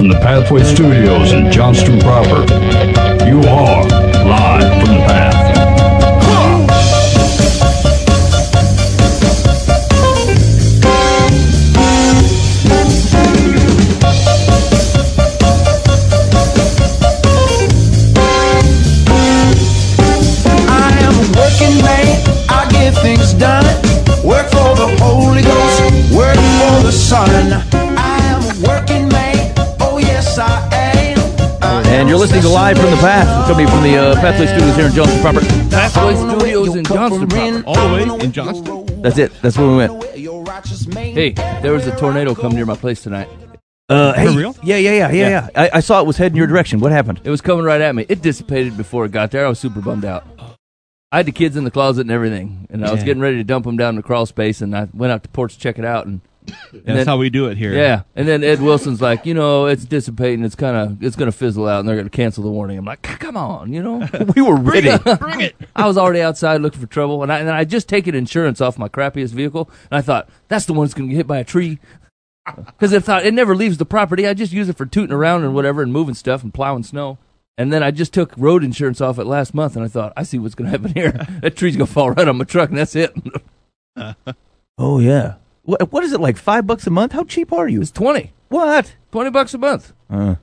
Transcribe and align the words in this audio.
from 0.00 0.08
the 0.08 0.18
Pathway 0.20 0.62
Studios 0.62 1.34
in 1.34 1.52
Johnston 1.52 2.00
proper. 2.00 2.40
You 3.26 3.42
are 3.42 4.09
listening 32.20 32.42
to 32.42 32.50
Live 32.50 32.76
from 32.76 32.90
the 32.90 32.98
Path, 32.98 33.48
coming 33.48 33.66
from 33.66 33.82
the 33.82 33.96
uh, 33.96 34.14
Pathway 34.16 34.46
Studios 34.46 34.76
here 34.76 34.86
in 34.88 34.92
Johnston 34.92 35.22
proper. 35.22 35.40
Pathway 35.70 36.14
Studios 36.16 36.76
in 36.76 36.84
Johnston 36.84 37.26
proper. 37.26 37.62
All 37.66 37.88
the 37.88 37.94
way 37.94 38.24
in 38.24 38.30
Johnston? 38.30 39.00
That's 39.00 39.16
it. 39.16 39.32
That's 39.40 39.56
where 39.56 39.66
we 39.66 39.76
went. 39.76 40.04
Hey, 40.94 41.30
there 41.62 41.72
was 41.72 41.86
a 41.86 41.96
tornado 41.96 42.34
come 42.34 42.52
near 42.52 42.66
my 42.66 42.76
place 42.76 43.02
tonight. 43.02 43.26
Uh, 43.88 44.12
hey, 44.12 44.36
real? 44.36 44.54
Yeah, 44.62 44.76
yeah, 44.76 44.90
yeah, 44.90 45.10
yeah, 45.10 45.28
yeah. 45.30 45.48
I, 45.56 45.70
I 45.74 45.80
saw 45.80 45.98
it 46.00 46.06
was 46.06 46.18
heading 46.18 46.36
your 46.36 46.46
direction. 46.46 46.78
What 46.80 46.92
happened? 46.92 47.22
It 47.24 47.30
was 47.30 47.40
coming 47.40 47.64
right 47.64 47.80
at 47.80 47.94
me. 47.94 48.04
It 48.06 48.20
dissipated 48.20 48.76
before 48.76 49.06
it 49.06 49.12
got 49.12 49.30
there. 49.30 49.46
I 49.46 49.48
was 49.48 49.58
super 49.58 49.80
bummed 49.80 50.04
out. 50.04 50.26
I 51.10 51.16
had 51.16 51.26
the 51.26 51.32
kids 51.32 51.56
in 51.56 51.64
the 51.64 51.70
closet 51.70 52.02
and 52.02 52.10
everything, 52.10 52.68
and 52.68 52.84
I 52.84 52.92
was 52.92 53.00
Yeah. 53.00 53.06
getting 53.06 53.22
ready 53.22 53.38
to 53.38 53.44
dump 53.44 53.64
them 53.64 53.78
down 53.78 53.90
in 53.90 53.96
the 53.96 54.02
crawl 54.02 54.26
space, 54.26 54.60
and 54.60 54.76
I 54.76 54.88
went 54.92 55.10
out 55.10 55.22
to 55.22 55.28
porch 55.30 55.54
to 55.54 55.58
check 55.58 55.78
it 55.78 55.86
out, 55.86 56.06
and 56.06 56.20
That's 56.46 56.84
then- 56.84 57.06
how 57.06 57.16
we 57.18 57.30
do 57.30 57.46
it 57.46 57.58
here. 57.58 57.74
Yeah, 57.74 58.02
and 58.16 58.26
then 58.26 58.42
Ed 58.42 58.60
Wilson's 58.60 59.00
like, 59.00 59.26
you 59.26 59.34
know, 59.34 59.66
it's 59.66 59.84
dissipating. 59.84 60.44
It's 60.44 60.54
kind 60.54 60.76
of, 60.76 61.02
it's 61.02 61.16
going 61.16 61.30
to 61.30 61.36
fizzle 61.36 61.68
out, 61.68 61.80
and 61.80 61.88
they're 61.88 61.96
going 61.96 62.08
to 62.08 62.16
cancel 62.16 62.42
the 62.42 62.50
warning. 62.50 62.78
I'm 62.78 62.84
like, 62.84 63.02
come 63.02 63.36
on, 63.36 63.72
you 63.72 63.82
know. 63.82 64.06
we 64.36 64.42
were 64.42 64.56
ready. 64.56 64.96
Bring 65.16 65.40
it. 65.40 65.56
I 65.76 65.86
was 65.86 65.98
already 65.98 66.22
outside 66.22 66.60
looking 66.60 66.80
for 66.80 66.86
trouble, 66.86 67.22
and 67.22 67.32
I 67.32 67.40
and 67.40 67.50
I 67.50 67.64
just 67.64 67.88
taken 67.88 68.14
insurance 68.14 68.60
off 68.60 68.78
my 68.78 68.88
crappiest 68.88 69.30
vehicle, 69.30 69.70
and 69.90 69.98
I 69.98 70.00
thought 70.00 70.28
that's 70.48 70.66
the 70.66 70.72
one 70.72 70.86
that's 70.86 70.94
going 70.94 71.08
to 71.08 71.12
get 71.12 71.18
hit 71.18 71.26
by 71.26 71.38
a 71.38 71.44
tree. 71.44 71.78
Because 72.56 72.92
I 72.92 72.98
thought 72.98 73.24
it 73.26 73.34
never 73.34 73.54
leaves 73.54 73.76
the 73.76 73.84
property. 73.84 74.26
I 74.26 74.34
just 74.34 74.52
use 74.52 74.68
it 74.68 74.76
for 74.76 74.86
tooting 74.86 75.14
around 75.14 75.44
and 75.44 75.54
whatever, 75.54 75.82
and 75.82 75.92
moving 75.92 76.14
stuff 76.14 76.42
and 76.42 76.52
plowing 76.52 76.82
snow. 76.82 77.18
And 77.56 77.72
then 77.72 77.82
I 77.82 77.90
just 77.90 78.14
took 78.14 78.32
road 78.36 78.64
insurance 78.64 79.00
off 79.00 79.18
it 79.18 79.24
last 79.26 79.54
month, 79.54 79.76
and 79.76 79.84
I 79.84 79.88
thought 79.88 80.14
I 80.16 80.22
see 80.24 80.38
what's 80.38 80.54
going 80.56 80.70
to 80.70 80.76
happen 80.76 80.94
here. 80.94 81.12
that 81.42 81.54
tree's 81.54 81.76
going 81.76 81.86
to 81.86 81.92
fall 81.92 82.10
right 82.10 82.26
on 82.26 82.38
my 82.38 82.44
truck, 82.44 82.70
and 82.70 82.78
that's 82.78 82.96
it. 82.96 83.14
oh 84.78 84.98
yeah. 84.98 85.34
What, 85.70 85.92
what 85.92 86.04
is 86.04 86.12
it 86.12 86.20
like? 86.20 86.36
Five 86.36 86.66
bucks 86.66 86.86
a 86.86 86.90
month? 86.90 87.12
How 87.12 87.22
cheap 87.24 87.52
are 87.52 87.68
you? 87.68 87.80
it's 87.80 87.90
twenty. 87.92 88.32
What? 88.48 88.96
Twenty 89.12 89.30
bucks 89.30 89.54
a 89.54 89.58
month. 89.58 89.92
Uh, 90.10 90.34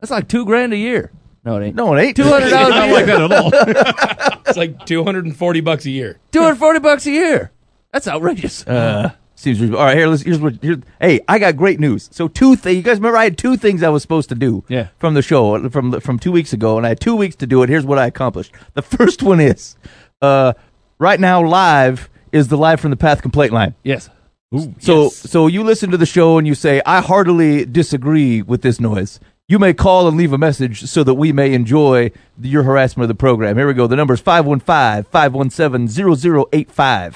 That's 0.00 0.10
like 0.10 0.28
two 0.28 0.44
grand 0.44 0.72
a 0.72 0.76
year. 0.76 1.10
No, 1.44 1.56
it 1.56 1.66
ain't. 1.66 1.76
no, 1.76 1.94
it 1.94 2.00
ain't. 2.02 2.16
Two 2.16 2.24
hundred 2.24 2.50
dollars 2.50 2.74
a 2.74 2.78
Not 2.78 2.90
like 2.92 3.06
that 3.06 3.20
at 3.20 3.32
all. 3.32 4.36
It's 4.50 4.56
like 4.56 4.84
240 4.84 5.60
bucks 5.60 5.86
a 5.86 5.90
year. 5.90 6.18
Two 6.32 6.42
hundred 6.42 6.56
forty 6.56 6.80
bucks 6.80 7.06
a 7.06 7.10
year. 7.12 7.52
That's 7.92 8.08
outrageous. 8.08 8.66
Uh, 8.66 9.12
seems 9.36 9.60
reasonable. 9.60 9.78
All 9.80 9.86
right, 9.86 9.96
here. 9.96 10.08
Let's, 10.08 10.22
here's 10.22 10.40
what. 10.40 10.54
Here's, 10.62 10.78
hey, 11.00 11.20
I 11.28 11.38
got 11.38 11.56
great 11.56 11.78
news. 11.80 12.08
So 12.12 12.26
two 12.28 12.56
things. 12.56 12.76
You 12.76 12.82
guys 12.82 12.96
remember 12.98 13.16
I 13.16 13.24
had 13.24 13.38
two 13.38 13.56
things 13.56 13.82
I 13.82 13.88
was 13.90 14.02
supposed 14.02 14.28
to 14.30 14.34
do. 14.34 14.64
Yeah. 14.68 14.88
From 14.98 15.14
the 15.14 15.22
show 15.22 15.68
from 15.70 16.00
from 16.00 16.18
two 16.18 16.32
weeks 16.32 16.52
ago, 16.52 16.76
and 16.76 16.84
I 16.86 16.90
had 16.90 17.00
two 17.00 17.14
weeks 17.16 17.36
to 17.36 17.46
do 17.46 17.62
it. 17.62 17.68
Here's 17.68 17.84
what 17.86 17.98
I 17.98 18.06
accomplished. 18.06 18.52
The 18.74 18.82
first 18.82 19.22
one 19.22 19.38
is, 19.40 19.76
uh, 20.22 20.52
right 20.98 21.18
now 21.20 21.42
live 21.44 22.08
is 22.32 22.48
the 22.48 22.56
live 22.58 22.80
from 22.80 22.90
the 22.90 22.96
path 22.96 23.22
complaint 23.22 23.52
line. 23.52 23.74
yes. 23.84 24.08
So 24.52 24.74
Yes. 25.04 25.16
so 25.30 25.46
you 25.46 25.62
listen 25.62 25.90
to 25.92 25.96
the 25.96 26.06
show 26.06 26.36
and 26.36 26.44
you 26.46 26.56
say, 26.56 26.82
I 26.84 27.00
heartily 27.00 27.64
disagree 27.64 28.42
with 28.42 28.62
this 28.62 28.80
noise. 28.80 29.20
You 29.48 29.60
may 29.60 29.72
call 29.74 30.08
and 30.08 30.16
leave 30.16 30.32
a 30.32 30.38
message 30.38 30.82
so 30.86 31.04
that 31.04 31.14
we 31.14 31.32
may 31.32 31.52
enjoy 31.54 32.10
the, 32.36 32.48
your 32.48 32.64
harassment 32.64 33.04
of 33.04 33.08
the 33.08 33.14
program. 33.14 33.56
Here 33.56 33.66
we 33.68 33.74
go. 33.74 33.86
The 33.86 33.94
number 33.96 34.14
is 34.14 34.20
515-517-0085. 34.22 37.14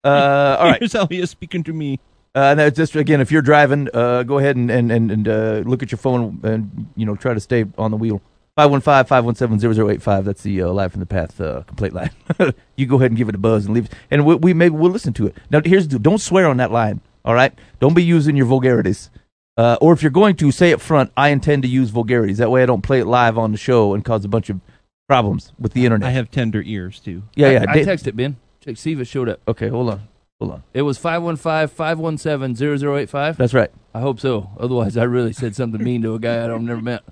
Uh, 0.04 0.56
all 0.60 0.66
right. 0.69 0.78
Here's 0.80 0.92
how 0.92 1.06
he 1.06 1.19
is 1.19 1.30
speaking 1.30 1.62
to 1.64 1.72
me. 1.72 1.98
Uh, 2.34 2.69
just 2.70 2.94
again, 2.94 3.20
if 3.20 3.32
you're 3.32 3.42
driving, 3.42 3.88
uh, 3.94 4.22
go 4.22 4.38
ahead 4.38 4.56
and 4.56 4.70
and 4.70 4.92
and, 4.92 5.10
and 5.10 5.28
uh, 5.28 5.62
look 5.64 5.82
at 5.82 5.91
your 5.91 5.98
phone 5.98 6.41
and 6.42 6.88
you 6.94 7.06
know 7.06 7.16
try 7.16 7.32
to 7.32 7.41
stay 7.41 7.64
on 7.78 7.91
the 7.91 7.97
wheel. 7.97 8.20
515-517-0085. 8.59 10.25
That's 10.25 10.42
the 10.42 10.62
uh, 10.62 10.69
live 10.69 10.92
from 10.92 11.00
the 11.00 11.06
path 11.06 11.41
uh, 11.41 11.62
complaint 11.62 11.94
line. 11.94 12.10
you 12.76 12.87
go 12.87 12.97
ahead 12.97 13.10
and 13.10 13.19
give 13.19 13.28
it 13.28 13.34
a 13.34 13.38
buzz 13.38 13.65
and 13.66 13.75
leave, 13.75 13.88
and 14.10 14.25
we, 14.25 14.37
we 14.37 14.54
maybe 14.54 14.76
we'll 14.76 14.92
listen 14.92 15.12
to 15.15 15.26
it. 15.26 15.37
Now, 15.50 15.60
here's 15.65 15.88
the, 15.88 15.98
don't 15.98 16.20
swear 16.20 16.47
on 16.47 16.59
that 16.59 16.70
line. 16.70 17.00
All 17.25 17.34
right, 17.34 17.53
don't 17.81 17.94
be 17.94 18.04
using 18.04 18.37
your 18.37 18.47
vulgarities. 18.47 19.10
Uh, 19.56 19.76
or 19.81 19.92
if 19.92 20.03
you're 20.03 20.10
going 20.10 20.34
to 20.37 20.50
say 20.50 20.72
up 20.72 20.81
front, 20.81 21.12
I 21.16 21.28
intend 21.28 21.62
to 21.62 21.69
use 21.69 21.91
vulgarities. 21.91 22.38
That 22.38 22.50
way, 22.50 22.62
I 22.62 22.66
don't 22.66 22.82
play 22.82 23.00
it 23.00 23.06
live 23.06 23.38
on 23.38 23.53
the 23.53 23.59
show 23.59 23.94
and 23.94 24.04
cause 24.04 24.25
a 24.25 24.28
bunch 24.28 24.50
of 24.50 24.60
problems 25.09 25.53
with 25.59 25.72
the 25.72 25.84
internet. 25.84 26.09
I 26.09 26.12
have 26.12 26.31
tender 26.31 26.62
ears 26.62 27.00
too. 27.00 27.22
yeah, 27.34 27.50
yeah. 27.50 27.65
I, 27.69 27.72
I 27.72 27.82
Da- 27.82 27.92
texted 27.92 28.15
Ben. 28.16 28.36
Check, 28.60 28.76
see 28.76 28.92
if 28.92 29.00
it 29.00 29.04
showed 29.06 29.28
up. 29.28 29.41
okay, 29.48 29.69
hold 29.69 29.91
on, 29.91 30.09
hold 30.41 30.53
on. 30.53 30.62
It 30.72 30.82
was 30.82 30.98
515-517-0085. 30.98 33.36
That's 33.36 33.54
right. 33.54 33.71
I 33.92 34.00
hope 34.00 34.21
so. 34.21 34.50
Otherwise, 34.59 34.97
I 34.97 35.04
really 35.04 35.32
said 35.32 35.54
something 35.54 35.82
mean 35.82 36.03
to 36.03 36.15
a 36.15 36.19
guy 36.19 36.44
I 36.44 36.47
don't 36.47 36.65
never 36.65 36.81
met. 36.82 37.03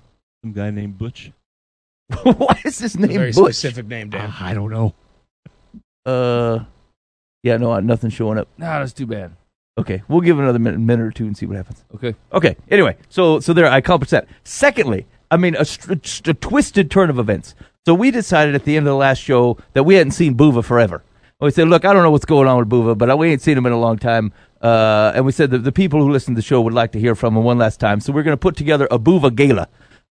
Some 0.43 0.51
guy 0.51 0.71
named 0.71 0.97
Butch. 0.97 1.31
Why 2.23 2.61
is 2.65 2.79
his 2.79 2.95
A 2.95 2.99
name 2.99 3.11
very 3.13 3.31
Butch? 3.31 3.55
specific 3.55 3.87
name, 3.87 4.09
Dan. 4.09 4.29
Ah, 4.31 4.45
I 4.45 4.53
don't 4.53 4.69
know. 4.69 4.93
Uh, 6.05 6.65
yeah, 7.43 7.55
no, 7.57 7.79
nothing's 7.79 8.13
showing 8.13 8.37
up. 8.37 8.49
Nah, 8.57 8.79
that's 8.79 8.91
too 8.93 9.05
bad. 9.05 9.31
Okay, 9.79 10.03
we'll 10.07 10.21
give 10.21 10.37
it 10.37 10.43
another 10.43 10.59
minute, 10.59 10.79
minute 10.79 11.03
or 11.05 11.11
two 11.11 11.25
and 11.25 11.35
see 11.35 11.45
what 11.45 11.55
happens. 11.55 11.83
Okay. 11.95 12.13
Okay. 12.33 12.55
Anyway, 12.69 12.95
so 13.09 13.39
so 13.39 13.53
there, 13.53 13.65
I 13.67 13.77
accomplished 13.77 14.11
that. 14.11 14.27
Secondly, 14.43 15.07
I 15.31 15.37
mean 15.37 15.55
a, 15.55 15.65
st- 15.65 16.27
a 16.27 16.33
twisted 16.33 16.91
turn 16.91 17.09
of 17.09 17.17
events. 17.17 17.55
So 17.87 17.93
we 17.95 18.11
decided 18.11 18.53
at 18.53 18.65
the 18.65 18.75
end 18.77 18.85
of 18.85 18.91
the 18.91 18.97
last 18.97 19.19
show 19.19 19.57
that 19.73 19.83
we 19.83 19.95
hadn't 19.95 20.11
seen 20.11 20.35
Buva 20.35 20.63
forever. 20.63 21.03
We 21.39 21.51
said, 21.51 21.67
look, 21.69 21.83
I 21.85 21.91
don't 21.91 22.03
know 22.03 22.11
what's 22.11 22.23
going 22.25 22.47
on 22.47 22.57
with 22.59 22.69
Buva, 22.69 22.97
but 22.97 23.17
we 23.17 23.29
ain't 23.29 23.41
seen 23.41 23.57
him 23.57 23.65
in 23.65 23.73
a 23.73 23.79
long 23.79 23.97
time. 23.97 24.31
Uh, 24.61 25.11
and 25.15 25.25
we 25.25 25.31
said 25.33 25.51
that 25.51 25.59
the 25.59 25.73
people 25.73 26.01
who 26.01 26.09
listen 26.09 26.35
to 26.35 26.39
the 26.39 26.45
show 26.45 26.61
would 26.61 26.71
like 26.73 26.91
to 26.93 26.99
hear 26.99 27.15
from 27.15 27.35
him 27.35 27.43
one 27.43 27.57
last 27.57 27.79
time. 27.81 27.99
So 27.99 28.13
we're 28.13 28.23
going 28.23 28.33
to 28.33 28.39
put 28.39 28.55
together 28.55 28.87
a 28.91 28.97
Buva 28.99 29.35
gala, 29.35 29.67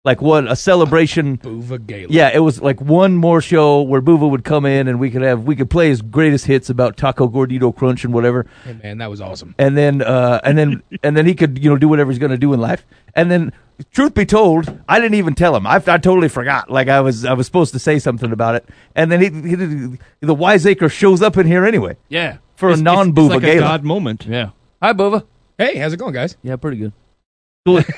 like 0.04 0.22
one 0.22 0.48
a 0.48 0.56
celebration. 0.56 1.36
Buva 1.38 1.84
Gala. 1.86 2.06
Yeah, 2.08 2.30
it 2.32 2.38
was 2.38 2.60
like 2.62 2.80
one 2.80 3.16
more 3.16 3.40
show 3.42 3.82
where 3.82 4.00
Buva 4.00 4.30
would 4.30 4.44
come 4.44 4.64
in 4.64 4.88
and 4.88 4.98
we 4.98 5.10
could 5.10 5.20
have 5.22 5.44
we 5.44 5.54
could 5.56 5.68
play 5.68 5.88
his 5.90 6.00
greatest 6.00 6.46
hits 6.46 6.70
about 6.70 6.96
Taco 6.96 7.28
Gordita 7.28 7.74
Crunch 7.76 8.04
and 8.04 8.14
whatever 8.14 8.46
Hey, 8.64 8.78
man, 8.82 8.98
that 8.98 9.10
was 9.10 9.20
awesome. 9.20 9.54
and 9.58 9.76
then 9.76 10.00
uh, 10.00 10.40
and 10.42 10.56
then 10.56 10.82
and 11.02 11.16
then 11.16 11.26
he 11.26 11.34
could 11.34 11.62
you 11.62 11.68
know 11.68 11.76
do 11.76 11.88
whatever 11.88 12.10
he's 12.10 12.18
going 12.18 12.30
to 12.32 12.38
do 12.38 12.52
in 12.54 12.60
life. 12.60 12.86
And 13.14 13.28
then, 13.30 13.52
truth 13.92 14.14
be 14.14 14.24
told, 14.24 14.80
I 14.88 15.00
didn't 15.00 15.14
even 15.16 15.34
tell 15.34 15.56
him. 15.56 15.66
I, 15.66 15.74
I 15.76 15.98
totally 15.98 16.28
forgot. 16.28 16.70
Like 16.70 16.88
I 16.88 17.00
was 17.00 17.24
I 17.24 17.32
was 17.34 17.44
supposed 17.46 17.72
to 17.74 17.78
say 17.78 17.98
something 17.98 18.32
about 18.32 18.54
it. 18.54 18.68
And 18.96 19.10
then 19.12 19.20
he, 19.20 19.48
he 19.50 19.98
the 20.20 20.34
wiseacre 20.34 20.88
shows 20.88 21.20
up 21.20 21.36
in 21.36 21.46
here 21.46 21.66
anyway 21.66 21.96
Yeah. 22.08 22.38
for 22.56 22.68
a 22.68 22.72
It's- 22.72 22.82
non 22.84 23.08
it's, 23.10 23.18
Buva 23.18 23.24
it's 23.26 23.34
like 23.34 23.42
gala. 23.42 23.56
a 23.56 23.60
God 23.60 23.84
moment. 23.84 24.24
Yeah. 24.26 24.50
Hi, 24.80 24.94
Buva. 24.94 25.26
Hey, 25.58 25.76
how's 25.76 25.92
it 25.92 25.98
going, 25.98 26.14
guys? 26.14 26.38
Yeah, 26.42 26.56
pretty 26.56 26.78
good. 26.78 26.92
It's 27.66 27.88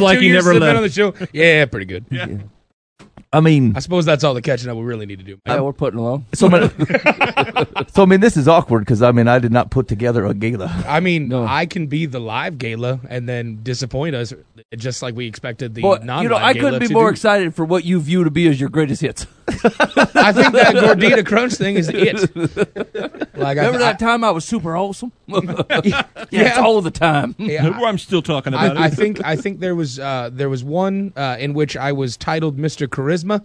like 0.00 0.18
two 0.18 0.22
he 0.22 0.28
years 0.28 0.44
never 0.46 0.52
since 0.52 0.54
been 0.54 0.60
left. 0.60 0.76
on 0.76 0.82
the 0.82 0.88
show. 0.90 1.14
Yeah, 1.32 1.64
pretty 1.66 1.86
good. 1.86 2.04
I 3.34 3.40
mean, 3.40 3.74
I 3.74 3.80
suppose 3.80 4.04
that's 4.04 4.24
all 4.24 4.34
the 4.34 4.42
catching 4.42 4.68
up 4.68 4.76
we 4.76 4.82
really 4.82 5.06
need 5.06 5.18
to 5.20 5.24
do. 5.24 5.38
Yeah, 5.46 5.60
we're 5.60 5.72
putting 5.72 5.98
along. 5.98 6.26
so 6.34 6.48
I 6.48 6.60
mean, 6.60 6.70
so 7.94 8.02
I 8.02 8.04
mean, 8.04 8.20
this 8.20 8.36
is 8.36 8.46
awkward 8.46 8.80
because 8.80 9.00
I 9.00 9.10
mean, 9.12 9.26
I 9.26 9.38
did 9.38 9.52
not 9.52 9.70
put 9.70 9.88
together 9.88 10.26
a 10.26 10.34
gala. 10.34 10.66
I 10.86 11.00
mean, 11.00 11.28
No. 11.28 11.46
I 11.46 11.64
can 11.64 11.86
be 11.86 12.04
the 12.04 12.20
live 12.20 12.58
gala 12.58 13.00
and 13.08 13.26
then 13.26 13.60
disappoint 13.62 14.14
us, 14.14 14.34
just 14.76 15.00
like 15.00 15.14
we 15.14 15.26
expected 15.26 15.74
the 15.74 15.80
Boy, 15.80 16.00
non. 16.02 16.24
you 16.24 16.28
know, 16.28 16.36
I 16.36 16.52
couldn't 16.52 16.86
be 16.86 16.92
more 16.92 17.08
excited 17.08 17.54
for 17.54 17.64
what 17.64 17.86
you 17.86 18.00
view 18.00 18.22
to 18.24 18.30
be 18.30 18.46
as 18.48 18.60
your 18.60 18.68
greatest 18.68 19.00
hits. 19.00 19.26
I 19.64 20.32
think 20.32 20.52
that 20.54 20.74
Gordita 20.74 21.24
Crunch 21.26 21.54
thing 21.54 21.76
is 21.76 21.88
it. 21.88 22.30
Like, 23.34 23.56
Remember 23.56 23.78
I, 23.78 23.82
that 23.82 23.98
time 23.98 24.22
I 24.24 24.30
was 24.30 24.44
super 24.44 24.74
wholesome? 24.76 25.10
yeah, 25.26 25.40
Yeah. 25.84 26.02
it's 26.30 26.58
all 26.58 26.80
the 26.82 26.90
time. 26.90 27.34
I, 27.38 27.42
yeah, 27.44 27.68
Where 27.80 27.88
I'm 27.88 27.98
still 27.98 28.22
talking 28.22 28.52
about 28.54 28.76
I, 28.76 28.84
I 28.84 28.86
it. 28.86 28.94
think 28.94 29.24
I 29.24 29.36
think 29.36 29.58
there 29.60 29.74
was 29.74 29.98
uh, 29.98 30.30
there 30.32 30.48
was 30.48 30.62
one 30.62 31.12
uh, 31.16 31.36
in 31.40 31.54
which 31.54 31.76
I 31.76 31.92
was 31.92 32.16
titled 32.16 32.58
Mr. 32.58 32.86
Charisma. 32.86 33.42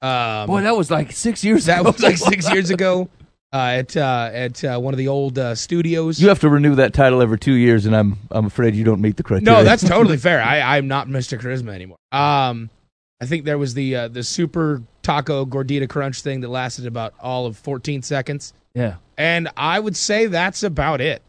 Um, 0.00 0.46
Boy, 0.46 0.62
that 0.62 0.76
was 0.76 0.90
like 0.90 1.12
six 1.12 1.44
years 1.44 1.66
that 1.66 1.80
ago. 1.80 1.90
was 1.90 2.02
like 2.02 2.16
six 2.16 2.50
years 2.52 2.70
ago. 2.70 3.08
uh, 3.52 3.56
at 3.56 3.96
uh, 3.96 4.30
at 4.32 4.64
uh, 4.64 4.78
one 4.80 4.94
of 4.94 4.98
the 4.98 5.08
old 5.08 5.38
uh, 5.38 5.54
studios. 5.54 6.20
You 6.20 6.28
have 6.28 6.40
to 6.40 6.48
renew 6.48 6.74
that 6.76 6.92
title 6.94 7.20
every 7.22 7.38
two 7.38 7.54
years, 7.54 7.84
and 7.86 7.94
I'm 7.94 8.18
I'm 8.30 8.46
afraid 8.46 8.74
you 8.74 8.84
don't 8.84 9.00
meet 9.00 9.16
the 9.16 9.22
criteria. 9.22 9.58
no, 9.58 9.62
that's 9.64 9.86
totally 9.86 10.16
fair. 10.16 10.42
I, 10.42 10.76
I'm 10.78 10.88
not 10.88 11.06
Mr. 11.08 11.38
Charisma 11.40 11.74
anymore. 11.74 11.98
Um, 12.12 12.70
I 13.20 13.26
think 13.26 13.44
there 13.44 13.58
was 13.58 13.74
the 13.74 13.94
uh, 13.94 14.08
the 14.08 14.22
super 14.24 14.82
taco 15.08 15.46
gordita 15.46 15.88
crunch 15.88 16.20
thing 16.20 16.40
that 16.42 16.48
lasted 16.48 16.84
about 16.84 17.14
all 17.18 17.46
of 17.46 17.56
14 17.56 18.02
seconds, 18.02 18.52
Yeah. 18.74 18.96
and 19.16 19.48
I 19.56 19.80
would 19.80 19.96
say 19.96 20.26
that's 20.26 20.62
about 20.62 21.00
it. 21.00 21.22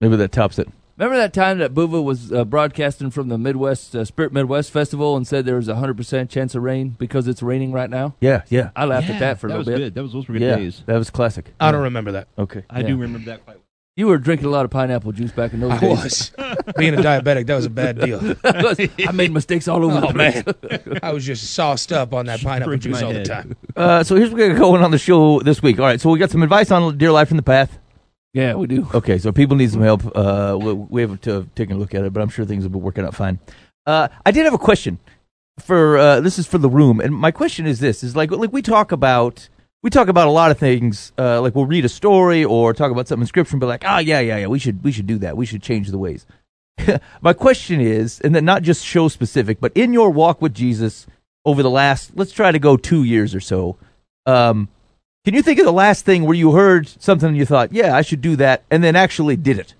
maybe 0.00 0.16
that 0.16 0.32
tops 0.32 0.58
it. 0.58 0.66
Remember 0.96 1.16
that 1.18 1.32
time 1.34 1.58
that 1.58 1.74
Buva 1.74 2.02
was 2.02 2.32
uh, 2.32 2.44
broadcasting 2.44 3.10
from 3.10 3.28
the 3.28 3.36
Midwest 3.36 3.94
uh, 3.94 4.04
Spirit 4.06 4.32
Midwest 4.32 4.70
Festival 4.70 5.14
and 5.16 5.26
said 5.26 5.44
there 5.44 5.56
was 5.56 5.68
a 5.68 5.76
hundred 5.76 5.96
percent 5.98 6.30
chance 6.30 6.54
of 6.54 6.62
rain 6.62 6.90
because 6.98 7.26
it's 7.28 7.42
raining 7.42 7.70
right 7.72 7.90
now? 7.90 8.14
Yeah, 8.20 8.42
yeah, 8.48 8.70
I 8.76 8.84
laughed 8.86 9.08
Yeah, 9.08 9.14
at 9.14 9.20
that 9.20 9.38
for 9.40 9.46
a 9.46 9.50
that 9.50 9.58
little 9.58 9.72
was 9.72 9.78
bit. 9.80 9.84
good. 9.84 9.94
That 9.94 10.02
was 10.04 10.12
those 10.12 10.28
were 10.28 10.32
good 10.34 10.42
yeah. 10.42 10.56
days. 10.56 10.82
That 10.86 10.96
was 10.96 11.10
classic. 11.10 11.52
I 11.60 11.70
don't 11.72 11.82
remember 11.82 12.12
that. 12.12 12.28
Okay. 12.38 12.64
I 12.70 12.80
Yeah. 12.80 12.86
do 12.88 12.96
remember 12.96 13.26
that 13.30 13.44
quite 13.44 13.56
well. 13.56 13.64
You 13.94 14.06
were 14.06 14.16
drinking 14.16 14.46
a 14.46 14.50
lot 14.50 14.64
of 14.64 14.70
pineapple 14.70 15.12
juice 15.12 15.32
back 15.32 15.52
in 15.52 15.60
those 15.60 15.72
I 15.72 15.78
days. 15.78 16.02
was 16.02 16.32
being 16.78 16.94
a 16.94 17.02
diabetic. 17.02 17.46
That 17.46 17.56
was 17.56 17.66
a 17.66 17.70
bad 17.70 17.98
deal. 18.00 18.20
I 19.06 19.12
made 19.12 19.32
mistakes 19.32 19.68
all 19.68 19.84
over 19.84 19.98
Oh 19.98 20.00
the 20.12 20.14
place. 20.14 20.44
man, 20.86 20.98
I 21.02 21.12
was 21.12 21.26
just 21.26 21.52
sauced 21.52 21.92
up 21.92 22.14
on 22.14 22.24
that 22.26 22.40
pineapple 22.40 22.68
Drink 22.70 22.82
juice 22.84 23.02
my 23.02 23.06
all 23.06 23.12
the 23.12 23.22
time. 23.24 23.54
Uh, 23.76 24.02
so 24.02 24.16
here's 24.16 24.30
what 24.30 24.40
we 24.40 24.48
got 24.48 24.56
going 24.56 24.82
on 24.82 24.92
the 24.92 24.98
show 24.98 25.40
this 25.40 25.62
week. 25.62 25.78
All 25.78 25.84
right, 25.84 26.00
so 26.00 26.08
we 26.10 26.18
got 26.18 26.30
some 26.30 26.42
advice 26.42 26.70
on 26.70 26.96
Dear 26.96 27.12
Life 27.12 27.30
in 27.30 27.36
the 27.36 27.42
Path. 27.42 27.78
yeah, 28.32 28.54
we 28.54 28.66
do. 28.66 28.88
Okay, 28.94 29.18
so 29.18 29.30
people 29.30 29.56
need 29.58 29.70
some 29.70 29.82
help. 29.82 30.02
Uh, 30.16 30.56
we, 30.58 30.72
we 30.72 31.00
haven't 31.02 31.28
uh, 31.28 31.42
taken 31.54 31.76
a 31.76 31.78
look 31.78 31.94
at 31.94 32.02
it, 32.02 32.14
but 32.14 32.22
I'm 32.22 32.30
sure 32.30 32.46
things 32.46 32.64
will 32.64 32.70
be 32.70 32.78
working 32.78 33.04
out 33.04 33.14
fine. 33.14 33.40
Uh, 33.86 34.08
I 34.24 34.30
did 34.30 34.46
have 34.46 34.54
a 34.54 34.58
question 34.58 35.00
for 35.60 35.98
uh, 35.98 36.20
this 36.22 36.38
is 36.38 36.46
for 36.46 36.56
the 36.56 36.70
room, 36.70 36.98
and 36.98 37.14
my 37.14 37.30
question 37.30 37.66
is 37.66 37.80
this: 37.80 38.02
is 38.02 38.16
like 38.16 38.30
like 38.30 38.54
we 38.54 38.62
talk 38.62 38.90
about 38.90 39.50
we 39.82 39.90
talk 39.90 40.08
about 40.08 40.28
a 40.28 40.30
lot 40.30 40.50
of 40.50 40.58
things. 40.58 41.12
Uh, 41.18 41.40
like 41.40 41.54
we'll 41.54 41.66
read 41.66 41.84
a 41.84 41.88
story 41.88 42.44
or 42.44 42.72
talk 42.72 42.90
about 42.90 43.08
something 43.08 43.22
in 43.22 43.26
scripture, 43.26 43.54
and 43.54 43.60
be 43.60 43.66
like, 43.66 43.84
ah, 43.84 43.98
yeah, 43.98 44.20
yeah, 44.20 44.38
yeah, 44.38 44.46
we 44.46 44.58
should 44.58 44.82
we 44.82 44.92
should 44.92 45.06
do 45.06 45.18
that. 45.18 45.36
We 45.36 45.46
should 45.46 45.62
change 45.62 45.88
the 45.88 45.98
ways. 45.98 46.26
my 47.20 47.32
question 47.32 47.80
is, 47.80 48.20
and 48.20 48.34
then 48.34 48.44
not 48.44 48.62
just 48.62 48.84
show 48.84 49.08
specific, 49.08 49.60
but 49.60 49.72
in 49.74 49.92
your 49.92 50.10
walk 50.10 50.40
with 50.40 50.54
Jesus 50.54 51.06
over 51.44 51.62
the 51.62 51.70
last, 51.70 52.12
let's 52.14 52.32
try 52.32 52.52
to 52.52 52.58
go 52.58 52.76
two 52.76 53.04
years 53.04 53.34
or 53.34 53.40
so. 53.40 53.76
Um, 54.26 54.68
can 55.24 55.34
you 55.34 55.42
think 55.42 55.58
of 55.58 55.64
the 55.66 55.72
last 55.72 56.04
thing 56.04 56.24
where 56.24 56.36
you 56.36 56.52
heard 56.52 56.88
something 56.88 57.28
and 57.28 57.36
you 57.36 57.44
thought, 57.44 57.72
yeah, 57.72 57.96
I 57.96 58.02
should 58.02 58.20
do 58.20 58.36
that, 58.36 58.62
and 58.70 58.82
then 58.82 58.96
actually 58.96 59.36
did 59.36 59.58
it? 59.58 59.74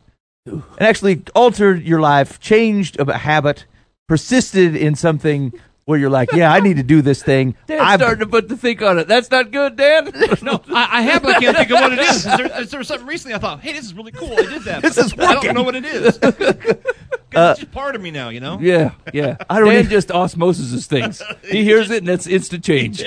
And 0.44 0.62
actually 0.80 1.22
altered 1.34 1.82
your 1.84 2.00
life, 2.00 2.40
changed 2.40 2.98
a 2.98 3.16
habit, 3.16 3.64
persisted 4.08 4.74
in 4.74 4.94
something 4.94 5.52
where 5.84 5.98
you're 5.98 6.10
like, 6.10 6.32
yeah, 6.32 6.52
I 6.52 6.60
need 6.60 6.76
to 6.76 6.82
do 6.82 7.02
this 7.02 7.22
thing. 7.22 7.56
Dan's 7.66 7.80
I've- 7.82 8.02
starting 8.02 8.20
to 8.20 8.26
put 8.30 8.48
the 8.48 8.56
think 8.56 8.82
on 8.82 8.98
it. 8.98 9.08
That's 9.08 9.30
not 9.30 9.50
good, 9.50 9.76
Dan. 9.76 10.10
No, 10.42 10.60
I, 10.68 10.88
I 10.98 11.02
have, 11.02 11.22
but 11.22 11.36
I 11.36 11.40
can't 11.40 11.56
think 11.56 11.70
of 11.70 11.80
what 11.80 11.92
it 11.92 11.98
is. 12.00 12.16
Is 12.16 12.24
there, 12.24 12.60
is 12.60 12.70
there 12.70 12.82
something 12.84 13.06
recently 13.06 13.34
I 13.34 13.38
thought, 13.38 13.60
hey, 13.60 13.72
this 13.72 13.84
is 13.84 13.94
really 13.94 14.12
cool. 14.12 14.32
I 14.32 14.42
did 14.42 14.62
that. 14.62 14.82
This 14.82 14.96
but 14.96 15.06
is 15.06 15.14
I 15.18 15.34
don't 15.42 15.54
know 15.54 15.62
what 15.62 15.74
it 15.76 15.84
is. 15.84 16.18
'Cause 16.18 16.34
it's 16.38 17.36
uh, 17.38 17.54
just 17.54 17.72
part 17.72 17.94
of 17.96 18.02
me 18.02 18.10
now, 18.10 18.28
you 18.28 18.40
know? 18.40 18.58
yeah, 18.60 18.90
yeah. 19.14 19.36
I 19.48 19.58
don't 19.58 19.68
Dan 19.70 19.78
even- 19.80 19.90
just 19.90 20.08
osmoses 20.08 20.86
things. 20.86 21.22
He 21.48 21.64
hears 21.64 21.90
it 21.90 21.98
and 22.02 22.08
it's 22.08 22.26
instant 22.26 22.62
change. 22.64 23.02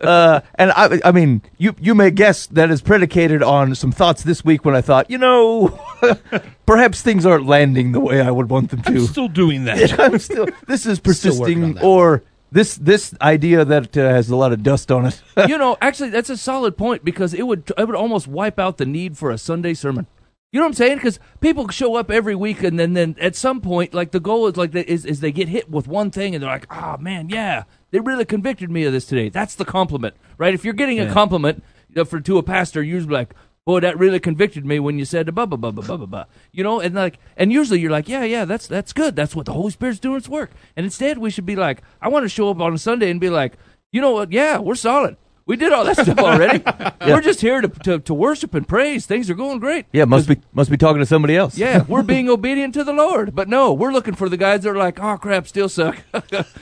Uh, 0.00 0.40
and 0.56 0.72
I, 0.72 1.00
I 1.04 1.12
mean, 1.12 1.42
you 1.58 1.74
you 1.80 1.94
may 1.94 2.10
guess 2.10 2.46
that 2.48 2.70
is 2.70 2.82
predicated 2.82 3.42
on 3.42 3.74
some 3.74 3.92
thoughts 3.92 4.22
this 4.22 4.44
week 4.44 4.64
when 4.64 4.74
I 4.74 4.80
thought, 4.80 5.10
you 5.10 5.18
know, 5.18 5.78
perhaps 6.66 7.02
things 7.02 7.26
aren't 7.26 7.46
landing 7.46 7.92
the 7.92 8.00
way 8.00 8.20
I 8.20 8.30
would 8.30 8.50
want 8.50 8.70
them 8.70 8.82
I'm 8.86 8.94
to. 8.94 9.06
still 9.06 9.28
doing 9.28 9.64
that. 9.64 9.98
I'm 10.00 10.18
still. 10.18 10.46
This 10.66 10.86
is 10.86 10.98
Still 11.12 11.38
working 11.40 11.64
on 11.64 11.72
persisting, 11.74 11.78
or 11.86 12.22
this 12.50 12.76
this 12.76 13.14
idea 13.20 13.64
that 13.64 13.96
uh, 13.96 14.08
has 14.08 14.30
a 14.30 14.36
lot 14.36 14.52
of 14.52 14.62
dust 14.62 14.90
on 14.92 15.06
it. 15.06 15.22
you 15.48 15.58
know, 15.58 15.76
actually, 15.80 16.10
that's 16.10 16.30
a 16.30 16.36
solid 16.36 16.76
point 16.76 17.04
because 17.04 17.34
it 17.34 17.46
would 17.46 17.70
it 17.76 17.86
would 17.86 17.96
almost 17.96 18.28
wipe 18.28 18.58
out 18.58 18.78
the 18.78 18.86
need 18.86 19.16
for 19.16 19.30
a 19.30 19.38
Sunday 19.38 19.74
sermon. 19.74 20.06
You 20.52 20.60
know 20.60 20.66
what 20.66 20.70
I'm 20.70 20.74
saying? 20.74 20.96
Because 20.98 21.18
people 21.40 21.66
show 21.68 21.94
up 21.94 22.10
every 22.10 22.34
week, 22.34 22.62
and 22.62 22.78
then, 22.78 22.92
then 22.92 23.16
at 23.18 23.34
some 23.34 23.62
point, 23.62 23.94
like 23.94 24.10
the 24.10 24.20
goal 24.20 24.46
is 24.48 24.56
like 24.58 24.72
they, 24.72 24.82
is, 24.82 25.06
is 25.06 25.20
they 25.20 25.32
get 25.32 25.48
hit 25.48 25.70
with 25.70 25.88
one 25.88 26.10
thing, 26.10 26.34
and 26.34 26.42
they're 26.44 26.50
like, 26.50 26.66
"Oh 26.70 26.98
man, 26.98 27.30
yeah, 27.30 27.64
they 27.92 28.00
really 28.00 28.24
convicted 28.24 28.70
me 28.70 28.82
of 28.82 28.92
this 28.92 29.06
today." 29.06 29.28
That's 29.28 29.54
the 29.54 29.64
compliment, 29.64 30.16
right? 30.38 30.52
If 30.52 30.64
you're 30.64 30.74
getting 30.74 30.98
a 30.98 31.12
compliment 31.12 31.62
you 31.88 31.94
know, 31.96 32.04
for 32.04 32.18
to 32.18 32.38
a 32.38 32.42
pastor, 32.42 32.82
you're 32.82 33.02
like, 33.02 33.32
"Boy, 33.64 33.78
that 33.80 33.96
really 33.96 34.18
convicted 34.18 34.66
me 34.66 34.80
when 34.80 34.98
you 34.98 35.04
said 35.04 35.32
blah 35.32 35.46
blah 35.46 35.56
blah 35.56 35.70
blah 35.70 35.84
blah 35.84 35.96
blah 35.98 36.06
blah." 36.06 36.24
You 36.50 36.64
know, 36.64 36.80
and 36.80 36.94
like, 36.96 37.20
and 37.36 37.52
usually 37.52 37.78
you're 37.78 37.92
like, 37.92 38.08
"Yeah, 38.08 38.24
yeah, 38.24 38.44
that's 38.44 38.66
that's 38.66 38.92
good. 38.92 39.14
That's 39.14 39.36
what 39.36 39.46
the 39.46 39.52
Holy 39.52 39.70
Spirit's 39.70 40.00
doing 40.00 40.16
its 40.16 40.28
work." 40.28 40.50
And 40.76 40.84
instead, 40.84 41.18
we 41.18 41.30
should 41.30 41.46
be 41.46 41.54
like, 41.54 41.82
"I 42.00 42.08
want 42.08 42.24
to 42.24 42.28
show 42.28 42.50
up 42.50 42.60
on 42.60 42.74
a 42.74 42.78
Sunday 42.78 43.08
and 43.08 43.20
be 43.20 43.30
like." 43.30 43.56
You 43.92 44.00
know 44.00 44.12
what? 44.12 44.32
Yeah, 44.32 44.58
we're 44.58 44.74
solid. 44.74 45.16
We 45.44 45.56
did 45.56 45.72
all 45.72 45.84
that 45.84 45.96
stuff 45.98 46.18
already. 46.18 46.62
We're 47.06 47.20
just 47.20 47.40
here 47.40 47.60
to, 47.60 47.68
to 47.68 47.98
to 47.98 48.14
worship 48.14 48.54
and 48.54 48.66
praise. 48.66 49.06
Things 49.06 49.28
are 49.28 49.34
going 49.34 49.58
great. 49.58 49.86
yeah, 49.92 50.04
must 50.04 50.28
be 50.28 50.36
must 50.52 50.70
be 50.70 50.76
talking 50.76 51.00
to 51.00 51.06
somebody 51.06 51.36
else. 51.36 51.58
Yeah, 51.58 51.84
we're 51.88 52.04
being 52.04 52.28
obedient 52.28 52.74
to 52.74 52.84
the 52.84 52.92
Lord. 52.92 53.34
But 53.34 53.48
no, 53.48 53.72
we're 53.72 53.92
looking 53.92 54.14
for 54.14 54.28
the 54.28 54.36
guys 54.36 54.62
that 54.62 54.70
are 54.70 54.76
like, 54.76 55.00
oh 55.00 55.16
crap, 55.18 55.48
still 55.48 55.68
suck. 55.68 55.98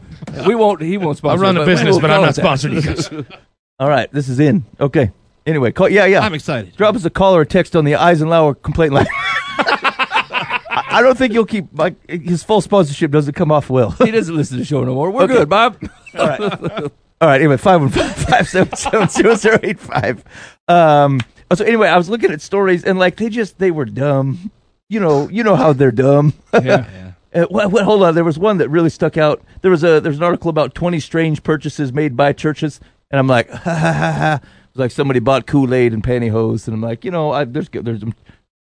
we 0.47 0.55
won't 0.55 0.81
he 0.81 0.97
won't 0.97 1.17
sponsor. 1.17 1.43
I 1.43 1.47
run 1.47 1.57
it, 1.57 1.61
a 1.61 1.63
but 1.63 1.65
business, 1.71 1.91
we'll 1.93 2.01
but 2.01 2.11
I'm 2.11 2.21
not 2.21 2.35
sponsoring 2.35 2.75
you 2.75 2.81
guys. 2.81 3.25
All 3.79 3.89
right, 3.89 4.11
this 4.11 4.29
is 4.29 4.39
in. 4.39 4.63
Okay. 4.79 5.11
Anyway, 5.45 5.71
call, 5.71 5.89
yeah, 5.89 6.05
yeah. 6.05 6.19
I'm 6.21 6.35
excited. 6.35 6.75
Drop 6.75 6.95
us 6.95 7.03
a 7.05 7.09
call 7.09 7.35
or 7.35 7.41
a 7.41 7.45
text 7.47 7.75
on 7.75 7.83
the 7.83 7.95
Eisenhower 7.95 8.53
complaint 8.53 8.93
line. 8.93 9.07
I 9.57 10.85
I 10.93 11.01
don't 11.01 11.17
think 11.17 11.33
you'll 11.33 11.45
keep 11.45 11.65
like 11.77 11.95
his 12.09 12.43
full 12.43 12.61
sponsorship 12.61 13.11
doesn't 13.11 13.33
come 13.33 13.51
off 13.51 13.69
well. 13.69 13.91
He 13.91 14.11
doesn't 14.11 14.35
listen 14.35 14.57
to 14.57 14.61
the 14.61 14.65
show 14.65 14.83
no 14.83 14.93
more. 14.93 15.09
We're 15.09 15.23
Okay. 15.23 15.33
good, 15.33 15.50
Bob. 15.50 15.77
All 16.17 16.27
right. 16.27 16.41
All 16.41 17.27
right. 17.27 17.39
Anyway, 17.41 17.57
five 17.57 17.81
one 17.81 17.89
five 17.89 18.15
five 18.15 18.47
seven 18.50 18.75
seven 18.75 19.07
zero 19.09 19.35
zero 19.35 19.57
eight 19.63 19.79
five. 19.79 20.23
Um. 20.67 21.19
So 21.55 21.65
anyway, 21.65 21.88
I 21.89 21.97
was 21.97 22.09
looking 22.09 22.31
at 22.31 22.41
stories 22.41 22.83
and 22.83 22.97
like 23.00 23.17
they 23.17 23.29
just 23.29 23.57
they 23.57 23.71
were 23.71 23.85
dumb. 23.85 24.51
You 24.89 25.00
know. 25.00 25.27
You 25.29 25.43
know 25.43 25.55
how 25.55 25.73
they're 25.73 25.91
dumb. 25.91 26.33
yeah. 26.53 27.00
Uh, 27.33 27.45
well, 27.50 27.69
well, 27.69 27.85
hold 27.85 28.03
on. 28.03 28.15
There 28.15 28.23
was 28.23 28.38
one 28.38 28.57
that 28.57 28.69
really 28.69 28.89
stuck 28.89 29.17
out. 29.17 29.41
There 29.61 29.71
was 29.71 29.83
a 29.83 30.00
there's 30.01 30.17
an 30.17 30.23
article 30.23 30.50
about 30.50 30.75
20 30.75 31.00
strange 31.00 31.43
purchases 31.43 31.93
made 31.93 32.17
by 32.17 32.33
churches, 32.33 32.79
and 33.09 33.19
I'm 33.19 33.27
like, 33.27 33.50
ha 33.51 33.57
ha 33.75 33.93
ha 33.93 34.11
ha. 34.11 34.39
It 34.43 34.75
was 34.77 34.79
like 34.79 34.91
somebody 34.91 35.19
bought 35.19 35.47
Kool 35.47 35.73
Aid 35.73 35.93
and 35.93 36.03
pantyhose, 36.03 36.67
and 36.67 36.73
I'm 36.75 36.81
like, 36.81 37.03
you 37.05 37.11
know, 37.11 37.31
I, 37.31 37.45
there's 37.45 37.69
there's 37.69 38.03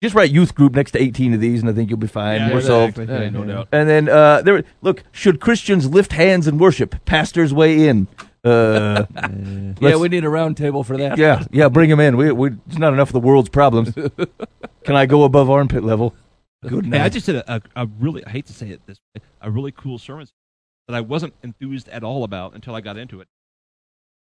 just 0.01 0.15
write 0.15 0.31
youth 0.31 0.53
group 0.53 0.75
next 0.75 0.91
to 0.91 1.01
18 1.01 1.33
of 1.33 1.39
these, 1.39 1.61
and 1.61 1.69
I 1.69 1.73
think 1.73 1.89
you'll 1.89 1.97
be 1.97 2.07
fine. 2.07 2.41
Yeah, 2.41 2.53
We're 2.53 2.61
solved. 2.61 2.97
Yeah, 2.97 3.29
no 3.29 3.45
doubt. 3.45 3.69
And 3.71 3.87
then 3.89 4.09
uh, 4.09 4.41
there, 4.41 4.63
look, 4.81 5.03
should 5.13 5.39
Christians 5.39 5.89
lift 5.89 6.11
hands 6.11 6.45
and 6.45 6.59
worship? 6.59 7.05
Pastors 7.05 7.53
weigh 7.53 7.87
in. 7.87 8.07
Uh, 8.43 9.05
Yeah, 9.79 9.95
we 9.95 10.09
need 10.09 10.25
a 10.25 10.29
round 10.29 10.57
table 10.57 10.83
for 10.83 10.97
that. 10.97 11.17
yeah, 11.17 11.43
yeah, 11.51 11.69
bring 11.69 11.89
him 11.89 12.01
in. 12.01 12.17
We, 12.17 12.31
we, 12.33 12.49
it's 12.67 12.77
not 12.77 12.93
enough 12.93 13.09
of 13.09 13.13
the 13.13 13.19
world's 13.21 13.47
problems. 13.49 13.93
Can 14.83 14.95
I 14.95 15.05
go 15.05 15.23
above 15.23 15.49
armpit 15.49 15.83
level? 15.85 16.13
Good 16.67 16.85
Hey. 16.85 16.99
I 16.99 17.09
just 17.09 17.25
did 17.25 17.35
a, 17.37 17.55
a, 17.55 17.61
a 17.75 17.85
really, 17.99 18.25
I 18.25 18.29
hate 18.29 18.45
to 18.47 18.53
say 18.53 18.69
it 18.69 18.81
this 18.85 18.99
way, 19.15 19.21
a 19.41 19.51
really 19.51 19.71
cool 19.71 19.97
sermon 19.97 20.27
that 20.87 20.95
I 20.95 21.01
wasn't 21.01 21.33
enthused 21.43 21.89
at 21.89 22.03
all 22.03 22.23
about 22.23 22.53
until 22.53 22.75
I 22.75 22.81
got 22.81 22.97
into 22.97 23.21
it. 23.21 23.27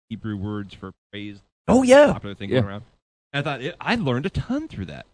Hebrew 0.09 0.37
words 0.37 0.75
for 0.75 0.93
praise. 1.13 1.41
Oh, 1.69 1.83
yeah. 1.83 2.13
Popular 2.13 2.35
thing 2.35 2.51
Yeah. 2.51 2.61
going 2.61 2.71
around. 2.71 2.85
And 3.33 3.41
I 3.47 3.51
thought, 3.51 3.63
it, 3.63 3.77
I 3.81 3.95
learned 3.97 4.27
a 4.27 4.31
ton 4.31 4.69
through 4.69 4.87
that. 4.87 5.07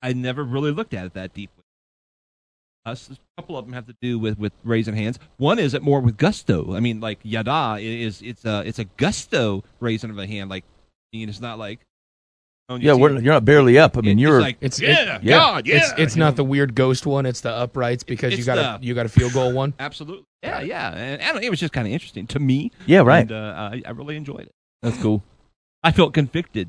I 0.00 0.12
never 0.12 0.44
really 0.44 0.70
looked 0.72 0.94
at 0.94 1.06
it 1.06 1.14
that 1.14 1.34
deeply. 1.34 1.62
Uh, 2.84 2.90
s- 2.92 3.10
a 3.10 3.40
couple 3.40 3.56
of 3.56 3.64
them 3.64 3.74
have 3.74 3.86
to 3.86 3.94
do 4.00 4.18
with, 4.18 4.38
with 4.38 4.52
raising 4.64 4.94
hands. 4.96 5.18
One 5.36 5.58
is 5.58 5.74
it 5.74 5.82
more 5.82 6.00
with 6.00 6.16
gusto. 6.16 6.74
I 6.74 6.80
mean, 6.80 7.00
like 7.00 7.20
yada 7.22 7.78
is 7.80 8.20
it's 8.22 8.44
a 8.44 8.62
it's 8.66 8.80
a 8.80 8.84
gusto 8.84 9.62
raising 9.78 10.10
of 10.10 10.18
a 10.18 10.26
hand. 10.26 10.50
Like, 10.50 10.64
I 11.12 11.16
mean, 11.16 11.28
it's 11.28 11.40
not 11.40 11.58
like 11.60 11.80
oh, 12.72 12.76
you 12.76 12.88
Yeah, 12.88 12.94
we're, 12.94 13.12
you're 13.12 13.32
not 13.32 13.44
barely 13.44 13.78
up. 13.78 13.96
I 13.96 14.00
mean, 14.00 14.18
it's 14.18 14.20
you're 14.22 14.40
like 14.40 14.56
It's- 14.60 14.80
yeah, 14.80 15.16
it- 15.16 15.22
yeah. 15.24 15.38
God, 15.38 15.66
yeah. 15.66 15.76
It's 15.76 15.92
it's 15.98 16.16
not 16.16 16.36
the 16.36 16.44
weird 16.44 16.74
ghost 16.74 17.06
one. 17.06 17.26
It's 17.26 17.40
the 17.40 17.50
uprights 17.50 18.02
because 18.04 18.32
you 18.32 18.38
It's 18.38 18.46
got 18.46 18.58
a 18.58 18.78
you 18.84 18.94
got 18.94 19.06
a 19.06 19.08
field 19.08 19.32
goal 19.32 19.52
one. 19.52 19.74
absolutely 19.78 20.24
yeah 20.42 20.60
yeah. 20.60 20.90
And, 20.92 21.38
I 21.38 21.40
it 21.42 21.50
was 21.50 21.60
just 21.60 21.72
kind 21.72 21.86
of 21.86 21.92
interesting 21.92 22.26
to 22.28 22.38
me. 22.38 22.70
yeah, 22.86 23.00
right. 23.00 23.20
And, 23.20 23.32
uh, 23.32 23.70
I, 23.72 23.82
I 23.86 23.90
really 23.90 24.16
enjoyed 24.16 24.40
it. 24.42 24.52
That's 24.82 24.98
cool. 25.00 25.22
I 25.84 25.92
felt 25.92 26.12
convicted. 26.14 26.68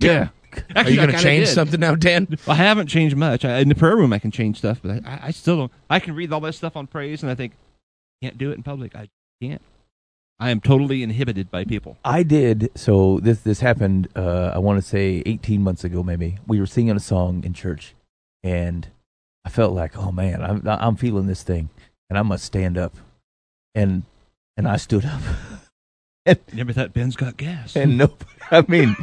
Yeah. 0.00 0.28
Actually, 0.74 0.74
Are 0.76 0.90
you 0.90 1.00
I 1.00 1.06
going 1.06 1.16
to 1.16 1.22
change 1.22 1.46
did. 1.46 1.54
something 1.54 1.80
now, 1.80 1.94
Dan? 1.94 2.28
I 2.46 2.54
haven't 2.54 2.88
changed 2.88 3.16
much. 3.16 3.44
I, 3.44 3.58
in 3.60 3.68
the 3.70 3.74
prayer 3.74 3.96
room, 3.96 4.12
I 4.12 4.18
can 4.18 4.30
change 4.30 4.58
stuff, 4.58 4.80
but 4.82 5.02
I, 5.06 5.20
I 5.24 5.30
still 5.30 5.56
don't. 5.56 5.72
I 5.88 5.98
can 5.98 6.14
read 6.14 6.30
all 6.32 6.40
that 6.40 6.52
stuff 6.54 6.76
on 6.76 6.86
praise, 6.86 7.22
and 7.22 7.30
I 7.32 7.34
think 7.34 7.52
can't 8.22 8.36
do 8.36 8.50
it 8.50 8.54
in 8.56 8.62
public. 8.62 8.94
I 8.94 9.08
can't. 9.40 9.62
I 10.38 10.50
am 10.50 10.60
totally 10.60 11.02
inhibited 11.02 11.50
by 11.50 11.64
people. 11.64 11.98
I 12.04 12.22
did. 12.24 12.70
So 12.74 13.20
this 13.20 13.40
this 13.40 13.60
happened. 13.60 14.08
Uh, 14.16 14.52
I 14.54 14.58
want 14.58 14.82
to 14.82 14.86
say 14.88 15.22
18 15.24 15.62
months 15.62 15.84
ago, 15.84 16.02
maybe. 16.02 16.38
We 16.46 16.58
were 16.58 16.66
singing 16.66 16.96
a 16.96 17.00
song 17.00 17.44
in 17.44 17.52
church, 17.54 17.94
and 18.42 18.88
I 19.44 19.50
felt 19.50 19.72
like, 19.72 19.96
oh 19.96 20.10
man, 20.10 20.42
I'm 20.42 20.62
I'm 20.66 20.96
feeling 20.96 21.26
this 21.26 21.42
thing, 21.42 21.70
and 22.10 22.18
I 22.18 22.22
must 22.22 22.44
stand 22.44 22.76
up, 22.76 22.94
and 23.74 24.02
and 24.56 24.66
I 24.66 24.76
stood 24.78 25.04
up, 25.04 25.20
and, 26.26 26.38
Never 26.52 26.72
thought 26.72 26.92
Ben's 26.92 27.16
got 27.16 27.36
gas. 27.36 27.76
and 27.76 27.96
nope. 27.96 28.24
I 28.50 28.64
mean. 28.66 28.96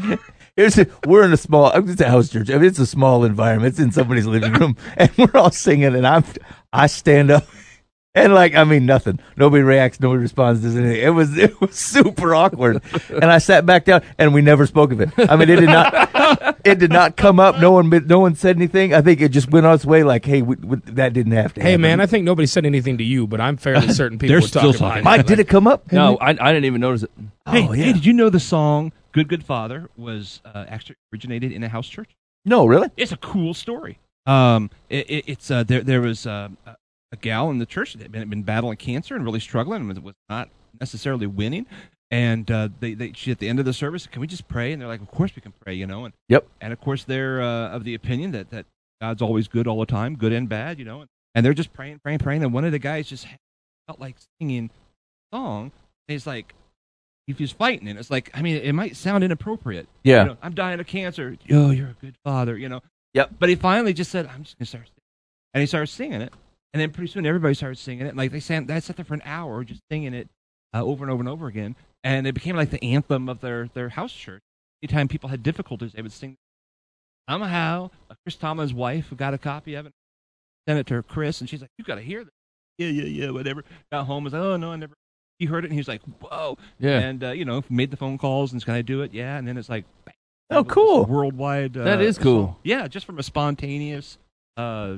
Here's 0.55 0.77
a, 0.77 0.87
we're 1.07 1.23
in 1.23 1.31
a 1.31 1.37
small. 1.37 1.71
It's 1.71 2.01
a 2.01 2.09
house 2.09 2.27
church. 2.27 2.49
I 2.49 2.55
mean, 2.55 2.65
it's 2.65 2.79
a 2.79 2.85
small 2.85 3.23
environment. 3.23 3.69
It's 3.71 3.79
in 3.79 3.93
somebody's 3.93 4.25
living 4.25 4.51
room, 4.51 4.75
and 4.97 5.09
we're 5.17 5.39
all 5.39 5.51
singing. 5.51 5.95
And 5.95 6.05
I'm, 6.05 6.25
I 6.73 6.87
stand 6.87 7.31
up, 7.31 7.45
and 8.15 8.33
like, 8.33 8.55
I 8.55 8.63
mean, 8.63 8.85
nothing. 8.85 9.19
Nobody 9.37 9.63
reacts. 9.63 9.99
Nobody 9.99 10.21
responds. 10.21 10.61
Does 10.61 10.75
anything. 10.75 11.01
It 11.01 11.09
was, 11.09 11.37
it 11.37 11.59
was 11.61 11.75
super 11.75 12.33
awkward. 12.35 12.81
And 13.09 13.25
I 13.25 13.37
sat 13.37 13.65
back 13.65 13.85
down, 13.85 14.01
and 14.17 14.33
we 14.33 14.41
never 14.41 14.65
spoke 14.65 14.91
of 14.91 15.01
it. 15.01 15.09
I 15.17 15.35
mean, 15.35 15.49
it 15.49 15.57
did 15.57 15.67
not, 15.69 16.59
it 16.65 16.79
did 16.79 16.91
not 16.91 17.15
come 17.15 17.39
up. 17.39 17.59
No 17.59 17.71
one, 17.71 17.89
no 18.07 18.19
one 18.19 18.35
said 18.35 18.55
anything. 18.55 18.93
I 18.93 19.01
think 19.01 19.21
it 19.21 19.29
just 19.29 19.51
went 19.51 19.65
on 19.65 19.75
its 19.75 19.85
way. 19.85 20.03
Like, 20.03 20.25
hey, 20.25 20.41
we, 20.41 20.55
we, 20.57 20.77
that 20.85 21.13
didn't 21.13 21.33
have 21.33 21.53
to. 21.53 21.61
Hey, 21.61 21.71
happen. 21.71 21.81
man, 21.81 22.01
I 22.01 22.05
think 22.07 22.25
nobody 22.25 22.47
said 22.47 22.65
anything 22.65 22.97
to 22.97 23.03
you, 23.03 23.27
but 23.27 23.39
I'm 23.39 23.57
fairly 23.57 23.87
certain 23.93 24.17
people 24.17 24.33
They're 24.33 24.41
were 24.41 24.47
still 24.47 24.61
talking 24.73 24.79
talking. 24.79 25.03
behind 25.03 25.17
Mike, 25.19 25.25
did 25.27 25.39
it 25.39 25.47
come 25.47 25.67
up? 25.67 25.91
No, 25.91 26.17
I, 26.17 26.29
I 26.29 26.51
didn't 26.53 26.65
even 26.65 26.81
notice 26.81 27.03
it. 27.03 27.11
hey, 27.49 27.67
Oh, 27.67 27.73
yeah. 27.73 27.85
hey, 27.85 27.93
did 27.93 28.05
you 28.05 28.13
know 28.13 28.29
the 28.29 28.39
song 28.39 28.91
"Good 29.11 29.27
Good 29.27 29.43
Father" 29.43 29.89
was 29.97 30.41
uh, 30.45 30.65
actually 30.67 30.95
originated 31.13 31.51
in 31.51 31.63
a 31.63 31.69
house 31.69 31.87
church? 31.87 32.09
No, 32.45 32.65
really. 32.65 32.89
It's 32.97 33.11
a 33.11 33.17
cool 33.17 33.53
story. 33.53 33.99
Um, 34.25 34.69
it, 34.89 35.09
it, 35.09 35.23
it's 35.27 35.49
uh, 35.51 35.63
there. 35.63 35.81
There 35.81 36.01
was 36.01 36.25
uh, 36.27 36.49
a, 36.65 36.75
a 37.11 37.17
gal 37.17 37.49
in 37.49 37.57
the 37.57 37.65
church 37.65 37.93
that 37.93 38.01
had 38.03 38.11
been, 38.11 38.29
been 38.29 38.43
battling 38.43 38.77
cancer 38.77 39.15
and 39.15 39.25
really 39.25 39.39
struggling 39.39 39.89
and 39.89 40.03
was, 40.03 40.13
not 40.29 40.49
necessarily 40.79 41.27
winning. 41.27 41.65
And 42.11 42.49
uh, 42.49 42.69
they, 42.79 42.93
they, 42.95 43.11
she 43.13 43.31
at 43.31 43.39
the 43.39 43.47
end 43.47 43.59
of 43.59 43.65
the 43.65 43.73
service, 43.73 44.07
can 44.07 44.21
we 44.21 44.27
just 44.27 44.47
pray? 44.47 44.71
And 44.73 44.81
they're 44.81 44.87
like, 44.87 45.01
of 45.01 45.11
course 45.11 45.35
we 45.35 45.41
can 45.41 45.53
pray, 45.63 45.73
you 45.75 45.85
know. 45.85 46.05
And 46.05 46.13
Yep. 46.29 46.47
and 46.61 46.73
of 46.73 46.81
course 46.81 47.03
they're 47.03 47.41
uh, 47.41 47.69
of 47.69 47.83
the 47.83 47.93
opinion 47.93 48.31
that 48.31 48.49
that 48.49 48.65
God's 49.01 49.21
always 49.21 49.47
good 49.47 49.67
all 49.67 49.79
the 49.79 49.85
time, 49.85 50.15
good 50.15 50.33
and 50.33 50.49
bad, 50.49 50.79
you 50.79 50.85
know. 50.85 51.01
And 51.01 51.09
and 51.35 51.45
they're 51.45 51.53
just 51.53 51.71
praying, 51.73 51.99
praying, 51.99 52.19
praying. 52.19 52.43
And 52.43 52.51
one 52.53 52.65
of 52.65 52.71
the 52.71 52.79
guys 52.79 53.07
just 53.07 53.27
felt 53.87 53.99
like 53.99 54.15
singing 54.39 54.71
a 55.31 55.35
song. 55.37 55.63
And 56.07 56.13
he's 56.13 56.25
like, 56.25 56.55
he 57.27 57.33
was 57.33 57.51
fighting, 57.51 57.87
and 57.87 57.99
it's 57.99 58.09
like, 58.09 58.31
I 58.33 58.41
mean, 58.41 58.55
it 58.57 58.73
might 58.73 58.95
sound 58.95 59.23
inappropriate. 59.23 59.87
Yeah. 60.03 60.23
You 60.23 60.29
know, 60.29 60.37
I'm 60.41 60.55
dying 60.55 60.79
of 60.79 60.87
cancer. 60.87 61.37
Oh, 61.51 61.69
you're 61.69 61.89
a 61.89 61.95
good 62.01 62.15
father, 62.23 62.57
you 62.57 62.67
know. 62.69 62.81
Yep. 63.13 63.35
But 63.37 63.49
he 63.49 63.55
finally 63.55 63.93
just 63.93 64.09
said, 64.09 64.25
I'm 64.25 64.43
just 64.43 64.57
going 64.57 64.65
to 64.65 64.69
start 64.69 64.85
singing. 64.87 65.03
And 65.53 65.61
he 65.61 65.67
started 65.67 65.87
singing 65.87 66.21
it. 66.21 66.33
And 66.73 66.81
then 66.81 66.91
pretty 66.91 67.11
soon 67.11 67.25
everybody 67.25 67.53
started 67.55 67.77
singing 67.77 68.05
it. 68.05 68.15
Like 68.15 68.31
they 68.31 68.39
sang, 68.39 68.65
they 68.67 68.79
sat 68.79 68.95
there 68.95 69.05
for 69.05 69.15
an 69.15 69.23
hour 69.25 69.63
just 69.63 69.81
singing 69.91 70.13
it 70.13 70.27
uh, 70.73 70.83
over 70.83 71.03
and 71.03 71.11
over 71.11 71.21
and 71.21 71.29
over 71.29 71.47
again. 71.47 71.75
And 72.03 72.27
it 72.27 72.33
became 72.33 72.55
like 72.55 72.69
the 72.69 72.83
anthem 72.83 73.27
of 73.27 73.41
their, 73.41 73.69
their 73.73 73.89
house 73.89 74.13
church. 74.13 74.41
Anytime 74.83 75.07
people 75.07 75.29
had 75.29 75.43
difficulties, 75.43 75.93
they 75.93 76.01
would 76.01 76.11
sing. 76.13 76.37
Somehow, 77.29 77.91
Chris 78.23 78.35
Tomlin's 78.35 78.73
wife 78.73 79.13
got 79.15 79.33
a 79.33 79.37
copy 79.37 79.75
of 79.75 79.85
it, 79.85 79.93
sent 80.67 80.79
it 80.79 80.87
to 80.87 80.95
her, 80.95 81.03
Chris, 81.03 81.41
and 81.41 81.49
she's 81.49 81.61
like, 81.61 81.69
You 81.77 81.83
got 81.85 81.95
to 81.95 82.01
hear 82.01 82.23
this. 82.23 82.33
Yeah, 82.77 82.87
yeah, 82.87 83.03
yeah, 83.25 83.29
whatever. 83.31 83.63
Got 83.91 84.05
home, 84.05 84.23
was 84.23 84.33
like, 84.33 84.41
Oh, 84.41 84.57
no, 84.57 84.71
I 84.71 84.75
never. 84.77 84.93
He 85.37 85.45
heard 85.45 85.63
it, 85.63 85.67
and 85.67 85.73
he 85.73 85.79
was 85.79 85.87
like, 85.87 86.01
Whoa. 86.21 86.57
Yeah. 86.79 86.99
And, 86.99 87.23
uh, 87.23 87.31
you 87.31 87.45
know, 87.45 87.63
made 87.69 87.91
the 87.91 87.97
phone 87.97 88.17
calls 88.17 88.51
and, 88.53 88.63
Can 88.63 88.73
I 88.73 88.81
do 88.81 89.01
it? 89.01 89.13
Yeah. 89.13 89.37
And 89.37 89.47
then 89.47 89.57
it's 89.57 89.69
like, 89.69 89.85
bang, 90.05 90.15
Oh, 90.49 90.63
cool. 90.63 91.05
Worldwide. 91.05 91.77
Uh, 91.77 91.83
That 91.83 92.01
is 92.01 92.17
cool. 92.17 92.45
song. 92.45 92.55
Yeah, 92.63 92.87
just 92.87 93.05
from 93.05 93.19
a 93.19 93.23
spontaneous, 93.23 94.17
uh, 94.57 94.95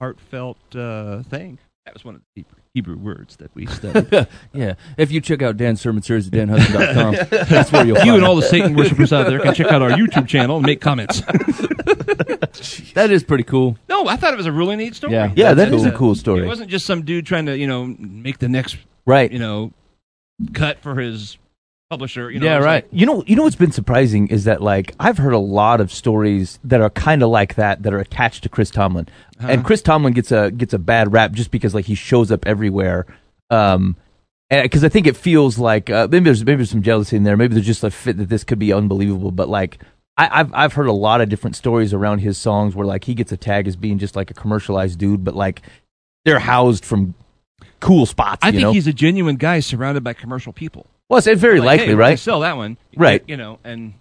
heartfelt 0.00 0.58
uh, 0.74 1.22
thing. 1.24 1.58
That 1.84 1.94
was 1.94 2.04
one 2.04 2.14
of 2.16 2.20
the 2.34 2.42
Hebrew, 2.42 2.58
Hebrew 2.74 2.96
words 2.98 3.36
that 3.36 3.54
we 3.54 3.66
studied. 3.66 4.28
yeah. 4.52 4.74
If 4.98 5.10
you 5.10 5.20
check 5.22 5.40
out 5.40 5.56
Dan's 5.56 5.80
sermon 5.80 6.02
series 6.02 6.26
at 6.26 6.34
danhudson.com, 6.34 7.28
that's 7.48 7.72
where 7.72 7.86
you'll 7.86 7.98
you 8.04 8.14
and 8.14 8.22
it. 8.22 8.26
all 8.26 8.36
the 8.36 8.42
Satan 8.42 8.74
worshippers 8.76 9.12
out 9.12 9.26
there 9.26 9.40
can 9.40 9.54
check 9.54 9.68
out 9.68 9.80
our 9.80 9.90
YouTube 9.90 10.28
channel 10.28 10.56
and 10.58 10.66
make 10.66 10.80
comments. 10.80 11.22
That 12.94 13.10
is 13.12 13.22
pretty 13.22 13.44
cool. 13.44 13.76
no, 13.88 14.08
I 14.08 14.16
thought 14.16 14.32
it 14.32 14.36
was 14.36 14.46
a 14.46 14.52
really 14.52 14.74
neat 14.74 14.94
story. 14.96 15.12
Yeah. 15.12 15.32
Yeah, 15.36 15.54
that 15.54 15.70
That's 15.70 15.82
is 15.82 15.86
a 15.86 15.92
cool. 15.92 16.14
story. 16.16 16.42
It 16.42 16.46
wasn't 16.46 16.70
just 16.70 16.84
some 16.86 17.02
dude 17.04 17.26
trying 17.26 17.46
to, 17.46 17.56
you 17.56 17.66
know, 17.68 17.86
make 17.86 18.38
the 18.38 18.48
next, 18.48 18.76
Right. 19.06 19.30
you 19.30 19.38
know, 19.38 19.72
cut 20.54 20.80
for 20.80 20.96
his 20.96 21.38
publisher. 21.90 22.30
You 22.30 22.40
know, 22.40 22.46
Yeah, 22.46 22.56
right. 22.56 22.84
like, 22.84 22.88
You 22.92 23.06
know, 23.06 23.24
you 23.26 23.36
know 23.36 23.44
what's 23.44 23.56
been 23.56 23.72
surprising 23.72 24.28
is 24.28 24.44
that 24.44 24.62
like 24.62 24.94
I've 25.00 25.18
heard 25.18 25.32
a 25.32 25.38
lot 25.38 25.80
of 25.80 25.92
stories 25.92 26.58
that 26.64 26.80
are 26.80 26.90
kind 26.90 27.22
of 27.22 27.30
like 27.30 27.54
that 27.54 27.82
that 27.82 27.92
are 27.92 27.98
attached 27.98 28.42
to 28.42 28.48
Chris 28.48 28.70
Tomlin, 28.70 29.08
and 29.40 29.64
Chris 29.64 29.82
Tomlin 29.82 30.12
gets 30.12 30.30
a 30.32 30.50
gets 30.50 30.74
a 30.74 30.78
bad 30.78 31.12
rap 31.12 31.32
just 31.32 31.50
because 31.50 31.74
like 31.74 31.86
he 31.86 31.94
shows 31.94 32.30
up 32.30 32.46
everywhere. 32.46 33.06
Um, 33.50 33.96
because 34.50 34.82
I 34.82 34.88
think 34.88 35.06
it 35.06 35.16
feels 35.16 35.58
like 35.58 35.90
uh, 35.90 36.08
maybe 36.10 36.24
there's 36.24 36.44
maybe 36.44 36.56
there's 36.56 36.70
some 36.70 36.82
jealousy 36.82 37.16
in 37.16 37.24
there. 37.24 37.36
Maybe 37.36 37.54
there's 37.54 37.66
just 37.66 37.84
a 37.84 37.90
fit 37.90 38.16
that 38.18 38.28
this 38.28 38.44
could 38.44 38.58
be 38.58 38.72
unbelievable. 38.72 39.30
But 39.30 39.48
like 39.48 39.78
I, 40.16 40.40
I've 40.40 40.54
I've 40.54 40.72
heard 40.74 40.86
a 40.86 40.92
lot 40.92 41.20
of 41.20 41.28
different 41.28 41.56
stories 41.56 41.92
around 41.92 42.20
his 42.20 42.38
songs 42.38 42.74
where 42.74 42.86
like 42.86 43.04
he 43.04 43.14
gets 43.14 43.32
a 43.32 43.36
tag 43.36 43.66
as 43.68 43.76
being 43.76 43.98
just 43.98 44.16
like 44.16 44.30
a 44.30 44.34
commercialized 44.34 44.98
dude, 44.98 45.24
but 45.24 45.34
like 45.34 45.62
they're 46.24 46.38
housed 46.38 46.84
from 46.84 47.14
cool 47.80 48.06
spots. 48.06 48.40
I 48.42 48.50
think 48.50 48.62
know? 48.62 48.72
he's 48.72 48.86
a 48.86 48.92
genuine 48.92 49.36
guy 49.36 49.60
surrounded 49.60 50.02
by 50.02 50.12
commercial 50.12 50.52
people. 50.52 50.86
Well, 51.08 51.18
it's 51.18 51.40
very 51.40 51.58
Like, 51.60 51.78
likely, 51.78 51.86
hey, 51.86 51.94
right? 51.94 52.18
Sell 52.18 52.40
that 52.40 52.56
one, 52.56 52.76
Right. 52.96 53.22
You 53.26 53.36
know, 53.36 53.58
and 53.64 53.94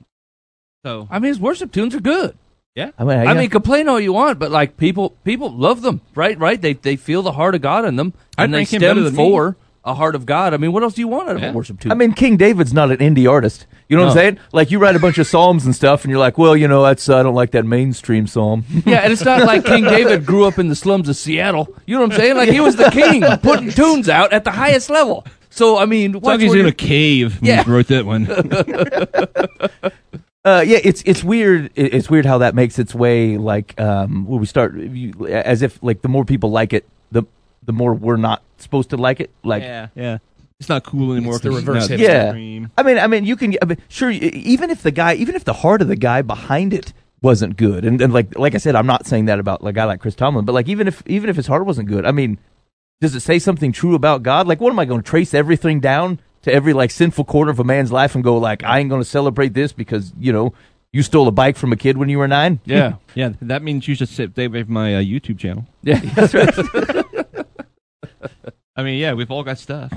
so 0.86 1.08
I 1.12 1.20
mean, 1.20 1.30
his 1.30 1.40
worship 1.40 1.72
tunes 1.72 1.96
are 1.96 2.00
good. 2.00 2.38
Yeah, 2.76 2.92
I 3.00 3.04
mean, 3.06 3.18
I 3.28 3.34
mean, 3.34 3.50
complain 3.50 3.90
all 3.90 4.00
you 4.00 4.14
want, 4.14 4.38
but 4.38 4.52
like 4.52 4.78
people, 4.78 5.10
people 5.24 5.50
love 5.52 5.82
them, 5.82 6.02
right? 6.14 6.38
Right? 6.38 6.62
They 6.62 6.74
they 6.74 6.96
feel 6.96 7.24
the 7.24 7.32
heart 7.32 7.56
of 7.56 7.62
God 7.62 7.86
in 7.86 7.96
them, 7.96 8.14
I'd 8.38 8.44
and 8.46 8.54
they 8.54 8.60
rank 8.60 8.70
him 8.74 8.82
better 8.82 8.94
stem 9.02 9.04
than 9.06 9.14
me. 9.14 9.18
for 9.18 9.58
a 9.84 9.96
heart 9.96 10.14
of 10.14 10.28
God. 10.28 10.54
I 10.54 10.58
mean, 10.58 10.72
what 10.74 10.84
else 10.84 10.94
do 10.94 11.02
you 11.02 11.08
want 11.08 11.30
out 11.30 11.38
of 11.38 11.42
Yeah. 11.42 11.50
a 11.52 11.54
worship 11.54 11.80
tune? 11.80 11.92
I 11.92 11.96
mean, 11.96 12.14
King 12.14 12.38
David's 12.38 12.74
not 12.74 12.92
an 12.92 12.98
indie 12.98 13.28
artist. 13.28 13.66
You 13.90 13.96
know 13.98 14.04
what 14.04 14.10
I'm 14.12 14.16
saying? 14.18 14.40
Like 14.52 14.70
you 14.70 14.78
write 14.78 14.96
a 14.96 15.00
bunch 15.00 15.18
of 15.18 15.26
psalms 15.26 15.66
and 15.66 15.74
stuff, 15.76 16.04
and 16.04 16.12
you're 16.12 16.20
like, 16.20 16.38
well, 16.38 16.56
you 16.56 16.68
know, 16.68 16.84
that's 16.84 17.10
I 17.10 17.24
don't 17.24 17.34
like 17.34 17.50
that 17.52 17.66
mainstream 17.66 18.28
psalm. 18.28 18.64
yeah, 18.86 18.98
and 18.98 19.12
it's 19.12 19.24
not 19.26 19.42
like 19.44 19.66
King 19.66 19.86
David 19.86 20.24
grew 20.26 20.46
up 20.46 20.60
in 20.60 20.68
the 20.68 20.76
slums 20.76 21.10
of 21.10 21.16
Seattle. 21.16 21.70
You 21.88 21.96
know 21.96 22.02
what 22.02 22.12
I'm 22.14 22.20
saying? 22.20 22.36
Like 22.38 22.50
he 22.50 22.60
was 22.60 22.76
the 22.76 22.92
king, 22.92 23.24
putting 23.42 23.72
tunes 23.72 24.08
out 24.08 24.34
at 24.34 24.44
the 24.44 24.52
highest 24.52 24.92
level. 24.92 25.26
So 25.58 25.78
I 25.78 25.86
mean, 25.86 26.16
it's 26.16 26.24
like 26.24 26.40
what's 26.40 26.44
he's 26.44 26.54
in 26.54 26.66
a 26.66 26.72
cave 26.72 27.42
when 27.42 27.50
Yeah. 27.50 27.64
he 27.64 27.72
wrote 27.72 27.88
that 27.88 28.06
one. 28.06 28.26
Uh, 30.46 30.62
yeah, 30.66 30.78
it's 30.82 31.04
it's 31.06 31.26
weird. 31.26 31.72
It's 31.76 32.10
weird 32.10 32.26
how 32.26 32.38
that 32.38 32.56
makes 32.56 32.80
its 32.80 32.96
way. 32.96 33.38
Like 33.38 33.78
um, 33.82 34.26
when 34.26 34.40
we 34.40 34.46
start, 34.46 34.76
you, 34.76 35.28
as 35.28 35.62
if 35.62 35.78
like 35.84 36.02
the 36.04 36.08
more 36.08 36.24
people 36.24 36.52
like 36.52 36.72
it, 36.72 36.86
the 37.12 37.24
the 37.64 37.74
more 37.74 37.94
we're 37.94 38.16
not 38.16 38.42
supposed 38.58 38.92
to 38.92 38.98
like 38.98 39.20
it. 39.20 39.30
Like 39.44 39.64
yeah, 39.64 39.88
yeah. 39.94 40.20
It's 40.62 40.70
not 40.70 40.86
cool 40.86 41.12
anymore. 41.12 41.34
It's 41.36 41.44
the 41.44 41.50
'cause 41.50 41.66
reverse 41.66 41.90
hipster. 41.90 41.98
Yeah. 42.00 42.32
mainstream. 42.32 42.72
I 42.78 42.84
mean, 42.84 42.98
I 42.98 43.08
mean, 43.08 43.26
you 43.26 43.36
can. 43.36 43.56
I 43.62 43.66
mean, 43.66 43.78
sure. 43.90 44.10
Even 44.10 44.70
if 44.70 44.84
the 44.84 44.92
guy, 44.92 45.16
even 45.16 45.36
if 45.36 45.44
the 45.44 45.52
heart 45.52 45.82
of 45.82 45.90
the 45.90 45.98
guy 45.98 46.22
behind 46.22 46.74
it 46.74 46.94
wasn't 47.22 47.58
good, 47.58 47.84
and, 47.84 48.00
and 48.02 48.14
like 48.14 48.38
like 48.40 48.56
I 48.56 48.60
said, 48.60 48.74
I'm 48.78 48.88
not 48.88 49.06
saying 49.06 49.26
that 49.26 49.40
about 49.40 49.62
like 49.62 49.74
a 49.74 49.76
guy 49.76 49.84
like 49.84 50.00
Chris 50.00 50.16
Tomlin, 50.16 50.46
but 50.46 50.54
like 50.54 50.70
even 50.70 50.88
if 50.88 51.04
even 51.08 51.30
if 51.30 51.36
his 51.36 51.48
heart 51.48 51.66
wasn't 51.66 51.90
good, 51.90 52.06
I 52.06 52.14
mean, 52.14 52.38
does 53.02 53.16
it 53.16 53.20
say 53.22 53.40
something 53.40 53.72
true 53.72 53.96
about 53.96 54.24
God? 54.24 54.48
Like, 54.48 54.60
what 54.60 54.72
am 54.72 54.80
I 54.80 54.86
going 54.86 55.02
to 55.02 55.08
trace 55.08 55.34
everything 55.34 55.80
down 55.80 56.20
to 56.44 56.54
every 56.54 56.74
like 56.74 56.92
sinful 56.92 57.26
corner 57.26 57.52
of 57.52 57.60
a 57.60 57.64
man's 57.64 57.92
life 57.92 58.16
and 58.16 58.24
go 58.24 58.38
like, 58.38 58.64
I 58.64 58.80
ain't 58.80 58.90
going 58.90 59.02
to 59.02 59.08
celebrate 59.08 59.54
this 59.54 59.72
because 59.72 60.14
you 60.20 60.32
know 60.34 60.54
you 60.92 61.04
stole 61.04 61.28
a 61.28 61.32
bike 61.32 61.58
from 61.58 61.72
a 61.74 61.76
kid 61.76 61.98
when 61.98 62.10
you 62.10 62.18
were 62.18 62.28
nine? 62.28 62.60
yeah, 62.66 62.96
Yeah, 63.16 63.34
that 63.42 63.62
means 63.62 63.88
you 63.88 63.96
should 63.96 64.10
sit 64.10 64.32
stay 64.32 64.46
away 64.46 64.64
from 64.64 64.74
my 64.74 64.96
uh, 64.96 65.02
YouTube 65.02 65.38
channel. 65.38 65.68
yeah. 65.84 66.00
that's 66.00 66.34
right. 66.34 66.54
I 68.76 68.84
mean, 68.84 69.00
yeah, 69.00 69.14
we've 69.14 69.30
all 69.32 69.44
got 69.44 69.58
stuff. 69.58 69.92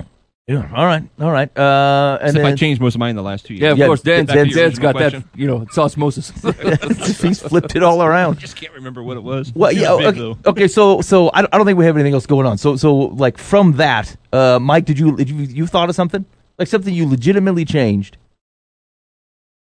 Yeah. 0.47 0.69
All 0.75 0.85
right. 0.85 1.03
All 1.19 1.31
right. 1.31 1.55
Uh, 1.57 2.17
and 2.19 2.29
Except 2.31 2.45
I 2.45 2.55
changed 2.55 2.81
most 2.81 2.95
of 2.95 2.99
mine 2.99 3.11
in 3.11 3.15
the 3.15 3.21
last 3.21 3.45
two 3.45 3.53
years. 3.53 3.61
Yeah, 3.61 3.71
of 3.71 3.77
Yeah, 3.77 3.85
course. 3.85 4.01
Dan, 4.01 4.25
back 4.25 4.35
to 4.37 4.47
your 4.49 4.55
Dan's 4.55 4.79
got 4.79 4.95
original 4.95 5.21
that. 5.21 5.39
You 5.39 5.47
know, 5.47 5.61
it's 5.61 5.77
osmosis. 5.77 6.31
he's 7.21 7.41
flipped 7.41 7.75
it 7.75 7.83
all 7.83 8.01
around. 8.03 8.37
I 8.37 8.39
just 8.39 8.55
can't 8.57 8.73
remember 8.73 9.01
what 9.03 9.15
it 9.17 9.23
was. 9.23 9.53
Well, 9.55 9.69
It 9.71 9.75
was 9.75 9.81
yeah. 9.81 9.97
big, 9.97 10.05
Okay, 10.07 10.19
though. 10.19 10.37
okay, 10.49 10.67
so 10.67 10.99
so 11.01 11.29
I, 11.29 11.41
I 11.41 11.57
don't 11.57 11.65
think 11.65 11.77
we 11.77 11.85
have 11.85 11.95
anything 11.95 12.13
else 12.13 12.25
going 12.25 12.47
on. 12.47 12.57
So 12.57 12.75
so 12.75 12.93
like 12.95 13.37
from 13.37 13.73
that, 13.73 14.15
uh, 14.33 14.59
Mike, 14.61 14.85
did 14.85 14.99
you 14.99 15.15
did 15.15 15.29
you 15.29 15.37
you 15.37 15.67
thought 15.67 15.89
of 15.89 15.95
something 15.95 16.25
like 16.59 16.67
something 16.67 16.93
you 16.93 17.07
legitimately 17.07 17.63
changed, 17.63 18.17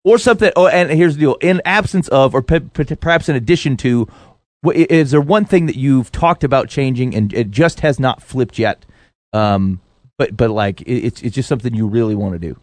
or 0.03 0.19
something? 0.19 0.51
Oh, 0.57 0.67
and 0.67 0.91
here's 0.91 1.15
the 1.15 1.21
deal: 1.21 1.35
in 1.43 1.61
absence 1.67 2.09
of, 2.09 2.35
or 2.35 2.43
pe- 2.43 2.61
pe- 2.61 2.97
perhaps 2.97 3.29
in 3.29 3.37
addition 3.37 3.77
to, 3.79 4.09
Wha- 4.65 4.73
Is 4.75 5.13
there 5.13 5.21
one 5.21 5.45
thing 5.45 5.67
that 5.67 5.77
you've 5.77 6.11
talked 6.11 6.43
about 6.43 6.69
changing 6.69 7.15
and 7.15 7.33
it 7.33 7.51
just 7.53 7.81
has 7.81 8.01
not 8.01 8.23
flipped 8.23 8.59
yet? 8.59 8.85
Um, 9.33 9.81
but 10.21 10.37
but 10.37 10.51
like 10.51 10.83
it, 10.83 10.99
it's 11.07 11.23
it's 11.23 11.35
just 11.35 11.49
something 11.49 11.73
you 11.73 11.87
really 11.87 12.15
want 12.15 12.35
to 12.35 12.39
do. 12.39 12.61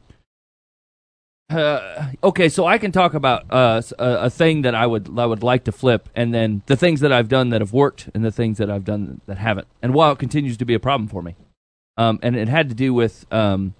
Uh, 1.50 2.12
okay, 2.24 2.50
so 2.50 2.68
I 2.68 2.78
can 2.78 2.92
talk 2.92 3.16
about 3.16 3.46
uh, 3.50 3.82
a, 3.98 4.26
a 4.26 4.30
thing 4.30 4.62
that 4.62 4.76
I 4.76 4.86
would 4.86 5.10
I 5.18 5.26
would 5.26 5.42
like 5.42 5.64
to 5.64 5.72
flip, 5.72 6.08
and 6.16 6.36
then 6.36 6.62
the 6.68 6.76
things 6.76 7.00
that 7.00 7.12
I've 7.12 7.30
done 7.30 7.50
that 7.50 7.62
have 7.62 7.74
worked, 7.74 8.10
and 8.14 8.24
the 8.24 8.32
things 8.32 8.60
that 8.60 8.70
I've 8.70 8.86
done 8.86 9.22
that 9.26 9.40
haven't, 9.40 9.68
and 9.82 9.96
while 9.96 10.12
it 10.12 10.20
continues 10.20 10.56
to 10.58 10.66
be 10.66 10.76
a 10.76 10.80
problem 10.80 11.08
for 11.08 11.24
me, 11.24 11.36
um, 11.98 12.20
and 12.22 12.36
it 12.36 12.48
had 12.48 12.70
to 12.70 12.76
do 12.76 12.94
with 12.94 13.26
um, 13.34 13.74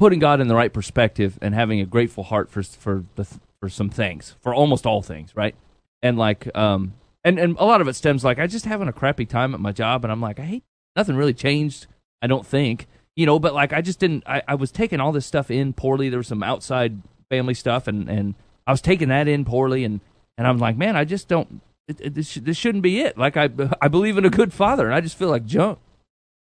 putting 0.00 0.18
God 0.18 0.40
in 0.40 0.48
the 0.48 0.56
right 0.56 0.72
perspective 0.72 1.38
and 1.40 1.54
having 1.54 1.80
a 1.80 1.86
grateful 1.86 2.24
heart 2.24 2.50
for 2.50 2.64
for 2.64 3.04
the 3.14 3.24
for 3.60 3.68
some 3.68 3.88
things, 3.88 4.34
for 4.40 4.52
almost 4.52 4.84
all 4.84 5.00
things, 5.00 5.36
right? 5.36 5.54
And 6.02 6.18
like, 6.18 6.48
um, 6.56 6.94
and 7.22 7.38
and 7.38 7.56
a 7.60 7.64
lot 7.64 7.80
of 7.80 7.86
it 7.86 7.94
stems 7.94 8.24
like 8.24 8.40
I 8.40 8.48
just 8.48 8.64
having 8.64 8.88
a 8.88 8.92
crappy 8.92 9.26
time 9.26 9.54
at 9.54 9.60
my 9.60 9.70
job, 9.70 10.04
and 10.04 10.10
I'm 10.10 10.20
like, 10.20 10.40
I 10.40 10.44
hate 10.44 10.64
nothing 10.96 11.14
really 11.14 11.34
changed. 11.34 11.86
I 12.22 12.26
don't 12.26 12.46
think 12.46 12.86
you 13.16 13.24
know, 13.24 13.38
but 13.38 13.54
like 13.54 13.72
I 13.72 13.80
just 13.80 13.98
didn't. 13.98 14.24
I, 14.26 14.42
I 14.46 14.54
was 14.54 14.70
taking 14.70 15.00
all 15.00 15.10
this 15.10 15.26
stuff 15.26 15.50
in 15.50 15.72
poorly. 15.72 16.10
There 16.10 16.18
was 16.18 16.28
some 16.28 16.42
outside 16.42 17.00
family 17.30 17.54
stuff, 17.54 17.88
and 17.88 18.08
and 18.08 18.34
I 18.66 18.72
was 18.72 18.82
taking 18.82 19.08
that 19.08 19.26
in 19.26 19.44
poorly, 19.44 19.84
and 19.84 20.00
and 20.36 20.46
I'm 20.46 20.58
like, 20.58 20.76
man, 20.76 20.96
I 20.96 21.04
just 21.04 21.26
don't. 21.26 21.62
It, 21.88 22.00
it, 22.00 22.14
this 22.14 22.34
this 22.34 22.56
shouldn't 22.58 22.82
be 22.82 23.00
it. 23.00 23.16
Like 23.16 23.36
I 23.36 23.48
I 23.80 23.88
believe 23.88 24.18
in 24.18 24.26
a 24.26 24.30
good 24.30 24.52
father, 24.52 24.86
and 24.86 24.94
I 24.94 25.00
just 25.00 25.16
feel 25.18 25.30
like 25.30 25.46
junk. 25.46 25.78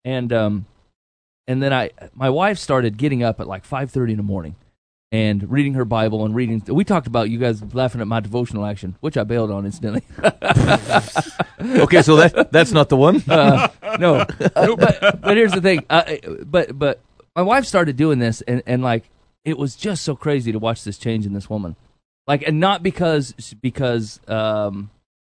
And 0.03 0.33
um, 0.33 0.65
and 1.47 1.61
then 1.61 1.71
I 1.71 1.91
my 2.15 2.29
wife 2.29 2.57
started 2.57 2.97
getting 2.97 3.23
up 3.23 3.39
at 3.39 3.47
like 3.47 3.63
five 3.63 3.91
thirty 3.91 4.13
in 4.13 4.17
the 4.17 4.23
morning. 4.23 4.55
And 5.13 5.47
reading 5.51 5.75
her 5.75 5.85
Bible 5.85 6.25
and 6.25 6.33
reading, 6.33 6.63
we 6.67 6.83
talked 6.83 7.05
about 7.05 7.29
you 7.29 7.37
guys 7.37 7.61
laughing 7.75 8.01
at 8.01 8.07
my 8.07 8.19
devotional 8.19 8.65
action, 8.65 8.95
which 8.99 9.15
I 9.15 9.23
bailed 9.23 9.51
on 9.51 9.65
instantly. 9.65 10.01
Okay, 11.63 12.01
so 12.01 12.17
that 12.17 12.51
that's 12.51 12.71
not 12.73 12.89
the 12.89 12.97
one. 12.97 13.23
Uh, 13.29 13.69
no, 13.97 14.15
Uh, 14.15 14.75
but 14.75 15.21
but 15.21 15.37
here's 15.37 15.53
the 15.53 15.61
thing. 15.61 15.85
Uh, 15.89 16.15
but 16.45 16.77
but 16.77 16.99
my 17.35 17.41
wife 17.41 17.65
started 17.65 17.95
doing 17.95 18.19
this, 18.19 18.41
and 18.41 18.61
and 18.65 18.83
like 18.83 19.09
it 19.45 19.57
was 19.57 19.75
just 19.75 20.03
so 20.03 20.15
crazy 20.15 20.51
to 20.51 20.59
watch 20.59 20.83
this 20.83 20.97
change 20.97 21.25
in 21.25 21.33
this 21.33 21.49
woman. 21.49 21.77
Like, 22.27 22.45
and 22.45 22.59
not 22.59 22.83
because 22.83 23.55
because 23.61 24.19
um, 24.27 24.89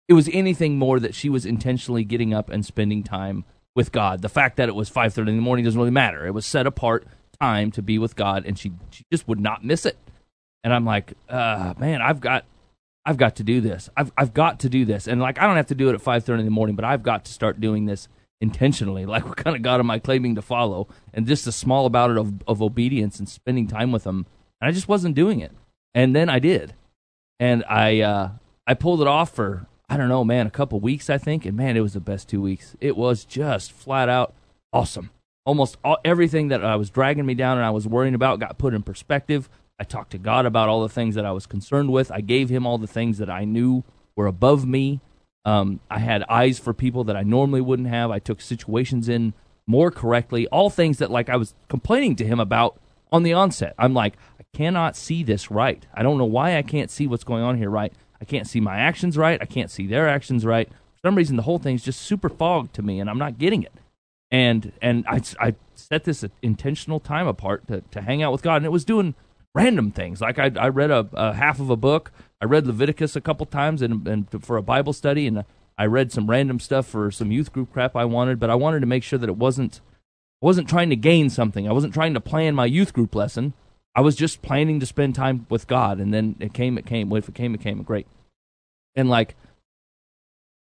it 0.09 0.15
was 0.15 0.31
anything 0.33 0.79
more 0.79 0.99
that 1.01 1.15
she 1.15 1.29
was 1.29 1.45
intentionally 1.45 2.05
getting 2.05 2.33
up 2.33 2.49
and 2.49 2.65
spending 2.65 3.03
time 3.03 3.45
with 3.75 3.93
God. 3.93 4.23
The 4.23 4.29
fact 4.31 4.57
that 4.57 4.71
it 4.71 4.75
was 4.75 4.89
five 4.89 5.13
thirty 5.13 5.31
in 5.31 5.37
the 5.37 5.43
morning 5.43 5.67
doesn't 5.67 5.79
really 5.79 5.91
matter. 5.91 6.27
It 6.27 6.33
was 6.33 6.47
set 6.47 6.67
apart 6.67 7.07
time 7.43 7.73
to 7.73 7.83
be 7.83 7.99
with 7.99 8.15
God, 8.15 8.45
and 8.47 8.57
she 8.59 8.73
she 8.91 9.05
just 9.11 9.27
would 9.27 9.41
not 9.41 9.65
miss 9.65 9.85
it. 9.85 9.99
And 10.63 10.73
I'm 10.73 10.85
like, 10.85 11.15
uh, 11.29 11.75
man, 11.77 12.01
I've 12.01 12.21
got 12.21 12.45
I've 13.05 13.17
got 13.17 13.37
to 13.37 13.43
do 13.43 13.61
this. 13.61 13.91
I've 13.97 14.13
I've 14.17 14.33
got 14.33 14.61
to 14.61 14.69
do 14.69 14.85
this. 14.85 15.09
And 15.09 15.21
like 15.21 15.41
I 15.41 15.47
don't 15.47 15.57
have 15.57 15.67
to 15.67 15.75
do 15.75 15.91
it 15.91 15.95
at 15.95 16.01
five 16.01 16.25
thirty 16.25 16.41
in 16.41 16.47
the 16.47 16.53
morning, 16.53 16.77
but 16.77 16.85
I've 16.85 17.03
got 17.03 17.25
to 17.25 17.33
start 17.33 17.61
doing 17.61 17.87
this 17.87 18.09
intentionally. 18.41 19.07
Like 19.13 19.27
what 19.27 19.37
kind 19.37 19.57
of 19.57 19.63
God 19.63 19.81
am 19.81 19.91
I 19.91 19.99
claiming 19.99 20.37
to 20.37 20.43
follow? 20.43 20.87
And 21.13 21.27
just 21.27 21.47
a 21.47 21.53
small 21.53 21.87
about 21.87 22.11
it 22.11 22.17
of, 22.17 22.33
of 22.47 22.63
obedience 22.63 23.19
and 23.19 23.29
spending 23.29 23.67
time 23.67 23.93
with 23.93 24.05
him. 24.05 24.27
And 24.61 24.69
I 24.69 24.73
just 24.73 24.89
wasn't 24.89 25.17
doing 25.17 25.41
it. 25.41 25.53
And 25.95 26.15
then 26.15 26.29
I 26.29 26.39
did. 26.39 26.75
And 27.41 27.65
I 27.69 28.01
uh 28.01 28.31
I 28.67 28.75
pulled 28.75 29.01
it 29.01 29.09
off 29.09 29.35
for 29.35 29.67
I 29.89 29.97
don't 29.97 30.09
know, 30.09 30.25
man, 30.25 30.47
a 30.47 30.51
couple 30.51 30.79
weeks 30.79 31.11
I 31.11 31.19
think, 31.19 31.45
and 31.45 31.57
man, 31.57 31.77
it 31.77 31.81
was 31.81 31.95
the 31.95 32.01
best 32.01 32.29
two 32.29 32.41
weeks. 32.41 32.77
It 32.81 32.97
was 32.97 33.25
just 33.25 33.73
flat 33.73 34.09
out 34.09 34.33
awesome. 34.73 35.11
Almost 35.45 35.77
all, 35.85 35.99
everything 36.05 36.49
that 36.49 36.65
I 36.65 36.77
was 36.77 36.91
dragging 36.91 37.27
me 37.27 37.35
down 37.35 37.57
and 37.57 37.67
I 37.67 37.71
was 37.71 37.87
worrying 37.87 38.15
about 38.15 38.39
got 38.39 38.59
put 38.59 38.75
in 38.75 38.83
perspective. 38.83 39.49
I 39.79 39.85
talked 39.85 40.13
to 40.13 40.19
God 40.19 40.47
about 40.47 40.69
all 40.69 40.83
the 40.83 40.89
things 40.89 41.17
that 41.17 41.25
I 41.25 41.33
was 41.33 41.47
concerned 41.47 41.91
with. 41.91 42.13
I 42.13 42.21
gave 42.21 42.49
Him 42.49 42.67
all 42.67 42.79
the 42.79 42.87
things 42.87 43.19
that 43.19 43.29
I 43.29 43.45
knew 43.45 43.83
were 44.15 44.27
above 44.27 44.65
me. 44.65 45.01
Um, 45.45 45.81
I 45.91 45.99
had 45.99 46.23
eyes 46.29 46.61
for 46.61 46.73
people 46.73 47.03
that 47.05 47.17
I 47.17 47.25
normally 47.25 47.61
wouldn't 47.61 47.89
have. 47.89 48.11
I 48.11 48.21
took 48.21 48.41
situations 48.41 49.09
in 49.09 49.35
more 49.67 49.91
correctly. 49.91 50.47
All 50.49 50.71
things 50.71 50.99
that 50.99 51.11
like 51.11 51.29
I 51.29 51.37
was 51.37 51.55
complaining 51.69 52.15
to 52.17 52.25
Him 52.25 52.39
about 52.39 52.79
on 53.11 53.25
the 53.25 53.33
onset. 53.33 53.75
I'm 53.77 53.95
like, 53.95 54.15
I 54.39 54.45
cannot 54.57 54.97
see 54.97 55.25
this 55.25 55.51
right. 55.51 55.85
I 55.93 56.05
don't 56.05 56.19
know 56.19 56.25
why 56.25 56.57
I 56.57 56.63
can't 56.63 56.91
see 56.91 57.09
what's 57.09 57.25
going 57.25 57.43
on 57.43 57.59
here 57.59 57.71
right. 57.71 57.93
I 58.21 58.25
can't 58.25 58.47
see 58.47 58.61
my 58.61 58.77
actions 58.77 59.19
right. 59.19 59.43
I 59.43 59.47
can't 59.47 59.71
see 59.71 59.89
their 59.89 60.09
actions 60.09 60.47
right. 60.47 60.69
For 60.69 61.09
some 61.09 61.17
reason, 61.17 61.37
the 61.37 61.43
whole 61.43 61.59
thing's 61.59 61.83
just 61.83 62.01
super 62.01 62.29
fogged 62.29 62.73
to 62.75 62.83
me, 62.83 63.01
and 63.01 63.11
I'm 63.11 63.19
not 63.19 63.39
getting 63.39 63.65
it 63.65 63.73
and 64.33 64.73
and 64.81 65.05
I, 65.07 65.21
I 65.39 65.55
set 65.75 66.05
this 66.05 66.25
intentional 66.41 66.99
time 66.99 67.29
apart 67.29 67.69
to, 67.69 67.83
to 67.83 68.01
hang 68.01 68.23
out 68.23 68.33
with 68.33 68.43
God, 68.43 68.57
and 68.57 68.67
it 68.67 68.73
was 68.73 68.85
doing 68.85 69.15
random 69.55 69.93
things. 69.93 70.23
Like 70.23 70.39
I, 70.39 70.51
I 70.59 70.69
read 70.69 70.91
a, 70.91 71.07
a 71.13 71.35
half 71.35 71.61
of 71.61 71.69
a 71.71 71.77
book. 71.77 72.11
I 72.41 72.47
read 72.47 72.67
Leviticus 72.67 73.15
a 73.15 73.21
couple 73.21 73.47
times, 73.47 73.83
and, 73.83 74.09
and 74.09 74.45
for 74.45 74.57
a 74.57 74.63
Bible 74.63 74.95
study, 74.95 75.27
and 75.27 75.45
I 75.77 75.85
read 75.85 76.11
some 76.11 76.29
random 76.29 76.59
stuff 76.59 76.87
for 76.87 77.11
some 77.11 77.31
youth 77.31 77.53
group 77.53 77.73
crap 77.73 77.95
I 77.95 78.07
wanted. 78.07 78.41
But 78.41 78.49
I 78.49 78.55
wanted 78.55 78.81
to 78.81 78.87
make 78.87 79.05
sure 79.05 79.19
that 79.19 79.29
it 79.29 79.37
wasn't 79.37 79.83
I 80.43 80.47
wasn't 80.47 80.69
trying 80.69 80.89
to 80.91 80.97
gain 80.97 81.29
something. 81.29 81.69
I 81.69 81.73
wasn't 81.73 81.93
trying 81.93 82.15
to 82.15 82.21
plan 82.21 82.55
my 82.55 82.67
youth 82.67 82.95
group 82.95 83.15
lesson. 83.15 83.53
I 83.95 84.01
was 84.01 84.17
just 84.17 84.41
planning 84.41 84.81
to 84.81 84.87
spend 84.87 85.15
time 85.15 85.47
with 85.51 85.67
God, 85.67 86.01
and 86.01 86.13
then 86.13 86.37
it 86.41 86.55
came. 86.55 86.79
It 86.79 86.87
came. 86.87 87.13
If 87.13 87.29
it 87.29 87.35
came, 87.35 87.55
it 87.55 87.61
came. 87.61 87.83
Great. 87.83 88.07
And 88.97 89.11
like 89.11 89.37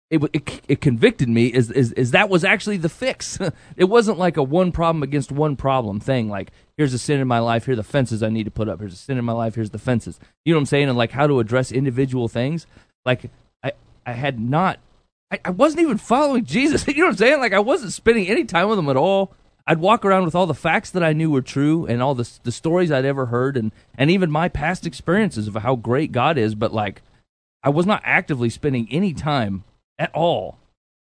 it, 0.09 0.23
it, 0.33 0.61
it 0.67 0.81
convicted 0.81 1.29
me 1.29 1.47
is, 1.47 1.71
is 1.71 1.91
is 1.93 2.11
that 2.11 2.29
was 2.29 2.43
actually 2.43 2.77
the 2.77 2.89
fix. 2.89 3.39
it 3.77 3.85
wasn't 3.85 4.19
like 4.19 4.37
a 4.37 4.43
one 4.43 4.71
problem 4.71 5.01
against 5.01 5.31
one 5.31 5.55
problem 5.55 5.99
thing. 5.99 6.29
Like 6.29 6.51
here's 6.77 6.93
a 6.93 6.99
sin 6.99 7.19
in 7.19 7.27
my 7.27 7.39
life, 7.39 7.65
here 7.65 7.73
are 7.73 7.77
the 7.77 7.83
fences 7.83 8.21
I 8.21 8.29
need 8.29 8.43
to 8.43 8.51
put 8.51 8.69
up. 8.69 8.79
Here's 8.79 8.93
a 8.93 8.97
sin 8.97 9.17
in 9.17 9.25
my 9.25 9.33
life, 9.33 9.55
here's 9.55 9.71
the 9.71 9.79
fences. 9.79 10.19
You 10.43 10.53
know 10.53 10.57
what 10.57 10.61
I'm 10.61 10.65
saying? 10.67 10.89
And 10.89 10.97
like 10.97 11.11
how 11.11 11.27
to 11.27 11.39
address 11.39 11.71
individual 11.71 12.27
things. 12.27 12.67
Like 13.03 13.31
I 13.63 13.71
I 14.05 14.13
had 14.13 14.39
not 14.39 14.79
I, 15.31 15.39
I 15.45 15.49
wasn't 15.49 15.81
even 15.81 15.97
following 15.97 16.45
Jesus. 16.45 16.87
you 16.87 16.95
know 16.97 17.05
what 17.05 17.11
I'm 17.11 17.17
saying? 17.17 17.39
Like 17.39 17.53
I 17.53 17.59
wasn't 17.59 17.93
spending 17.93 18.27
any 18.27 18.45
time 18.45 18.69
with 18.69 18.77
him 18.77 18.89
at 18.89 18.97
all. 18.97 19.33
I'd 19.67 19.79
walk 19.79 20.05
around 20.05 20.25
with 20.25 20.35
all 20.35 20.45
the 20.45 20.53
facts 20.53 20.91
that 20.91 21.03
I 21.03 21.13
knew 21.13 21.31
were 21.31 21.41
true 21.41 21.87
and 21.87 22.03
all 22.03 22.13
the 22.13 22.29
the 22.43 22.51
stories 22.51 22.91
I'd 22.91 23.05
ever 23.05 23.27
heard 23.27 23.57
and 23.57 23.71
and 23.97 24.11
even 24.11 24.29
my 24.29 24.49
past 24.49 24.85
experiences 24.85 25.47
of 25.47 25.55
how 25.55 25.75
great 25.75 26.11
God 26.11 26.37
is, 26.37 26.53
but 26.53 26.71
like 26.71 27.01
I 27.63 27.69
was 27.69 27.87
not 27.87 28.03
actively 28.05 28.51
spending 28.51 28.87
any 28.91 29.11
time 29.11 29.63
at 29.97 30.13
all 30.13 30.57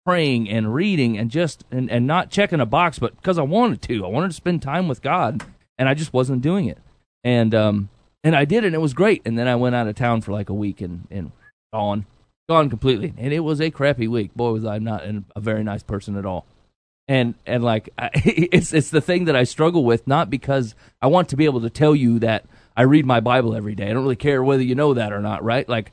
praying 0.06 0.50
and 0.50 0.74
reading 0.74 1.18
and 1.18 1.30
just 1.30 1.64
and, 1.72 1.90
and 1.90 2.08
not 2.08 2.30
checking 2.30 2.60
a 2.60 2.66
box 2.66 3.00
but 3.00 3.16
because 3.18 3.38
I 3.38 3.44
wanted 3.44 3.82
to. 3.84 4.06
I 4.06 4.10
wanted 4.10 4.30
to 4.30 4.36
spend 4.36 4.62
time 4.62 4.88
with 4.88 5.02
God 5.02 5.44
and 5.78 5.88
I 5.88 5.94
just 5.94 6.14
wasn't 6.14 6.42
doing 6.42 6.68
it. 6.68 6.80
And 7.24 7.54
um 7.54 7.90
and 8.24 8.36
I 8.36 8.46
did 8.46 8.66
and 8.66 8.76
it 8.76 8.80
was 8.80 8.94
great. 8.94 9.22
And 9.26 9.38
then 9.38 9.48
I 9.48 9.56
went 9.56 9.76
out 9.76 9.88
of 9.88 9.96
town 9.96 10.22
for 10.22 10.32
like 10.32 10.50
a 10.50 10.54
week 10.54 10.82
and 10.82 11.08
and 11.12 11.32
gone. 11.74 12.06
Gone 12.50 12.70
completely. 12.70 13.14
And 13.18 13.32
it 13.32 13.42
was 13.42 13.62
a 13.62 13.72
crappy 13.72 14.08
week. 14.08 14.34
Boy 14.36 14.52
was 14.52 14.66
I 14.66 14.80
not 14.80 15.04
a 15.06 15.40
very 15.40 15.64
nice 15.64 15.84
person 15.84 16.18
at 16.18 16.26
all. 16.26 16.46
And 17.08 17.36
and 17.46 17.64
like 17.64 17.90
I, 17.98 18.10
it's 18.14 18.74
it's 18.74 18.90
the 18.90 19.02
thing 19.02 19.26
that 19.26 19.36
I 19.36 19.44
struggle 19.44 19.86
with 19.86 20.08
not 20.08 20.30
because 20.30 20.74
I 21.02 21.08
want 21.08 21.30
to 21.30 21.36
be 21.36 21.46
able 21.46 21.62
to 21.62 21.70
tell 21.70 21.96
you 21.96 22.20
that 22.20 22.46
I 22.76 22.84
read 22.84 23.06
my 23.06 23.20
Bible 23.20 23.56
every 23.56 23.76
day. 23.76 23.90
I 23.90 23.94
don't 23.94 24.04
really 24.04 24.16
care 24.16 24.44
whether 24.44 24.64
you 24.64 24.76
know 24.76 24.96
that 24.96 25.14
or 25.14 25.22
not, 25.22 25.44
right? 25.44 25.68
Like 25.70 25.92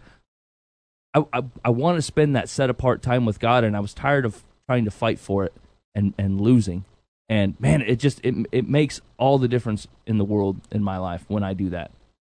I, 1.33 1.38
I, 1.38 1.44
I 1.66 1.70
want 1.70 1.96
to 1.96 2.02
spend 2.02 2.37
that 2.37 2.48
set 2.48 2.70
apart 2.70 3.02
time 3.02 3.24
with 3.24 3.40
God, 3.40 3.64
and 3.64 3.76
I 3.76 3.81
was 3.81 3.94
tired 3.94 4.24
of 4.24 4.44
trying 4.66 4.85
to 4.85 4.90
fight 4.90 5.18
for 5.18 5.44
it 5.44 5.52
and, 5.94 6.14
and 6.18 6.40
losing. 6.40 6.85
And 7.28 7.61
man, 7.61 7.83
it 7.83 7.96
just 7.96 8.20
it 8.24 8.35
it 8.52 8.68
makes 8.68 9.00
all 9.18 9.38
the 9.38 9.48
difference 9.48 9.87
in 10.07 10.16
the 10.16 10.24
world 10.24 10.61
in 10.70 10.83
my 10.83 10.96
life 10.96 11.24
when 11.28 11.42
I 11.42 11.52
do 11.52 11.68
that. 11.70 11.90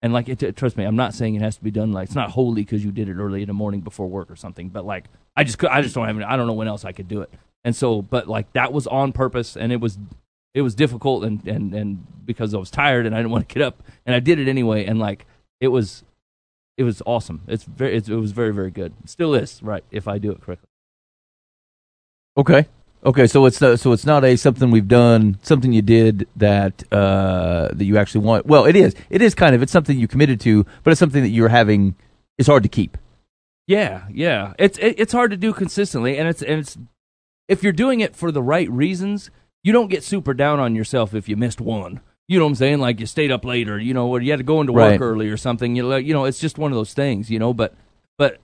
And 0.02 0.14
like, 0.14 0.30
it, 0.30 0.56
trust 0.56 0.78
me, 0.78 0.86
I'm 0.86 0.96
not 0.96 1.14
saying 1.14 1.36
it 1.36 1.42
has 1.42 1.58
to 1.58 1.64
be 1.64 1.72
done 1.72 1.92
like 1.92 2.06
it's 2.06 2.16
not 2.16 2.32
holy 2.32 2.64
because 2.64 2.84
you 2.84 2.92
did 2.92 3.10
it 3.10 3.18
early 3.18 3.42
in 3.42 3.48
the 3.48 3.54
morning 3.54 3.82
before 3.82 4.08
work 4.08 4.32
or 4.32 4.36
something. 4.36 4.70
But 4.70 4.86
like, 4.86 5.06
I 5.36 5.44
just 5.44 5.64
I 5.66 5.82
just 5.82 5.94
don't 5.94 6.08
have 6.08 6.16
any, 6.16 6.26
I 6.26 6.38
don't 6.38 6.48
know 6.48 6.54
when 6.54 6.68
else 6.68 6.86
I 6.86 6.92
could 6.92 7.08
do 7.08 7.22
it. 7.22 7.30
And 7.64 7.76
so, 7.76 8.02
but 8.02 8.28
like 8.28 8.52
that 8.54 8.74
was 8.74 8.88
on 8.88 9.12
purpose, 9.12 9.56
and 9.56 9.72
it 9.72 9.80
was 9.80 10.00
it 10.54 10.62
was 10.62 10.74
difficult, 10.74 11.24
and 11.24 11.46
and 11.48 11.74
and 11.76 12.26
because 12.26 12.54
I 12.54 12.58
was 12.58 12.72
tired 12.72 13.06
and 13.06 13.14
I 13.14 13.20
didn't 13.20 13.32
want 13.32 13.48
to 13.48 13.54
get 13.54 13.62
up, 13.62 13.84
and 14.06 14.16
I 14.16 14.20
did 14.20 14.40
it 14.40 14.48
anyway. 14.48 14.86
And 14.86 15.00
like, 15.00 15.26
it 15.60 15.68
was 15.68 16.04
it 16.80 16.84
was 16.84 17.02
awesome. 17.06 17.42
It's 17.46 17.66
very, 17.66 17.98
it's, 17.98 18.08
it 18.08 18.16
was 18.16 18.32
very, 18.32 18.54
very 18.54 18.72
good. 18.72 18.94
It 19.04 19.10
still 19.10 19.34
is, 19.36 19.62
right? 19.62 19.84
If 19.92 20.08
I 20.08 20.18
do 20.18 20.32
it 20.32 20.40
correctly. 20.40 20.70
Okay. 22.38 22.68
Okay, 23.04 23.28
so 23.28 23.46
it's 23.46 23.62
uh, 23.62 23.76
so 23.76 23.92
it's 23.92 24.06
not 24.06 24.24
a 24.24 24.38
something 24.38 24.72
we've 24.72 24.88
done, 24.88 25.38
something 25.42 25.74
you 25.74 25.82
did 25.82 26.28
that 26.38 26.84
uh, 26.92 27.68
that 27.74 27.84
you 27.84 27.98
actually 27.98 28.26
want. 28.26 28.46
Well, 28.46 28.66
it 28.66 28.76
is. 28.76 28.94
It 29.10 29.22
is 29.22 29.36
kind 29.36 29.56
of. 29.56 29.62
It's 29.62 29.72
something 29.72 29.98
you 29.98 30.08
committed 30.08 30.40
to, 30.42 30.66
but 30.84 30.92
it's 30.92 31.00
something 31.00 31.22
that 31.22 31.30
you're 31.30 31.50
having. 31.50 31.96
It's 32.38 32.48
hard 32.48 32.64
to 32.64 32.70
keep. 32.70 32.98
Yeah, 33.68 34.04
yeah. 34.12 34.54
It's 34.58 34.78
it, 34.80 34.96
it's 34.98 35.14
hard 35.14 35.32
to 35.32 35.38
do 35.38 35.54
consistently, 35.54 36.18
and 36.18 36.28
it's 36.28 36.42
and 36.42 36.60
it's 36.60 36.78
if 37.48 37.64
you're 37.64 37.72
doing 37.72 38.02
it 38.02 38.18
for 38.18 38.32
the 38.34 38.44
right 38.44 38.70
reasons, 38.70 39.32
you 39.64 39.72
don't 39.72 39.90
get 39.90 40.04
super 40.04 40.34
down 40.34 40.60
on 40.60 40.76
yourself 40.76 41.14
if 41.14 41.30
you 41.30 41.38
missed 41.38 41.62
one. 41.62 42.02
You 42.30 42.38
know 42.38 42.46
what 42.46 42.50
I'm 42.52 42.56
saying? 42.56 42.80
Like 42.80 43.00
you 43.00 43.06
stayed 43.08 43.32
up 43.32 43.44
later, 43.44 43.80
you 43.80 43.94
know, 43.94 44.08
or 44.08 44.22
you 44.22 44.32
had 44.32 44.38
to 44.38 44.44
go 44.44 44.62
into 44.62 44.72
work 44.72 44.92
Right. 44.92 45.02
early 45.02 45.30
or 45.30 45.36
something. 45.38 45.76
You 45.76 45.84
know, 45.90 45.96
you 45.98 46.14
know, 46.14 46.26
it's 46.26 46.40
just 46.40 46.58
one 46.60 46.72
of 46.72 46.76
those 46.78 46.94
things, 46.94 47.30
you 47.32 47.40
know. 47.40 47.54
But 47.54 47.74
but 48.18 48.38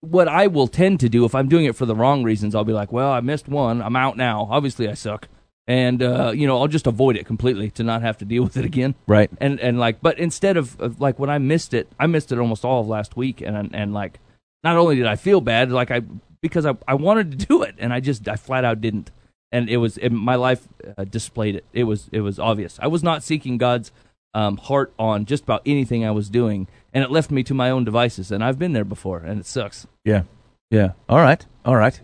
what 0.00 0.28
I 0.28 0.46
will 0.46 0.68
tend 0.68 1.00
to 1.00 1.08
do 1.08 1.24
if 1.24 1.34
I'm 1.34 1.48
doing 1.48 1.64
it 1.66 1.76
for 1.76 1.84
the 1.84 1.94
wrong 1.96 2.22
reasons, 2.22 2.54
I'll 2.54 2.64
be 2.64 2.72
like, 2.72 2.92
well, 2.92 3.10
I 3.12 3.20
missed 3.20 3.48
one. 3.48 3.82
I'm 3.82 3.96
out 3.96 4.16
now. 4.16 4.48
Obviously, 4.50 4.88
I 4.88 4.94
suck, 4.94 5.26
and 5.66 6.02
uh, 6.02 6.32
you 6.34 6.46
know, 6.46 6.58
I'll 6.60 6.68
just 6.68 6.86
avoid 6.86 7.16
it 7.16 7.26
completely 7.26 7.68
to 7.72 7.82
not 7.82 8.02
have 8.02 8.16
to 8.18 8.24
deal 8.24 8.42
with 8.48 8.56
it 8.56 8.64
again. 8.64 8.94
Right. 9.08 9.28
and 9.40 9.58
and 9.60 9.78
like 9.78 10.00
but 10.00 10.18
instead 10.20 10.56
of, 10.56 10.80
of 10.80 11.00
like 11.00 11.18
when 11.18 11.28
i 11.30 11.38
missed 11.38 11.74
it 11.74 11.88
i 11.98 12.06
missed 12.06 12.30
it 12.32 12.38
almost 12.38 12.64
all 12.64 12.80
of 12.82 12.86
last 12.88 13.16
week 13.16 13.40
and 13.40 13.74
and 13.74 13.92
like 13.92 14.20
not 14.64 14.76
only 14.76 14.94
did 14.94 15.06
I 15.06 15.16
feel 15.16 15.40
bad, 15.40 15.72
like 15.72 15.90
I 15.90 16.02
because 16.40 16.64
I 16.64 16.76
I 16.86 16.94
wanted 16.94 17.32
to 17.32 17.46
do 17.46 17.64
it, 17.64 17.74
and 17.78 17.92
I 17.92 17.98
just 17.98 18.28
I 18.28 18.36
flat 18.36 18.64
out 18.64 18.80
didn't, 18.80 19.10
and 19.52 19.68
it 19.68 19.76
was 19.76 19.98
it, 19.98 20.10
my 20.10 20.34
life 20.34 20.66
uh, 20.96 21.04
displayed 21.04 21.56
it. 21.56 21.64
It 21.72 21.84
was 21.84 22.08
it 22.10 22.22
was 22.22 22.38
obvious. 22.38 22.78
I 22.82 22.86
was 22.88 23.02
not 23.02 23.22
seeking 23.22 23.58
God's 23.58 23.92
um, 24.34 24.56
heart 24.56 24.92
on 24.98 25.26
just 25.26 25.44
about 25.44 25.62
anything 25.66 26.04
I 26.04 26.10
was 26.10 26.28
doing, 26.30 26.66
and 26.92 27.04
it 27.04 27.10
left 27.10 27.30
me 27.30 27.42
to 27.44 27.54
my 27.54 27.70
own 27.70 27.84
devices. 27.84 28.32
And 28.32 28.42
I've 28.42 28.58
been 28.58 28.72
there 28.72 28.84
before, 28.84 29.18
and 29.18 29.40
it 29.40 29.46
sucks. 29.46 29.86
Yeah. 30.04 30.22
Yeah. 30.70 30.92
All 31.08 31.18
right. 31.18 31.44
All 31.64 31.76
right. 31.76 32.00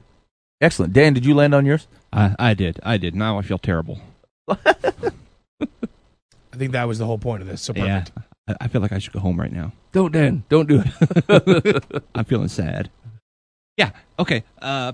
Excellent. 0.60 0.92
Dan, 0.92 1.14
did 1.14 1.24
you 1.24 1.34
land 1.34 1.54
on 1.54 1.64
yours? 1.64 1.86
I, 2.12 2.34
I 2.38 2.54
did. 2.54 2.80
I 2.82 2.96
did. 2.98 3.14
Now 3.14 3.38
I 3.38 3.42
feel 3.42 3.58
terrible. 3.58 4.00
I 4.48 4.56
think 6.56 6.72
that 6.72 6.84
was 6.88 6.98
the 6.98 7.06
whole 7.06 7.18
point 7.18 7.42
of 7.42 7.48
this. 7.48 7.62
So 7.62 7.72
perfect. 7.72 8.12
I, 8.48 8.56
I 8.62 8.68
feel 8.68 8.80
like 8.80 8.92
I 8.92 8.98
should 8.98 9.12
go 9.12 9.20
home 9.20 9.38
right 9.38 9.52
now. 9.52 9.72
Don't 9.92 10.12
Dan, 10.12 10.44
don't 10.48 10.68
do 10.68 10.82
it. 10.84 12.02
I'm 12.14 12.24
feeling 12.24 12.48
sad. 12.48 12.90
Yeah. 13.76 13.90
Okay. 14.18 14.42
Uh, 14.60 14.92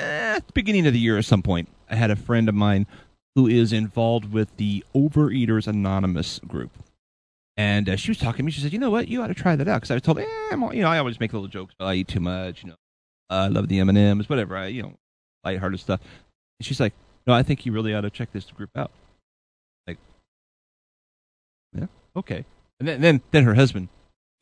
at 0.00 0.46
the 0.46 0.52
beginning 0.52 0.86
of 0.86 0.92
the 0.92 0.98
year, 0.98 1.18
at 1.18 1.24
some 1.24 1.42
point, 1.42 1.68
I 1.88 1.96
had 1.96 2.10
a 2.10 2.16
friend 2.16 2.48
of 2.48 2.54
mine 2.54 2.86
who 3.34 3.46
is 3.46 3.72
involved 3.72 4.32
with 4.32 4.56
the 4.56 4.84
Overeaters 4.94 5.66
Anonymous 5.66 6.38
group, 6.40 6.70
and 7.56 7.88
uh, 7.88 7.96
she 7.96 8.10
was 8.10 8.18
talking 8.18 8.38
to 8.38 8.42
me. 8.44 8.50
She 8.50 8.60
said, 8.60 8.72
"You 8.72 8.78
know 8.78 8.90
what? 8.90 9.08
You 9.08 9.22
ought 9.22 9.28
to 9.28 9.34
try 9.34 9.56
that 9.56 9.68
out." 9.68 9.76
Because 9.76 9.90
I 9.90 9.94
was 9.94 10.02
told, 10.02 10.18
eh, 10.18 10.26
I'm, 10.50 10.62
you 10.72 10.82
know, 10.82 10.88
I 10.88 10.98
always 10.98 11.20
make 11.20 11.32
little 11.32 11.48
jokes. 11.48 11.74
About 11.78 11.88
I 11.88 11.94
eat 11.94 12.08
too 12.08 12.20
much. 12.20 12.62
You 12.62 12.70
know, 12.70 12.76
I 13.28 13.48
love 13.48 13.68
the 13.68 13.78
M 13.80 13.88
and 13.88 13.98
M's, 13.98 14.28
whatever. 14.28 14.56
I, 14.56 14.66
you 14.68 14.82
know, 14.82 14.94
lighthearted 15.44 15.80
stuff. 15.80 16.00
And 16.58 16.66
she's 16.66 16.80
like, 16.80 16.94
"No, 17.26 17.32
I 17.32 17.42
think 17.42 17.66
you 17.66 17.72
really 17.72 17.94
ought 17.94 18.02
to 18.02 18.10
check 18.10 18.32
this 18.32 18.44
group 18.44 18.70
out." 18.76 18.90
Like, 19.86 19.98
yeah, 21.76 21.86
okay. 22.16 22.44
And 22.78 22.88
then, 22.88 23.00
then, 23.02 23.20
then 23.30 23.44
her 23.44 23.54
husband 23.54 23.88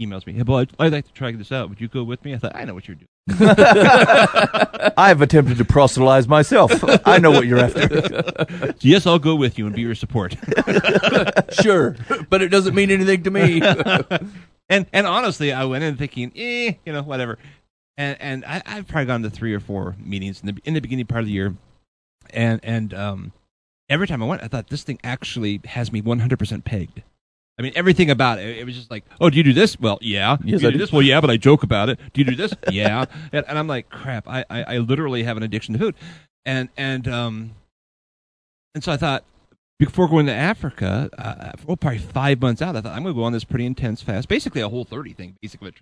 emails 0.01 0.27
me, 0.27 0.33
"Hey, 0.33 0.43
boy, 0.43 0.61
I'd, 0.61 0.73
I'd 0.79 0.93
like 0.93 1.07
to 1.07 1.13
try 1.13 1.33
this 1.33 1.53
out. 1.53 1.69
Would 1.69 1.81
you 1.81 1.89
go 1.89 2.05
with 2.05 2.25
me?" 2.25 2.35
I 2.35 2.39
thought, 2.39 2.55
"I 2.55 2.65
know 2.65 2.75
what 2.75 2.89
you're 2.89 2.97
doing." 2.97 3.09
I've 4.97 5.21
attempted 5.21 5.59
to 5.59 5.65
proselytize 5.65 6.29
myself. 6.29 6.73
I 7.07 7.19
know 7.19 7.31
what 7.31 7.47
you're 7.47 7.59
after. 7.59 8.75
yes, 8.81 9.07
I'll 9.07 9.19
go 9.19 9.35
with 9.35 9.59
you 9.59 9.67
and 9.67 9.75
be 9.75 9.83
your 9.83 9.95
support. 9.95 10.37
sure, 11.63 11.97
but 12.31 12.43
it 12.43 12.49
doesn't 12.49 12.75
mean 12.75 12.91
anything 12.91 13.23
to 13.25 13.31
me. 13.31 13.61
and 14.69 14.87
and 14.93 15.07
honestly, 15.07 15.53
I 15.53 15.65
went 15.65 15.85
in 15.85 15.97
thinking, 15.97 16.33
eh, 16.37 16.73
you 16.85 16.93
know, 16.93 17.03
whatever. 17.03 17.39
And 17.97 18.17
and 18.21 18.45
I, 18.45 18.63
I've 18.65 18.87
probably 18.87 19.07
gone 19.07 19.23
to 19.23 19.31
three 19.31 19.53
or 19.53 19.61
four 19.61 19.97
meetings 19.99 20.41
in 20.41 20.47
the 20.47 20.63
in 20.65 20.75
the 20.75 20.81
beginning 20.81 21.07
part 21.07 21.21
of 21.21 21.27
the 21.27 21.33
year, 21.33 21.55
and 22.31 22.61
and 22.63 22.95
um, 22.95 23.33
every 23.89 24.07
time 24.07 24.23
I 24.23 24.27
went, 24.27 24.43
I 24.43 24.49
thought 24.49 24.69
this 24.69 24.85
thing 24.85 24.99
actually 25.03 25.61
has 25.65 25.93
me 25.93 26.01
100% 26.01 26.65
pegged. 26.65 27.03
I 27.59 27.63
mean, 27.63 27.73
everything 27.75 28.11
about 28.11 28.39
it. 28.39 28.59
It 28.59 28.65
was 28.65 28.77
just 28.77 28.91
like, 28.91 29.05
oh, 29.21 29.31
do 29.31 29.37
you 29.37 29.43
do 29.43 29.53
this? 29.53 29.79
Well, 29.81 29.99
yeah. 30.01 30.37
Yes, 30.45 30.61
do 30.61 30.63
you 30.63 30.69
I 30.69 30.71
do 30.71 30.73
do. 30.73 30.79
this? 30.79 30.93
Well, 30.93 31.03
yeah, 31.03 31.21
but 31.21 31.31
I 31.31 31.37
joke 31.37 31.65
about 31.65 31.89
it. 31.89 31.99
Do 32.13 32.21
you 32.21 32.25
do 32.25 32.37
this? 32.37 32.55
yeah. 32.71 33.05
And, 33.33 33.45
and 33.49 33.59
I'm 33.59 33.67
like, 33.67 33.89
crap. 33.89 34.29
I, 34.29 34.45
I 34.49 34.63
I 34.63 34.79
literally 34.79 35.25
have 35.25 35.37
an 35.37 35.43
addiction 35.43 35.73
to 35.75 35.81
food, 35.81 35.95
and 36.47 36.69
and 36.77 37.09
um, 37.09 37.51
and 38.75 38.85
so 38.85 38.93
I 38.93 38.97
thought 38.97 39.25
before 39.79 40.09
going 40.09 40.27
to 40.27 40.33
Africa, 40.33 41.11
uh, 41.19 41.53
well, 41.67 41.77
probably 41.77 41.99
five 41.99 42.41
months 42.41 42.63
out, 42.63 42.77
I 42.77 42.81
thought 42.81 42.95
I'm 42.95 43.03
going 43.03 43.15
to 43.15 43.19
go 43.19 43.25
on 43.25 43.33
this 43.33 43.45
pretty 43.45 43.67
intense 43.67 44.03
fast, 44.03 44.29
basically 44.29 44.61
a 44.61 44.69
whole 44.69 44.85
thirty 44.85 45.13
thing, 45.13 45.37
basically, 45.43 45.73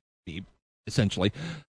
essentially, 0.86 1.32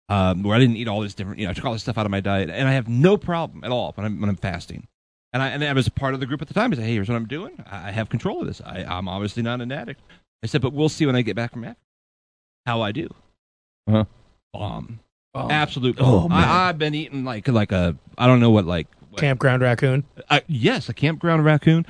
um, 0.10 0.44
where 0.44 0.56
I 0.56 0.60
didn't 0.60 0.76
eat 0.76 0.88
all 0.88 1.02
this 1.02 1.14
different, 1.14 1.40
you 1.40 1.46
know, 1.46 1.52
I 1.52 1.54
took 1.54 1.66
all 1.66 1.74
this 1.74 1.82
stuff 1.82 1.98
out 1.98 2.06
of 2.06 2.12
my 2.12 2.20
diet, 2.20 2.50
and 2.50 2.68
I 2.68 2.74
have 2.74 2.90
no 2.90 3.16
problem 3.18 3.64
at 3.64 3.72
all 3.72 3.94
when 3.96 4.06
I'm 4.06 4.20
when 4.20 4.30
I'm 4.30 4.36
fasting. 4.36 4.88
And 5.34 5.42
I 5.42 5.50
and 5.50 5.64
I 5.64 5.74
was 5.74 5.88
a 5.88 5.92
part 5.92 6.14
of 6.14 6.20
the 6.20 6.26
group 6.28 6.42
at 6.42 6.48
the 6.48 6.54
time. 6.54 6.72
I 6.72 6.76
said, 6.76 6.86
"Hey, 6.86 6.94
here's 6.94 7.10
what 7.10 7.16
I'm 7.16 7.26
doing. 7.28 7.54
I 7.70 7.90
I 7.90 7.92
have 7.92 8.10
control 8.10 8.42
of 8.42 8.48
this. 8.48 8.62
I, 8.62 8.84
I'm 8.84 9.08
obviously 9.08 9.42
not 9.44 9.62
an 9.62 9.72
addict." 9.72 10.00
I 10.44 10.48
said, 10.48 10.62
"But 10.62 10.74
we'll 10.74 10.90
see 10.90 11.06
when 11.08 11.16
I 11.16 11.22
get 11.24 11.36
back 11.36 11.52
from 11.54 11.64
Africa 11.64 11.80
how 12.66 12.82
I 12.82 12.92
do." 12.92 13.10
Uh-huh. 13.88 14.06
Bomb, 14.54 15.00
Oh. 15.34 15.50
absolute. 15.50 15.98
Oh, 16.00 16.22
bomb. 16.22 16.32
man. 16.32 16.48
I, 16.48 16.70
I've 16.70 16.78
been 16.78 16.94
eating 16.94 17.26
like 17.26 17.48
like 17.48 17.72
a 17.72 17.96
I 18.18 18.28
don't 18.28 18.40
know 18.40 18.52
what 18.52 18.66
like 18.66 18.88
what- 19.10 19.20
Campground 19.20 19.62
raccoon. 19.64 20.04
uh, 20.30 20.42
yes, 20.48 20.88
a 20.90 20.94
campground 20.94 21.44
raccoon. 21.44 21.86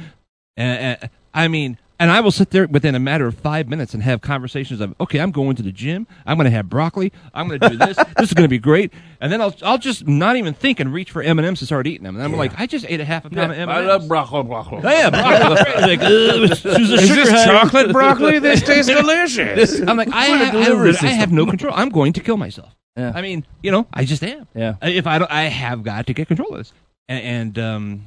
And, 0.56 0.98
uh, 1.04 1.08
I 1.34 1.48
mean, 1.50 1.78
and 2.00 2.12
I 2.12 2.20
will 2.22 2.32
sit 2.32 2.50
there 2.50 2.68
within 2.68 2.96
a 2.96 3.00
matter 3.00 3.28
of 3.28 3.36
five 3.36 3.68
minutes 3.68 3.94
and 3.94 4.04
have 4.04 4.22
conversations 4.22 4.82
of, 4.82 4.96
okay, 5.00 5.20
I'm 5.20 5.32
going 5.32 5.56
to 5.56 5.64
the 5.64 5.72
gym. 5.72 6.08
I'm 6.26 6.38
going 6.38 6.46
to 6.46 6.52
have 6.52 6.70
broccoli. 6.70 7.14
I'm 7.34 7.48
going 7.48 7.60
to 7.60 7.70
do 7.70 7.78
this. 7.78 7.98
this 7.98 8.30
is 8.30 8.34
going 8.34 8.44
to 8.46 8.50
be 8.50 8.58
great. 8.58 8.92
And 9.22 9.32
then 9.32 9.42
I'll 9.42 9.56
I'll 9.64 9.78
just 9.78 10.08
not 10.08 10.36
even 10.36 10.54
think 10.54 10.80
and 10.80 10.94
reach 10.94 11.12
for 11.12 11.22
M 11.22 11.40
and 11.40 11.46
M's 11.46 11.62
and 11.62 11.68
start 11.68 11.88
eating 11.88 12.04
them. 12.04 12.16
And 12.16 12.24
I'm 12.24 12.34
like, 12.34 12.60
I 12.60 12.66
just 12.66 12.86
ate 12.90 13.00
a 13.00 13.06
half 13.06 13.26
a 13.26 13.30
pound 13.30 13.52
of 13.52 13.58
M 13.58 13.70
and 13.70 13.72
M's. 13.72 13.90
I 13.90 13.94
love 13.94 14.08
broccoli. 14.08 14.44
broccoli. 14.44 14.82
Oh, 14.84 14.90
yeah, 14.90 15.10
broccoli. 15.10 15.82
like, 15.82 16.02
uh, 16.02 16.44
is 16.44 16.90
this 16.90 17.30
high. 17.30 17.46
chocolate 17.46 17.92
broccoli? 17.94 18.40
This 18.40 18.62
tastes 18.62 18.92
delicious. 18.92 19.80
I'm 19.88 19.98
like, 19.98 20.10
I, 20.12 20.26
have, 20.26 20.56
I, 20.56 21.08
I 21.08 21.12
have 21.12 21.32
no 21.32 21.46
control. 21.46 21.74
I'm 21.76 21.90
going 21.90 22.14
to 22.14 22.22
kill 22.22 22.38
myself. 22.38 22.76
Yeah. 22.98 23.12
I 23.16 23.22
mean, 23.22 23.46
you 23.62 23.72
know, 23.72 23.88
I 23.94 24.06
just 24.06 24.24
am. 24.24 24.48
Yeah. 24.54 24.76
If 24.82 25.08
I 25.08 25.20
don't, 25.20 25.32
I 25.32 25.44
have 25.44 25.84
got 25.84 26.08
to 26.08 26.14
get 26.14 26.28
control 26.28 26.50
of 26.52 26.58
this, 26.58 26.74
and, 27.08 27.24
and 27.24 27.60
um, 27.60 28.06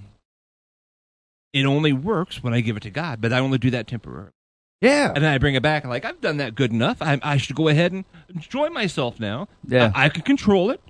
it 1.57 1.67
only 1.67 1.93
works 1.93 2.43
when 2.43 2.53
I 2.55 2.61
give 2.61 2.77
it 2.77 2.83
to 2.85 2.91
God. 2.91 3.21
But 3.21 3.33
I 3.33 3.39
only 3.41 3.59
do 3.59 3.71
that 3.71 3.87
temporarily, 3.87 4.31
Yeah. 4.81 5.13
and 5.15 5.25
then 5.25 5.33
I 5.33 5.39
bring 5.39 5.55
it 5.55 5.63
back. 5.63 5.85
and 5.85 5.91
like 5.91 6.05
I've 6.05 6.21
done 6.21 6.37
that 6.39 6.55
good 6.55 6.73
enough. 6.73 6.99
I, 7.01 7.19
I 7.23 7.37
should 7.37 7.57
go 7.57 7.69
ahead 7.69 7.93
and 7.93 8.05
enjoy 8.29 8.69
myself 8.71 9.19
now. 9.21 9.49
Yeah. 9.67 9.91
I, 9.95 10.07
I 10.07 10.09
can 10.09 10.23
control 10.23 10.71
it. 10.71 10.81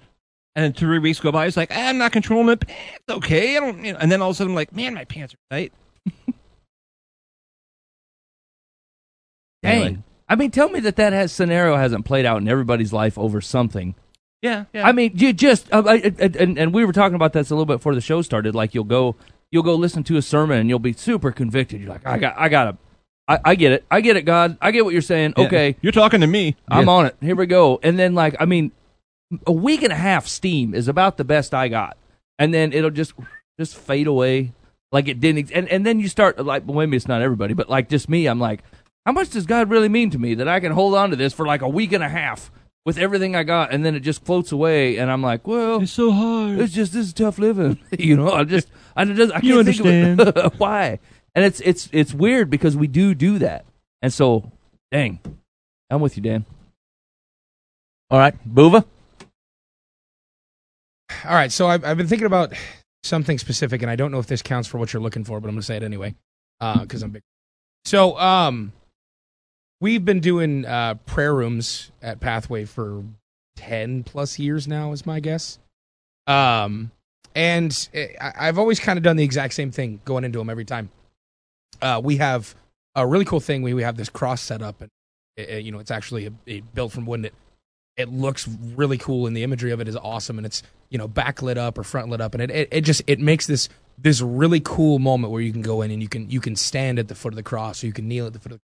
And 0.55 0.64
then 0.64 0.72
three 0.72 0.98
weeks 0.98 1.20
go 1.20 1.31
by. 1.31 1.44
It's 1.46 1.57
like 1.59 1.70
"Ah, 1.70 1.88
I'm 1.88 1.98
not 1.98 2.12
controlling 2.12 2.48
it. 2.48 2.64
It's 2.66 3.16
okay. 3.16 3.57
I 3.59 3.61
don't. 3.61 3.85
You 3.85 3.92
know, 3.92 3.98
and 4.00 4.11
then 4.11 4.22
all 4.22 4.31
of 4.31 4.37
a 4.37 4.38
sudden, 4.38 4.52
I'm 4.52 4.55
like, 4.57 4.72
man, 4.74 4.94
my 4.94 5.05
pants 5.05 5.35
are 5.35 5.38
tight. 5.50 5.72
Dang. 9.62 9.83
Anyway. 9.83 9.98
I 10.29 10.35
mean, 10.35 10.50
tell 10.50 10.68
me 10.68 10.81
that 10.81 10.96
that 10.96 11.12
has 11.12 11.31
scenario 11.33 11.76
hasn't 11.76 12.05
played 12.05 12.26
out 12.26 12.38
in 12.40 12.48
everybody's 12.48 12.92
life 12.92 13.16
over 13.18 13.40
something. 13.40 13.94
Yeah, 14.42 14.64
yeah. 14.72 14.87
I 14.87 14.92
mean, 14.92 15.12
you 15.14 15.33
just 15.33 15.72
uh, 15.72 15.83
I, 15.87 15.94
I- 15.94 16.31
and 16.38 16.59
and 16.59 16.74
we 16.74 16.85
were 16.85 16.92
talking 16.92 17.14
about 17.14 17.33
this 17.33 17.50
a 17.50 17.55
little 17.55 17.66
bit 17.66 17.74
before 17.79 17.94
the 17.94 18.00
show 18.00 18.22
started. 18.22 18.55
Like 18.55 18.74
you'll 18.74 18.85
go 18.85 19.16
you'll 19.57 19.62
go 19.62 19.75
listen 19.75 20.05
to 20.05 20.19
a 20.19 20.23
sermon 20.23 20.59
and 20.59 20.69
you'll 20.69 20.79
be 20.79 20.92
super 20.92 21.33
convicted. 21.33 21.81
You're 21.81 21.88
like, 21.88 22.07
I 22.07 22.19
got 22.19 22.35
I 22.37 22.51
got 22.51 22.64
to 22.64 22.77
I, 23.27 23.38
I 23.42 23.55
get 23.55 23.73
it. 23.73 23.85
I 23.90 24.03
get 24.03 24.19
it, 24.19 24.23
God. 24.27 24.59
I 24.61 24.71
get 24.71 24.85
what 24.85 24.92
you're 24.92 25.01
saying. 25.01 25.33
Yeah. 25.38 25.45
Okay, 25.47 25.77
you're 25.81 25.92
talking 25.92 26.21
to 26.21 26.27
me. 26.27 26.57
I'm 26.69 26.90
on 26.90 27.07
it. 27.07 27.16
Here 27.23 27.35
we 27.35 27.47
go. 27.47 27.81
And 27.83 27.99
then 27.99 28.14
like 28.14 28.37
I 28.38 28.45
mean, 28.45 28.71
a 29.47 29.53
week 29.53 29.83
and 29.83 29.92
a 29.92 29.97
half 29.97 30.27
steam 30.27 30.75
is 30.75 30.88
about 30.88 31.16
the 31.16 31.25
best 31.25 31.55
I 31.55 31.69
got, 31.69 31.97
and 32.38 32.53
then 32.53 32.75
it'll 32.75 32.90
just 32.90 33.14
just 33.59 33.75
fade 33.77 34.07
away 34.07 34.53
like 34.92 35.09
it 35.09 35.19
didn't. 35.21 35.38
ex- 35.38 35.51
And 35.53 35.66
and 35.71 35.87
then 35.87 35.99
you 36.01 36.09
start 36.09 36.38
like 36.45 36.64
well, 36.66 36.77
maybe 36.77 36.99
it's 36.99 37.09
not 37.09 37.23
everybody, 37.23 37.55
but 37.55 37.71
like 37.71 37.88
just 37.88 38.11
me. 38.11 38.27
I'm 38.27 38.38
like, 38.38 38.61
how 39.07 39.12
much 39.12 39.31
does 39.31 39.47
God 39.47 39.71
really 39.71 39.88
mean 39.88 40.11
to 40.11 40.19
me 40.19 40.35
that 40.35 40.47
I 40.49 40.61
can 40.61 40.73
hold 40.73 40.95
on 40.95 41.09
to 41.11 41.16
this 41.16 41.33
for 41.33 41.47
like 41.47 41.62
a 41.62 41.69
week 41.69 41.92
and 41.92 42.05
a 42.05 42.09
half 42.11 42.51
with 42.87 42.96
everything 42.96 43.37
I 43.37 43.42
got, 43.42 43.72
and 43.72 43.85
then 43.85 43.94
it 43.94 44.01
just 44.01 44.25
floats 44.25 44.53
away, 44.53 44.96
and 44.96 45.11
I'm 45.11 45.20
like, 45.20 45.46
well, 45.46 45.83
It's 45.83 45.92
so 45.92 46.11
hard. 46.12 46.59
it's 46.61 46.72
just 46.72 46.92
this 46.94 47.07
is 47.07 47.12
tough 47.12 47.38
living, 47.38 47.79
you 47.99 48.16
know. 48.16 48.33
I 48.33 48.44
just 48.44 48.68
I 48.96 49.05
just 49.05 49.33
I 49.33 49.40
can't 49.40 49.44
You 49.44 49.62
think 49.64 49.81
of 49.81 50.37
it. 50.44 50.55
why. 50.59 51.01
And 51.35 51.44
it's 51.44 51.61
it's 51.61 51.90
it's 51.92 52.14
weird 52.14 52.49
because 52.49 52.77
we 52.77 52.87
do 52.87 53.14
do 53.14 53.38
that, 53.40 53.66
and 54.01 54.11
so 54.12 54.51
dang, 54.90 55.18
I'm 55.90 56.01
with 56.01 56.16
you, 56.16 56.22
Dan. 56.22 56.46
All 58.09 58.18
right, 58.18 58.35
Buva. 58.49 58.85
All 61.25 61.35
right, 61.35 61.51
so 61.53 61.66
I've, 61.66 61.85
I've 61.85 61.96
been 61.96 62.07
thinking 62.07 62.27
about 62.27 62.53
something 63.03 63.38
specific, 63.38 63.83
and 63.83 63.90
I 63.90 63.96
don't 63.96 64.12
know 64.12 64.18
if 64.18 64.27
this 64.27 64.42
counts 64.42 64.68
for 64.68 64.79
what 64.79 64.92
you're 64.92 65.03
looking 65.03 65.25
for, 65.25 65.40
but 65.40 65.49
I'm 65.49 65.55
going 65.55 65.61
to 65.61 65.66
say 65.66 65.77
it 65.77 65.83
anyway 65.83 66.14
because 66.61 67.03
I'm 67.03 67.11
big. 67.11 67.22
So, 67.85 68.18
um, 68.18 68.72
we've 69.81 70.05
been 70.05 70.21
doing 70.21 70.65
uh, 70.65 70.95
prayer 71.07 71.35
rooms 71.35 71.91
at 72.03 72.21
Pathway 72.21 72.65
for 72.65 73.05
ten 73.57 74.03
plus 74.05 74.39
years 74.39 74.67
now, 74.69 74.93
is 74.93 75.07
my 75.07 75.21
guess. 75.21 75.59
Um, 76.27 76.91
and 77.35 77.89
eh, 77.95 78.09
I've 78.21 78.59
always 78.59 78.81
kind 78.81 78.97
of 78.97 79.03
done 79.03 79.17
the 79.17 79.25
exact 79.25 79.55
same 79.55 79.71
thing, 79.71 80.01
going 80.05 80.25
into 80.25 80.39
them 80.39 80.51
every 80.51 80.65
time. 80.65 80.91
Uh, 81.81 82.01
we 82.03 82.17
have 82.17 82.55
a 82.95 83.07
really 83.07 83.25
cool 83.25 83.41
thing. 83.41 83.62
We 83.62 83.75
we 83.75 83.83
have 83.83 83.97
this 83.97 84.09
cross 84.09 84.41
set 84.41 84.62
up, 84.62 84.81
and 84.81 84.91
eh, 85.37 85.59
you 85.59 85.73
know, 85.73 85.79
it's 85.79 85.91
actually 85.91 86.27
a, 86.27 86.33
a 86.47 86.61
built 86.61 86.93
from 86.93 87.07
wood. 87.07 87.21
And 87.21 87.27
it 87.27 87.35
it 87.97 88.12
looks 88.12 88.47
really 88.75 88.99
cool, 88.99 89.27
and 89.27 89.37
the 89.37 89.43
imagery 89.43 89.71
of 89.71 89.81
it 89.81 89.89
is 89.89 89.97
awesome, 89.97 90.39
and 90.39 90.47
it's 90.47 90.62
you 90.91 90.99
know 90.99 91.09
backlit 91.09 91.57
up 91.57 91.79
or 91.79 91.85
front 91.85 92.09
lit 92.09 92.21
up, 92.21 92.35
and 92.35 92.43
it, 92.43 92.51
it, 92.51 92.69
it 92.71 92.81
just 92.83 93.03
it 93.07 93.19
makes 93.21 93.47
this 93.47 93.69
this 93.99 94.21
really 94.21 94.61
cool 94.61 94.99
moment 94.99 95.33
where 95.33 95.41
you 95.41 95.53
can 95.53 95.62
go 95.62 95.81
in 95.83 95.91
and 95.91 96.03
you 96.03 96.09
can 96.09 96.29
you 96.31 96.41
can 96.41 96.57
stand 96.57 96.99
at 96.99 97.09
the 97.09 97.15
foot 97.15 97.33
of 97.33 97.37
the 97.37 97.43
cross, 97.43 97.83
or 97.83 97.87
you 97.87 97.93
can 97.93 98.07
kneel 98.07 98.27
at 98.27 98.33
the 98.33 98.39
foot 98.39 98.53
of 98.53 98.59
the 98.59 98.65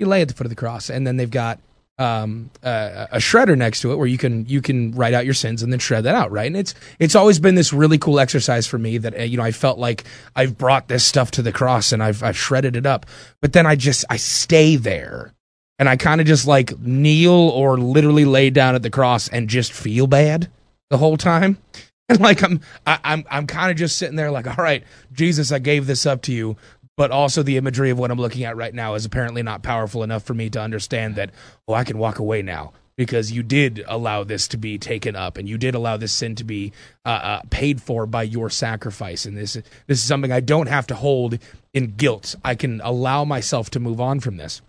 you 0.00 0.06
lay 0.06 0.22
at 0.22 0.28
the 0.28 0.34
foot 0.34 0.46
of 0.46 0.50
the 0.50 0.56
cross, 0.56 0.90
and 0.90 1.06
then 1.06 1.16
they've 1.16 1.30
got 1.30 1.60
um, 2.00 2.50
a, 2.62 3.18
shredder 3.18 3.56
next 3.58 3.82
to 3.82 3.92
it 3.92 3.96
where 3.96 4.06
you 4.06 4.16
can 4.16 4.46
you 4.46 4.62
can 4.62 4.92
write 4.92 5.12
out 5.12 5.26
your 5.26 5.34
sins 5.34 5.62
and 5.62 5.70
then 5.70 5.78
shred 5.78 6.04
that 6.04 6.14
out, 6.14 6.32
right? 6.32 6.46
And 6.46 6.56
it's 6.56 6.74
it's 6.98 7.14
always 7.14 7.38
been 7.38 7.56
this 7.56 7.74
really 7.74 7.98
cool 7.98 8.18
exercise 8.18 8.66
for 8.66 8.78
me 8.78 8.96
that 8.98 9.14
uh, 9.14 9.22
you 9.22 9.36
know 9.36 9.42
I 9.42 9.52
felt 9.52 9.78
like 9.78 10.04
I've 10.34 10.56
brought 10.56 10.88
this 10.88 11.04
stuff 11.04 11.30
to 11.32 11.42
the 11.42 11.52
cross 11.52 11.92
and 11.92 12.02
I've 12.02 12.22
I've 12.22 12.38
shredded 12.38 12.74
it 12.74 12.86
up, 12.86 13.04
but 13.42 13.52
then 13.52 13.66
I 13.66 13.76
just 13.76 14.06
I 14.08 14.16
stay 14.16 14.76
there 14.76 15.34
and 15.78 15.90
I 15.90 15.96
kind 15.96 16.22
of 16.22 16.26
just 16.26 16.46
like 16.46 16.78
kneel 16.80 17.32
or 17.32 17.76
literally 17.76 18.24
lay 18.24 18.48
down 18.48 18.74
at 18.74 18.82
the 18.82 18.90
cross 18.90 19.28
and 19.28 19.46
just 19.46 19.70
feel 19.70 20.06
bad 20.06 20.50
the 20.88 20.98
whole 20.98 21.16
time. 21.16 21.58
And 22.10 22.18
like 22.18 22.42
I'm 22.42 22.60
I, 22.84 22.98
I'm 23.04 23.24
I'm 23.30 23.46
kind 23.46 23.70
of 23.70 23.76
just 23.76 23.96
sitting 23.96 24.16
there 24.16 24.32
like, 24.32 24.48
all 24.48 24.64
right, 24.64 24.82
Jesus, 25.12 25.52
I 25.52 25.60
gave 25.60 25.86
this 25.86 26.06
up 26.06 26.22
to 26.22 26.32
you, 26.32 26.56
but 27.00 27.10
also 27.10 27.42
the 27.42 27.56
imagery 27.56 27.88
of 27.88 27.98
what 27.98 28.10
I'm 28.10 28.18
looking 28.18 28.44
at 28.44 28.58
right 28.58 28.74
now 28.74 28.92
is 28.92 29.06
apparently 29.06 29.42
not 29.42 29.62
powerful 29.62 30.02
enough 30.02 30.22
for 30.22 30.34
me 30.34 30.50
to 30.50 30.60
understand 30.60 31.16
that 31.16 31.30
oh, 31.66 31.72
I 31.72 31.82
can 31.82 31.96
walk 31.96 32.18
away 32.18 32.42
now 32.42 32.74
because 32.94 33.32
you 33.32 33.42
did 33.42 33.82
allow 33.88 34.22
this 34.22 34.46
to 34.48 34.58
be 34.58 34.76
taken 34.76 35.16
up 35.16 35.38
and 35.38 35.48
you 35.48 35.56
did 35.56 35.74
allow 35.74 35.96
this 35.96 36.12
sin 36.12 36.34
to 36.34 36.44
be 36.44 36.74
uh, 37.06 37.08
uh, 37.08 37.40
paid 37.48 37.80
for 37.80 38.04
by 38.04 38.22
your 38.24 38.50
sacrifice. 38.50 39.24
And 39.24 39.34
this 39.34 39.54
this 39.54 39.98
is 39.98 40.02
something 40.02 40.30
I 40.30 40.40
don't 40.40 40.66
have 40.66 40.86
to 40.88 40.94
hold 40.94 41.38
in 41.72 41.92
guilt. 41.96 42.34
I 42.44 42.54
can 42.54 42.82
allow 42.82 43.24
myself 43.24 43.70
to 43.70 43.80
move 43.80 43.98
on 43.98 44.20
from 44.20 44.36
this. 44.36 44.60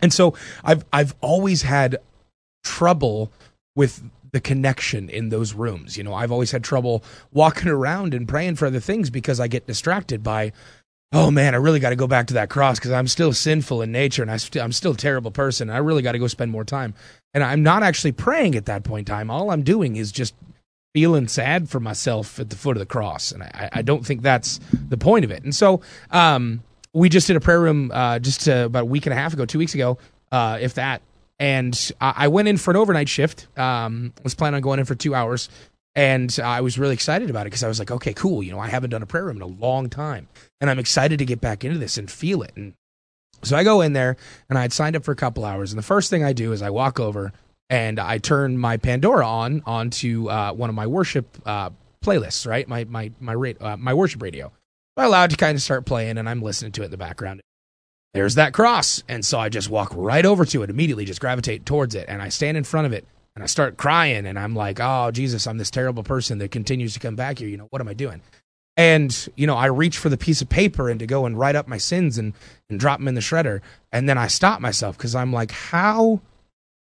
And 0.00 0.12
so 0.12 0.34
I've 0.62 0.84
I've 0.92 1.16
always 1.20 1.62
had 1.62 1.96
trouble 2.62 3.32
with 3.74 4.04
the 4.36 4.40
connection 4.40 5.08
in 5.08 5.30
those 5.30 5.54
rooms. 5.54 5.96
You 5.96 6.04
know, 6.04 6.12
I've 6.12 6.30
always 6.30 6.50
had 6.50 6.62
trouble 6.62 7.02
walking 7.32 7.68
around 7.78 8.14
and 8.14 8.28
praying 8.28 8.56
for 8.56 8.66
other 8.66 8.80
things 8.80 9.08
because 9.08 9.40
I 9.40 9.48
get 9.48 9.66
distracted 9.66 10.22
by, 10.22 10.52
oh 11.12 11.30
man, 11.30 11.54
I 11.54 11.58
really 11.58 11.80
got 11.80 11.90
to 11.90 11.96
go 11.96 12.06
back 12.06 12.26
to 12.28 12.34
that 12.34 12.50
cross 12.50 12.78
because 12.78 12.92
I'm 12.92 13.08
still 13.08 13.32
sinful 13.32 13.82
in 13.82 13.92
nature 13.92 14.22
and 14.22 14.30
I 14.30 14.36
st- 14.36 14.62
I'm 14.62 14.72
still 14.72 14.92
a 14.92 14.96
terrible 14.96 15.30
person. 15.30 15.70
I 15.70 15.78
really 15.78 16.02
got 16.02 16.12
to 16.12 16.18
go 16.18 16.26
spend 16.26 16.50
more 16.50 16.64
time. 16.64 16.94
And 17.34 17.44
I'm 17.44 17.62
not 17.62 17.82
actually 17.82 18.12
praying 18.12 18.54
at 18.54 18.66
that 18.66 18.84
point 18.84 19.08
in 19.08 19.14
time. 19.14 19.30
All 19.30 19.50
I'm 19.50 19.62
doing 19.62 19.96
is 19.96 20.10
just 20.10 20.34
feeling 20.94 21.28
sad 21.28 21.68
for 21.68 21.80
myself 21.80 22.40
at 22.40 22.50
the 22.50 22.56
foot 22.56 22.76
of 22.76 22.80
the 22.80 22.86
cross. 22.86 23.30
And 23.30 23.42
I, 23.42 23.68
I 23.72 23.82
don't 23.82 24.04
think 24.04 24.22
that's 24.22 24.58
the 24.72 24.96
point 24.96 25.24
of 25.24 25.30
it. 25.30 25.44
And 25.44 25.54
so, 25.54 25.82
um, 26.10 26.62
we 26.96 27.10
just 27.10 27.26
did 27.26 27.36
a 27.36 27.40
prayer 27.40 27.60
room 27.60 27.90
uh, 27.92 28.18
just 28.18 28.48
uh, 28.48 28.64
about 28.64 28.82
a 28.84 28.86
week 28.86 29.04
and 29.04 29.12
a 29.12 29.16
half 29.16 29.34
ago, 29.34 29.44
two 29.44 29.58
weeks 29.58 29.74
ago, 29.74 29.98
uh, 30.32 30.58
if 30.60 30.74
that. 30.74 31.02
And 31.38 31.92
I 32.00 32.14
I 32.16 32.28
went 32.28 32.48
in 32.48 32.56
for 32.56 32.70
an 32.70 32.78
overnight 32.78 33.10
shift. 33.10 33.46
Um, 33.58 34.14
was 34.24 34.34
planning 34.34 34.56
on 34.56 34.62
going 34.62 34.78
in 34.78 34.86
for 34.86 34.94
two 34.94 35.14
hours, 35.14 35.50
and 35.96 36.38
I 36.44 36.60
was 36.60 36.78
really 36.78 36.94
excited 36.94 37.30
about 37.30 37.42
it 37.42 37.50
because 37.50 37.64
I 37.64 37.68
was 37.68 37.78
like, 37.78 37.90
okay, 37.90 38.12
cool. 38.12 38.42
You 38.42 38.52
know, 38.52 38.60
I 38.60 38.68
haven't 38.68 38.90
done 38.90 39.02
a 39.02 39.06
prayer 39.06 39.24
room 39.24 39.36
in 39.36 39.42
a 39.42 39.46
long 39.46 39.88
time, 39.88 40.28
and 40.60 40.70
I'm 40.70 40.78
excited 40.78 41.18
to 41.18 41.24
get 41.24 41.40
back 41.40 41.64
into 41.64 41.78
this 41.78 41.96
and 41.96 42.08
feel 42.08 42.42
it. 42.42 42.52
And 42.54 42.74
so 43.42 43.56
I 43.56 43.64
go 43.64 43.80
in 43.80 43.94
there, 43.94 44.16
and 44.48 44.58
I 44.58 44.62
had 44.62 44.72
signed 44.72 44.94
up 44.94 45.04
for 45.04 45.12
a 45.12 45.16
couple 45.16 45.44
hours. 45.44 45.72
And 45.72 45.78
the 45.78 45.82
first 45.82 46.10
thing 46.10 46.22
I 46.22 46.34
do 46.34 46.52
is 46.52 46.62
I 46.62 46.70
walk 46.70 47.00
over 47.00 47.32
and 47.68 47.98
I 47.98 48.18
turn 48.18 48.58
my 48.58 48.76
Pandora 48.76 49.26
on 49.26 49.62
onto 49.66 50.28
uh, 50.28 50.52
one 50.52 50.68
of 50.68 50.76
my 50.76 50.86
worship 50.86 51.26
uh, 51.46 51.70
playlists, 52.04 52.46
right? 52.46 52.68
My 52.68 52.84
my 52.84 53.10
my 53.18 53.32
rate 53.32 53.60
uh, 53.60 53.76
my 53.76 53.94
worship 53.94 54.22
radio. 54.22 54.52
I 54.98 55.04
allowed 55.04 55.30
to 55.30 55.36
kind 55.36 55.56
of 55.56 55.62
start 55.62 55.84
playing, 55.84 56.18
and 56.18 56.28
I'm 56.28 56.42
listening 56.42 56.72
to 56.72 56.82
it 56.82 56.86
in 56.86 56.90
the 56.90 56.96
background. 56.96 57.40
There's 58.14 58.36
that 58.36 58.54
cross, 58.54 59.02
and 59.08 59.24
so 59.24 59.38
I 59.38 59.48
just 59.48 59.68
walk 59.68 59.92
right 59.94 60.24
over 60.24 60.44
to 60.46 60.62
it 60.62 60.70
immediately, 60.70 61.04
just 61.04 61.20
gravitate 61.20 61.66
towards 61.66 61.94
it, 61.94 62.06
and 62.08 62.22
I 62.22 62.30
stand 62.30 62.56
in 62.56 62.64
front 62.64 62.86
of 62.86 62.92
it, 62.94 63.06
and 63.36 63.44
I 63.44 63.46
start 63.46 63.76
crying, 63.76 64.26
and 64.26 64.38
I'm 64.38 64.56
like, 64.56 64.80
"Oh 64.80 65.10
Jesus, 65.12 65.46
I'm 65.46 65.58
this 65.58 65.70
terrible 65.70 66.02
person 66.02 66.38
that 66.38 66.50
continues 66.50 66.94
to 66.94 67.00
come 67.00 67.14
back 67.14 67.38
here. 67.38 67.48
You 67.48 67.58
know 67.58 67.68
what 67.70 67.80
am 67.80 67.88
I 67.88 67.94
doing?" 67.94 68.22
And 68.76 69.28
you 69.36 69.46
know, 69.46 69.56
I 69.56 69.66
reach 69.66 69.98
for 69.98 70.08
the 70.08 70.16
piece 70.16 70.42
of 70.42 70.48
paper 70.48 70.88
and 70.88 70.98
to 70.98 71.06
go 71.06 71.26
and 71.26 71.38
write 71.38 71.54
up 71.54 71.68
my 71.68 71.78
sins 71.78 72.18
and 72.18 72.32
and 72.68 72.80
drop 72.80 72.98
them 72.98 73.08
in 73.08 73.14
the 73.14 73.20
shredder, 73.20 73.60
and 73.92 74.08
then 74.08 74.18
I 74.18 74.26
stop 74.26 74.60
myself 74.60 74.96
because 74.96 75.14
I'm 75.14 75.32
like, 75.32 75.52
"How 75.52 76.20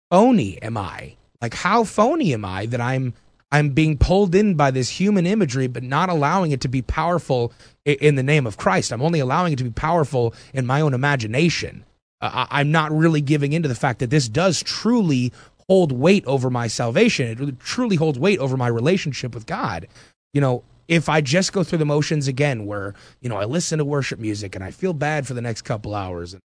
phony 0.09 0.61
am 0.63 0.77
I? 0.77 1.15
Like, 1.41 1.53
how 1.53 1.83
phony 1.83 2.33
am 2.33 2.45
I 2.45 2.65
that 2.67 2.81
I'm 2.81 3.13
I'm 3.51 3.69
being 3.69 3.97
pulled 3.97 4.33
in 4.33 4.55
by 4.55 4.71
this 4.71 4.89
human 4.89 5.25
imagery, 5.25 5.67
but 5.67 5.83
not 5.83 6.09
allowing 6.09 6.51
it 6.51 6.61
to 6.61 6.67
be 6.67 6.81
powerful 6.81 7.53
in 7.85 8.15
the 8.15 8.23
name 8.23 8.47
of 8.47 8.57
Christ. 8.57 8.91
I'm 8.91 9.01
only 9.01 9.19
allowing 9.19 9.53
it 9.53 9.57
to 9.57 9.63
be 9.63 9.69
powerful 9.69 10.33
in 10.53 10.65
my 10.65 10.81
own 10.81 10.93
imagination. 10.93 11.85
Uh, 12.21 12.47
I'm 12.49 12.71
not 12.71 12.91
really 12.91 13.21
giving 13.21 13.53
into 13.53 13.69
the 13.69 13.75
fact 13.75 13.99
that 13.99 14.09
this 14.09 14.27
does 14.27 14.63
truly 14.63 15.31
hold 15.69 15.91
weight 15.91 16.25
over 16.25 16.49
my 16.49 16.67
salvation. 16.67 17.27
It 17.27 17.59
truly 17.59 17.95
holds 17.95 18.19
weight 18.19 18.39
over 18.39 18.57
my 18.57 18.67
relationship 18.67 19.33
with 19.33 19.45
God. 19.45 19.87
You 20.33 20.41
know, 20.41 20.63
if 20.87 21.09
I 21.09 21.21
just 21.21 21.53
go 21.53 21.63
through 21.63 21.79
the 21.79 21.85
motions 21.85 22.27
again, 22.27 22.65
where 22.65 22.93
you 23.21 23.29
know 23.29 23.37
I 23.37 23.45
listen 23.45 23.79
to 23.79 23.85
worship 23.85 24.19
music 24.19 24.55
and 24.55 24.63
I 24.63 24.71
feel 24.71 24.93
bad 24.93 25.25
for 25.25 25.33
the 25.33 25.41
next 25.41 25.63
couple 25.63 25.95
hours, 25.95 26.33
and 26.33 26.41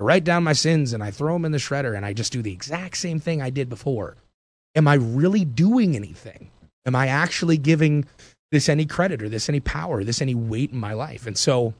I 0.00 0.04
write 0.04 0.24
down 0.24 0.44
my 0.44 0.52
sins 0.52 0.92
and 0.92 1.02
I 1.02 1.10
throw 1.10 1.34
them 1.34 1.44
in 1.44 1.52
the 1.52 1.58
shredder, 1.58 1.96
and 1.96 2.04
I 2.04 2.12
just 2.12 2.32
do 2.32 2.42
the 2.42 2.52
exact 2.52 2.96
same 2.96 3.20
thing 3.20 3.40
I 3.40 3.50
did 3.50 3.68
before 3.68 4.16
am 4.74 4.88
I 4.88 4.94
really 4.94 5.44
doing 5.44 5.96
anything? 5.96 6.50
Am 6.86 6.94
I 6.94 7.06
actually 7.06 7.56
giving 7.56 8.06
this 8.50 8.68
any 8.68 8.86
credit 8.86 9.22
or 9.22 9.28
this 9.28 9.48
any 9.48 9.60
power, 9.60 10.04
this 10.04 10.20
any 10.20 10.34
weight 10.34 10.72
in 10.72 10.78
my 10.78 10.92
life? 10.92 11.26
And 11.26 11.38
so 11.38 11.74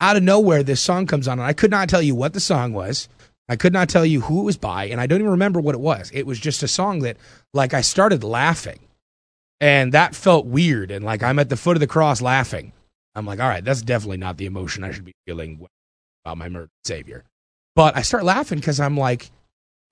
out 0.00 0.16
of 0.16 0.22
nowhere, 0.22 0.62
this 0.62 0.80
song 0.80 1.06
comes 1.06 1.28
on, 1.28 1.38
and 1.38 1.46
I 1.46 1.52
could 1.52 1.70
not 1.70 1.88
tell 1.88 2.02
you 2.02 2.14
what 2.14 2.32
the 2.32 2.40
song 2.40 2.72
was. 2.72 3.08
I 3.48 3.56
could 3.56 3.72
not 3.72 3.88
tell 3.88 4.04
you 4.04 4.22
who 4.22 4.40
it 4.40 4.44
was 4.44 4.56
by, 4.56 4.86
and 4.86 5.00
I 5.00 5.06
don't 5.06 5.20
even 5.20 5.30
remember 5.30 5.60
what 5.60 5.74
it 5.74 5.80
was. 5.80 6.10
It 6.12 6.26
was 6.26 6.40
just 6.40 6.62
a 6.62 6.68
song 6.68 7.00
that, 7.00 7.16
like, 7.54 7.74
I 7.74 7.80
started 7.80 8.24
laughing, 8.24 8.80
and 9.60 9.92
that 9.92 10.14
felt 10.14 10.46
weird. 10.46 10.90
And 10.90 11.04
like, 11.04 11.22
I'm 11.22 11.38
at 11.38 11.48
the 11.48 11.56
foot 11.56 11.76
of 11.76 11.80
the 11.80 11.86
cross 11.86 12.20
laughing. 12.20 12.72
I'm 13.14 13.24
like, 13.24 13.40
all 13.40 13.48
right, 13.48 13.64
that's 13.64 13.82
definitely 13.82 14.18
not 14.18 14.36
the 14.36 14.46
emotion 14.46 14.84
I 14.84 14.92
should 14.92 15.04
be 15.04 15.14
feeling 15.26 15.66
about 16.24 16.38
my 16.38 16.48
murdered 16.48 16.70
savior. 16.84 17.24
But 17.74 17.96
I 17.96 18.02
start 18.02 18.24
laughing 18.24 18.58
because 18.58 18.80
I'm 18.80 18.96
like, 18.96 19.30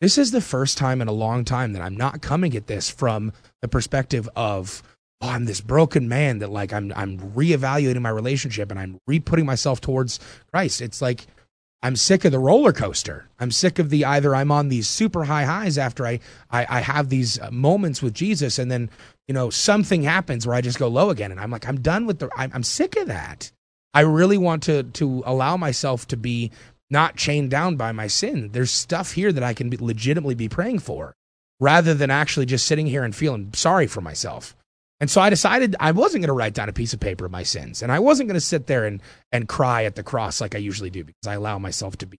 this 0.00 0.18
is 0.18 0.30
the 0.30 0.40
first 0.40 0.76
time 0.76 1.00
in 1.00 1.08
a 1.08 1.12
long 1.12 1.44
time 1.44 1.72
that 1.72 1.82
I'm 1.82 1.96
not 1.96 2.20
coming 2.20 2.56
at 2.56 2.66
this 2.66 2.90
from 2.90 3.32
the 3.62 3.68
perspective 3.68 4.28
of 4.36 4.82
oh, 5.22 5.28
I'm 5.28 5.46
this 5.46 5.60
broken 5.60 6.08
man 6.08 6.40
that 6.40 6.50
like 6.50 6.72
I'm 6.72 6.92
I'm 6.94 7.18
reevaluating 7.18 8.02
my 8.02 8.10
relationship 8.10 8.70
and 8.70 8.78
I'm 8.78 8.98
re-putting 9.06 9.46
myself 9.46 9.80
towards 9.80 10.20
Christ. 10.52 10.82
It's 10.82 11.00
like 11.00 11.26
I'm 11.84 11.96
sick 11.96 12.24
of 12.24 12.32
the 12.32 12.38
roller 12.38 12.72
coaster. 12.72 13.28
I'm 13.38 13.50
sick 13.50 13.78
of 13.78 13.90
the 13.90 14.06
either 14.06 14.34
I'm 14.34 14.50
on 14.50 14.70
these 14.70 14.88
super 14.88 15.24
high 15.24 15.44
highs 15.44 15.76
after 15.76 16.06
I 16.06 16.18
I, 16.50 16.66
I 16.68 16.80
have 16.80 17.10
these 17.10 17.38
uh, 17.38 17.50
moments 17.50 18.00
with 18.02 18.14
Jesus 18.14 18.58
and 18.58 18.70
then 18.70 18.88
you 19.28 19.34
know 19.34 19.50
something 19.50 20.02
happens 20.02 20.46
where 20.46 20.56
I 20.56 20.62
just 20.62 20.78
go 20.78 20.88
low 20.88 21.10
again 21.10 21.30
and 21.30 21.38
I'm 21.38 21.50
like 21.50 21.68
I'm 21.68 21.82
done 21.82 22.06
with 22.06 22.20
the 22.20 22.30
I'm, 22.38 22.50
I'm 22.54 22.62
sick 22.62 22.96
of 22.96 23.08
that. 23.08 23.52
I 23.92 24.00
really 24.00 24.38
want 24.38 24.62
to 24.62 24.84
to 24.84 25.22
allow 25.26 25.58
myself 25.58 26.08
to 26.08 26.16
be 26.16 26.50
not 26.88 27.16
chained 27.16 27.50
down 27.50 27.76
by 27.76 27.92
my 27.92 28.06
sin. 28.06 28.48
There's 28.52 28.70
stuff 28.70 29.12
here 29.12 29.30
that 29.32 29.42
I 29.42 29.52
can 29.52 29.68
be, 29.68 29.76
legitimately 29.76 30.36
be 30.36 30.48
praying 30.48 30.78
for 30.78 31.12
rather 31.60 31.92
than 31.92 32.10
actually 32.10 32.46
just 32.46 32.64
sitting 32.64 32.86
here 32.86 33.04
and 33.04 33.14
feeling 33.14 33.50
sorry 33.52 33.86
for 33.86 34.00
myself. 34.00 34.56
And 35.04 35.10
so 35.10 35.20
I 35.20 35.28
decided 35.28 35.76
I 35.78 35.90
wasn't 35.90 36.22
going 36.22 36.28
to 36.28 36.32
write 36.32 36.54
down 36.54 36.70
a 36.70 36.72
piece 36.72 36.94
of 36.94 36.98
paper 36.98 37.26
of 37.26 37.30
my 37.30 37.42
sins 37.42 37.82
and 37.82 37.92
I 37.92 37.98
wasn't 37.98 38.26
going 38.26 38.40
to 38.40 38.40
sit 38.40 38.68
there 38.68 38.86
and, 38.86 39.02
and 39.32 39.46
cry 39.46 39.84
at 39.84 39.96
the 39.96 40.02
cross 40.02 40.40
like 40.40 40.54
I 40.54 40.58
usually 40.58 40.88
do 40.88 41.04
because 41.04 41.26
I 41.26 41.34
allow 41.34 41.58
myself 41.58 41.98
to 41.98 42.06
be 42.06 42.16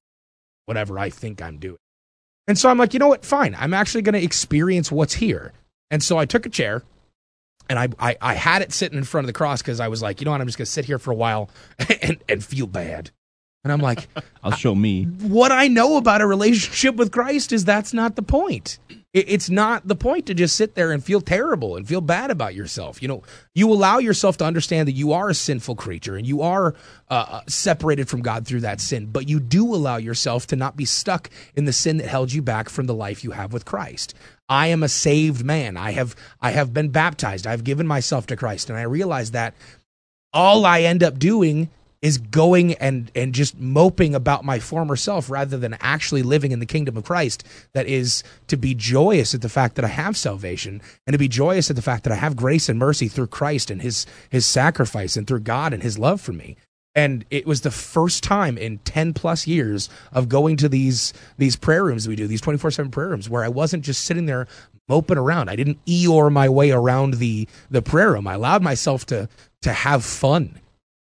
whatever 0.68 1.00
I 1.00 1.10
think 1.10 1.42
I'm 1.42 1.58
doing. 1.58 1.80
And 2.48 2.60
so 2.60 2.70
I'm 2.70 2.78
like, 2.78 2.94
you 2.94 3.00
know 3.00 3.08
what? 3.08 3.26
Fine. 3.26 3.56
I'm 3.58 3.74
actually 3.74 4.04
going 4.04 4.14
to 4.14 4.24
experience 4.24 4.92
what's 4.92 5.16
here. 5.16 5.52
And 5.90 6.04
so 6.04 6.20
I 6.20 6.26
took 6.26 6.46
a 6.46 6.50
chair 6.50 6.84
and 7.72 7.80
I, 7.80 7.88
I, 7.98 8.18
I 8.22 8.34
had 8.36 8.62
it 8.62 8.72
sitting 8.72 9.00
in 9.00 9.04
front 9.04 9.26
of 9.26 9.30
the 9.30 9.34
cross 9.34 9.64
because 9.64 9.80
I 9.80 9.88
was 9.88 10.04
like, 10.04 10.22
you 10.22 10.26
know 10.26 10.30
what? 10.30 10.42
I'm 10.42 10.46
just 10.46 10.60
going 10.60 10.68
to 10.68 10.72
sit 10.72 10.86
here 10.86 11.00
for 11.00 11.10
a 11.10 11.16
while 11.16 11.50
and, 12.04 12.20
and 12.30 12.46
feel 12.46 12.68
bad. 12.68 13.10
And 13.66 13.74
I'm 13.74 13.82
like, 13.82 14.08
I'll 14.44 14.52
show 14.52 14.76
me. 14.76 15.04
what 15.04 15.52
I 15.52 15.68
know 15.68 15.98
about 15.98 16.22
a 16.22 16.28
relationship 16.28 16.96
with 16.96 17.12
Christ 17.12 17.52
is 17.52 17.66
that's 17.66 17.94
not 17.94 18.16
the 18.16 18.22
point. 18.22 18.78
It's 19.12 19.50
not 19.50 19.88
the 19.88 19.96
point 19.96 20.26
to 20.26 20.34
just 20.34 20.58
sit 20.58 20.76
there 20.76 20.92
and 20.92 21.02
feel 21.02 21.22
terrible 21.22 21.78
and 21.78 21.88
feel 21.88 22.02
bad 22.02 22.32
about 22.32 22.54
yourself. 22.54 23.02
You 23.02 23.08
know, 23.08 23.24
you 23.54 23.72
allow 23.72 23.98
yourself 23.98 24.36
to 24.38 24.46
understand 24.46 24.90
that 24.90 24.92
you 24.92 25.14
are 25.14 25.30
a 25.30 25.34
sinful 25.34 25.78
creature 25.78 26.18
and 26.18 26.28
you 26.28 26.42
are 26.42 26.76
uh, 27.10 27.26
uh, 27.30 27.42
separated 27.48 28.10
from 28.10 28.22
God 28.22 28.46
through 28.46 28.60
that 28.60 28.82
sin, 28.82 29.06
but 29.06 29.30
you 29.30 29.40
do 29.40 29.74
allow 29.74 29.96
yourself 29.96 30.48
to 30.48 30.58
not 30.58 30.76
be 30.76 30.84
stuck 30.84 31.30
in 31.56 31.64
the 31.64 31.72
sin 31.72 31.96
that 31.98 32.08
held 32.08 32.34
you 32.34 32.42
back 32.42 32.68
from 32.68 32.88
the 32.88 32.94
life 32.94 33.24
you 33.24 33.32
have 33.32 33.54
with 33.54 33.64
Christ. 33.64 34.14
I 34.50 34.68
am 34.68 34.84
a 34.84 34.90
saved 34.90 35.46
man. 35.46 35.78
I 35.78 35.92
have 35.92 36.14
I 36.42 36.52
have 36.52 36.74
been 36.74 36.90
baptized. 36.90 37.48
I've 37.48 37.64
given 37.64 37.88
myself 37.88 38.28
to 38.28 38.36
Christ, 38.36 38.70
and 38.70 38.78
I 38.78 38.84
realize 38.84 39.32
that 39.32 39.56
all 40.34 40.66
I 40.66 40.82
end 40.82 41.02
up 41.02 41.18
doing 41.18 41.70
is 42.06 42.20
going 42.20 42.76
and 42.76 43.10
and 43.16 43.34
just 43.34 43.60
moping 43.60 44.14
about 44.14 44.46
my 44.46 44.60
former 44.60 44.96
self 44.96 45.28
rather 45.28 45.58
than 45.58 45.76
actually 45.80 46.22
living 46.22 46.52
in 46.52 46.60
the 46.60 46.66
kingdom 46.68 46.96
of 46.96 47.04
Christ 47.04 47.44
that 47.74 47.88
is 47.88 48.22
to 48.46 48.56
be 48.56 48.76
joyous 48.76 49.34
at 49.34 49.42
the 49.42 49.50
fact 49.50 49.74
that 49.74 49.84
I 49.84 49.88
have 49.88 50.16
salvation 50.16 50.84
and 51.08 51.16
to 51.16 51.18
be 51.18 51.28
joyous 51.28 51.72
at 51.72 51.76
the 51.76 51.82
fact 51.82 52.04
that 52.04 52.14
I 52.14 52.18
have 52.18 52.36
grace 52.36 52.70
and 52.70 52.78
mercy 52.78 53.08
through 53.08 53.28
Christ 53.28 53.72
and 53.72 53.82
his 53.82 54.06
his 54.30 54.46
sacrifice 54.46 55.18
and 55.18 55.26
through 55.26 55.40
God 55.40 55.74
and 55.74 55.82
his 55.82 55.98
love 55.98 56.22
for 56.22 56.32
me. 56.32 56.58
And 56.94 57.26
it 57.32 57.48
was 57.48 57.62
the 57.62 57.72
first 57.72 58.24
time 58.24 58.56
in 58.56 58.78
10 58.80 59.14
plus 59.14 59.48
years 59.48 59.90
of 60.14 60.30
going 60.30 60.58
to 60.58 60.70
these 60.70 61.12
these 61.40 61.56
prayer 61.56 61.84
rooms 61.84 62.08
we 62.08 62.16
do 62.16 62.28
these 62.28 62.42
24/7 62.42 62.92
prayer 62.92 63.10
rooms 63.10 63.32
where 63.32 63.44
I 63.44 63.50
wasn't 63.50 63.84
just 63.84 64.06
sitting 64.06 64.28
there 64.28 64.46
moping 64.88 65.18
around. 65.18 65.50
I 65.50 65.56
didn't 65.56 65.84
Eeyore 65.88 66.32
my 66.32 66.50
way 66.50 66.70
around 66.70 67.16
the 67.16 67.48
the 67.72 67.82
prayer 67.82 68.12
room. 68.12 68.28
I 68.28 68.36
allowed 68.36 68.62
myself 68.62 69.08
to 69.08 69.28
to 69.64 69.74
have 69.74 70.06
fun 70.06 70.60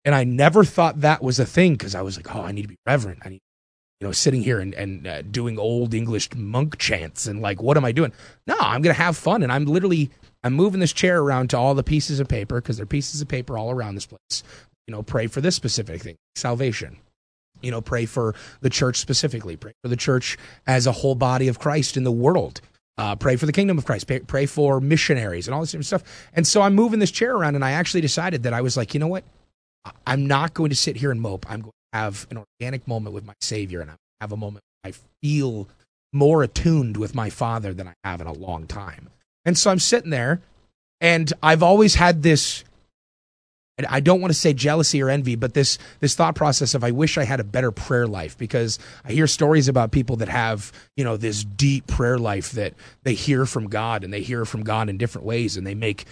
and 0.05 0.15
I 0.15 0.25
never 0.25 0.65
thought 0.65 1.01
that 1.01 1.23
was 1.23 1.39
a 1.39 1.47
thing 1.47 1.73
because 1.73 1.95
I 1.95 2.03
was 2.03 2.17
like, 2.17 2.35
oh, 2.35 2.43
I 2.43 2.53
need 2.53 2.63
to 2.63 2.69
be 2.69 2.79
reverent. 2.87 3.21
I 3.25 3.31
need, 3.31 3.41
you 4.01 4.07
know, 4.07 4.13
sitting 4.13 4.43
here 4.43 4.59
and, 4.59 4.75
and 4.75 5.07
uh, 5.07 5.23
doing 5.23 5.59
old 5.59 5.95
English 5.95 6.35
monk 6.35 6.79
chants 6.79 7.27
and 7.27 7.41
like, 7.41 7.63
what 7.63 7.77
am 7.77 7.85
I 7.85 7.93
doing? 7.93 8.13
No, 8.47 8.57
I'm 8.59 8.83
going 8.83 8.95
to 8.95 9.01
have 9.01 9.17
fun. 9.17 9.43
And 9.43 9.53
I'm 9.53 9.65
literally, 9.65 10.11
I'm 10.43 10.55
moving 10.55 10.81
this 10.81 10.93
chair 10.93 11.21
around 11.21 11.51
to 11.51 11.59
all 11.59 11.75
the 11.75 11.85
pieces 11.85 12.19
of 12.19 12.27
paper 12.27 12.61
because 12.61 12.79
there 12.79 12.85
are 12.85 12.87
pieces 12.87 13.21
of 13.21 13.29
paper 13.29 13.57
all 13.57 13.71
around 13.71 13.95
this 13.95 14.07
place. 14.07 14.43
You 14.89 14.93
know, 14.93 15.05
pray 15.05 15.29
for 15.29 15.41
this 15.41 15.55
specific 15.55 16.03
thing, 16.03 16.17
salvation. 16.35 16.99
You 17.61 17.71
know, 17.71 17.81
pray 17.81 18.07
for 18.07 18.35
the 18.61 18.71
church 18.71 18.97
specifically, 18.97 19.57
pray 19.57 19.73
for 19.83 19.89
the 19.89 19.97
church 19.97 20.37
as 20.67 20.89
a 20.89 20.93
whole 20.93 21.15
body 21.15 21.47
of 21.47 21.61
Christ 21.61 21.97
in 21.97 22.03
the 22.03 22.11
world. 22.11 22.61
Uh, 22.99 23.15
pray 23.15 23.37
for 23.37 23.47
the 23.47 23.53
kingdom 23.53 23.79
of 23.79 23.87
Christ, 23.87 24.09
pray, 24.09 24.19
pray 24.19 24.47
for 24.47 24.81
missionaries 24.81 25.47
and 25.47 25.55
all 25.55 25.65
this 25.65 25.87
stuff. 25.87 26.03
And 26.35 26.45
so 26.47 26.61
I'm 26.61 26.75
moving 26.75 26.99
this 26.99 27.13
chair 27.13 27.35
around 27.35 27.55
and 27.55 27.65
I 27.65 27.71
actually 27.73 28.01
decided 28.01 28.43
that 28.43 28.53
I 28.53 28.61
was 28.61 28.77
like, 28.77 28.95
you 28.95 29.01
know 29.01 29.07
what? 29.07 29.25
I'm 30.07 30.27
not 30.27 30.55
going 30.55 30.71
to 30.71 30.77
sit 30.77 30.97
here 30.97 31.11
and 31.11 31.21
mope. 31.21 31.45
I'm 31.49 31.61
going 31.61 31.73
to 31.93 31.99
have 31.99 32.27
an 32.31 32.39
organic 32.39 32.87
moment 32.87 33.15
with 33.15 33.25
my 33.25 33.35
Savior, 33.41 33.81
and 33.81 33.91
I 33.91 33.95
have 34.21 34.33
a 34.33 34.37
moment. 34.37 34.63
I 34.85 34.93
feel 35.23 35.69
more 36.13 36.43
attuned 36.43 36.97
with 36.97 37.15
my 37.15 37.31
father 37.31 37.73
than 37.73 37.89
I 37.89 37.95
have 38.05 38.21
in 38.21 38.27
a 38.27 38.33
long 38.33 38.67
time. 38.67 39.09
And 39.45 39.57
so 39.57 39.71
I'm 39.71 39.79
sitting 39.79 40.11
there 40.11 40.41
and 41.01 41.33
I've 41.43 41.63
always 41.63 41.95
had 41.95 42.23
this 42.23 42.65
and 43.79 43.87
I 43.87 44.01
don't 44.01 44.21
want 44.21 44.33
to 44.33 44.39
say 44.39 44.53
jealousy 44.53 45.03
or 45.03 45.09
envy, 45.09 45.35
but 45.35 45.55
this 45.55 45.79
this 46.01 46.15
thought 46.15 46.35
process 46.35 46.75
of 46.75 46.85
I 46.85 46.91
wish 46.91 47.17
I 47.17 47.25
had 47.25 47.41
a 47.41 47.45
better 47.45 47.73
prayer 47.73 48.07
life 48.07 48.37
because 48.37 48.79
I 49.03 49.13
hear 49.13 49.27
stories 49.27 49.67
about 49.67 49.91
people 49.91 50.17
that 50.17 50.29
have, 50.29 50.71
you 50.95 51.05
know, 51.05 51.17
this 51.17 51.43
deep 51.43 51.87
prayer 51.87 52.19
life 52.19 52.53
that 52.53 52.75
they 53.03 53.15
hear 53.15 53.47
from 53.47 53.69
God 53.69 54.05
and 54.05 54.13
they 54.13 54.21
hear 54.21 54.45
from 54.45 54.63
God 54.63 54.91
in 54.91 54.99
different 54.99 55.27
ways 55.27 55.57
and 55.57 55.67
they 55.67 55.75
make 55.75 56.05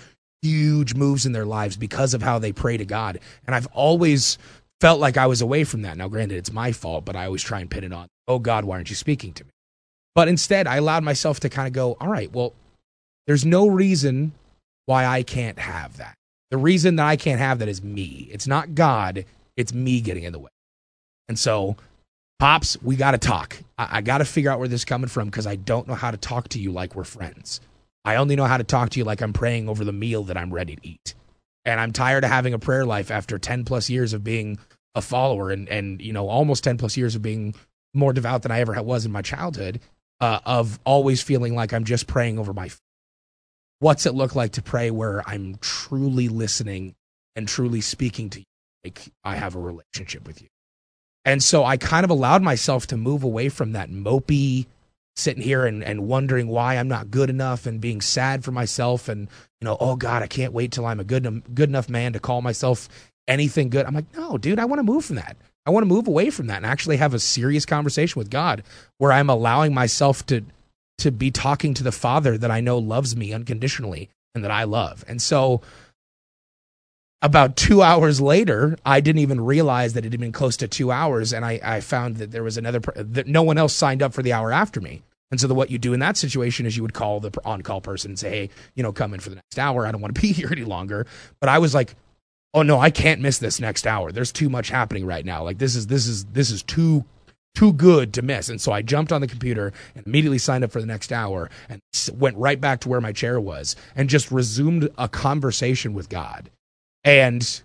huge 0.42 0.94
moves 0.94 1.26
in 1.26 1.33
their 1.33 1.44
lives 1.44 1.76
because 1.76 2.14
of 2.14 2.22
how 2.22 2.38
they 2.38 2.53
pray 2.53 2.76
to 2.76 2.85
God. 2.85 3.20
And 3.46 3.55
I've 3.55 3.66
always 3.68 4.38
felt 4.81 5.00
like 5.00 5.16
I 5.16 5.26
was 5.26 5.42
away 5.42 5.64
from 5.64 5.83
that. 5.83 5.96
Now, 5.96 6.09
granted, 6.09 6.38
it's 6.38 6.53
my 6.53 6.72
fault, 6.72 7.05
but 7.05 7.16
I 7.16 7.26
always 7.26 7.42
try 7.42 7.61
and 7.61 7.70
pin 7.70 7.85
it 7.85 7.92
on, 7.92 8.09
oh 8.26 8.38
God, 8.38 8.64
why 8.64 8.76
aren't 8.76 8.90
you 8.90 8.96
speaking 8.96 9.33
to 9.35 9.44
me? 9.44 9.50
But 10.14 10.29
instead, 10.29 10.66
I 10.66 10.76
allowed 10.76 11.05
myself 11.05 11.40
to 11.40 11.48
kind 11.48 11.66
of 11.66 11.72
go, 11.72 11.96
all 12.00 12.09
right, 12.09 12.33
well, 12.33 12.55
there's 13.26 13.44
no 13.44 13.68
reason 13.68 14.33
why 14.87 15.07
I 15.07 15.22
can't 15.22 15.59
have 15.59 15.98
that. 15.98 16.14
The 16.50 16.57
reason 16.57 16.96
that 16.96 17.07
I 17.07 17.16
can't 17.16 17.38
have 17.38 17.61
that 17.61 17.68
is 17.68 17.83
me. 17.83 18.29
It's 18.33 18.46
not 18.46 18.74
God, 18.74 19.24
it's 19.57 19.72
me 19.72 20.00
getting 20.00 20.24
in 20.24 20.33
the 20.33 20.38
way. 20.38 20.50
And 21.29 21.38
so, 21.38 21.76
Pops, 22.40 22.76
we 22.83 22.96
got 22.96 23.12
to 23.12 23.18
talk. 23.18 23.59
I, 23.79 23.98
I 23.98 24.00
got 24.00 24.18
to 24.18 24.24
figure 24.24 24.50
out 24.50 24.59
where 24.59 24.66
this 24.66 24.81
is 24.81 24.85
coming 24.85 25.09
from 25.09 25.29
because 25.29 25.46
I 25.46 25.57
don't 25.57 25.87
know 25.87 25.94
how 25.94 26.11
to 26.11 26.16
talk 26.16 26.48
to 26.48 26.59
you 26.59 26.72
like 26.72 26.96
we're 26.96 27.05
friends. 27.05 27.61
I 28.04 28.16
only 28.16 28.36
know 28.36 28.44
how 28.44 28.56
to 28.56 28.64
talk 28.64 28.90
to 28.90 28.98
you 28.98 29.04
like 29.04 29.20
I'm 29.20 29.32
praying 29.32 29.68
over 29.68 29.84
the 29.84 29.92
meal 29.92 30.24
that 30.24 30.36
I'm 30.36 30.52
ready 30.52 30.76
to 30.76 30.86
eat. 30.86 31.14
And 31.64 31.78
I'm 31.78 31.92
tired 31.92 32.24
of 32.24 32.30
having 32.30 32.54
a 32.54 32.58
prayer 32.58 32.86
life 32.86 33.10
after 33.10 33.38
10 33.38 33.64
plus 33.64 33.90
years 33.90 34.12
of 34.12 34.24
being 34.24 34.58
a 34.94 35.02
follower 35.02 35.50
and, 35.50 35.68
and 35.68 36.00
you 36.00 36.12
know, 36.12 36.28
almost 36.28 36.64
10 36.64 36.78
plus 36.78 36.96
years 36.96 37.14
of 37.14 37.22
being 37.22 37.54
more 37.92 38.12
devout 38.12 38.42
than 38.42 38.52
I 38.52 38.60
ever 38.60 38.80
was 38.82 39.04
in 39.04 39.12
my 39.12 39.22
childhood, 39.22 39.80
uh, 40.20 40.40
of 40.44 40.78
always 40.84 41.22
feeling 41.22 41.54
like 41.54 41.72
I'm 41.72 41.84
just 41.84 42.06
praying 42.06 42.38
over 42.38 42.52
my 42.52 42.70
what's 43.80 44.06
it 44.06 44.14
look 44.14 44.34
like 44.34 44.52
to 44.52 44.62
pray 44.62 44.90
where 44.90 45.28
I'm 45.28 45.56
truly 45.60 46.28
listening 46.28 46.94
and 47.34 47.48
truly 47.48 47.80
speaking 47.80 48.30
to 48.30 48.40
you 48.40 48.44
like 48.84 49.10
I 49.24 49.36
have 49.36 49.54
a 49.54 49.60
relationship 49.60 50.26
with 50.26 50.40
you. 50.40 50.48
And 51.24 51.42
so 51.42 51.64
I 51.64 51.76
kind 51.76 52.04
of 52.04 52.10
allowed 52.10 52.42
myself 52.42 52.86
to 52.88 52.96
move 52.96 53.22
away 53.22 53.48
from 53.48 53.72
that 53.72 53.90
mopey 53.90 54.66
sitting 55.20 55.42
here 55.42 55.66
and, 55.66 55.85
and 55.85 56.09
wondering 56.09 56.48
why 56.48 56.76
I'm 56.76 56.88
not 56.88 57.11
good 57.11 57.30
enough 57.30 57.66
and 57.66 57.80
being 57.80 58.00
sad 58.00 58.44
for 58.44 58.52
myself 58.52 59.09
and 59.09 59.28
you 59.61 59.66
know, 59.66 59.76
oh 59.78 59.96
God, 59.96 60.22
I 60.22 60.26
can't 60.26 60.52
wait 60.52 60.72
till 60.72 60.87
I'm 60.87 61.00
a 61.00 61.04
good 61.04 61.54
good 61.54 61.68
enough 61.68 61.88
man 61.88 62.12
to 62.14 62.20
call 62.20 62.42
myself 62.42 62.88
anything 63.28 63.68
good. 63.70 63.87
I'm 63.87 63.94
like, 63.94 64.16
no, 64.16 64.38
dude, 64.38 64.59
I 64.59 64.64
want 64.64 64.78
to 64.80 64.92
move 64.92 65.04
from 65.04 65.16
that. 65.16 65.37
I 65.66 65.70
want 65.70 65.83
to 65.83 65.88
move 65.88 66.09
away 66.09 66.30
from 66.30 66.46
that 66.48 66.56
and 66.56 66.66
actually 66.66 66.96
have 66.96 67.14
a 67.14 67.18
serious 67.18 67.66
conversation 67.66 68.18
with 68.18 68.30
God 68.30 68.62
where 68.98 69.12
I'm 69.12 69.30
allowing 69.30 69.74
myself 69.74 70.24
to 70.26 70.42
to 70.98 71.11
be 71.11 71.30
talking 71.30 71.74
to 71.74 71.83
the 71.83 71.92
Father 71.92 72.37
that 72.37 72.50
I 72.50 72.61
know 72.61 72.78
loves 72.78 73.16
me 73.16 73.33
unconditionally 73.33 74.11
and 74.35 74.44
that 74.44 74.50
I 74.50 74.64
love. 74.64 75.04
And 75.09 75.20
so 75.20 75.62
about 77.22 77.56
two 77.56 77.83
hours 77.83 78.20
later, 78.20 78.78
I 78.85 79.00
didn't 79.00 79.20
even 79.20 79.40
realize 79.42 79.92
that 79.92 80.06
it 80.06 80.12
had 80.12 80.20
been 80.20 80.33
close 80.33 80.56
to 80.59 80.68
two 80.68 80.90
hours, 80.90 81.33
and 81.33 81.44
I, 81.44 81.61
I 81.62 81.80
found 81.80 82.16
that 82.16 82.30
there 82.30 82.42
was 82.42 82.56
another 82.56 82.80
that 82.96 83.26
no 83.26 83.42
one 83.42 83.59
else 83.59 83.74
signed 83.74 84.02
up 84.02 84.14
for 84.14 84.22
the 84.22 84.33
hour 84.33 84.52
after 84.52 84.80
me. 84.80 85.02
And 85.30 85.40
so, 85.40 85.46
the, 85.46 85.54
what 85.54 85.70
you 85.70 85.78
do 85.78 85.92
in 85.92 86.00
that 86.00 86.16
situation 86.16 86.66
is 86.66 86.76
you 86.76 86.82
would 86.82 86.94
call 86.94 87.20
the 87.20 87.30
on-call 87.44 87.80
person 87.80 88.12
and 88.12 88.18
say, 88.18 88.30
"Hey, 88.30 88.50
you 88.74 88.82
know, 88.82 88.92
come 88.92 89.14
in 89.14 89.20
for 89.20 89.30
the 89.30 89.36
next 89.36 89.58
hour. 89.58 89.86
I 89.86 89.92
don't 89.92 90.00
want 90.00 90.14
to 90.14 90.20
be 90.22 90.32
here 90.32 90.48
any 90.50 90.64
longer." 90.64 91.06
But 91.40 91.48
I 91.48 91.58
was 91.58 91.74
like, 91.74 91.94
"Oh 92.54 92.62
no, 92.62 92.80
I 92.80 92.90
can't 92.90 93.20
miss 93.20 93.38
this 93.38 93.60
next 93.60 93.86
hour. 93.86 94.12
There's 94.12 94.32
too 94.32 94.48
much 94.48 94.70
happening 94.70 95.06
right 95.06 95.24
now. 95.24 95.44
Like 95.44 95.58
this 95.58 95.76
is 95.76 95.86
this 95.86 96.06
is 96.06 96.24
this 96.26 96.50
is 96.50 96.62
too 96.62 97.04
too 97.54 97.72
good 97.72 98.14
to 98.14 98.22
miss. 98.22 98.48
And 98.48 98.60
so 98.60 98.72
I 98.72 98.82
jumped 98.82 99.12
on 99.12 99.20
the 99.20 99.26
computer 99.26 99.72
and 99.94 100.06
immediately 100.06 100.38
signed 100.38 100.64
up 100.64 100.70
for 100.70 100.80
the 100.80 100.86
next 100.86 101.12
hour 101.12 101.50
and 101.68 101.80
went 102.14 102.36
right 102.36 102.60
back 102.60 102.80
to 102.80 102.88
where 102.88 103.00
my 103.00 103.12
chair 103.12 103.40
was 103.40 103.76
and 103.96 104.08
just 104.08 104.30
resumed 104.30 104.88
a 104.96 105.08
conversation 105.08 105.92
with 105.92 106.08
God. 106.08 106.50
And 107.04 107.62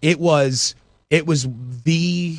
it 0.00 0.20
was 0.20 0.74
it 1.10 1.26
was 1.26 1.46
the 1.84 2.38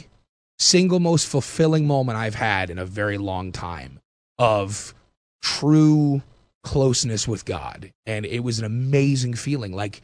single 0.57 0.99
most 0.99 1.27
fulfilling 1.27 1.85
moment 1.85 2.17
I've 2.17 2.35
had 2.35 2.69
in 2.69 2.79
a 2.79 2.85
very 2.85 3.17
long 3.17 3.51
time 3.51 3.99
of 4.37 4.93
true 5.41 6.21
closeness 6.63 7.27
with 7.27 7.45
God. 7.45 7.91
And 8.05 8.25
it 8.25 8.39
was 8.39 8.59
an 8.59 8.65
amazing 8.65 9.35
feeling. 9.35 9.71
Like 9.71 10.01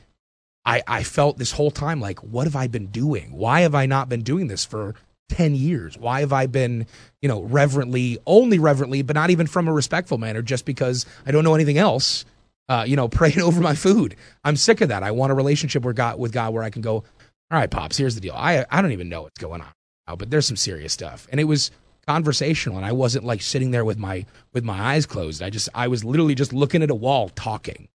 I, 0.66 0.84
I 0.88 1.04
felt 1.04 1.38
this 1.38 1.52
whole 1.52 1.72
time 1.72 2.00
like, 2.00 2.20
what 2.20 2.46
have 2.46 2.56
I 2.56 2.68
been 2.68 2.88
doing? 2.88 3.32
Why 3.32 3.62
have 3.62 3.76
I 3.76 3.86
not 3.86 4.10
been 4.10 4.22
doing 4.22 4.48
this 4.48 4.64
for 4.64 4.96
10 5.30 5.56
years? 5.56 5.98
Why 5.98 6.20
have 6.20 6.32
I 6.32 6.46
been, 6.46 6.86
you 7.22 7.28
know, 7.28 7.42
reverently, 7.42 8.20
only 8.28 8.60
reverently, 8.60 9.02
but 9.02 9.16
not 9.16 9.32
even 9.32 9.48
from 9.48 9.68
a 9.68 9.74
respectful 9.74 10.18
manner, 10.18 10.42
just 10.42 10.66
because 10.66 11.06
I 11.26 11.32
don't 11.32 11.44
know 11.44 11.56
anything 11.56 11.78
else, 11.78 12.26
uh, 12.70 12.86
you 12.88 12.96
know, 12.96 13.08
praying 13.10 13.42
over 13.42 13.60
my 13.60 13.76
food? 13.76 14.16
I'm 14.44 14.56
sick 14.56 14.82
of 14.82 14.90
that. 14.90 15.04
I 15.04 15.12
want 15.12 15.32
a 15.32 15.36
relationship 15.36 15.84
where 15.84 15.94
God, 15.94 16.20
with 16.20 16.32
God 16.32 16.54
where 16.54 16.64
I 16.64 16.70
can 16.70 16.82
go, 16.84 16.96
all 16.96 17.58
right, 17.58 17.70
Pops, 17.70 17.98
here's 17.98 18.16
the 18.16 18.22
deal. 18.22 18.36
I, 18.36 18.66
I 18.70 18.82
don't 18.82 18.92
even 18.92 19.10
know 19.10 19.24
what's 19.24 19.40
going 19.40 19.62
on 19.62 19.74
now, 20.08 20.16
but 20.16 20.30
there's 20.30 20.48
some 20.48 20.56
serious 20.56 20.94
stuff. 20.94 21.28
And 21.32 21.40
it 21.40 21.46
was 21.46 21.72
conversational 22.12 22.78
and 22.78 22.86
I 22.86 22.92
wasn't 22.92 23.26
like 23.26 23.42
sitting 23.42 23.72
there 23.72 23.86
with 23.86 23.98
my, 23.98 24.26
with 24.54 24.64
my 24.64 24.80
eyes 24.94 25.06
closed. 25.06 25.42
I 25.42 25.50
just, 25.50 25.70
I 25.74 25.88
was 25.88 26.04
literally 26.04 26.36
just 26.36 26.54
looking 26.54 26.84
at 26.84 26.92
a 26.92 26.96
wall 26.96 27.30
talking, 27.30 27.88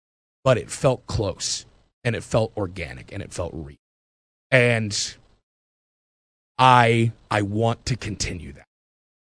but 0.45 0.59
it 0.59 0.71
felt 0.71 1.07
close 1.07 1.67
and 2.05 2.15
it 2.15 2.23
felt 2.23 2.53
organic 2.57 3.13
and 3.13 3.23
it 3.23 3.33
felt 3.33 3.53
real. 3.55 3.77
And 4.51 5.17
I 6.59 7.13
I 7.31 7.43
want 7.43 7.87
to 7.87 7.97
continue 7.97 8.53
that. 8.53 8.67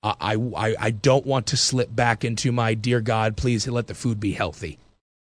I, 0.02 0.34
I 0.34 0.76
I 0.78 0.90
don't 0.90 1.26
want 1.26 1.46
to 1.48 1.56
slip 1.56 1.94
back 1.94 2.24
into 2.24 2.52
my 2.52 2.74
dear 2.74 3.00
God, 3.00 3.36
please 3.36 3.66
let 3.66 3.86
the 3.86 3.94
food 3.94 4.20
be 4.20 4.32
healthy. 4.32 4.78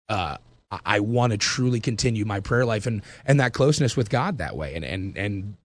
Uh, 0.07 0.37
I, 0.71 0.79
I 0.85 0.99
want 0.99 1.31
to 1.31 1.37
truly 1.37 1.79
continue 1.79 2.25
my 2.25 2.39
prayer 2.39 2.65
life 2.65 2.85
and 2.85 3.01
and 3.25 3.39
that 3.39 3.53
closeness 3.53 3.97
with 3.97 4.09
God 4.09 4.37
that 4.37 4.55
way. 4.55 4.75
And 4.75 4.85
and 4.85 5.17
and 5.17 5.57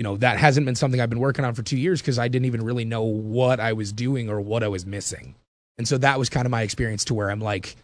you 0.00 0.04
know 0.04 0.16
that 0.16 0.38
hasn't 0.38 0.64
been 0.64 0.74
something 0.74 0.98
I've 0.98 1.10
been 1.10 1.20
working 1.20 1.44
on 1.44 1.52
for 1.52 1.62
two 1.62 1.76
years 1.76 2.00
because 2.00 2.18
I 2.18 2.26
didn't 2.28 2.46
even 2.46 2.64
really 2.64 2.86
know 2.86 3.02
what 3.02 3.60
I 3.60 3.74
was 3.74 3.92
doing 3.92 4.30
or 4.30 4.40
what 4.40 4.64
I 4.64 4.68
was 4.68 4.86
missing. 4.86 5.34
And 5.76 5.86
so 5.86 5.98
that 5.98 6.18
was 6.18 6.30
kind 6.30 6.46
of 6.46 6.50
my 6.50 6.62
experience 6.62 7.04
to 7.04 7.14
where 7.14 7.30
I'm 7.30 7.42
like, 7.42 7.76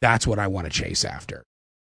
that's 0.00 0.28
what 0.28 0.38
I 0.38 0.46
want 0.46 0.66
to 0.66 0.72
chase 0.72 1.04
after. 1.04 1.42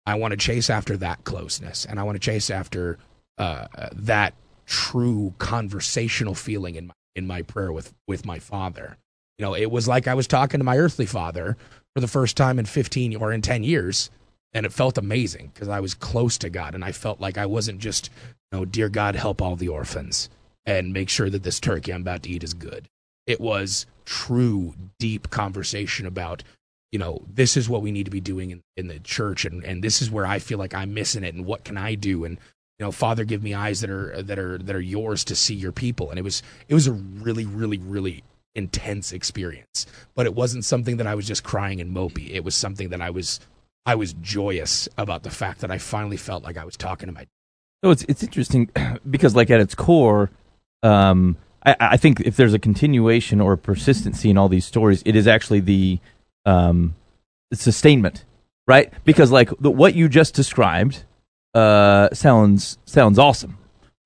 I 0.08 0.16
want 0.16 0.32
to 0.32 0.38
chase 0.38 0.72
after 0.72 0.98
that 0.98 1.26
closeness, 1.26 1.86
and 1.86 2.00
I 2.00 2.04
want 2.04 2.16
to 2.16 2.20
chase 2.20 2.50
after 2.50 2.98
uh, 3.38 3.68
that 3.94 4.34
true 4.66 5.36
conversational 5.38 6.34
feeling 6.34 6.74
in 6.74 6.88
my 6.88 6.94
in 7.16 7.28
my 7.28 7.44
prayer 7.44 7.72
with 7.72 7.94
with 8.08 8.26
my 8.26 8.40
father. 8.40 8.98
You 9.38 9.46
know, 9.46 9.56
it 9.56 9.70
was 9.70 9.88
like 9.88 10.08
I 10.08 10.16
was 10.16 10.26
talking 10.26 10.60
to 10.60 10.64
my 10.64 10.80
earthly 10.80 11.06
father 11.06 11.56
for 11.94 12.02
the 12.02 12.08
first 12.08 12.36
time 12.36 12.58
in 12.58 12.66
15 12.66 13.16
or 13.16 13.32
in 13.32 13.44
10 13.44 13.64
years 13.64 14.10
and 14.54 14.66
it 14.66 14.74
felt 14.74 14.98
amazing 14.98 15.52
because 15.54 15.70
I 15.70 15.80
was 15.80 15.94
close 15.94 16.38
to 16.40 16.50
God 16.50 16.76
and 16.76 16.84
I 16.84 16.92
felt 16.92 17.22
like 17.22 17.38
I 17.38 17.46
wasn't 17.46 17.80
just, 17.80 18.10
you 18.52 18.60
know, 18.60 18.66
dear 18.66 18.90
God, 18.90 19.16
help 19.16 19.42
all 19.42 19.56
the 19.56 19.70
orphans 19.70 20.30
and 20.66 20.94
make 20.94 21.10
sure 21.10 21.30
that 21.30 21.44
this 21.44 21.60
turkey 21.60 21.94
I'm 21.94 22.02
about 22.02 22.24
to 22.24 22.30
eat 22.30 22.44
is 22.44 22.54
good. 22.54 22.88
It 23.26 23.40
was 23.40 23.86
true, 24.06 24.74
deep 25.00 25.30
conversation 25.30 26.06
about, 26.06 26.44
you 26.92 27.00
know, 27.00 27.22
this 27.34 27.56
is 27.56 27.70
what 27.70 27.82
we 27.82 27.92
need 27.92 28.06
to 28.06 28.12
be 28.12 28.20
doing 28.20 28.52
in, 28.52 28.62
in 28.76 28.88
the 28.88 29.00
church 29.00 29.46
and, 29.46 29.64
and 29.64 29.84
this 29.84 30.02
is 30.02 30.12
where 30.12 30.26
I 30.26 30.40
feel 30.40 30.58
like 30.58 30.74
I'm 30.74 30.94
missing 30.94 31.24
it 31.24 31.34
and 31.34 31.46
what 31.46 31.64
can 31.64 31.78
I 31.78 31.96
do 31.96 32.26
and 32.26 32.38
you 32.80 32.88
know, 32.88 32.92
Father, 32.92 33.26
give 33.26 33.44
me 33.44 33.54
eyes 33.54 33.82
that 33.82 33.92
are 33.92 34.24
that 34.24 34.40
are 34.40 34.58
that 34.58 34.76
are 34.76 34.82
yours 34.82 35.24
to 35.26 35.36
see 35.36 35.54
your 35.54 35.72
people. 35.72 36.10
And 36.10 36.18
it 36.18 36.24
was 36.24 36.42
it 36.68 36.74
was 36.74 36.88
a 36.88 36.94
really, 36.94 37.46
really, 37.46 37.78
really 37.78 38.24
intense 38.56 39.12
experience. 39.12 39.86
But 40.16 40.26
it 40.26 40.34
wasn't 40.34 40.66
something 40.66 40.98
that 40.98 41.06
I 41.06 41.14
was 41.14 41.28
just 41.28 41.44
crying 41.44 41.80
and 41.80 41.96
mopey. 41.96 42.32
It 42.32 42.44
was 42.44 42.56
something 42.56 42.90
that 42.90 43.00
I 43.00 43.12
was 43.12 43.40
I 43.86 43.96
was 43.96 44.14
joyous 44.14 44.88
about 44.98 45.24
the 45.24 45.32
fact 45.32 45.62
that 45.62 45.72
I 45.72 45.78
finally 45.78 46.18
felt 46.18 46.44
like 46.44 46.58
I 46.58 46.66
was 46.66 46.78
talking 46.78 47.08
to 47.08 47.14
my. 47.14 47.28
So 47.84 47.92
it's 47.92 48.04
it's 48.04 48.24
interesting 48.24 48.70
because 49.10 49.36
like 49.36 49.50
at 49.50 49.60
its 49.60 49.76
core, 49.76 50.30
um, 50.84 51.38
I, 51.66 51.76
I 51.80 51.98
think 51.98 52.22
if 52.22 52.36
there's 52.36 52.54
a 52.54 52.60
continuation 52.60 53.42
or 53.42 53.54
a 53.54 53.58
persistency 53.58 54.30
in 54.30 54.38
all 54.38 54.50
these 54.50 54.66
stories, 54.66 55.02
it 55.06 55.16
is 55.16 55.28
actually 55.28 55.62
the 55.62 56.00
um, 56.46 56.96
sustainment, 57.54 58.24
right? 58.68 58.92
Because 59.04 59.32
like 59.32 59.50
the, 59.60 59.72
what 59.72 59.96
you 59.96 60.10
just 60.10 60.36
described 60.36 61.04
uh, 61.54 62.10
sounds 62.14 62.78
sounds 62.86 63.18
awesome, 63.20 63.58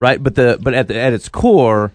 right? 0.01 0.21
But 0.21 0.35
the 0.35 0.57
but 0.61 0.73
at 0.73 0.87
the, 0.87 0.99
at 0.99 1.13
its 1.13 1.29
core, 1.29 1.91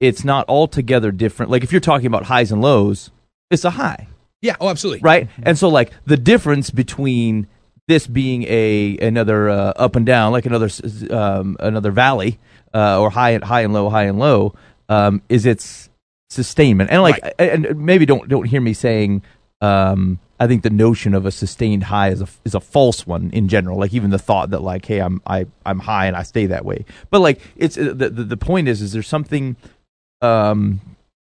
it's 0.00 0.24
not 0.24 0.48
altogether 0.48 1.10
different. 1.10 1.50
Like 1.50 1.62
if 1.62 1.72
you're 1.72 1.80
talking 1.80 2.06
about 2.06 2.24
highs 2.24 2.52
and 2.52 2.60
lows, 2.60 3.10
it's 3.50 3.64
a 3.64 3.70
high, 3.70 4.08
Yeah. 4.44 4.56
Oh, 4.60 4.68
absolutely. 4.68 5.00
right? 5.00 5.28
And 5.42 5.56
so 5.58 5.68
like 5.68 5.90
the 6.04 6.16
difference 6.18 6.68
between 6.70 7.46
this 7.88 8.06
being 8.06 8.44
a 8.44 8.98
another 9.00 9.48
uh, 9.48 9.72
up 9.76 9.96
and 9.96 10.04
down, 10.06 10.32
like 10.32 10.46
another 10.46 10.68
um, 11.10 11.56
another 11.60 11.90
valley, 11.90 12.38
uh, 12.74 13.00
or 13.00 13.08
high 13.10 13.30
and 13.30 13.42
high 13.42 13.62
and 13.62 13.72
low, 13.72 13.88
high 13.88 14.04
and 14.04 14.18
low, 14.18 14.54
um, 14.88 15.22
is 15.28 15.46
its 15.46 15.88
sustainment. 16.30 16.90
And 16.90 17.02
like, 17.02 17.22
Right. 17.22 17.34
and 17.38 17.78
maybe 17.84 18.04
don't 18.06 18.28
don't 18.28 18.44
hear 18.44 18.60
me 18.60 18.74
saying. 18.74 19.22
Um, 19.60 20.18
I 20.40 20.46
think 20.46 20.62
the 20.62 20.68
notion 20.70 21.14
of 21.14 21.24
a 21.26 21.30
sustained 21.30 21.84
high 21.84 22.10
is 22.10 22.20
a 22.20 22.28
is 22.44 22.54
a 22.54 22.60
false 22.60 23.06
one 23.06 23.30
in 23.32 23.48
general. 23.48 23.78
Like 23.78 23.94
even 23.94 24.10
the 24.10 24.18
thought 24.18 24.50
that 24.50 24.60
like, 24.62 24.84
hey, 24.84 24.98
I'm 25.00 25.22
I 25.26 25.46
I'm 25.64 25.78
high 25.78 26.06
and 26.06 26.16
I 26.16 26.22
stay 26.22 26.46
that 26.46 26.64
way. 26.66 26.84
But 27.10 27.20
like 27.20 27.40
it's 27.56 27.78
uh, 27.78 27.94
the 27.96 28.10
the, 28.10 28.24
the 28.24 28.36
point 28.36 28.68
is 28.68 28.82
is 28.82 28.92
there 28.92 29.02
something 29.02 29.56
um 30.20 30.80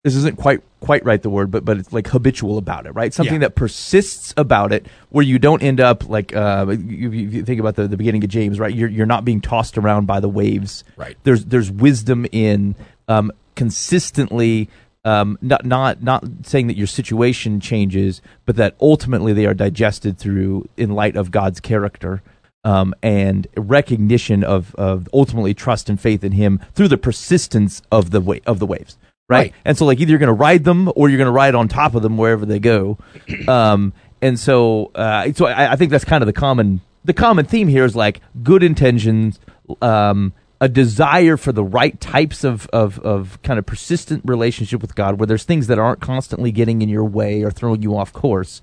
this 0.07 0.15
isn't 0.15 0.37
quite 0.39 0.61
quite 0.79 1.05
right 1.05 1.21
the 1.21 1.29
word, 1.29 1.51
but 1.51 1.65
but 1.65 1.79
it's 1.79 1.93
like 1.93 2.07
habitual 2.07 2.59
about 2.59 2.87
it, 2.87 2.93
right? 2.93 3.13
Something 3.13 3.35
Yeah. 3.35 3.41
that 3.49 3.57
persists 3.57 4.33
about 4.37 4.73
it, 4.73 4.87
where 5.11 5.25
you 5.25 5.41
don't 5.41 5.63
end 5.65 5.81
up 5.81 6.09
like 6.09 6.35
uh, 6.35 6.65
you, 6.69 7.11
you 7.11 7.43
think 7.43 7.59
about 7.59 7.75
the, 7.75 7.89
the 7.89 7.97
beginning 7.97 8.23
of 8.23 8.31
James, 8.31 8.61
right? 8.61 8.73
You're 8.73 8.89
you're 8.89 9.05
not 9.05 9.25
being 9.25 9.41
tossed 9.41 9.77
around 9.77 10.07
by 10.07 10.21
the 10.21 10.29
waves. 10.29 10.85
Right. 10.97 11.17
There's 11.25 11.47
there's 11.47 11.73
wisdom 11.73 12.25
in 12.31 12.77
um, 13.09 13.33
consistently. 13.57 14.69
Um, 15.05 15.39
not 15.41 15.65
not 15.65 16.03
not 16.03 16.25
saying 16.45 16.67
that 16.69 16.77
your 16.77 16.87
situation 16.89 17.61
changes, 17.61 18.21
but 18.45 18.57
that 18.57 18.75
ultimately 18.81 19.33
they 19.33 19.47
are 19.47 19.55
digested 19.55 20.19
through 20.19 20.69
in 20.77 20.91
light 20.91 21.17
of 21.17 21.31
God's 21.31 21.61
character 21.61 22.23
um, 22.65 22.93
and 23.05 23.47
recognition 23.57 24.43
of, 24.43 24.75
of 24.75 25.09
ultimately 25.13 25.55
trust 25.55 25.89
and 25.89 26.01
faith 26.01 26.25
in 26.25 26.33
Him 26.33 26.61
through 26.75 26.89
the 26.89 26.99
persistence 26.99 27.83
of 27.93 28.11
the 28.11 28.21
wa- 28.21 28.39
of 28.47 28.59
the 28.59 28.67
waves, 28.67 28.99
right? 29.29 29.39
Right. 29.39 29.55
And 29.65 29.77
so, 29.77 29.85
like, 29.87 30.01
either 30.01 30.11
you're 30.11 30.19
going 30.19 30.29
to 30.29 30.33
ride 30.33 30.65
them 30.65 30.91
or 30.95 31.09
you're 31.09 31.19
going 31.19 31.27
to 31.27 31.33
ride 31.33 31.55
on 31.55 31.69
top 31.69 31.95
of 31.95 32.03
them 32.03 32.17
wherever 32.17 32.47
they 32.47 32.59
go. 32.59 32.99
Um, 33.49 33.93
and 34.23 34.41
so, 34.41 34.91
uh, 34.95 35.31
so 35.33 35.47
I, 35.47 35.73
I 35.73 35.77
think 35.77 35.91
that's 35.91 36.05
kind 36.05 36.23
of 36.23 36.27
the 36.27 36.33
common 36.33 36.81
the 37.05 37.13
common 37.13 37.45
theme 37.45 37.69
here 37.69 37.85
is 37.85 37.95
like 37.95 38.21
good 38.43 38.63
intentions, 38.63 39.39
um, 39.81 40.33
a 40.61 40.69
desire 40.69 41.37
for 41.37 41.53
the 41.53 41.63
right 41.63 42.01
types 42.01 42.43
of, 42.43 42.67
of 42.73 42.99
of 43.01 43.41
kind 43.43 43.59
of 43.59 43.67
persistent 43.67 44.23
relationship 44.25 44.81
with 44.81 44.95
God, 44.95 45.19
where 45.19 45.27
there's 45.27 45.45
things 45.45 45.69
that 45.69 45.79
aren't 45.79 46.01
constantly 46.01 46.51
getting 46.51 46.83
in 46.83 46.89
your 46.89 47.05
way 47.05 47.43
or 47.43 47.51
throwing 47.51 47.83
you 47.83 47.97
off 47.97 48.13
course. 48.13 48.61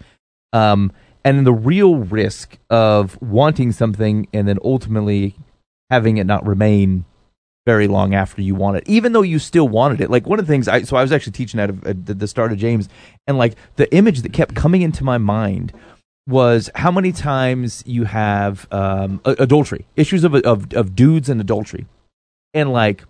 Um, 0.52 0.92
and 1.24 1.46
the 1.48 1.54
real 1.54 1.98
risk 1.98 2.58
of 2.70 3.20
wanting 3.22 3.72
something 3.72 4.28
and 4.34 4.48
then 4.48 4.60
ultimately 4.64 5.36
having 5.90 6.18
it 6.18 6.26
not 6.26 6.46
remain 6.46 7.06
very 7.66 7.88
long 7.88 8.14
after 8.14 8.42
you 8.42 8.56
want 8.56 8.78
it, 8.78 8.84
even 8.88 9.14
though 9.14 9.22
you 9.22 9.40
still 9.40 9.68
wanted 9.68 10.02
it. 10.02 10.10
Like 10.10 10.28
one 10.28 10.40
of 10.40 10.46
the 10.46 10.52
things 10.52 10.68
I 10.68 10.84
so 10.84 10.98
I 10.98 11.02
was 11.02 11.12
actually 11.12 11.34
teaching 11.34 11.60
at, 11.60 11.70
a, 11.70 11.78
at 11.86 12.20
the 12.20 12.28
start 12.28 12.52
of 12.52 12.58
James, 12.58 12.90
and 13.28 13.38
like 13.38 13.56
the 13.76 13.94
image 13.94 14.22
that 14.22 14.34
kept 14.34 14.56
coming 14.56 14.82
into 14.82 15.04
my 15.04 15.18
mind 15.18 15.74
was 16.28 16.70
how 16.76 16.92
many 16.92 17.12
times 17.12 17.84
you 17.86 18.06
have 18.06 18.68
um, 18.72 19.22
adultery 19.26 19.86
issues 19.96 20.24
of, 20.24 20.36
of 20.36 20.74
of 20.74 20.96
dudes 20.96 21.30
and 21.30 21.40
adultery, 21.40 21.86
and 22.54 22.72
like 22.72 23.04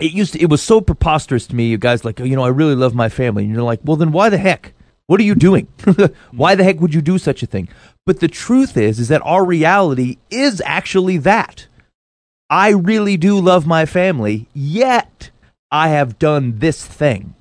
it 0.00 0.12
used 0.12 0.34
to, 0.34 0.40
it 0.40 0.48
was 0.48 0.62
so 0.62 0.80
preposterous 0.80 1.46
to 1.48 1.56
me. 1.56 1.66
You 1.66 1.78
guys 1.78 2.04
like, 2.04 2.20
oh, 2.20 2.24
you 2.24 2.36
know, 2.36 2.44
I 2.44 2.48
really 2.48 2.74
love 2.74 2.94
my 2.94 3.08
family, 3.08 3.44
and 3.44 3.52
you're 3.52 3.62
like, 3.62 3.80
well, 3.82 3.96
then 3.96 4.12
why 4.12 4.28
the 4.28 4.38
heck? 4.38 4.74
What 5.06 5.20
are 5.20 5.24
you 5.24 5.34
doing? 5.34 5.66
why 6.30 6.54
the 6.54 6.64
heck 6.64 6.80
would 6.80 6.94
you 6.94 7.02
do 7.02 7.18
such 7.18 7.42
a 7.42 7.46
thing? 7.46 7.68
But 8.06 8.20
the 8.20 8.28
truth 8.28 8.76
is, 8.76 8.98
is 8.98 9.08
that 9.08 9.20
our 9.24 9.44
reality 9.44 10.18
is 10.30 10.62
actually 10.64 11.18
that. 11.18 11.66
I 12.52 12.72
really 12.72 13.16
do 13.16 13.40
love 13.40 13.66
my 13.66 13.86
family, 13.86 14.46
yet 14.52 15.30
I 15.70 15.88
have 15.88 16.18
done 16.18 16.58
this 16.58 16.84
thing. 16.86 17.34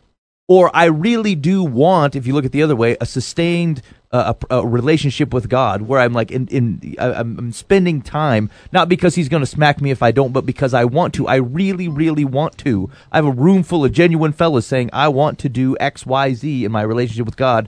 Or 0.47 0.71
I 0.73 0.85
really 0.85 1.35
do 1.35 1.65
want, 1.65 2.15
if 2.15 2.25
you 2.25 2.33
look 2.33 2.45
at 2.45 2.53
the 2.53 2.63
other 2.63 2.77
way, 2.77 2.95
a 3.01 3.05
sustained 3.05 3.81
uh, 4.13 4.33
a, 4.49 4.55
a 4.59 4.65
relationship 4.65 5.33
with 5.33 5.49
God 5.49 5.81
where 5.81 5.99
I'm 5.99 6.13
like 6.13 6.31
in, 6.31 6.47
in 6.47 6.95
I, 6.97 7.11
I'm, 7.11 7.51
spending 7.51 8.01
time 8.01 8.49
not 8.71 8.87
because 8.87 9.15
He's 9.15 9.27
going 9.27 9.41
to 9.41 9.47
smack 9.47 9.81
me 9.81 9.91
if 9.91 10.01
I 10.01 10.11
don't, 10.11 10.31
but 10.31 10.45
because 10.45 10.73
I 10.73 10.85
want 10.85 11.13
to. 11.15 11.27
I 11.27 11.35
really, 11.35 11.89
really 11.89 12.23
want 12.23 12.57
to. 12.59 12.89
I 13.11 13.17
have 13.17 13.25
a 13.25 13.31
room 13.31 13.63
full 13.63 13.83
of 13.83 13.91
genuine 13.91 14.31
fellas 14.31 14.65
saying 14.65 14.91
I 14.93 15.09
want 15.09 15.39
to 15.39 15.49
do 15.49 15.75
X, 15.81 16.05
Y, 16.05 16.33
Z 16.33 16.63
in 16.63 16.71
my 16.71 16.83
relationship 16.83 17.25
with 17.25 17.37
God, 17.37 17.67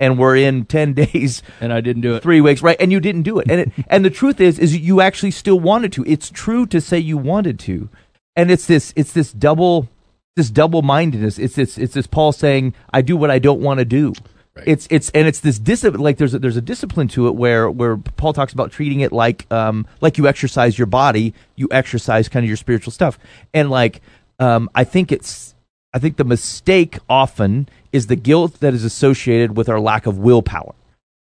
and 0.00 0.18
we're 0.18 0.36
in 0.36 0.64
ten 0.64 0.92
days 0.94 1.42
and 1.60 1.72
I 1.72 1.80
didn't 1.80 2.02
do 2.02 2.14
it. 2.14 2.22
three 2.22 2.40
weeks, 2.40 2.62
right? 2.62 2.76
And 2.80 2.90
you 2.90 2.98
didn't 2.98 3.22
do 3.22 3.38
it. 3.38 3.50
And 3.50 3.60
it, 3.60 3.72
and 3.88 4.04
the 4.04 4.10
truth 4.10 4.40
is, 4.40 4.58
is 4.58 4.76
you 4.76 5.00
actually 5.00 5.30
still 5.30 5.60
wanted 5.60 5.92
to. 5.92 6.04
It's 6.06 6.30
true 6.30 6.66
to 6.66 6.80
say 6.80 6.98
you 6.98 7.18
wanted 7.18 7.58
to, 7.60 7.88
and 8.34 8.50
it's 8.50 8.66
this, 8.66 8.92
it's 8.96 9.12
this 9.12 9.32
double, 9.32 9.88
this 10.34 10.50
double 10.50 10.82
mindedness. 10.82 11.38
It's 11.38 11.54
this, 11.54 11.78
it's 11.78 11.94
this 11.94 12.06
Paul 12.06 12.32
saying, 12.32 12.74
"I 12.92 13.02
do 13.02 13.16
what 13.16 13.30
I 13.30 13.38
don't 13.38 13.60
want 13.60 13.78
to 13.78 13.84
do." 13.84 14.14
Right. 14.56 14.66
It's 14.66 14.88
it's 14.90 15.10
and 15.10 15.28
it's 15.28 15.40
this 15.40 15.60
discipline. 15.60 16.02
Like 16.02 16.16
there's 16.16 16.34
a, 16.34 16.38
there's 16.40 16.56
a 16.56 16.62
discipline 16.62 17.06
to 17.08 17.28
it 17.28 17.36
where 17.36 17.70
where 17.70 17.96
Paul 17.96 18.32
talks 18.32 18.52
about 18.52 18.72
treating 18.72 19.00
it 19.00 19.12
like 19.12 19.50
um 19.52 19.86
like 20.00 20.18
you 20.18 20.26
exercise 20.26 20.76
your 20.76 20.86
body, 20.86 21.34
you 21.54 21.68
exercise 21.70 22.28
kind 22.28 22.42
of 22.44 22.48
your 22.48 22.56
spiritual 22.56 22.90
stuff, 22.90 23.16
and 23.54 23.70
like 23.70 24.00
um 24.40 24.68
I 24.74 24.82
think 24.82 25.12
it's 25.12 25.54
I 25.92 25.98
think 25.98 26.16
the 26.16 26.24
mistake 26.24 26.98
often 27.08 27.68
is 27.92 28.06
the 28.06 28.16
guilt 28.16 28.60
that 28.60 28.74
is 28.74 28.84
associated 28.84 29.56
with 29.56 29.68
our 29.68 29.80
lack 29.80 30.06
of 30.06 30.18
willpower 30.18 30.74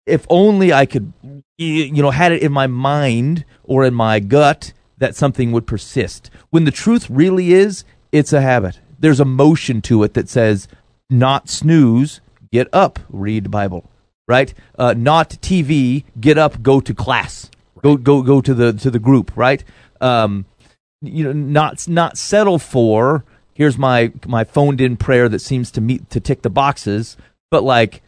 if 0.06 0.26
only 0.30 0.74
I 0.74 0.86
could, 0.86 1.14
you 1.58 2.02
know, 2.02 2.12
had 2.12 2.32
it 2.32 2.42
in 2.42 2.52
my 2.52 2.68
mind 2.68 3.46
or 3.64 3.86
in 3.86 3.94
my 3.94 4.20
gut 4.20 4.74
that 4.98 5.16
something 5.16 5.52
would 5.52 5.68
persist. 5.68 6.30
When 6.50 6.66
the 6.66 6.72
truth 6.72 7.10
really 7.10 7.54
is, 7.54 7.84
it's 8.12 8.34
a 8.34 8.42
habit. 8.42 8.80
There's 9.00 9.20
a 9.20 9.26
motion 9.26 9.82
to 9.84 10.04
it 10.04 10.14
that 10.14 10.30
says, 10.30 10.68
not 11.10 11.50
snooze, 11.50 12.22
get 12.52 12.68
up, 12.74 13.00
read 13.10 13.46
the 13.46 13.50
Bible, 13.50 13.90
right? 14.28 14.54
Uh, 14.78 14.94
not 14.98 15.30
TV, 15.30 16.04
get 16.20 16.38
up, 16.38 16.62
go 16.62 16.80
to 16.82 16.94
class, 16.94 17.50
go 17.82 17.98
go 17.98 18.22
go 18.22 18.42
to 18.42 18.54
the 18.54 18.74
to 18.74 18.92
the 18.92 19.00
group, 19.00 19.32
right? 19.36 19.64
Um, 20.00 20.46
you 21.02 21.24
know, 21.24 21.34
not 21.34 21.88
not 21.88 22.18
settle 22.18 22.60
for 22.60 23.24
here's 23.54 23.78
my 23.78 24.12
my 24.26 24.44
phoned 24.44 24.82
in 24.82 24.98
prayer 24.98 25.30
that 25.30 25.40
seems 25.40 25.72
to 25.72 25.82
meet 25.82 26.10
to 26.10 26.20
tick 26.20 26.42
the 26.42 26.50
boxes, 26.50 27.18
but 27.50 27.64
like 27.64 28.02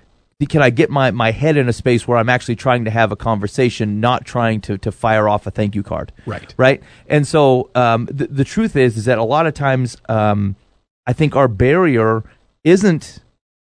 can 0.45 0.61
I 0.61 0.69
get 0.69 0.89
my, 0.89 1.11
my 1.11 1.31
head 1.31 1.57
in 1.57 1.69
a 1.69 1.73
space 1.73 2.07
where 2.07 2.17
I'm 2.17 2.29
actually 2.29 2.55
trying 2.55 2.85
to 2.85 2.91
have 2.91 3.11
a 3.11 3.15
conversation, 3.15 3.99
not 3.99 4.25
trying 4.25 4.61
to, 4.61 4.77
to 4.79 4.91
fire 4.91 5.29
off 5.29 5.47
a 5.47 5.51
thank 5.51 5.75
you 5.75 5.83
card? 5.83 6.11
Right. 6.25 6.53
Right. 6.57 6.83
And 7.07 7.27
so 7.27 7.69
um, 7.75 8.07
the, 8.11 8.27
the 8.27 8.43
truth 8.43 8.75
is, 8.75 8.97
is 8.97 9.05
that 9.05 9.17
a 9.17 9.23
lot 9.23 9.47
of 9.47 9.53
times 9.53 9.97
um, 10.09 10.55
I 11.05 11.13
think 11.13 11.35
our 11.35 11.47
barrier 11.47 12.23
isn't 12.63 13.19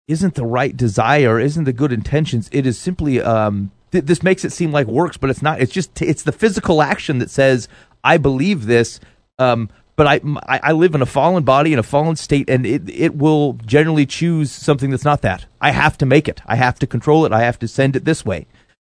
isn't 0.09 0.35
the 0.35 0.45
right 0.45 0.76
desire, 0.76 1.39
isn't 1.39 1.64
the 1.64 1.72
good 1.72 1.93
intentions. 1.93 2.49
It 2.53 2.66
is 2.66 2.76
simply 2.76 3.20
um, 3.20 3.70
th- 3.93 4.05
this 4.05 4.24
makes 4.24 4.45
it 4.45 4.51
seem 4.51 4.72
like 4.72 4.89
works, 4.89 5.16
but 5.16 5.31
it's 5.31 5.43
not. 5.43 5.61
It's 5.61 5.72
just 5.72 6.03
it's 6.03 6.24
the 6.24 6.33
physical 6.33 6.83
action 6.83 7.18
that 7.18 7.31
says 7.31 7.68
I 8.03 8.16
believe 8.16 8.66
this. 8.66 9.01
Um, 9.39 9.70
but 10.01 10.07
I, 10.07 10.61
I 10.62 10.72
live 10.72 10.94
in 10.94 11.03
a 11.03 11.07
fallen 11.07 11.44
body 11.44 11.74
in 11.74 11.78
a 11.78 11.82
fallen 11.82 12.16
state, 12.16 12.48
and 12.48 12.64
it 12.64 12.88
it 12.88 13.16
will 13.16 13.59
generally 13.66 14.07
choose 14.07 14.51
something 14.51 14.88
that's 14.88 15.05
not 15.05 15.20
that. 15.20 15.44
I 15.61 15.72
have 15.72 15.98
to 15.98 16.07
make 16.07 16.26
it. 16.26 16.40
I 16.46 16.57
have 16.57 16.78
to 16.78 16.86
control 16.86 17.26
it. 17.26 17.32
I 17.32 17.42
have 17.42 17.59
to 17.59 17.68
send 17.68 17.96
it 17.96 18.07
this 18.07 18.24
way. 18.24 18.46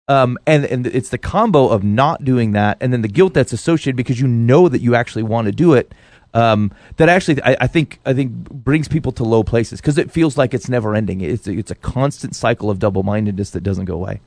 Um, 0.08 0.38
and 0.46 0.64
and 0.64 0.86
it's 0.86 1.10
the 1.10 1.18
combo 1.18 1.68
of 1.68 1.84
not 1.84 2.24
doing 2.24 2.52
that, 2.52 2.78
and 2.80 2.90
then 2.90 3.02
the 3.02 3.08
guilt 3.08 3.34
that's 3.34 3.52
associated 3.52 3.96
because 3.96 4.18
you 4.18 4.26
know 4.26 4.66
that 4.70 4.80
you 4.80 4.94
actually 4.94 5.24
want 5.24 5.44
to 5.44 5.52
do 5.52 5.74
it. 5.74 5.92
Um, 6.32 6.72
that 6.96 7.10
actually 7.10 7.42
I, 7.42 7.54
I 7.60 7.66
think 7.66 8.00
I 8.06 8.14
think 8.14 8.32
brings 8.48 8.88
people 8.88 9.12
to 9.12 9.24
low 9.24 9.44
places 9.44 9.82
because 9.82 9.98
it 9.98 10.10
feels 10.10 10.38
like 10.38 10.54
it's 10.54 10.70
never 10.70 10.94
ending. 10.94 11.20
It's 11.20 11.46
it's 11.46 11.70
a 11.70 11.74
constant 11.74 12.34
cycle 12.34 12.70
of 12.70 12.78
double 12.78 13.02
mindedness 13.02 13.50
that 13.50 13.60
doesn't 13.60 13.84
go 13.84 13.96
away. 13.96 14.20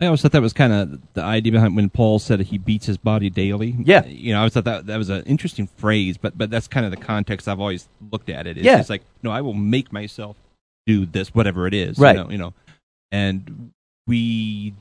I 0.00 0.06
always 0.06 0.22
thought 0.22 0.30
that 0.32 0.42
was 0.42 0.52
kind 0.52 0.72
of 0.72 1.00
the 1.14 1.22
idea 1.22 1.50
behind 1.52 1.74
when 1.74 1.90
Paul 1.90 2.20
said 2.20 2.38
he 2.40 2.56
beats 2.58 2.86
his 2.86 2.96
body 2.96 3.30
daily. 3.30 3.74
Yeah. 3.82 4.04
you 4.06 4.32
know, 4.32 4.38
I 4.38 4.40
always 4.42 4.52
thought 4.54 4.64
that 4.64 4.86
that 4.86 4.96
was 4.96 5.08
an 5.08 5.24
interesting 5.24 5.66
phrase, 5.66 6.16
but 6.16 6.38
but 6.38 6.50
that's 6.50 6.68
kind 6.68 6.86
of 6.86 6.92
the 6.92 6.96
context 6.98 7.48
I've 7.48 7.58
always 7.58 7.88
looked 8.12 8.30
at 8.30 8.46
it. 8.46 8.56
It's 8.58 8.64
Yeah. 8.64 8.84
like, 8.88 9.02
no, 9.24 9.30
I 9.32 9.40
will 9.40 9.54
make 9.54 9.92
myself 9.92 10.36
do 10.86 11.04
this, 11.04 11.34
whatever 11.34 11.66
it 11.66 11.74
is. 11.74 11.98
Right. 11.98 12.16
You 12.16 12.22
know, 12.24 12.30
you 12.30 12.38
know, 12.38 12.54
and 13.10 13.72
we 14.06 14.74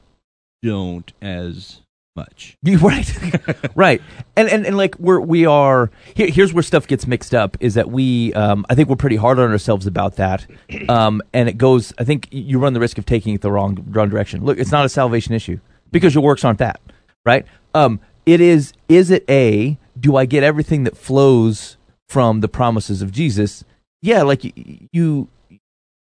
don't 0.62 1.12
as 1.22 1.82
much. 2.18 2.58
Right. 2.82 3.10
Right. 3.76 4.02
And, 4.36 4.50
and 4.50 4.66
and 4.66 4.76
like 4.76 4.98
we're 5.00 5.20
we 5.20 5.46
are 5.46 5.90
here, 6.16 6.28
here's 6.30 6.54
where 6.54 6.64
stuff 6.64 6.88
gets 6.88 7.08
mixed 7.08 7.34
up 7.34 7.56
is 7.60 7.76
that 7.76 7.90
we 7.92 8.34
um 8.34 8.66
i 8.70 8.76
think 8.76 8.90
we're 8.90 8.96
pretty 8.96 9.16
hard 9.16 9.40
on 9.40 9.52
ourselves 9.52 9.86
about 9.88 10.16
that. 10.18 10.46
Um 10.90 11.22
and 11.34 11.48
it 11.48 11.58
goes 11.58 11.94
i 12.00 12.04
think 12.04 12.28
you 12.32 12.60
run 12.60 12.74
the 12.74 12.80
risk 12.80 12.98
of 12.98 13.06
taking 13.06 13.34
it 13.36 13.42
the 13.42 13.52
wrong 13.52 13.86
wrong 13.90 14.10
direction. 14.10 14.44
Look 14.44 14.58
it's 14.60 14.72
not 14.72 14.84
a 14.86 14.90
salvation 14.90 15.34
issue 15.34 15.60
because 15.92 16.14
your 16.16 16.24
works 16.24 16.44
aren't 16.44 16.60
that 16.60 16.82
right? 17.26 17.46
Um 17.74 18.00
it 18.26 18.42
is 18.42 18.74
is 18.90 19.12
it 19.12 19.24
a 19.30 19.78
do 20.00 20.16
i 20.18 20.26
get 20.26 20.44
everything 20.44 20.84
that 20.84 20.98
flows 20.98 21.78
from 22.10 22.42
the 22.42 22.48
promises 22.50 23.02
of 23.02 23.12
jesus? 23.12 23.64
Yeah 24.02 24.24
like 24.24 24.44
you, 24.44 24.54
you 24.92 25.28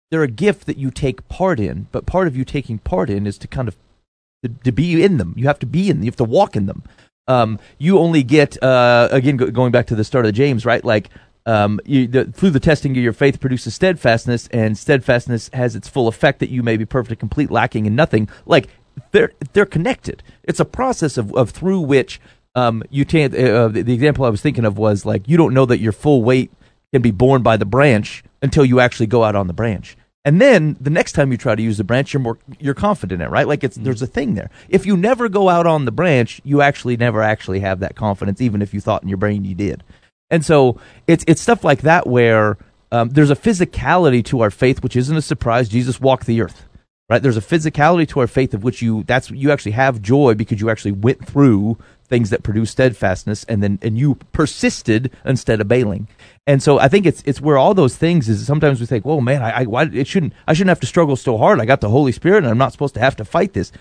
they're 0.09 0.23
a 0.23 0.27
gift 0.45 0.65
that 0.67 0.77
you 0.77 0.89
take 0.91 1.27
part 1.27 1.59
in 1.59 1.87
but 1.91 2.05
part 2.05 2.27
of 2.27 2.35
you 2.35 2.45
taking 2.45 2.77
part 2.79 3.09
in 3.09 3.27
is 3.27 3.37
to 3.37 3.47
kind 3.47 3.67
of 3.67 3.75
to, 4.43 4.49
to 4.63 4.71
be 4.71 5.03
in 5.03 5.17
them. 5.17 5.33
You 5.37 5.47
have 5.47 5.59
to 5.59 5.65
be 5.65 5.89
in. 5.89 6.01
You 6.01 6.07
have 6.07 6.15
to 6.17 6.23
walk 6.23 6.55
in 6.55 6.65
them. 6.65 6.83
Um, 7.27 7.59
you 7.77 7.99
only 7.99 8.23
get 8.23 8.61
uh, 8.63 9.09
again 9.11 9.37
go, 9.37 9.51
going 9.51 9.71
back 9.71 9.87
to 9.87 9.95
the 9.95 10.03
start 10.03 10.25
of 10.25 10.33
James, 10.33 10.65
right? 10.65 10.83
Like 10.83 11.09
um, 11.45 11.79
you, 11.85 12.07
the, 12.07 12.25
through 12.25 12.51
the 12.51 12.59
testing 12.59 12.91
of 12.91 13.03
your 13.03 13.13
faith 13.13 13.39
produces 13.39 13.75
steadfastness, 13.75 14.47
and 14.47 14.77
steadfastness 14.77 15.49
has 15.53 15.75
its 15.75 15.87
full 15.87 16.07
effect 16.07 16.39
that 16.39 16.49
you 16.49 16.63
may 16.63 16.77
be 16.77 16.85
perfect, 16.85 17.19
complete, 17.19 17.51
lacking 17.51 17.85
in 17.85 17.95
nothing. 17.95 18.29
Like 18.45 18.69
they're 19.11 19.31
they're 19.53 19.65
connected. 19.65 20.23
It's 20.43 20.59
a 20.59 20.65
process 20.65 21.17
of, 21.17 21.33
of 21.35 21.49
through 21.49 21.81
which 21.81 22.21
um, 22.55 22.83
you 22.89 23.05
can't. 23.05 23.35
Uh, 23.35 23.67
the, 23.67 23.81
the 23.81 23.93
example 23.93 24.25
I 24.25 24.29
was 24.29 24.41
thinking 24.41 24.65
of 24.65 24.77
was 24.77 25.05
like 25.05 25.27
you 25.27 25.37
don't 25.37 25.53
know 25.53 25.65
that 25.65 25.79
your 25.79 25.91
full 25.91 26.23
weight 26.23 26.51
can 26.93 27.01
be 27.01 27.11
borne 27.11 27.43
by 27.43 27.57
the 27.57 27.65
branch 27.65 28.23
until 28.41 28.63
you 28.63 28.79
actually 28.79 29.07
go 29.07 29.23
out 29.23 29.35
on 29.35 29.47
the 29.47 29.53
branch. 29.53 29.97
And 30.27 30.41
then 30.41 30.75
the 30.81 30.89
next 30.89 31.13
time 31.13 31.31
you 31.31 31.37
try 31.37 31.55
to 31.55 31.61
use 31.61 31.77
the 31.77 31.85
branch, 31.85 32.11
you're 32.11 32.19
more 32.19 32.37
you're 32.59 32.73
confident 32.73 33.21
in 33.21 33.27
it, 33.29 33.31
right? 33.31 33.47
Like 33.47 33.63
it's 33.63 33.77
there's 33.77 34.01
a 34.01 34.07
thing 34.07 34.35
there. 34.35 34.49
If 34.67 34.85
you 34.85 34.97
never 34.97 35.29
go 35.29 35.47
out 35.47 35.65
on 35.65 35.85
the 35.85 35.91
branch, 35.91 36.41
you 36.43 36.61
actually 36.61 36.97
never 36.97 37.21
actually 37.21 37.61
have 37.61 37.79
that 37.79 37.95
confidence, 37.95 38.41
even 38.41 38.61
if 38.61 38.73
you 38.73 38.81
thought 38.81 39.03
in 39.03 39.07
your 39.07 39.17
brain 39.17 39.45
you 39.45 39.55
did. 39.55 39.85
And 40.29 40.43
so 40.43 40.81
it's 41.07 41.23
it's 41.29 41.39
stuff 41.39 41.63
like 41.63 41.79
that 41.83 42.07
where 42.07 42.57
um, 42.91 43.07
there's 43.11 43.29
a 43.29 43.37
physicality 43.37 44.21
to 44.25 44.41
our 44.41 44.51
faith, 44.51 44.83
which 44.83 44.97
isn't 44.97 45.15
a 45.15 45.21
surprise. 45.21 45.69
Jesus 45.69 46.01
walked 46.01 46.25
the 46.25 46.41
earth, 46.41 46.65
right? 47.09 47.23
There's 47.23 47.37
a 47.37 47.41
physicality 47.41 48.05
to 48.09 48.19
our 48.19 48.27
faith 48.27 48.53
of 48.53 48.65
which 48.65 48.81
you 48.81 49.03
that's 49.03 49.31
you 49.31 49.49
actually 49.49 49.71
have 49.71 50.01
joy 50.01 50.33
because 50.33 50.59
you 50.59 50.69
actually 50.69 50.91
went 50.91 51.25
through 51.25 51.77
things 52.09 52.29
that 52.29 52.43
produce 52.43 52.71
steadfastness, 52.71 53.43
and 53.45 53.61
then 53.61 53.79
and 53.81 53.97
you 53.97 54.15
persisted 54.31 55.11
instead 55.25 55.61
of 55.61 55.67
bailing. 55.67 56.07
And 56.45 56.63
so 56.63 56.79
I 56.79 56.87
think 56.87 57.05
it's 57.05 57.21
it's 57.25 57.41
where 57.41 57.57
all 57.57 57.73
those 57.73 57.95
things 57.95 58.29
is. 58.29 58.45
Sometimes 58.45 58.79
we 58.79 58.85
think, 58.85 59.05
"Well, 59.05 59.21
man, 59.21 59.41
I, 59.41 59.61
I 59.61 59.63
why 59.65 59.83
it 59.83 60.07
shouldn't 60.07 60.33
I 60.47 60.53
shouldn't 60.53 60.69
have 60.69 60.79
to 60.81 60.87
struggle 60.87 61.15
so 61.15 61.37
hard. 61.37 61.59
I 61.59 61.65
got 61.65 61.81
the 61.81 61.89
Holy 61.89 62.11
Spirit, 62.11 62.39
and 62.39 62.47
I'm 62.47 62.57
not 62.57 62.71
supposed 62.71 62.93
to 62.95 62.99
have 62.99 63.15
to 63.17 63.25
fight 63.25 63.53
this." 63.53 63.71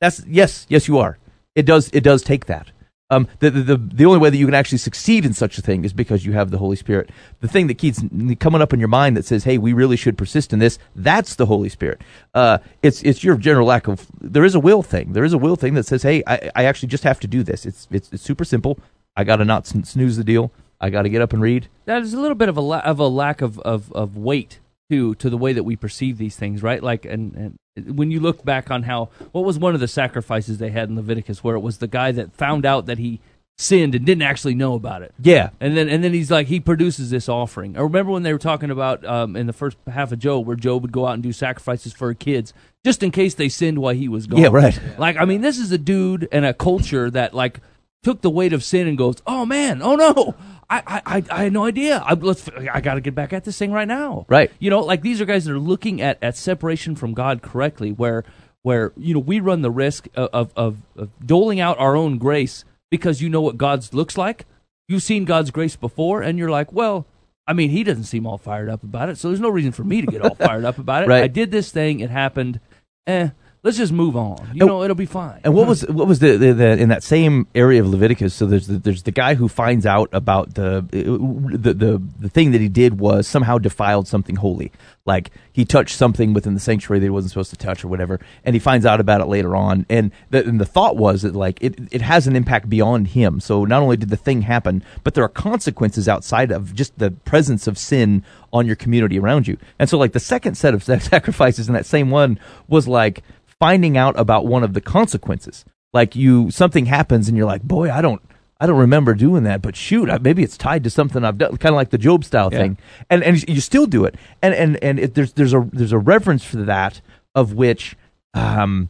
That's 0.00 0.24
yes, 0.26 0.66
yes, 0.68 0.88
you 0.88 0.98
are. 0.98 1.18
It 1.54 1.64
does 1.64 1.90
it 1.92 2.02
does 2.02 2.22
take 2.22 2.46
that. 2.46 2.70
Um, 3.08 3.28
the, 3.38 3.50
the, 3.50 3.76
the, 3.76 4.04
only 4.04 4.18
way 4.18 4.30
that 4.30 4.36
you 4.36 4.46
can 4.46 4.54
actually 4.54 4.78
succeed 4.78 5.24
in 5.24 5.32
such 5.32 5.58
a 5.58 5.62
thing 5.62 5.84
is 5.84 5.92
because 5.92 6.26
you 6.26 6.32
have 6.32 6.50
the 6.50 6.58
Holy 6.58 6.74
Spirit. 6.74 7.10
The 7.40 7.46
thing 7.46 7.68
that 7.68 7.78
keeps 7.78 8.02
coming 8.40 8.60
up 8.60 8.72
in 8.72 8.80
your 8.80 8.88
mind 8.88 9.16
that 9.16 9.24
says, 9.24 9.44
"Hey, 9.44 9.58
we 9.58 9.72
really 9.72 9.96
should 9.96 10.18
persist 10.18 10.52
in 10.52 10.58
this," 10.58 10.76
that's 10.96 11.36
the 11.36 11.46
Holy 11.46 11.68
Spirit. 11.68 12.02
Uh, 12.34 12.58
it's 12.82 13.02
it's 13.02 13.22
your 13.22 13.36
general 13.36 13.68
lack 13.68 13.86
of. 13.86 14.06
There 14.20 14.44
is 14.44 14.56
a 14.56 14.60
will 14.60 14.82
thing. 14.82 15.12
There 15.12 15.22
is 15.22 15.32
a 15.32 15.38
will 15.38 15.54
thing 15.54 15.74
that 15.74 15.86
says, 15.86 16.02
"Hey, 16.02 16.24
I, 16.26 16.50
I 16.56 16.64
actually 16.64 16.88
just 16.88 17.04
have 17.04 17.20
to 17.20 17.28
do 17.28 17.44
this." 17.44 17.64
It's 17.64 17.86
it's, 17.92 18.12
it's 18.12 18.24
super 18.24 18.44
simple. 18.44 18.76
I 19.16 19.22
got 19.22 19.36
to 19.36 19.44
not 19.44 19.68
snooze 19.68 20.16
the 20.16 20.24
deal. 20.24 20.50
I 20.80 20.90
got 20.90 21.02
to 21.02 21.08
get 21.08 21.22
up 21.22 21.32
and 21.32 21.40
read. 21.40 21.68
That 21.84 22.02
is 22.02 22.12
a 22.12 22.20
little 22.20 22.34
bit 22.34 22.48
of 22.48 22.56
a 22.56 22.60
la- 22.60 22.80
of 22.80 22.98
a 22.98 23.06
lack 23.06 23.40
of, 23.40 23.58
of, 23.60 23.92
of 23.92 24.16
weight 24.16 24.58
to 24.90 25.14
to 25.16 25.30
the 25.30 25.38
way 25.38 25.52
that 25.52 25.62
we 25.62 25.76
perceive 25.76 26.18
these 26.18 26.36
things, 26.36 26.62
right? 26.62 26.82
Like, 26.82 27.04
and, 27.04 27.34
and 27.34 27.56
when 27.76 28.10
you 28.10 28.20
look 28.20 28.44
back 28.44 28.70
on 28.70 28.84
how 28.84 29.10
what 29.32 29.44
was 29.44 29.58
one 29.58 29.74
of 29.74 29.80
the 29.80 29.88
sacrifices 29.88 30.58
they 30.58 30.70
had 30.70 30.88
in 30.88 30.96
Leviticus, 30.96 31.44
where 31.44 31.56
it 31.56 31.60
was 31.60 31.78
the 31.78 31.86
guy 31.86 32.12
that 32.12 32.32
found 32.32 32.64
out 32.64 32.86
that 32.86 32.98
he 32.98 33.20
sinned 33.58 33.94
and 33.94 34.04
didn't 34.04 34.22
actually 34.22 34.54
know 34.54 34.74
about 34.74 35.02
it. 35.02 35.14
Yeah, 35.20 35.50
And 35.60 35.76
then 35.76 35.88
and 35.88 36.04
then 36.04 36.12
he's 36.12 36.30
like 36.30 36.46
he 36.46 36.60
produces 36.60 37.10
this 37.10 37.28
offering. 37.28 37.76
I 37.76 37.80
remember 37.80 38.12
when 38.12 38.22
they 38.22 38.32
were 38.32 38.38
talking 38.38 38.70
about 38.70 39.04
um, 39.04 39.36
in 39.36 39.46
the 39.46 39.52
first 39.52 39.76
half 39.86 40.12
of 40.12 40.18
Job 40.18 40.46
where 40.46 40.56
Job 40.56 40.82
would 40.82 40.92
go 40.92 41.06
out 41.06 41.14
and 41.14 41.22
do 41.22 41.32
sacrifices 41.32 41.92
for 41.92 42.12
kids 42.14 42.52
just 42.84 43.02
in 43.02 43.10
case 43.10 43.34
they 43.34 43.48
sinned 43.48 43.78
while 43.78 43.94
he 43.94 44.08
was 44.08 44.26
gone. 44.26 44.40
Yeah, 44.40 44.48
right. 44.52 44.78
Like 44.98 45.16
I 45.16 45.24
mean, 45.24 45.40
this 45.40 45.58
is 45.58 45.72
a 45.72 45.78
dude 45.78 46.28
and 46.32 46.44
a 46.44 46.54
culture 46.54 47.10
that 47.10 47.34
like 47.34 47.60
took 48.02 48.20
the 48.20 48.30
weight 48.30 48.52
of 48.52 48.62
sin 48.62 48.86
and 48.86 48.96
goes, 48.96 49.16
oh 49.26 49.44
man, 49.44 49.82
oh 49.82 49.96
no. 49.96 50.34
I, 50.68 50.82
I, 51.06 51.24
I- 51.30 51.42
had 51.44 51.52
no 51.52 51.64
idea. 51.64 52.02
I, 52.04 52.14
let's, 52.14 52.48
I 52.48 52.80
got 52.80 52.94
to 52.94 53.00
get 53.00 53.14
back 53.14 53.32
at 53.32 53.44
this 53.44 53.58
thing 53.58 53.72
right 53.72 53.86
now. 53.88 54.26
Right. 54.28 54.50
You 54.58 54.70
know, 54.70 54.80
like 54.80 55.02
these 55.02 55.20
are 55.20 55.24
guys 55.24 55.44
that 55.44 55.52
are 55.52 55.58
looking 55.58 56.00
at, 56.00 56.18
at 56.22 56.36
separation 56.36 56.96
from 56.96 57.14
God 57.14 57.42
correctly, 57.42 57.92
where 57.92 58.24
where 58.62 58.92
you 58.96 59.14
know 59.14 59.20
we 59.20 59.38
run 59.38 59.62
the 59.62 59.70
risk 59.70 60.08
of, 60.16 60.28
of, 60.32 60.52
of, 60.56 60.76
of 60.96 61.10
doling 61.24 61.60
out 61.60 61.78
our 61.78 61.94
own 61.96 62.18
grace 62.18 62.64
because 62.90 63.22
you 63.22 63.28
know 63.28 63.40
what 63.40 63.56
God's 63.56 63.94
looks 63.94 64.18
like. 64.18 64.44
You've 64.88 65.02
seen 65.04 65.24
God's 65.24 65.50
grace 65.52 65.76
before, 65.76 66.22
and 66.22 66.38
you're 66.38 66.50
like, 66.50 66.72
well, 66.72 67.06
I 67.46 67.52
mean, 67.52 67.70
He 67.70 67.84
doesn't 67.84 68.04
seem 68.04 68.26
all 68.26 68.38
fired 68.38 68.68
up 68.68 68.82
about 68.82 69.08
it, 69.08 69.18
so 69.18 69.28
there's 69.28 69.40
no 69.40 69.48
reason 69.50 69.70
for 69.72 69.84
me 69.84 70.00
to 70.00 70.06
get 70.06 70.22
all 70.22 70.34
fired 70.34 70.64
up 70.64 70.78
about 70.78 71.02
it. 71.04 71.08
Right. 71.08 71.22
I 71.22 71.28
did 71.28 71.52
this 71.52 71.70
thing; 71.70 72.00
it 72.00 72.10
happened. 72.10 72.58
Eh, 73.06 73.28
let's 73.66 73.76
just 73.76 73.92
move 73.92 74.16
on. 74.16 74.38
You 74.54 74.60
And- 74.62 74.68
know, 74.68 74.82
it'll 74.84 74.94
be 74.94 75.06
fine. 75.06 75.40
And 75.44 75.52
what 75.52 75.66
was 75.66 75.82
what 75.88 76.06
was 76.06 76.20
the, 76.20 76.36
the, 76.36 76.52
the 76.54 76.78
in 76.78 76.88
that 76.88 77.02
same 77.02 77.46
area 77.54 77.80
of 77.82 77.88
Leviticus? 77.88 78.32
So 78.32 78.46
there's 78.46 78.68
the, 78.68 78.78
there's 78.78 79.02
the 79.02 79.10
guy 79.10 79.34
who 79.34 79.48
finds 79.48 79.84
out 79.84 80.08
about 80.12 80.54
the, 80.54 80.86
the 80.90 81.74
the 81.74 82.02
the 82.20 82.28
thing 82.30 82.52
that 82.52 82.60
he 82.60 82.68
did 82.68 83.00
was 83.00 83.26
somehow 83.26 83.58
defiled 83.58 84.06
something 84.06 84.36
holy, 84.36 84.70
like 85.04 85.30
he 85.52 85.64
touched 85.64 85.96
something 85.96 86.32
within 86.32 86.54
the 86.54 86.60
sanctuary 86.60 87.00
that 87.00 87.06
he 87.06 87.10
wasn't 87.10 87.32
supposed 87.32 87.50
to 87.50 87.56
touch 87.56 87.84
or 87.84 87.88
whatever, 87.88 88.20
and 88.44 88.54
he 88.54 88.60
finds 88.60 88.86
out 88.86 89.00
about 89.00 89.20
it 89.20 89.26
later 89.26 89.56
on. 89.56 89.84
And 89.90 90.12
the, 90.30 90.46
and 90.46 90.60
the 90.60 90.64
thought 90.64 90.96
was 90.96 91.22
that 91.22 91.34
like 91.34 91.58
it 91.60 91.74
it 91.90 92.02
has 92.02 92.26
an 92.28 92.36
impact 92.36 92.70
beyond 92.70 93.08
him. 93.08 93.40
So 93.40 93.64
not 93.64 93.82
only 93.82 93.96
did 93.96 94.10
the 94.10 94.16
thing 94.16 94.42
happen, 94.42 94.84
but 95.02 95.14
there 95.14 95.24
are 95.24 95.28
consequences 95.28 96.08
outside 96.08 96.52
of 96.52 96.72
just 96.74 96.96
the 96.98 97.10
presence 97.10 97.66
of 97.66 97.76
sin 97.76 98.22
on 98.52 98.66
your 98.66 98.76
community 98.76 99.18
around 99.18 99.48
you. 99.48 99.58
And 99.78 99.90
so 99.90 99.98
like 99.98 100.12
the 100.12 100.20
second 100.20 100.54
set 100.54 100.72
of 100.72 100.84
sacrifices 101.12 101.66
in 101.68 101.74
that 101.74 101.84
same 101.86 102.10
one 102.10 102.38
was 102.68 102.86
like 102.86 103.22
finding 103.60 103.96
out 103.96 104.18
about 104.18 104.46
one 104.46 104.62
of 104.62 104.74
the 104.74 104.80
consequences. 104.80 105.64
Like 105.92 106.14
you, 106.14 106.50
something 106.50 106.86
happens 106.86 107.28
and 107.28 107.36
you're 107.36 107.46
like, 107.46 107.62
boy, 107.62 107.90
I 107.90 108.02
don't, 108.02 108.20
I 108.60 108.66
don't 108.66 108.78
remember 108.78 109.14
doing 109.14 109.44
that, 109.44 109.62
but 109.62 109.76
shoot, 109.76 110.08
I, 110.10 110.18
maybe 110.18 110.42
it's 110.42 110.56
tied 110.56 110.84
to 110.84 110.90
something 110.90 111.24
I've 111.24 111.38
done, 111.38 111.56
kind 111.58 111.74
of 111.74 111.76
like 111.76 111.90
the 111.90 111.98
Job 111.98 112.24
style 112.24 112.48
Yeah. 112.52 112.58
thing, 112.58 112.78
and 113.10 113.22
and 113.22 113.46
you 113.48 113.60
still 113.60 113.86
do 113.86 114.04
it, 114.06 114.14
and 114.42 114.54
and 114.54 114.82
and 114.82 114.98
it, 114.98 115.14
there's 115.14 115.34
there's 115.34 115.52
a 115.52 115.68
there's 115.72 115.92
a 115.92 115.98
reverence 115.98 116.42
for 116.42 116.56
that 116.58 117.02
of 117.34 117.52
which, 117.52 117.96
um, 118.32 118.88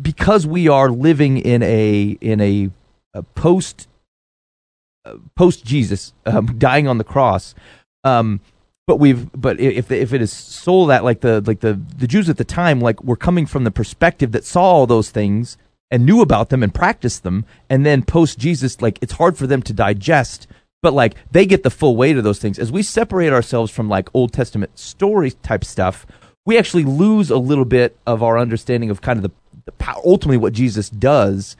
because 0.00 0.46
we 0.46 0.66
are 0.66 0.88
living 0.90 1.36
in 1.36 1.62
a 1.62 2.16
in 2.22 2.40
a, 2.40 2.70
a 3.12 3.22
post 3.22 3.86
post 5.34 5.64
Jesus 5.64 6.12
um, 6.24 6.58
dying 6.58 6.88
on 6.88 6.98
the 6.98 7.04
cross. 7.04 7.54
Um, 8.04 8.40
but 8.86 8.96
we've 8.96 9.30
but 9.32 9.58
if 9.58 9.90
if 9.90 10.12
it 10.12 10.22
is 10.22 10.32
soul 10.32 10.86
that 10.86 11.04
like 11.04 11.20
the 11.20 11.42
like 11.42 11.60
the 11.60 11.80
the 11.98 12.06
Jews 12.06 12.28
at 12.28 12.36
the 12.36 12.44
time 12.44 12.80
like 12.80 13.02
were 13.02 13.16
coming 13.16 13.46
from 13.46 13.64
the 13.64 13.70
perspective 13.70 14.32
that 14.32 14.44
saw 14.44 14.62
all 14.62 14.86
those 14.86 15.10
things 15.10 15.58
and 15.90 16.06
knew 16.06 16.20
about 16.20 16.48
them 16.48 16.62
and 16.62 16.74
practiced 16.74 17.22
them, 17.22 17.44
and 17.68 17.84
then 17.84 18.02
post 18.02 18.38
Jesus 18.38 18.80
like 18.80 18.98
it's 19.02 19.14
hard 19.14 19.36
for 19.36 19.46
them 19.46 19.62
to 19.62 19.72
digest. 19.72 20.46
But 20.82 20.94
like 20.94 21.16
they 21.32 21.46
get 21.46 21.64
the 21.64 21.70
full 21.70 21.96
weight 21.96 22.16
of 22.16 22.24
those 22.24 22.38
things 22.38 22.58
as 22.58 22.70
we 22.70 22.82
separate 22.82 23.32
ourselves 23.32 23.72
from 23.72 23.88
like 23.88 24.08
Old 24.14 24.32
Testament 24.32 24.78
story 24.78 25.32
type 25.32 25.64
stuff. 25.64 26.06
We 26.44 26.56
actually 26.56 26.84
lose 26.84 27.28
a 27.28 27.38
little 27.38 27.64
bit 27.64 27.96
of 28.06 28.22
our 28.22 28.38
understanding 28.38 28.88
of 28.88 29.00
kind 29.00 29.18
of 29.18 29.24
the, 29.24 29.32
the 29.64 29.94
ultimately 30.04 30.36
what 30.36 30.52
Jesus 30.52 30.88
does 30.88 31.56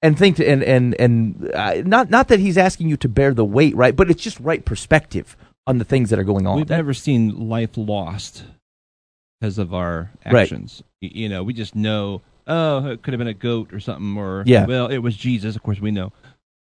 and 0.00 0.18
think 0.18 0.36
to, 0.36 0.48
and 0.48 0.62
and 0.62 0.98
and 0.98 1.50
uh, 1.52 1.82
not 1.84 2.08
not 2.08 2.28
that 2.28 2.40
he's 2.40 2.56
asking 2.56 2.88
you 2.88 2.96
to 2.98 3.08
bear 3.08 3.34
the 3.34 3.44
weight, 3.44 3.76
right? 3.76 3.94
But 3.94 4.10
it's 4.10 4.22
just 4.22 4.40
right 4.40 4.64
perspective 4.64 5.36
on 5.70 5.78
the 5.78 5.84
things 5.84 6.10
that 6.10 6.18
are 6.18 6.24
going 6.24 6.46
on. 6.46 6.56
We've 6.56 6.68
never 6.68 6.92
seen 6.92 7.48
life 7.48 7.70
lost 7.76 8.44
because 9.40 9.56
of 9.58 9.72
our 9.72 10.10
actions. 10.24 10.82
Y- 11.00 11.10
You 11.14 11.28
know, 11.28 11.42
we 11.42 11.52
just 11.54 11.74
know, 11.74 12.20
oh, 12.46 12.86
it 12.88 13.02
could 13.02 13.14
have 13.14 13.18
been 13.18 13.28
a 13.28 13.34
goat 13.34 13.72
or 13.72 13.80
something, 13.80 14.16
or 14.18 14.42
Yeah. 14.46 14.66
well, 14.66 14.88
it 14.88 14.98
was 14.98 15.16
Jesus. 15.16 15.56
Of 15.56 15.62
course, 15.62 15.80
we 15.80 15.90
know, 15.90 16.12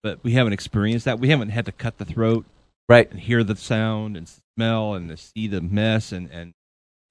but 0.02 0.22
we 0.22 0.32
haven't 0.32 0.52
experienced 0.52 1.04
that. 1.07 1.18
We 1.18 1.28
haven't 1.30 1.50
had 1.50 1.64
to 1.66 1.72
cut 1.72 1.98
the 1.98 2.04
throat 2.04 2.44
right, 2.88 3.11
and 3.11 3.20
hear 3.20 3.42
the 3.44 3.57
sound 3.57 4.16
and 4.16 4.28
smell 4.57 4.94
and 4.94 5.18
see 5.18 5.46
the 5.48 5.61
mess 5.61 6.12
and 6.12 6.30
and 6.30 6.52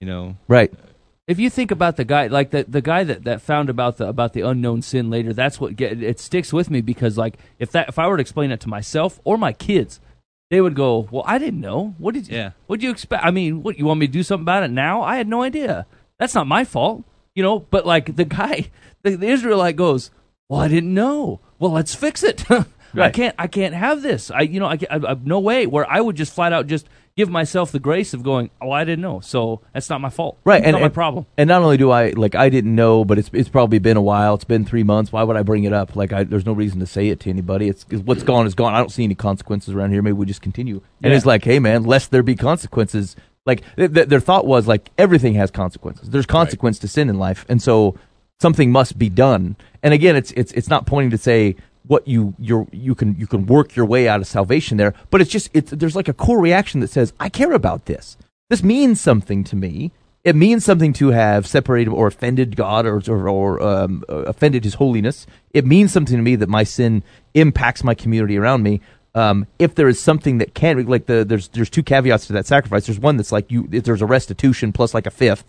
you 0.01 0.07
know, 0.07 0.35
right, 0.47 0.71
uh, 0.73 0.87
if 1.27 1.39
you 1.39 1.49
think 1.49 1.71
about 1.71 1.95
the 1.97 2.05
guy 2.05 2.27
like 2.27 2.51
the 2.51 2.65
the 2.67 2.81
guy 2.81 3.03
that, 3.05 3.23
that 3.23 3.41
found 3.41 3.69
about 3.69 3.97
the 3.97 4.07
about 4.07 4.33
the 4.33 4.41
unknown 4.41 4.81
sin 4.81 5.09
later 5.09 5.33
that's 5.33 5.59
what 5.59 5.75
get 5.75 6.03
it 6.03 6.19
sticks 6.19 6.51
with 6.53 6.69
me 6.69 6.81
because 6.81 7.17
like 7.17 7.37
if 7.57 7.71
that 7.71 7.87
if 7.89 7.97
i 7.97 8.05
were 8.07 8.17
to 8.17 8.21
explain 8.21 8.51
it 8.51 8.59
to 8.59 8.67
myself 8.69 9.19
or 9.23 9.35
my 9.37 9.51
kids 9.53 9.99
they 10.49 10.61
would 10.61 10.75
go 10.75 11.07
well 11.11 11.23
i 11.25 11.37
didn't 11.37 11.61
know. 11.61 11.95
What 11.97 12.13
did 12.13 12.27
you 12.27 12.35
Yeah. 12.37 12.51
what 12.67 12.79
do 12.79 12.85
you 12.85 12.91
expect? 12.91 13.23
I 13.25 13.31
mean 13.31 13.63
what 13.63 13.77
you 13.79 13.85
want 13.85 13.99
me 13.99 14.07
to 14.07 14.13
do 14.13 14.23
something 14.23 14.43
about 14.43 14.63
it 14.63 14.71
now? 14.71 15.01
I 15.01 15.17
had 15.17 15.27
no 15.27 15.41
idea. 15.41 15.85
That's 16.19 16.35
not 16.35 16.47
my 16.47 16.63
fault 16.63 17.03
you 17.33 17.43
know 17.43 17.59
but 17.59 17.85
like 17.85 18.15
the 18.15 18.25
guy 18.25 18.69
the, 19.03 19.15
the 19.15 19.27
israelite 19.27 19.75
goes 19.75 20.11
well 20.49 20.61
i 20.61 20.67
didn't 20.67 20.93
know. 20.93 21.39
Well 21.59 21.71
let's 21.71 21.95
fix 21.95 22.23
it. 22.23 22.49
I 22.51 22.65
Right. 22.93 23.13
can't 23.13 23.35
i 23.37 23.47
can't 23.47 23.73
have 23.75 24.01
this. 24.01 24.31
I 24.31 24.41
you 24.41 24.59
know 24.59 24.67
i, 24.67 24.77
I, 24.89 24.95
I 25.11 25.17
no 25.23 25.39
way 25.39 25.65
where 25.67 25.89
i 25.91 25.99
would 25.99 26.15
just 26.15 26.33
flat 26.33 26.53
out 26.53 26.67
just 26.67 26.87
give 27.17 27.29
myself 27.29 27.71
the 27.71 27.79
grace 27.79 28.13
of 28.13 28.23
going 28.23 28.49
oh 28.61 28.71
i 28.71 28.83
didn't 28.83 29.01
know 29.01 29.19
so 29.21 29.61
that's 29.73 29.89
not 29.89 30.01
my 30.01 30.09
fault 30.09 30.37
right. 30.43 30.57
it's 30.59 30.65
and 30.67 30.73
not 30.73 30.81
my 30.81 30.89
problem 30.89 31.25
And 31.37 31.47
not 31.47 31.61
only 31.61 31.77
do 31.77 31.89
I 31.91 32.09
like 32.09 32.35
I 32.35 32.49
didn't 32.49 32.75
know, 32.75 33.05
but 33.05 33.17
it's 33.17 33.29
it's 33.33 33.49
probably 33.49 33.79
been 33.79 33.97
a 33.97 34.01
while. 34.01 34.35
It's 34.35 34.43
been 34.43 34.65
three 34.65 34.83
months. 34.83 35.11
Why 35.11 35.23
would 35.23 35.35
I 35.37 35.43
bring 35.43 35.63
it 35.63 35.73
up? 35.73 35.95
Like 35.95 36.11
I, 36.13 36.23
there's 36.23 36.45
no 36.45 36.53
reason 36.53 36.79
to 36.79 36.85
say 36.85 37.09
it 37.09 37.19
to 37.21 37.29
anybody. 37.29 37.67
It's 37.69 37.85
what's 37.89 38.23
gone 38.23 38.45
is 38.47 38.53
gone. 38.55 38.73
I 38.73 38.77
don't 38.79 38.91
see 38.91 39.03
any 39.03 39.15
consequences 39.15 39.73
around 39.73 39.91
here. 39.91 40.01
Maybe 40.01 40.13
we 40.13 40.25
just 40.25 40.41
continue. 40.41 40.81
And 41.01 41.11
Yeah. 41.11 41.17
it's 41.17 41.25
like, 41.25 41.43
hey 41.43 41.59
man, 41.59 41.83
lest 41.83 42.11
there 42.11 42.23
be 42.23 42.35
consequences. 42.35 43.15
Like 43.45 43.61
th- 43.75 43.93
th- 43.93 44.07
their 44.07 44.19
thought 44.19 44.45
was 44.45 44.67
like 44.67 44.89
everything 44.97 45.35
has 45.35 45.51
consequences. 45.51 46.09
There's 46.09 46.25
consequence 46.25 46.79
to 46.79 46.87
sin 46.87 47.09
in 47.09 47.17
life, 47.17 47.45
and 47.47 47.61
so 47.61 47.95
something 48.41 48.71
must 48.71 48.97
be 48.97 49.09
done. 49.09 49.55
And 49.83 49.93
again, 49.93 50.15
it's 50.15 50.31
it's 50.31 50.51
it's 50.53 50.69
not 50.69 50.85
pointing 50.85 51.11
to 51.11 51.17
say 51.17 51.55
what 51.87 52.07
you 52.07 52.35
you 52.39 52.67
you 52.71 52.95
can 52.95 53.15
you 53.15 53.27
can 53.27 53.45
work 53.45 53.75
your 53.75 53.85
way 53.85 54.07
out 54.07 54.21
of 54.21 54.27
salvation 54.27 54.77
there, 54.77 54.93
but 55.09 55.21
it's 55.21 55.31
just 55.31 55.49
it's 55.53 55.71
there's 55.71 55.95
like 55.95 56.07
a 56.07 56.13
core 56.13 56.39
reaction 56.39 56.79
that 56.79 56.89
says 56.89 57.13
I 57.19 57.29
care 57.29 57.53
about 57.53 57.85
this. 57.85 58.17
This 58.49 58.63
means 58.63 59.01
something 59.01 59.43
to 59.45 59.55
me. 59.55 59.91
It 60.23 60.35
means 60.35 60.65
something 60.65 60.93
to 60.93 61.09
have 61.09 61.45
separated 61.45 61.91
or 61.91 62.07
offended 62.07 62.55
God 62.55 62.85
or 62.85 63.01
or, 63.07 63.29
or 63.29 63.61
um, 63.61 64.03
uh, 64.09 64.23
offended 64.23 64.63
His 64.63 64.75
holiness. 64.75 65.27
It 65.53 65.65
means 65.65 65.91
something 65.91 66.15
to 66.15 66.21
me 66.23 66.35
that 66.37 66.49
my 66.49 66.63
sin 66.63 67.03
impacts 67.33 67.83
my 67.83 67.93
community 67.93 68.37
around 68.37 68.63
me. 68.63 68.81
Um, 69.13 69.47
if 69.59 69.75
there 69.75 69.87
is 69.87 69.99
something 69.99 70.39
that 70.39 70.53
can 70.53 70.85
like 70.87 71.05
the 71.05 71.23
there's 71.23 71.47
there's 71.49 71.69
two 71.69 71.83
caveats 71.83 72.27
to 72.27 72.33
that 72.33 72.45
sacrifice. 72.45 72.85
There's 72.85 72.99
one 72.99 73.17
that's 73.17 73.31
like 73.31 73.51
you 73.51 73.69
if 73.71 73.83
there's 73.83 74.01
a 74.01 74.05
restitution 74.05 74.73
plus 74.73 74.93
like 74.93 75.05
a 75.05 75.11
fifth. 75.11 75.45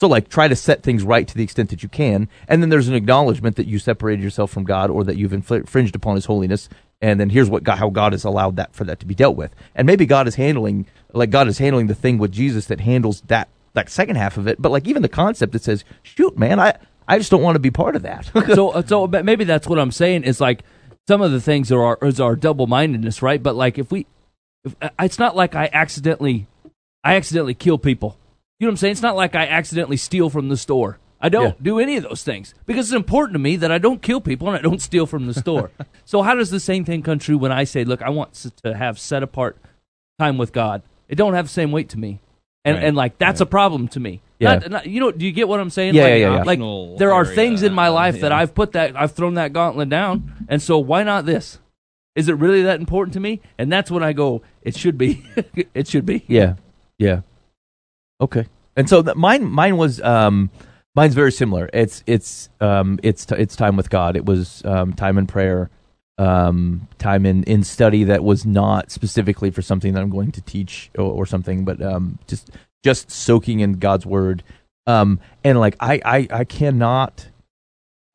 So 0.00 0.08
like 0.08 0.28
try 0.28 0.46
to 0.48 0.56
set 0.56 0.82
things 0.82 1.02
right 1.02 1.26
to 1.26 1.34
the 1.34 1.42
extent 1.42 1.70
that 1.70 1.82
you 1.82 1.88
can, 1.88 2.28
and 2.48 2.62
then 2.62 2.68
there's 2.68 2.88
an 2.88 2.94
acknowledgement 2.94 3.56
that 3.56 3.66
you 3.66 3.78
separated 3.78 4.22
yourself 4.22 4.50
from 4.50 4.64
God 4.64 4.90
or 4.90 5.04
that 5.04 5.16
you've 5.16 5.32
infringed 5.32 5.96
upon 5.96 6.16
His 6.16 6.26
holiness, 6.26 6.68
and 7.00 7.18
then 7.18 7.30
here's 7.30 7.48
what 7.48 7.64
God, 7.64 7.78
how 7.78 7.88
God 7.88 8.12
has 8.12 8.24
allowed 8.24 8.56
that 8.56 8.74
for 8.74 8.84
that 8.84 9.00
to 9.00 9.06
be 9.06 9.14
dealt 9.14 9.36
with, 9.36 9.54
and 9.74 9.86
maybe 9.86 10.04
God 10.04 10.28
is 10.28 10.34
handling 10.34 10.86
like 11.12 11.30
God 11.30 11.48
is 11.48 11.58
handling 11.58 11.86
the 11.86 11.94
thing 11.94 12.18
with 12.18 12.32
Jesus 12.32 12.66
that 12.66 12.80
handles 12.80 13.22
that 13.22 13.48
that 13.72 13.88
second 13.88 14.16
half 14.16 14.36
of 14.36 14.46
it, 14.46 14.60
but 14.60 14.72
like 14.72 14.86
even 14.86 15.02
the 15.02 15.08
concept 15.08 15.52
that 15.52 15.62
says, 15.62 15.84
shoot, 16.02 16.36
man, 16.36 16.60
I 16.60 16.74
I 17.08 17.18
just 17.18 17.30
don't 17.30 17.42
want 17.42 17.56
to 17.56 17.60
be 17.60 17.70
part 17.70 17.96
of 17.96 18.02
that. 18.02 18.30
so 18.54 18.82
so 18.86 19.06
maybe 19.06 19.44
that's 19.44 19.66
what 19.66 19.78
I'm 19.78 19.92
saying 19.92 20.24
is 20.24 20.40
like 20.40 20.62
some 21.08 21.22
of 21.22 21.32
the 21.32 21.40
things 21.40 21.70
are 21.70 21.82
our, 21.82 21.98
is 22.02 22.20
our 22.20 22.34
double 22.36 22.66
mindedness, 22.66 23.22
right? 23.22 23.42
But 23.42 23.54
like 23.54 23.78
if 23.78 23.92
we, 23.92 24.06
if, 24.64 24.74
uh, 24.82 24.90
it's 25.00 25.18
not 25.18 25.36
like 25.36 25.54
I 25.54 25.70
accidentally, 25.72 26.46
I 27.04 27.14
accidentally 27.14 27.54
kill 27.54 27.78
people. 27.78 28.18
You 28.58 28.66
know 28.66 28.70
what 28.70 28.72
I'm 28.72 28.76
saying? 28.78 28.92
It's 28.92 29.02
not 29.02 29.16
like 29.16 29.34
I 29.34 29.46
accidentally 29.46 29.96
steal 29.98 30.30
from 30.30 30.48
the 30.48 30.56
store. 30.56 30.98
I 31.20 31.28
don't 31.28 31.46
Yeah. 31.48 31.52
do 31.62 31.78
any 31.78 31.96
of 31.96 32.02
those 32.02 32.22
things 32.22 32.54
because 32.66 32.88
it's 32.88 32.96
important 32.96 33.34
to 33.34 33.38
me 33.38 33.56
that 33.56 33.72
I 33.72 33.78
don't 33.78 34.02
kill 34.02 34.20
people 34.20 34.48
and 34.48 34.56
I 34.56 34.60
don't 34.60 34.80
steal 34.82 35.06
from 35.06 35.26
the 35.26 35.34
store. 35.34 35.70
so 36.04 36.22
how 36.22 36.34
does 36.34 36.50
the 36.50 36.60
same 36.60 36.84
thing 36.84 37.02
come 37.02 37.18
true 37.18 37.38
when 37.38 37.52
I 37.52 37.64
say, 37.64 37.84
"Look, 37.84 38.02
I 38.02 38.10
want 38.10 38.34
to 38.62 38.74
have 38.76 38.98
set 38.98 39.22
apart 39.22 39.56
time 40.18 40.36
with 40.38 40.52
God"? 40.52 40.82
It 41.08 41.14
don't 41.16 41.34
have 41.34 41.46
the 41.46 41.52
same 41.52 41.72
weight 41.72 41.88
to 41.90 41.98
me, 41.98 42.20
and 42.64 42.76
Right. 42.76 42.84
and 42.84 42.96
like 42.96 43.18
that's 43.18 43.40
a 43.40 43.46
problem 43.46 43.88
to 43.88 44.00
me. 44.00 44.20
Yeah. 44.38 44.56
Not- 44.56 44.70
not- 44.70 44.86
you 44.86 45.00
know, 45.00 45.10
do 45.10 45.24
you 45.24 45.32
get 45.32 45.48
what 45.48 45.58
I'm 45.60 45.70
saying? 45.70 45.94
Yeah, 45.94 46.02
like, 46.02 46.10
yeah, 46.10 46.16
yeah, 46.16 46.36
yeah. 46.36 46.42
Like 46.42 46.98
there 46.98 47.12
are 47.14 47.24
area, 47.24 47.34
things 47.34 47.62
in 47.62 47.72
my 47.72 47.88
life 47.88 48.20
that. 48.20 48.32
I've 48.32 48.54
put 48.54 48.72
that 48.72 48.94
I've 48.94 49.12
thrown 49.12 49.34
that 49.34 49.54
gauntlet 49.54 49.88
down, 49.88 50.46
and 50.48 50.60
so 50.60 50.78
why 50.78 51.02
not 51.02 51.24
this? 51.24 51.58
Is 52.14 52.28
it 52.28 52.36
really 52.36 52.62
that 52.62 52.78
important 52.80 53.14
to 53.14 53.20
me? 53.20 53.40
And 53.58 53.70
that's 53.72 53.90
when 53.90 54.02
I 54.02 54.12
go, 54.12 54.42
it 54.62 54.76
should 54.76 54.96
be. 54.98 55.24
it 55.74 55.88
should 55.88 56.04
be. 56.06 56.24
Yeah, 56.28 56.54
yeah. 56.98 57.20
Okay, 58.20 58.46
and 58.76 58.88
so 58.88 59.02
that 59.02 59.16
mine, 59.16 59.44
mine 59.44 59.76
was, 59.76 60.00
um, 60.00 60.50
mine's 60.94 61.14
very 61.14 61.32
similar. 61.32 61.68
It's 61.72 62.02
it's 62.06 62.48
um, 62.60 62.98
it's 63.02 63.26
t- 63.26 63.36
it's 63.36 63.56
time 63.56 63.76
with 63.76 63.90
God. 63.90 64.16
It 64.16 64.24
was 64.24 64.64
um, 64.64 64.94
time 64.94 65.18
in 65.18 65.26
prayer, 65.26 65.70
um, 66.18 66.88
time 66.98 67.26
in 67.26 67.44
in 67.44 67.62
study 67.62 68.04
that 68.04 68.24
was 68.24 68.46
not 68.46 68.90
specifically 68.90 69.50
for 69.50 69.62
something 69.62 69.92
that 69.92 70.00
I'm 70.02 70.10
going 70.10 70.32
to 70.32 70.40
teach 70.40 70.90
or, 70.96 71.04
or 71.04 71.26
something, 71.26 71.64
but 71.64 71.82
um, 71.82 72.18
just 72.26 72.50
just 72.82 73.10
soaking 73.10 73.60
in 73.60 73.74
God's 73.74 74.06
word. 74.06 74.42
Um, 74.86 75.20
and 75.44 75.60
like 75.60 75.76
I, 75.80 76.00
I 76.04 76.28
I 76.30 76.44
cannot. 76.44 77.28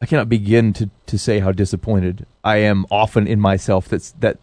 I 0.03 0.07
cannot 0.07 0.29
begin 0.29 0.73
to, 0.73 0.89
to 1.05 1.19
say 1.19 1.41
how 1.41 1.51
disappointed 1.51 2.25
I 2.43 2.57
am 2.57 2.87
often 2.89 3.27
in 3.27 3.39
myself. 3.39 3.87
That's 3.87 4.13
that 4.13 4.39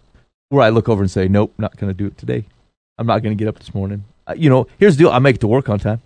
where 0.50 0.62
I 0.62 0.68
look 0.68 0.88
over 0.88 1.02
and 1.02 1.10
say, 1.10 1.26
"Nope, 1.26 1.52
not 1.58 1.76
going 1.76 1.90
to 1.90 1.94
do 1.94 2.06
it 2.06 2.16
today. 2.16 2.46
I'm 2.96 3.08
not 3.08 3.24
going 3.24 3.36
to 3.36 3.44
get 3.44 3.48
up 3.48 3.58
this 3.58 3.74
morning." 3.74 4.04
Uh, 4.28 4.34
you 4.36 4.50
know, 4.50 4.66
here's 4.78 4.96
the 4.96 5.04
deal: 5.04 5.10
I 5.10 5.18
make 5.18 5.36
it 5.36 5.40
to 5.40 5.48
work 5.48 5.68
on 5.68 5.78
time. 5.78 6.00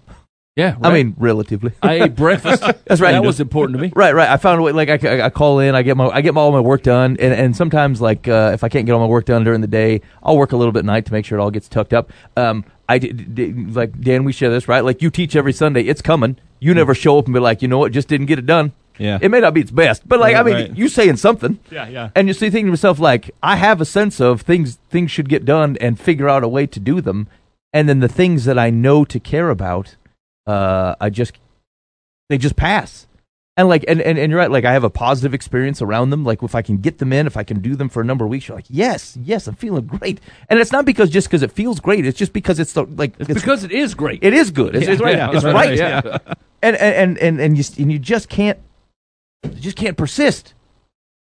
Yeah. 0.54 0.76
I 0.82 0.92
mean, 0.92 1.14
relatively. 1.16 1.72
I 1.82 2.02
ate 2.02 2.14
breakfast. 2.14 2.60
That's 2.84 3.00
right. 3.00 3.12
That 3.12 3.24
was 3.24 3.40
important 3.40 3.78
to 3.78 3.82
me. 3.82 3.90
Right, 3.96 4.14
right. 4.14 4.28
I 4.28 4.36
found 4.36 4.60
a 4.60 4.62
way. 4.62 4.72
Like 4.72 4.90
I, 4.90 4.98
c- 4.98 5.08
I 5.08 5.30
call 5.30 5.60
in, 5.60 5.74
I 5.74 5.80
get 5.80 5.96
my, 5.96 6.08
I 6.08 6.20
get 6.20 6.34
my, 6.34 6.42
all 6.42 6.52
my 6.52 6.60
work 6.60 6.82
done, 6.82 7.16
and, 7.18 7.32
and 7.32 7.56
sometimes 7.56 8.02
like 8.02 8.28
uh, 8.28 8.50
if 8.52 8.62
I 8.62 8.68
can't 8.68 8.84
get 8.84 8.92
all 8.92 9.00
my 9.00 9.06
work 9.06 9.24
done 9.24 9.44
during 9.44 9.62
the 9.62 9.66
day, 9.66 10.02
I'll 10.22 10.36
work 10.36 10.52
a 10.52 10.56
little 10.58 10.72
bit 10.72 10.80
at 10.80 10.84
night 10.84 11.06
to 11.06 11.12
make 11.12 11.24
sure 11.24 11.38
it 11.38 11.42
all 11.42 11.50
gets 11.50 11.68
tucked 11.68 11.94
up. 11.94 12.12
Um, 12.36 12.66
I 12.86 12.98
d- 12.98 13.12
d- 13.12 13.24
d- 13.24 13.52
like 13.72 13.98
Dan, 13.98 14.24
we 14.24 14.32
share 14.32 14.50
this, 14.50 14.68
right? 14.68 14.84
Like 14.84 15.00
you 15.00 15.08
teach 15.08 15.34
every 15.36 15.54
Sunday, 15.54 15.84
it's 15.84 16.02
coming. 16.02 16.36
You 16.60 16.74
never 16.74 16.94
show 16.94 17.18
up 17.18 17.24
and 17.24 17.32
be 17.32 17.40
like, 17.40 17.62
you 17.62 17.68
know 17.68 17.78
what, 17.78 17.92
just 17.92 18.08
didn't 18.08 18.26
get 18.26 18.38
it 18.38 18.44
done. 18.44 18.72
Yeah. 18.98 19.18
It 19.22 19.30
may 19.30 19.40
not 19.40 19.54
be 19.54 19.62
its 19.62 19.70
best, 19.70 20.06
but 20.06 20.20
like 20.20 20.36
I 20.36 20.42
mean, 20.42 20.54
right. 20.54 20.76
you 20.76 20.88
saying 20.88 21.16
something. 21.16 21.58
Yeah, 21.70 21.88
yeah. 21.88 22.10
And 22.14 22.28
you 22.28 22.34
see, 22.34 22.50
thinking 22.50 22.66
to 22.66 22.72
yourself, 22.72 22.98
like, 22.98 23.30
I 23.42 23.56
have 23.56 23.80
a 23.80 23.86
sense 23.86 24.20
of 24.20 24.42
things 24.42 24.76
things 24.90 25.10
should 25.10 25.30
get 25.30 25.46
done 25.46 25.78
and 25.80 25.98
figure 25.98 26.28
out 26.28 26.44
a 26.44 26.48
way 26.48 26.66
to 26.66 26.78
do 26.78 27.00
them. 27.00 27.26
And 27.72 27.88
then 27.88 28.00
the 28.00 28.08
things 28.08 28.44
that 28.44 28.58
I 28.58 28.70
know 28.70 29.04
to 29.06 29.18
care 29.18 29.48
about, 29.50 29.96
uh, 30.46 30.94
I 31.00 31.10
just 31.10 31.32
they 32.28 32.38
just 32.38 32.56
pass. 32.56 33.06
And 33.56 33.68
like 33.68 33.84
and, 33.86 34.00
and, 34.00 34.18
and 34.18 34.30
you're 34.30 34.38
right, 34.40 34.50
like 34.50 34.64
I 34.64 34.72
have 34.72 34.84
a 34.84 34.88
positive 34.90 35.34
experience 35.34 35.82
around 35.82 36.08
them. 36.10 36.24
Like 36.24 36.42
if 36.42 36.54
I 36.54 36.62
can 36.62 36.78
get 36.78 36.98
them 36.98 37.12
in, 37.12 37.26
if 37.26 37.36
I 37.36 37.42
can 37.44 37.60
do 37.60 37.76
them 37.76 37.90
for 37.90 38.00
a 38.00 38.04
number 38.04 38.24
of 38.24 38.30
weeks, 38.30 38.48
you're 38.48 38.56
like, 38.56 38.64
yes, 38.70 39.16
yes, 39.22 39.46
I'm 39.46 39.54
feeling 39.56 39.86
great. 39.86 40.20
And 40.48 40.58
it's 40.58 40.72
not 40.72 40.86
because 40.86 41.10
just 41.10 41.28
because 41.28 41.42
it 41.42 41.52
feels 41.52 41.78
great, 41.78 42.06
it's 42.06 42.18
just 42.18 42.32
because 42.32 42.58
it's 42.58 42.72
the 42.72 42.84
like 42.84 43.12
It's 43.18 43.28
because 43.34 43.62
it 43.64 43.72
is 43.72 43.94
great. 43.94 44.20
it 44.22 44.32
is 44.32 44.50
good. 44.50 44.74
It's, 44.74 44.86
it's 44.88 45.02
right. 45.02 45.16
Yeah, 45.16 45.30
it's 45.34 45.44
right, 45.44 45.54
right. 45.54 45.78
yeah. 45.78 46.18
And 46.64 46.76
and 46.76 47.18
and 47.18 47.40
and 47.40 47.58
you 47.58 47.64
and 47.78 47.90
you 47.90 47.98
just 47.98 48.28
can't 48.28 48.58
you 49.42 49.50
just 49.60 49.76
can't 49.76 49.96
persist. 49.96 50.54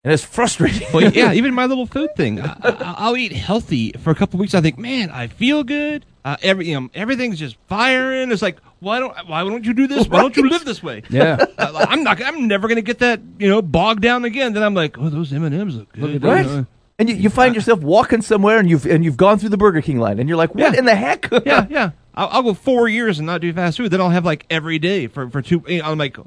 And 0.06 0.14
it's 0.14 0.24
frustrating. 0.24 0.88
well, 0.94 1.12
yeah, 1.12 1.34
even 1.40 1.54
my 1.54 1.66
little 1.66 1.86
food 1.86 2.16
thing. 2.16 2.40
I, 2.40 2.56
I, 2.64 2.96
I'll 2.98 3.18
eat 3.18 3.34
healthy 3.34 3.92
for 4.00 4.10
a 4.12 4.16
couple 4.16 4.40
weeks. 4.40 4.56
I 4.56 4.62
think, 4.62 4.78
man, 4.78 5.12
I 5.12 5.28
feel 5.28 5.66
good. 5.66 6.06
Uh, 6.28 6.36
every 6.42 6.68
you 6.68 6.80
know, 6.80 6.90
everything's 6.94 7.40
just 7.40 7.56
firing. 7.68 8.32
It's 8.32 8.42
like, 8.42 8.58
why 8.80 9.00
don't 9.00 9.16
why 9.30 9.44
don't 9.44 9.64
you 9.64 9.74
do 9.74 9.88
this? 9.88 10.08
Why 10.08 10.22
don't 10.22 10.36
you 10.36 10.50
live 10.50 10.66
this 10.66 10.82
way? 10.84 11.04
Yeah. 11.10 11.38
Uh, 11.58 11.86
I'm 11.90 12.04
not. 12.04 12.22
I'm 12.22 12.48
never 12.48 12.68
gonna 12.68 12.82
get 12.82 13.00
that 13.00 13.20
you 13.40 13.48
know 13.50 13.62
bogged 13.62 14.02
down 14.02 14.26
again. 14.26 14.54
Then 14.54 14.64
I'm 14.64 14.74
like, 14.74 14.98
oh, 14.98 15.10
those 15.10 15.32
M 15.34 15.44
and 15.44 15.56
M's 15.56 15.76
look 15.76 15.92
good. 15.94 16.24
Right. 16.24 16.46
Uh, 16.46 16.64
And 17.00 17.10
you, 17.10 17.16
you 17.16 17.30
find 17.30 17.54
yourself 17.56 17.80
walking 17.82 18.22
somewhere 18.22 18.58
and 18.60 18.70
you've 18.70 18.86
and 18.86 19.04
you've 19.06 19.18
gone 19.18 19.38
through 19.40 19.50
the 19.50 19.58
Burger 19.58 19.82
King 19.82 20.00
line 20.00 20.20
and 20.20 20.28
you're 20.28 20.38
like, 20.38 20.54
what 20.56 20.74
Yeah. 20.74 20.80
in 20.80 20.86
the 20.86 20.96
heck? 20.96 21.30
yeah, 21.46 21.66
yeah. 21.70 21.92
I'll, 22.16 22.28
I'll 22.32 22.44
go 22.44 22.54
four 22.54 22.88
years 22.88 23.20
and 23.20 23.26
not 23.28 23.42
do 23.42 23.52
fast 23.54 23.78
food. 23.78 23.92
Then 23.92 24.02
I'll 24.02 24.10
have 24.10 24.26
like 24.26 24.46
every 24.50 24.80
day 24.80 25.08
for 25.08 25.30
for 25.30 25.42
two. 25.42 25.64
you 25.68 25.82
know, 25.82 25.92
I'm 25.92 25.98
like, 25.98 26.18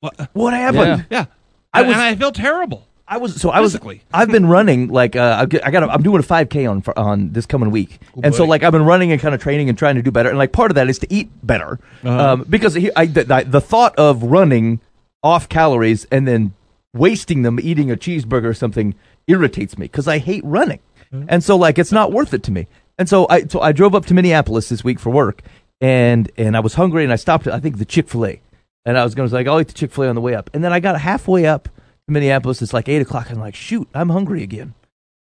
what? 0.00 0.30
what 0.34 0.54
happened? 0.54 1.06
Yeah. 1.10 1.26
I 1.72 1.80
I 1.80 1.82
was- 1.82 1.92
and 1.94 2.02
I 2.02 2.14
feel 2.16 2.32
terrible. 2.32 2.87
I 3.10 3.16
was 3.18 3.40
so 3.40 3.50
I 3.50 3.60
was 3.60 3.72
Physically. 3.72 4.02
I've 4.12 4.30
been 4.30 4.46
running 4.46 4.88
like 4.88 5.16
uh, 5.16 5.36
I 5.40 5.46
got 5.46 5.66
I 5.66 5.70
got 5.70 5.82
a, 5.84 5.88
I'm 5.90 6.02
doing 6.02 6.20
a 6.20 6.22
5k 6.26 6.70
on 6.70 6.82
on 6.96 7.32
this 7.32 7.46
coming 7.46 7.70
week, 7.70 7.98
and 8.22 8.34
so 8.34 8.44
like 8.44 8.62
I've 8.62 8.72
been 8.72 8.84
running 8.84 9.12
and 9.12 9.20
kind 9.20 9.34
of 9.34 9.40
training 9.40 9.68
and 9.68 9.78
trying 9.78 9.94
to 9.96 10.02
do 10.02 10.10
better, 10.10 10.28
and 10.28 10.36
like 10.36 10.52
part 10.52 10.70
of 10.70 10.74
that 10.74 10.88
is 10.90 10.98
to 11.00 11.06
eat 11.12 11.30
better, 11.42 11.78
Uh-huh. 12.04 12.32
um, 12.32 12.46
because 12.48 12.74
he, 12.74 12.90
I, 12.94 13.06
the, 13.06 13.24
the, 13.24 13.44
the 13.48 13.60
thought 13.60 13.96
of 13.96 14.22
running 14.24 14.80
off 15.22 15.48
calories 15.48 16.04
and 16.12 16.28
then 16.28 16.52
wasting 16.94 17.42
them 17.42 17.58
eating 17.62 17.90
a 17.90 17.96
cheeseburger 17.96 18.44
or 18.44 18.54
something 18.54 18.94
irritates 19.26 19.76
me 19.78 19.86
because 19.86 20.06
I 20.06 20.18
hate 20.18 20.44
running, 20.44 20.80
and 21.10 21.42
so 21.42 21.56
like 21.56 21.78
it's 21.78 21.92
not 21.92 22.12
worth 22.12 22.34
it 22.34 22.42
to 22.44 22.50
me, 22.52 22.66
and 22.98 23.08
so 23.08 23.26
I 23.30 23.46
so 23.46 23.60
I 23.60 23.72
drove 23.72 23.94
up 23.94 24.04
to 24.06 24.14
Minneapolis 24.14 24.68
this 24.68 24.84
week 24.84 24.98
for 25.00 25.08
work, 25.10 25.42
and 25.80 26.30
and 26.36 26.56
I 26.56 26.60
was 26.60 26.74
hungry 26.74 27.04
and 27.04 27.12
I 27.12 27.16
stopped 27.16 27.46
at 27.46 27.54
I 27.54 27.60
think 27.60 27.78
the 27.78 27.84
Chick 27.86 28.08
Fil 28.08 28.26
A, 28.26 28.40
and 28.84 28.98
I 28.98 29.04
was 29.04 29.14
going 29.14 29.28
to 29.28 29.34
like 29.34 29.46
I'll 29.46 29.60
eat 29.60 29.68
the 29.68 29.74
Chick 29.74 29.92
Fil 29.92 30.04
A 30.04 30.08
on 30.08 30.14
the 30.14 30.20
way 30.20 30.34
up, 30.34 30.50
and 30.52 30.62
then 30.62 30.72
I 30.74 30.80
got 30.80 31.00
halfway 31.00 31.46
up 31.46 31.68
to 32.08 32.12
Minneapolis. 32.12 32.60
It's 32.60 32.72
like 32.72 32.88
eight 32.88 33.02
o'clock. 33.02 33.28
And 33.28 33.36
I'm 33.36 33.40
like, 33.42 33.54
shoot, 33.54 33.88
I'm 33.94 34.08
hungry 34.08 34.42
again, 34.42 34.74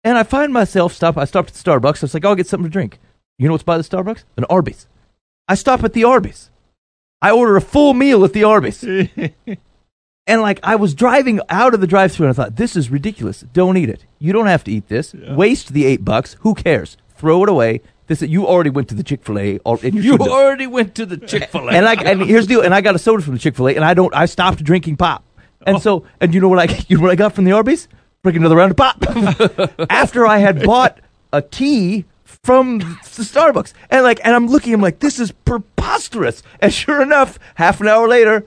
and 0.04 0.16
I 0.16 0.22
find 0.22 0.52
myself 0.52 0.92
stop. 0.92 1.18
I 1.18 1.24
stopped 1.24 1.50
at 1.50 1.56
Starbucks. 1.56 2.02
I 2.02 2.02
was 2.02 2.14
like, 2.14 2.24
I'll 2.24 2.34
get 2.36 2.46
something 2.46 2.64
to 2.68 2.72
drink. 2.72 2.98
You 3.38 3.48
know 3.48 3.54
what's 3.54 3.64
by 3.64 3.76
the 3.76 3.84
Starbucks? 3.84 4.24
An 4.36 4.44
Arby's. 4.44 4.86
I 5.48 5.54
stop 5.54 5.82
at 5.84 5.92
the 5.92 6.04
Arby's. 6.04 6.50
I 7.20 7.30
order 7.32 7.56
a 7.56 7.60
full 7.60 7.94
meal 7.94 8.24
at 8.24 8.32
the 8.32 8.44
Arby's. 8.44 8.82
and 10.26 10.42
like 10.42 10.60
I 10.62 10.76
was 10.76 10.94
driving 10.94 11.40
out 11.48 11.74
of 11.74 11.80
the 11.80 11.86
drive-thru 11.86 12.26
and 12.26 12.30
I 12.32 12.36
thought, 12.36 12.56
this 12.56 12.76
is 12.76 12.90
ridiculous. 12.90 13.40
Don't 13.52 13.76
eat 13.76 13.88
it. 13.88 14.04
You 14.18 14.32
don't 14.32 14.46
have 14.46 14.64
to 14.64 14.72
eat 14.72 14.88
this. 14.88 15.14
Waste 15.14 15.72
the 15.72 15.84
eight 15.86 16.04
bucks. 16.04 16.36
Who 16.40 16.54
cares? 16.54 16.96
Throw 17.16 17.42
it 17.42 17.48
away. 17.48 17.80
This 18.08 18.22
you 18.22 18.46
already 18.46 18.70
went 18.70 18.88
to 18.88 18.94
the 18.94 19.02
Chick 19.02 19.22
Fil 19.22 19.38
A, 19.38 19.44
you, 19.52 19.60
You 19.66 20.02
shouldn't 20.02 20.22
have. 20.22 20.30
already 20.32 20.66
went 20.66 20.94
to 20.94 21.04
the 21.04 21.18
Chick 21.18 21.50
Fil 21.50 21.68
A. 21.68 21.72
And 21.72 21.86
I 21.86 21.92
and 21.94 22.22
here's 22.22 22.46
the 22.46 22.54
deal. 22.54 22.62
And 22.62 22.74
I 22.74 22.80
got 22.80 22.94
a 22.94 22.98
soda 22.98 23.22
from 23.22 23.34
the 23.34 23.38
Chick 23.38 23.54
Fil 23.54 23.68
A, 23.68 23.74
and 23.74 23.84
I 23.84 23.92
don't. 23.92 24.14
I 24.14 24.24
stopped 24.26 24.64
drinking 24.64 24.96
pop. 24.96 25.24
And 25.66 25.76
Oh. 25.76 25.80
so, 25.80 26.04
and 26.20 26.32
you 26.34 26.40
know 26.40 26.48
what 26.48 26.58
I 26.70 26.84
you 26.88 26.96
know 26.96 27.02
what 27.02 27.10
I 27.10 27.16
got 27.16 27.34
from 27.34 27.44
the 27.44 27.52
Arby's? 27.52 27.88
Freaking 28.24 28.36
another 28.36 28.56
round 28.56 28.72
of 28.72 28.76
pop. 28.76 28.96
After 29.90 30.26
I 30.26 30.38
had 30.38 30.62
bought 30.64 30.98
a 31.32 31.40
tea 31.42 32.04
from 32.24 32.78
the 32.80 32.84
Starbucks, 33.22 33.72
and 33.90 34.02
like, 34.02 34.20
and 34.24 34.34
I'm 34.34 34.46
looking, 34.48 34.74
I'm 34.74 34.80
like, 34.80 34.98
this 35.00 35.18
is 35.20 35.30
preposterous. 35.32 36.42
And 36.60 36.72
sure 36.72 37.00
enough, 37.02 37.38
half 37.54 37.80
an 37.80 37.88
hour 37.88 38.08
later, 38.08 38.44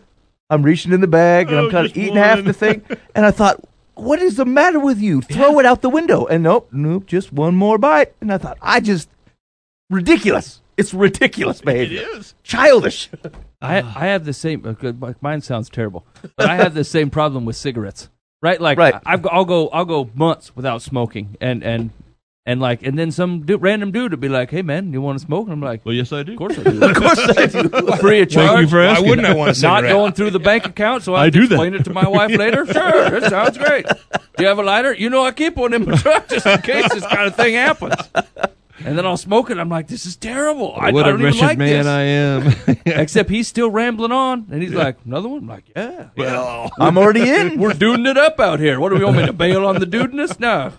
I'm 0.49 0.63
reaching 0.63 0.91
in 0.91 0.99
the 1.01 1.07
bag 1.07 1.47
and 1.49 1.57
I'm 1.57 1.65
Oh, 1.65 1.71
kind 1.71 1.85
of 1.85 1.95
eating 1.95 2.15
half 2.15 2.43
the 2.43 2.53
thing, 2.53 2.81
and 3.15 3.25
I 3.25 3.31
thought. 3.31 3.59
What 3.95 4.19
is 4.19 4.35
the 4.37 4.45
matter 4.45 4.79
with 4.79 4.99
you? 4.99 5.21
Throw 5.21 5.59
it 5.59 5.65
out 5.65 5.81
the 5.83 5.89
window. 5.89 6.25
And 6.25 6.41
nope, 6.41 6.69
nope, 6.71 7.05
just 7.05 7.31
one 7.31 7.53
more 7.55 7.77
bite. 7.77 8.13
And 8.19 8.33
I 8.33 8.39
thought, 8.39 8.57
I 8.61 8.79
just 8.79 9.09
ridiculous. 9.91 10.61
It's 10.77 10.91
ridiculous 10.93 11.61
behavior. 11.61 12.01
It 12.01 12.17
is. 12.17 12.33
Childish. 12.41 13.09
I 13.61 13.77
I 13.77 14.07
have 14.07 14.25
the 14.25 14.33
same. 14.33 14.65
Uh, 14.65 15.13
mine 15.21 15.41
sounds 15.41 15.69
terrible, 15.69 16.05
but 16.35 16.49
I 16.49 16.55
have 16.55 16.73
the 16.73 16.83
same 16.83 17.09
problem 17.09 17.45
with 17.45 17.55
cigarettes. 17.55 18.09
Right, 18.41 18.59
like 18.59 18.77
Right. 18.77 18.95
I, 18.95 19.13
I've, 19.13 19.27
I'll 19.31 19.45
go 19.45 19.67
I'll 19.69 19.85
go 19.85 20.09
months 20.15 20.55
without 20.55 20.81
smoking, 20.81 21.37
and 21.39 21.63
and 21.63 21.91
and 22.43 22.59
like 22.59 22.81
and 22.81 22.97
then 22.97 23.11
some 23.11 23.45
du- 23.45 23.59
random 23.59 23.91
dude 23.91 24.09
would 24.13 24.19
be 24.19 24.29
like, 24.29 24.49
"Hey 24.49 24.63
man, 24.63 24.91
you 24.93 24.99
want 24.99 25.19
to 25.19 25.23
smoke?" 25.25 25.43
And 25.45 25.53
I'm 25.53 25.61
like, 25.61 25.85
Well, 25.85 25.93
yes, 25.93 26.11
I 26.11 26.23
do. 26.23 26.31
"Of 26.31 26.37
course 26.39 26.57
I 26.57 26.63
do." 26.71 26.83
Of 26.83 26.95
course 26.95 27.19
I 27.19 27.45
do. 27.45 27.69
Free 27.99 28.21
of 28.23 28.29
charge. 28.29 28.47
Thank 28.47 28.61
you 28.61 28.67
for 28.67 28.83
Why 28.83 28.99
wouldn't 28.99 29.27
I 29.27 29.35
want 29.35 29.55
a 29.55 29.61
Not 29.67 29.83
going 29.83 30.13
through 30.13 30.31
the 30.31 30.39
bank 30.39 30.65
account, 30.65 31.03
so 31.03 31.13
I, 31.13 31.21
I 31.21 31.23
have 31.25 31.33
to 31.33 31.39
do 31.41 31.47
that. 31.49 31.53
explain 31.55 31.75
it 31.75 31.83
to 31.83 31.93
my 31.93 32.07
wife 32.07 32.31
later. 32.31 32.65
Sure, 32.65 33.15
it 33.15 33.25
sounds 33.25 33.59
great. 33.59 33.85
Do 33.85 34.43
you 34.43 34.47
have 34.47 34.57
a 34.57 34.63
lighter? 34.63 34.91
You 34.93 35.11
know, 35.11 35.23
I 35.23 35.33
keep 35.33 35.55
one 35.55 35.73
in 35.75 35.85
my 35.85 35.95
truck 35.97 36.27
just 36.29 36.47
in 36.47 36.59
case 36.63 36.91
this 36.91 37.05
kind 37.05 37.27
of 37.27 37.35
thing 37.35 37.53
happens. 37.53 37.93
And 38.85 38.97
then 38.97 39.05
I'll 39.05 39.17
smoke 39.17 39.49
it. 39.49 39.57
I'm 39.57 39.69
like, 39.69 39.87
this 39.87 40.05
is 40.05 40.15
terrible. 40.15 40.73
I, 40.77 40.91
what 40.91 41.05
I 41.05 41.09
a 41.09 41.11
don't 41.11 41.21
even 41.21 41.33
wretched 41.33 41.41
like 41.41 41.57
man 41.57 41.83
this. 41.83 41.87
I 41.87 42.01
am. 42.01 42.77
Except 42.85 43.29
he's 43.29 43.47
still 43.47 43.69
rambling 43.69 44.11
on, 44.11 44.47
and 44.51 44.61
he's 44.61 44.73
like, 44.73 44.97
another 45.05 45.29
one. 45.29 45.39
I'm 45.39 45.47
like, 45.47 45.71
yeah. 45.75 46.09
well, 46.15 46.71
I'm 46.79 46.97
already 46.97 47.29
in. 47.29 47.59
We're 47.59 47.73
duding 47.73 48.05
it 48.05 48.17
up 48.17 48.39
out 48.39 48.59
here. 48.59 48.79
What 48.79 48.89
do 48.89 48.95
we 48.95 49.05
want 49.05 49.17
me 49.17 49.25
to 49.25 49.33
bail 49.33 49.65
on 49.65 49.79
the 49.79 49.85
dudeness? 49.85 50.39
No. 50.39 50.73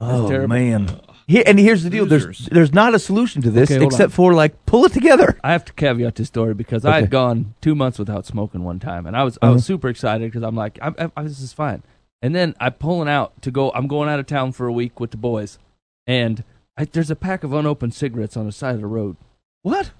oh 0.00 0.28
terrible. 0.28 0.48
man. 0.48 1.00
Here, 1.28 1.42
and 1.44 1.58
here's 1.58 1.82
the 1.82 1.90
deal. 1.90 2.06
There's 2.06 2.24
Losers. 2.24 2.48
there's 2.50 2.72
not 2.72 2.94
a 2.94 2.98
solution 2.98 3.42
to 3.42 3.50
this 3.50 3.70
Okay, 3.70 3.78
hold 3.78 3.92
except 3.92 4.14
for 4.14 4.32
like 4.32 4.64
pull 4.64 4.86
it 4.86 4.92
together. 4.92 5.38
I 5.44 5.52
have 5.52 5.64
to 5.66 5.74
caveat 5.74 6.14
this 6.14 6.28
story 6.28 6.54
because 6.54 6.86
I 6.86 7.00
had 7.00 7.10
gone 7.10 7.54
two 7.60 7.74
months 7.74 7.98
without 7.98 8.24
smoking 8.24 8.64
one 8.64 8.78
time, 8.78 9.06
and 9.06 9.14
I 9.14 9.24
was 9.24 9.38
I 9.42 9.50
was 9.50 9.60
uh-huh. 9.60 9.66
super 9.66 9.88
excited 9.90 10.32
because 10.32 10.42
I'm 10.42 10.56
like, 10.56 10.78
I, 10.80 10.88
I, 10.98 11.10
I- 11.14 11.22
this 11.24 11.40
is 11.40 11.52
fine. 11.52 11.82
And 12.22 12.34
then 12.34 12.54
I'm 12.58 12.72
pulling 12.72 13.10
out 13.10 13.40
to 13.42 13.50
go. 13.50 13.70
I'm 13.72 13.86
going 13.86 14.08
out 14.08 14.18
of 14.18 14.26
town 14.26 14.52
for 14.52 14.66
a 14.66 14.72
week 14.72 14.98
with 14.98 15.10
the 15.10 15.18
boys, 15.18 15.58
and 16.06 16.42
I, 16.78 16.84
there's 16.84 17.10
a 17.10 17.16
pack 17.16 17.44
of 17.44 17.52
unopened 17.52 17.92
cigarettes 17.92 18.36
on 18.36 18.46
the 18.46 18.52
side 18.52 18.76
of 18.76 18.80
the 18.80 18.86
road. 18.86 19.16
What? 19.62 19.90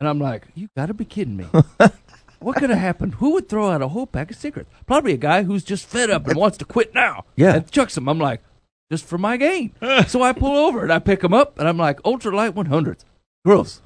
And 0.00 0.08
I'm 0.08 0.18
like, 0.18 0.48
you 0.54 0.68
got 0.76 0.86
to 0.86 0.94
be 0.94 1.04
kidding 1.04 1.36
me. 1.36 1.46
what 2.40 2.56
could 2.56 2.70
have 2.70 2.78
happened? 2.78 3.14
Who 3.14 3.30
would 3.32 3.48
throw 3.48 3.70
out 3.70 3.80
a 3.80 3.88
whole 3.88 4.06
pack 4.06 4.30
of 4.30 4.36
cigarettes? 4.36 4.68
Probably 4.84 5.12
a 5.12 5.18
guy 5.18 5.44
who's 5.44 5.64
just 5.64 5.86
fed 5.86 6.10
up 6.10 6.26
and 6.26 6.36
wants 6.36 6.58
to 6.58 6.64
quit 6.64 6.94
now. 6.94 7.24
Yeah. 7.36 7.54
And 7.54 7.70
chucks 7.70 7.94
them. 7.94 8.08
I'm 8.08 8.18
like, 8.18 8.42
just 8.90 9.06
for 9.06 9.16
my 9.16 9.36
gain. 9.36 9.72
so 10.08 10.22
I 10.22 10.32
pull 10.32 10.56
over 10.56 10.82
and 10.82 10.92
I 10.92 10.98
pick 10.98 11.20
them 11.20 11.32
up 11.32 11.58
and 11.58 11.68
I'm 11.68 11.78
like, 11.78 12.02
ultralight 12.02 12.52
100s. 12.52 13.04
Gross. 13.46 13.80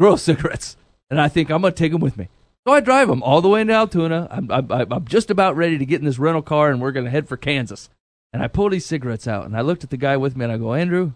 grow 0.00 0.16
cigarettes, 0.16 0.78
and 1.10 1.20
I 1.20 1.28
think 1.28 1.50
I'm 1.50 1.60
gonna 1.60 1.74
take 1.74 1.92
them 1.92 2.00
with 2.00 2.16
me. 2.16 2.30
So 2.66 2.72
I 2.72 2.80
drive 2.80 3.08
them 3.08 3.22
all 3.22 3.42
the 3.42 3.50
way 3.50 3.60
into 3.60 3.74
Altoona. 3.74 4.28
I'm, 4.30 4.50
I'm, 4.50 4.70
I'm 4.70 5.04
just 5.04 5.30
about 5.30 5.56
ready 5.56 5.76
to 5.76 5.84
get 5.84 6.00
in 6.00 6.06
this 6.06 6.18
rental 6.18 6.40
car, 6.40 6.70
and 6.70 6.80
we're 6.80 6.90
gonna 6.90 7.10
head 7.10 7.28
for 7.28 7.36
Kansas. 7.36 7.90
And 8.32 8.42
I 8.42 8.48
pull 8.48 8.70
these 8.70 8.86
cigarettes 8.86 9.28
out, 9.28 9.44
and 9.44 9.54
I 9.54 9.60
looked 9.60 9.84
at 9.84 9.90
the 9.90 9.98
guy 9.98 10.16
with 10.16 10.38
me, 10.38 10.44
and 10.44 10.52
I 10.54 10.56
go, 10.56 10.72
Andrew, 10.72 11.12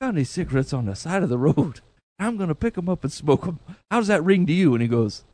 found 0.00 0.16
these 0.16 0.30
cigarettes 0.30 0.72
on 0.72 0.86
the 0.86 0.94
side 0.94 1.22
of 1.22 1.28
the 1.28 1.38
road. 1.38 1.80
I'm 2.20 2.36
gonna 2.36 2.54
pick 2.54 2.74
them 2.74 2.88
up 2.88 3.04
and 3.04 3.12
smoke 3.12 3.44
them. 3.44 3.60
How 3.90 3.98
does 3.98 4.08
that 4.08 4.24
ring 4.24 4.46
to 4.46 4.52
you? 4.52 4.74
And 4.74 4.82
he 4.82 4.88
goes, 4.88 5.24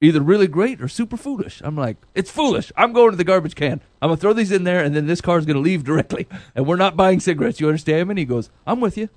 either 0.00 0.20
really 0.20 0.46
great 0.46 0.80
or 0.80 0.88
super 0.88 1.16
foolish. 1.16 1.62
I'm 1.64 1.76
like, 1.76 1.96
it's 2.14 2.30
foolish. 2.30 2.70
I'm 2.76 2.92
going 2.92 3.12
to 3.12 3.16
the 3.16 3.24
garbage 3.24 3.54
can. 3.54 3.80
I'm 4.02 4.08
gonna 4.08 4.18
throw 4.18 4.32
these 4.32 4.52
in 4.52 4.64
there, 4.64 4.82
and 4.82 4.94
then 4.94 5.06
this 5.06 5.20
car's 5.20 5.46
gonna 5.46 5.60
leave 5.60 5.84
directly, 5.84 6.26
and 6.54 6.66
we're 6.66 6.76
not 6.76 6.96
buying 6.96 7.20
cigarettes. 7.20 7.60
You 7.60 7.68
understand? 7.68 8.10
And 8.10 8.18
he 8.18 8.24
goes, 8.24 8.50
I'm 8.66 8.80
with 8.80 8.98
you. 8.98 9.08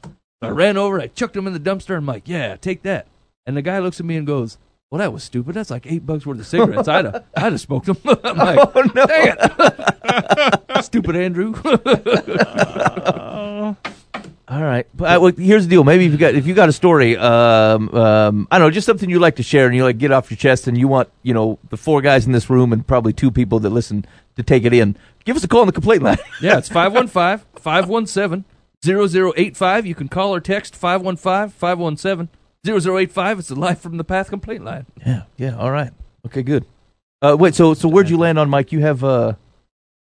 I 0.41 0.49
ran 0.49 0.78
over, 0.78 1.01
I 1.01 1.07
chucked 1.07 1.34
them 1.34 1.47
in 1.47 1.53
the 1.53 1.60
dumpster. 1.60 1.97
I'm 1.97 2.05
like, 2.05 2.28
yeah, 2.28 2.55
take 2.55 2.84
that. 2.84 3.07
And 3.45 3.57
the 3.57 3.62
guy 3.62 3.80
looks 3.80 3.99
at 3.99 4.05
me 4.05 4.16
and 4.16 4.26
goes, 4.26 4.57
well, 4.89 4.99
that 4.99 5.12
was 5.12 5.24
stupid. 5.24 5.55
That's 5.55 5.70
like 5.70 5.86
eight 5.86 6.05
bucks 6.05 6.26
worth 6.26 6.39
of 6.39 6.47
cigarettes. 6.47 6.88
I'd 6.88 7.05
have, 7.05 7.26
I'd 7.36 7.51
have 7.51 7.62
smoked 7.62 7.88
them. 7.88 7.97
I'm 8.05 8.18
oh, 8.24 8.34
like, 8.34 8.76
Oh 8.76 8.82
no! 8.95 9.05
dang 9.05 9.36
it, 9.38 10.86
stupid 10.86 11.16
Andrew. 11.18 11.53
Oh. 11.66 13.76
All 14.50 14.64
right. 14.64 14.88
But, 14.95 15.16
uh, 15.18 15.20
well, 15.22 15.32
here's 15.38 15.66
the 15.66 15.70
deal. 15.70 15.84
Maybe 15.84 16.06
if 16.08 16.12
you 16.12 16.18
got 16.18 16.34
if 16.34 16.47
you 16.47 16.56
got 16.56 16.70
a 16.70 16.74
story, 16.74 17.16
um, 17.18 17.89
um, 17.93 18.47
I 18.50 18.58
don't 18.58 18.68
know, 18.68 18.72
just 18.72 18.88
something 18.88 19.08
you 19.10 19.20
like 19.20 19.36
to 19.36 19.43
share 19.43 19.68
and 19.68 19.76
you 19.76 19.84
like 19.84 20.00
get 20.00 20.12
off 20.12 20.32
your 20.32 20.38
chest, 20.38 20.68
and 20.68 20.76
you 20.78 20.88
want 20.88 21.08
you 21.22 21.34
know 21.36 21.60
the 21.70 21.78
four 21.78 22.02
guys 22.02 22.26
in 22.26 22.32
this 22.32 22.50
room 22.50 22.74
and 22.74 22.86
probably 22.88 23.14
two 23.14 23.30
people 23.30 23.60
that 23.60 23.70
listen 23.70 24.06
to 24.38 24.43
take 24.43 24.66
it 24.66 24.74
in. 24.74 24.95
Give 25.24 25.36
us 25.36 25.43
a 25.43 25.47
call 25.47 25.62
on 25.62 25.68
the 25.68 25.74
complaint 25.74 26.02
line. 26.02 26.18
yeah, 26.41 26.58
it's 26.58 26.68
515 26.68 27.45
517 27.62 28.45
0085. 28.84 29.86
You 29.86 29.93
can 29.93 30.08
call 30.08 30.34
or 30.34 30.39
text 30.39 30.76
515 30.76 31.50
517 31.50 32.30
0085. 32.66 33.39
It's 33.39 33.47
the 33.50 33.56
Live 33.56 33.80
from 33.80 33.97
the 33.97 34.04
Path 34.04 34.30
complaint 34.30 34.66
line. 34.66 34.86
yeah. 35.06 35.24
Yeah. 35.38 35.58
All 35.58 35.70
right. 35.72 35.91
Okay. 36.26 36.41
Good. 36.41 36.66
Uh, 37.22 37.36
wait. 37.39 37.54
So 37.54 37.76
so 37.76 37.88
where'd 37.88 38.10
you 38.10 38.18
land 38.18 38.39
on, 38.39 38.50
Mike? 38.50 38.72
You 38.72 38.80
have 38.80 39.04
uh, 39.04 39.34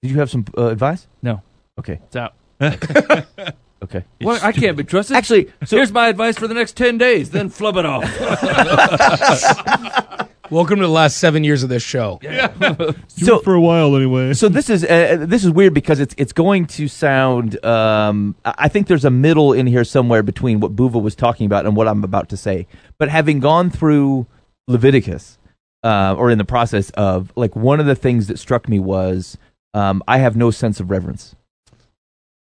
did 0.03 0.13
you 0.13 0.19
have 0.21 0.31
some 0.31 0.45
uh, 0.57 0.67
advice? 0.67 1.09
No, 1.21 1.43
Okay. 1.79 1.99
it's 2.05 2.15
out. 2.17 2.35
Okay. 3.83 4.05
Well, 4.21 4.39
I 4.43 4.53
can't 4.53 4.77
be 4.77 4.85
trusted. 4.85 5.17
Actually, 5.17 5.51
so 5.65 5.77
Here's 5.77 5.93
my 5.93 6.09
advice 6.09 6.39
for 6.39 6.47
the 6.47 6.55
next 6.55 6.77
10 6.77 6.99
days, 6.99 7.31
then 7.31 7.49
flub 7.49 7.77
it 7.77 7.87
off. 7.87 8.05
Welcome 10.51 10.81
to 10.81 10.87
the 10.87 10.93
last 10.93 11.19
seven 11.19 11.45
years 11.45 11.63
of 11.63 11.69
this 11.69 11.83
show. 11.83 12.19
Yeah. 12.23 12.53
so 13.07 13.39
for 13.39 13.55
a 13.55 13.61
while 13.61 13.95
anyway. 13.95 14.35
so 14.35 14.49
this 14.49 14.69
is 14.69 14.85
uh, 14.85 15.19
this 15.21 15.45
is 15.45 15.51
weird 15.51 15.75
because 15.75 16.01
it's 16.01 16.15
it's 16.19 16.33
going 16.33 16.67
to 16.67 16.89
sound. 16.89 17.65
Um, 17.65 18.35
I 18.45 18.55
I 18.59 18.69
think 18.69 18.89
there's 18.89 19.05
a 19.05 19.11
middle 19.11 19.53
in 19.53 19.69
here 19.69 19.85
somewhere 19.85 20.25
between 20.25 20.59
what 20.59 20.75
Buva 20.75 21.01
was 21.01 21.15
talking 21.15 21.47
about 21.47 21.67
and 21.67 21.77
what 21.77 21.87
I'm 21.87 22.03
about 22.03 22.29
to 22.31 22.37
say. 22.37 22.67
But 22.99 23.11
having 23.11 23.39
gone 23.39 23.71
through 23.71 24.27
Leviticus, 24.67 25.39
uh, 25.85 26.17
or 26.19 26.31
in 26.31 26.39
the 26.39 26.45
process 26.45 26.91
of 26.91 27.33
like 27.37 27.55
one 27.55 27.79
of 27.79 27.87
the 27.87 27.95
things 27.95 28.27
that 28.27 28.39
struck 28.39 28.69
me 28.69 28.81
was 28.81 29.39
um, 29.73 30.03
I 30.09 30.19
have 30.19 30.37
no 30.37 30.51
sense 30.51 30.81
of 30.81 30.91
reverence. 30.91 31.37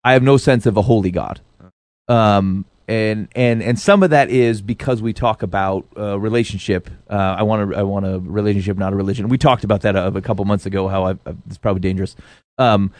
I 0.06 0.12
have 0.12 0.22
no 0.22 0.36
sense 0.36 0.66
of 0.66 0.76
a 0.76 0.82
holy 0.82 1.10
God. 1.10 1.40
Um, 2.06 2.64
and 2.86 3.26
and 3.34 3.60
and 3.60 3.76
some 3.76 4.04
of 4.04 4.10
that 4.10 4.30
is 4.30 4.62
because 4.62 5.02
we 5.02 5.12
talk 5.12 5.42
about 5.42 5.84
uh, 5.98 6.16
relationship. 6.20 6.88
Uh, 7.10 7.34
I 7.38 7.42
want 7.42 7.72
a 7.72 7.76
I 7.76 7.82
want 7.82 8.06
a 8.06 8.20
relationship, 8.20 8.78
not 8.78 8.92
a 8.92 8.96
religion. 8.96 9.28
We 9.28 9.36
talked 9.36 9.64
about 9.64 9.80
that 9.80 9.96
a, 9.96 10.06
a 10.06 10.22
couple 10.22 10.44
months 10.44 10.64
ago. 10.64 10.86
How 10.86 11.06
I, 11.06 11.10
I, 11.26 11.34
it's 11.48 11.58
probably 11.58 11.80
dangerous, 11.80 12.14
um, 12.56 12.92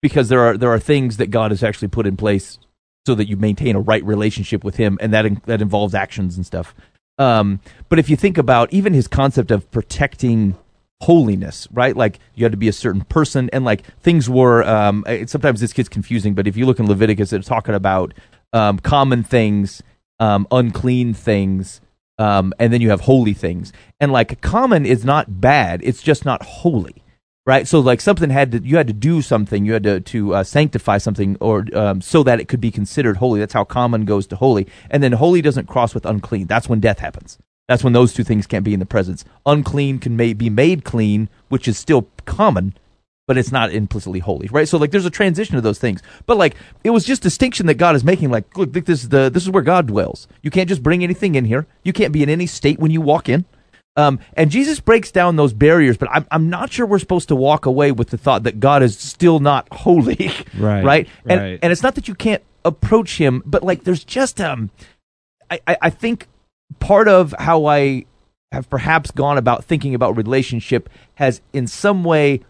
because 0.00 0.30
there 0.30 0.40
are 0.40 0.56
there 0.56 0.70
are 0.70 0.78
things 0.78 1.18
that 1.18 1.26
God 1.26 1.50
has 1.50 1.62
actually 1.62 1.88
put 1.88 2.06
in 2.06 2.16
place 2.16 2.58
so 3.06 3.14
that 3.14 3.28
you 3.28 3.36
maintain 3.36 3.76
a 3.76 3.80
right 3.80 4.02
relationship 4.02 4.64
with 4.64 4.76
Him, 4.76 4.96
and 5.02 5.12
that 5.12 5.26
in, 5.26 5.42
that 5.44 5.60
involves 5.60 5.94
actions 5.94 6.36
and 6.36 6.46
stuff. 6.46 6.74
Um, 7.18 7.60
but 7.90 7.98
if 7.98 8.08
you 8.08 8.16
think 8.16 8.38
about 8.38 8.72
even 8.72 8.94
His 8.94 9.06
concept 9.06 9.50
of 9.50 9.70
protecting 9.70 10.56
holiness, 11.00 11.68
right? 11.72 11.96
Like 11.96 12.18
you 12.34 12.44
had 12.44 12.52
to 12.52 12.58
be 12.58 12.68
a 12.68 12.72
certain 12.72 13.02
person, 13.02 13.48
and 13.52 13.64
like 13.64 13.82
things 14.00 14.28
were. 14.28 14.64
Um, 14.64 15.04
sometimes 15.26 15.60
this 15.60 15.72
gets 15.72 15.88
confusing, 15.88 16.34
but 16.34 16.46
if 16.46 16.56
you 16.56 16.66
look 16.66 16.78
in 16.78 16.86
Leviticus, 16.86 17.32
it's 17.32 17.48
talking 17.48 17.74
about 17.74 18.14
um, 18.52 18.78
common 18.78 19.22
things, 19.22 19.82
um, 20.18 20.46
unclean 20.50 21.14
things, 21.14 21.80
um, 22.18 22.52
and 22.58 22.72
then 22.72 22.80
you 22.80 22.90
have 22.90 23.02
holy 23.02 23.34
things. 23.34 23.72
And 24.00 24.12
like 24.12 24.40
common 24.40 24.86
is 24.86 25.04
not 25.04 25.40
bad; 25.40 25.80
it's 25.84 26.02
just 26.02 26.24
not 26.24 26.42
holy, 26.42 27.04
right? 27.46 27.66
So 27.68 27.80
like 27.80 28.00
something 28.00 28.30
had 28.30 28.52
to 28.52 28.58
you 28.62 28.76
had 28.76 28.88
to 28.88 28.92
do 28.92 29.22
something, 29.22 29.64
you 29.64 29.74
had 29.74 29.84
to 29.84 30.00
to 30.00 30.34
uh, 30.34 30.44
sanctify 30.44 30.98
something, 30.98 31.36
or 31.40 31.64
um, 31.74 32.00
so 32.00 32.22
that 32.24 32.40
it 32.40 32.48
could 32.48 32.60
be 32.60 32.70
considered 32.70 33.18
holy. 33.18 33.38
That's 33.40 33.54
how 33.54 33.64
common 33.64 34.04
goes 34.04 34.26
to 34.28 34.36
holy, 34.36 34.66
and 34.90 35.02
then 35.02 35.12
holy 35.12 35.42
doesn't 35.42 35.68
cross 35.68 35.94
with 35.94 36.04
unclean. 36.04 36.48
That's 36.48 36.68
when 36.68 36.80
death 36.80 36.98
happens. 36.98 37.38
That's 37.68 37.84
when 37.84 37.92
those 37.92 38.14
two 38.14 38.24
things 38.24 38.46
can't 38.46 38.64
be 38.64 38.72
in 38.72 38.80
the 38.80 38.86
presence. 38.86 39.24
Unclean 39.44 39.98
can 39.98 40.16
may, 40.16 40.32
be 40.32 40.48
made 40.48 40.84
clean, 40.84 41.28
which 41.48 41.68
is 41.68 41.78
still 41.78 42.08
common, 42.24 42.74
but 43.26 43.36
it's 43.36 43.52
not 43.52 43.70
implicitly 43.70 44.20
holy, 44.20 44.48
right? 44.48 44.66
So 44.66 44.78
like, 44.78 44.90
there's 44.90 45.04
a 45.04 45.10
transition 45.10 45.56
of 45.56 45.62
those 45.62 45.78
things. 45.78 46.02
But 46.24 46.38
like, 46.38 46.56
it 46.82 46.90
was 46.90 47.04
just 47.04 47.22
distinction 47.22 47.66
that 47.66 47.74
God 47.74 47.94
is 47.94 48.02
making. 48.02 48.30
Like, 48.30 48.56
look, 48.56 48.72
this 48.72 49.02
is 49.02 49.10
the 49.10 49.28
this 49.28 49.42
is 49.42 49.50
where 49.50 49.62
God 49.62 49.86
dwells. 49.86 50.26
You 50.42 50.50
can't 50.50 50.68
just 50.68 50.82
bring 50.82 51.04
anything 51.04 51.34
in 51.34 51.44
here. 51.44 51.66
You 51.84 51.92
can't 51.92 52.12
be 52.12 52.22
in 52.22 52.30
any 52.30 52.46
state 52.46 52.78
when 52.78 52.90
you 52.90 53.02
walk 53.02 53.28
in. 53.28 53.44
Um, 53.96 54.20
and 54.34 54.50
Jesus 54.50 54.80
breaks 54.80 55.10
down 55.10 55.36
those 55.36 55.52
barriers, 55.52 55.98
but 55.98 56.08
I'm 56.10 56.26
I'm 56.30 56.48
not 56.48 56.72
sure 56.72 56.86
we're 56.86 56.98
supposed 57.00 57.28
to 57.28 57.36
walk 57.36 57.66
away 57.66 57.92
with 57.92 58.08
the 58.08 58.16
thought 58.16 58.44
that 58.44 58.60
God 58.60 58.82
is 58.82 58.98
still 58.98 59.40
not 59.40 59.68
holy, 59.72 60.30
Right, 60.58 60.82
right? 60.82 61.08
And 61.26 61.40
right. 61.40 61.58
and 61.62 61.70
it's 61.70 61.82
not 61.82 61.96
that 61.96 62.08
you 62.08 62.14
can't 62.14 62.42
approach 62.64 63.18
Him, 63.18 63.42
but 63.44 63.62
like, 63.62 63.84
there's 63.84 64.04
just 64.04 64.40
um, 64.40 64.70
I, 65.50 65.60
I, 65.66 65.76
I 65.82 65.90
think 65.90 66.28
part 66.78 67.08
of 67.08 67.34
how 67.38 67.66
I 67.66 68.04
have 68.52 68.70
perhaps 68.70 69.10
gone 69.10 69.36
about 69.36 69.64
thinking 69.64 69.94
about 69.94 70.16
relationship 70.16 70.88
has 71.16 71.40
in 71.52 71.66
some 71.66 72.04
way 72.04 72.40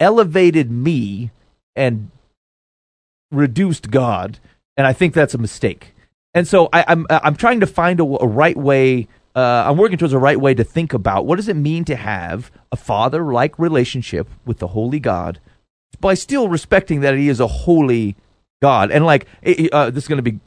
elevated 0.00 0.70
me 0.70 1.30
and 1.76 2.10
reduced 3.30 3.90
God, 3.90 4.38
and 4.76 4.86
I 4.86 4.92
think 4.92 5.14
that's 5.14 5.34
a 5.34 5.38
mistake. 5.38 5.94
And 6.34 6.48
so 6.48 6.68
I, 6.72 6.84
I'm 6.88 7.06
I'm 7.10 7.36
trying 7.36 7.60
to 7.60 7.66
find 7.66 8.00
a, 8.00 8.04
a 8.04 8.26
right 8.26 8.56
way. 8.56 9.06
Uh, 9.36 9.64
I'm 9.66 9.76
working 9.76 9.98
towards 9.98 10.12
a 10.12 10.18
right 10.18 10.40
way 10.40 10.54
to 10.54 10.64
think 10.64 10.92
about 10.92 11.26
what 11.26 11.36
does 11.36 11.48
it 11.48 11.56
mean 11.56 11.84
to 11.86 11.96
have 11.96 12.52
a 12.70 12.76
father-like 12.76 13.58
relationship 13.58 14.28
with 14.44 14.58
the 14.58 14.68
holy 14.68 15.00
God, 15.00 15.40
by 16.00 16.14
still 16.14 16.48
respecting 16.48 17.00
that 17.00 17.16
He 17.16 17.28
is 17.28 17.40
a 17.40 17.46
holy 17.46 18.16
God. 18.62 18.90
And 18.90 19.04
like 19.04 19.26
uh, 19.72 19.90
this 19.90 20.04
is 20.04 20.08
going 20.08 20.22
to 20.24 20.30
be 20.30 20.40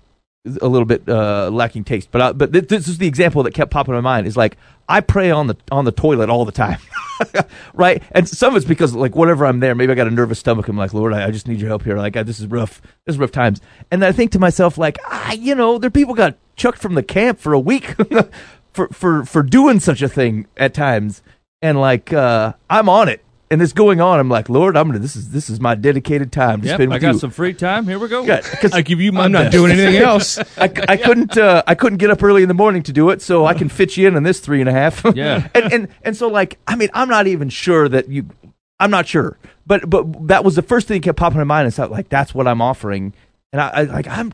a 0.46 0.68
little 0.68 0.86
bit 0.86 1.08
uh, 1.08 1.50
lacking 1.52 1.84
taste, 1.84 2.10
but 2.12 2.22
uh, 2.22 2.34
but 2.34 2.54
th- 2.54 2.68
this 2.68 2.88
is 2.88 2.98
the 2.98 3.08
example 3.08 3.44
that 3.44 3.54
kept 3.54 3.72
popping 3.72 3.94
in 3.94 4.02
my 4.02 4.16
mind. 4.16 4.28
Is 4.28 4.38
like 4.38 4.58
I 4.88 5.02
pray 5.02 5.32
on 5.32 5.48
the 5.48 5.58
on 5.72 5.86
the 5.86 5.92
toilet 5.92 6.30
all 6.30 6.46
the 6.46 6.52
time, 6.52 6.80
right? 7.74 8.02
And 8.12 8.28
some 8.28 8.54
of 8.54 8.58
it's 8.58 8.66
because 8.66 8.96
like 8.96 9.16
whatever 9.16 9.46
I'm 9.46 9.60
there, 9.60 9.76
maybe 9.76 9.92
I 9.92 9.96
got 9.96 10.08
a 10.08 10.12
nervous 10.12 10.40
stomach. 10.40 10.68
I'm 10.68 10.78
like, 10.78 10.94
Lord, 10.94 11.14
I, 11.14 11.28
I 11.28 11.32
just 11.32 11.48
need 11.48 11.60
your 11.60 11.70
help 11.70 11.84
here. 11.84 11.98
Like 11.98 12.16
I, 12.16 12.24
this 12.24 12.40
is 12.40 12.48
rough. 12.48 12.82
This 13.06 13.16
is 13.16 13.20
rough 13.20 13.32
times. 13.32 13.62
And 13.92 14.04
I 14.06 14.12
think 14.12 14.32
to 14.32 14.40
myself, 14.40 14.78
like, 14.78 14.98
ah, 15.06 15.34
you 15.34 15.56
know, 15.56 15.78
there 15.78 15.90
people 15.90 16.14
got 16.14 16.38
chucked 16.56 16.80
from 16.80 16.96
the 16.96 17.04
camp 17.04 17.40
for 17.40 17.54
a 17.54 17.60
week 17.60 17.96
for 18.72 18.88
for 18.90 19.26
for 19.26 19.44
doing 19.44 19.80
such 19.80 20.02
a 20.02 20.08
thing 20.10 20.48
at 20.56 20.74
times, 20.74 21.22
and 21.62 21.80
like 21.80 22.14
uh, 22.14 22.54
I'm 22.70 22.88
on 22.90 23.10
it. 23.10 23.24
And 23.50 23.62
it's 23.62 23.72
going 23.72 24.02
on. 24.02 24.20
I'm 24.20 24.28
like, 24.28 24.50
Lord, 24.50 24.76
I'm 24.76 24.88
gonna. 24.88 25.00
This 25.00 25.16
is 25.16 25.30
this 25.30 25.50
is 25.50 25.62
my 25.62 25.74
dedicated 25.74 26.34
time 26.34 26.60
to 26.62 26.68
Yep, 26.68 26.76
spend 26.76 26.92
I 26.92 26.96
with 26.96 27.02
got 27.02 27.14
you. 27.14 27.20
some 27.20 27.32
free 27.32 27.54
time. 27.54 27.86
Here 27.88 27.98
we 27.98 28.10
go. 28.10 28.26
Good, 28.26 28.44
'cause 28.44 28.74
I 28.74 28.82
give 28.82 29.00
you 29.00 29.14
my 29.14 29.24
I'm 29.24 29.32
not 29.32 29.54
doing 29.54 29.72
anything 29.72 29.96
else. 30.04 30.38
I, 30.58 30.64
I 30.66 30.98
couldn't 30.98 31.38
uh, 31.38 31.64
I 31.66 31.74
couldn't 31.74 32.00
get 32.00 32.10
up 32.10 32.22
early 32.22 32.42
in 32.42 32.50
the 32.50 32.54
morning 32.54 32.84
to 32.84 32.92
do 32.92 33.10
it, 33.10 33.22
so 33.22 33.46
I 33.46 33.54
can 33.54 33.70
fit 33.70 33.96
you 33.96 34.06
in 34.06 34.18
on 34.18 34.24
this 34.24 34.42
three 34.42 34.60
and 34.60 34.68
a 34.70 34.74
half. 34.74 35.02
Yeah. 35.16 35.48
and 35.56 35.72
and 35.74 35.88
and 36.04 36.18
so 36.18 36.28
like 36.28 36.60
I 36.68 36.76
mean 36.76 36.90
I'm 36.94 37.08
not 37.08 37.28
even 37.28 37.48
sure 37.48 37.88
that 37.88 38.10
you 38.10 38.26
I'm 38.82 38.92
not 38.92 39.08
sure, 39.08 39.38
but 39.66 39.90
but 39.90 40.28
that 40.28 40.44
was 40.44 40.56
the 40.56 40.62
first 40.62 40.90
thing 40.90 41.00
that 41.00 41.06
kept 41.06 41.18
popping 41.18 41.40
in 41.40 41.48
my 41.48 41.56
mind. 41.60 41.68
Is 41.70 41.78
that 41.78 41.90
like 41.90 42.10
that's 42.10 42.36
what 42.36 42.48
I'm 42.50 42.62
offering, 42.62 43.14
and 43.58 43.62
I, 43.62 43.82
I 43.82 43.84
like 43.84 44.08
I'm 44.08 44.34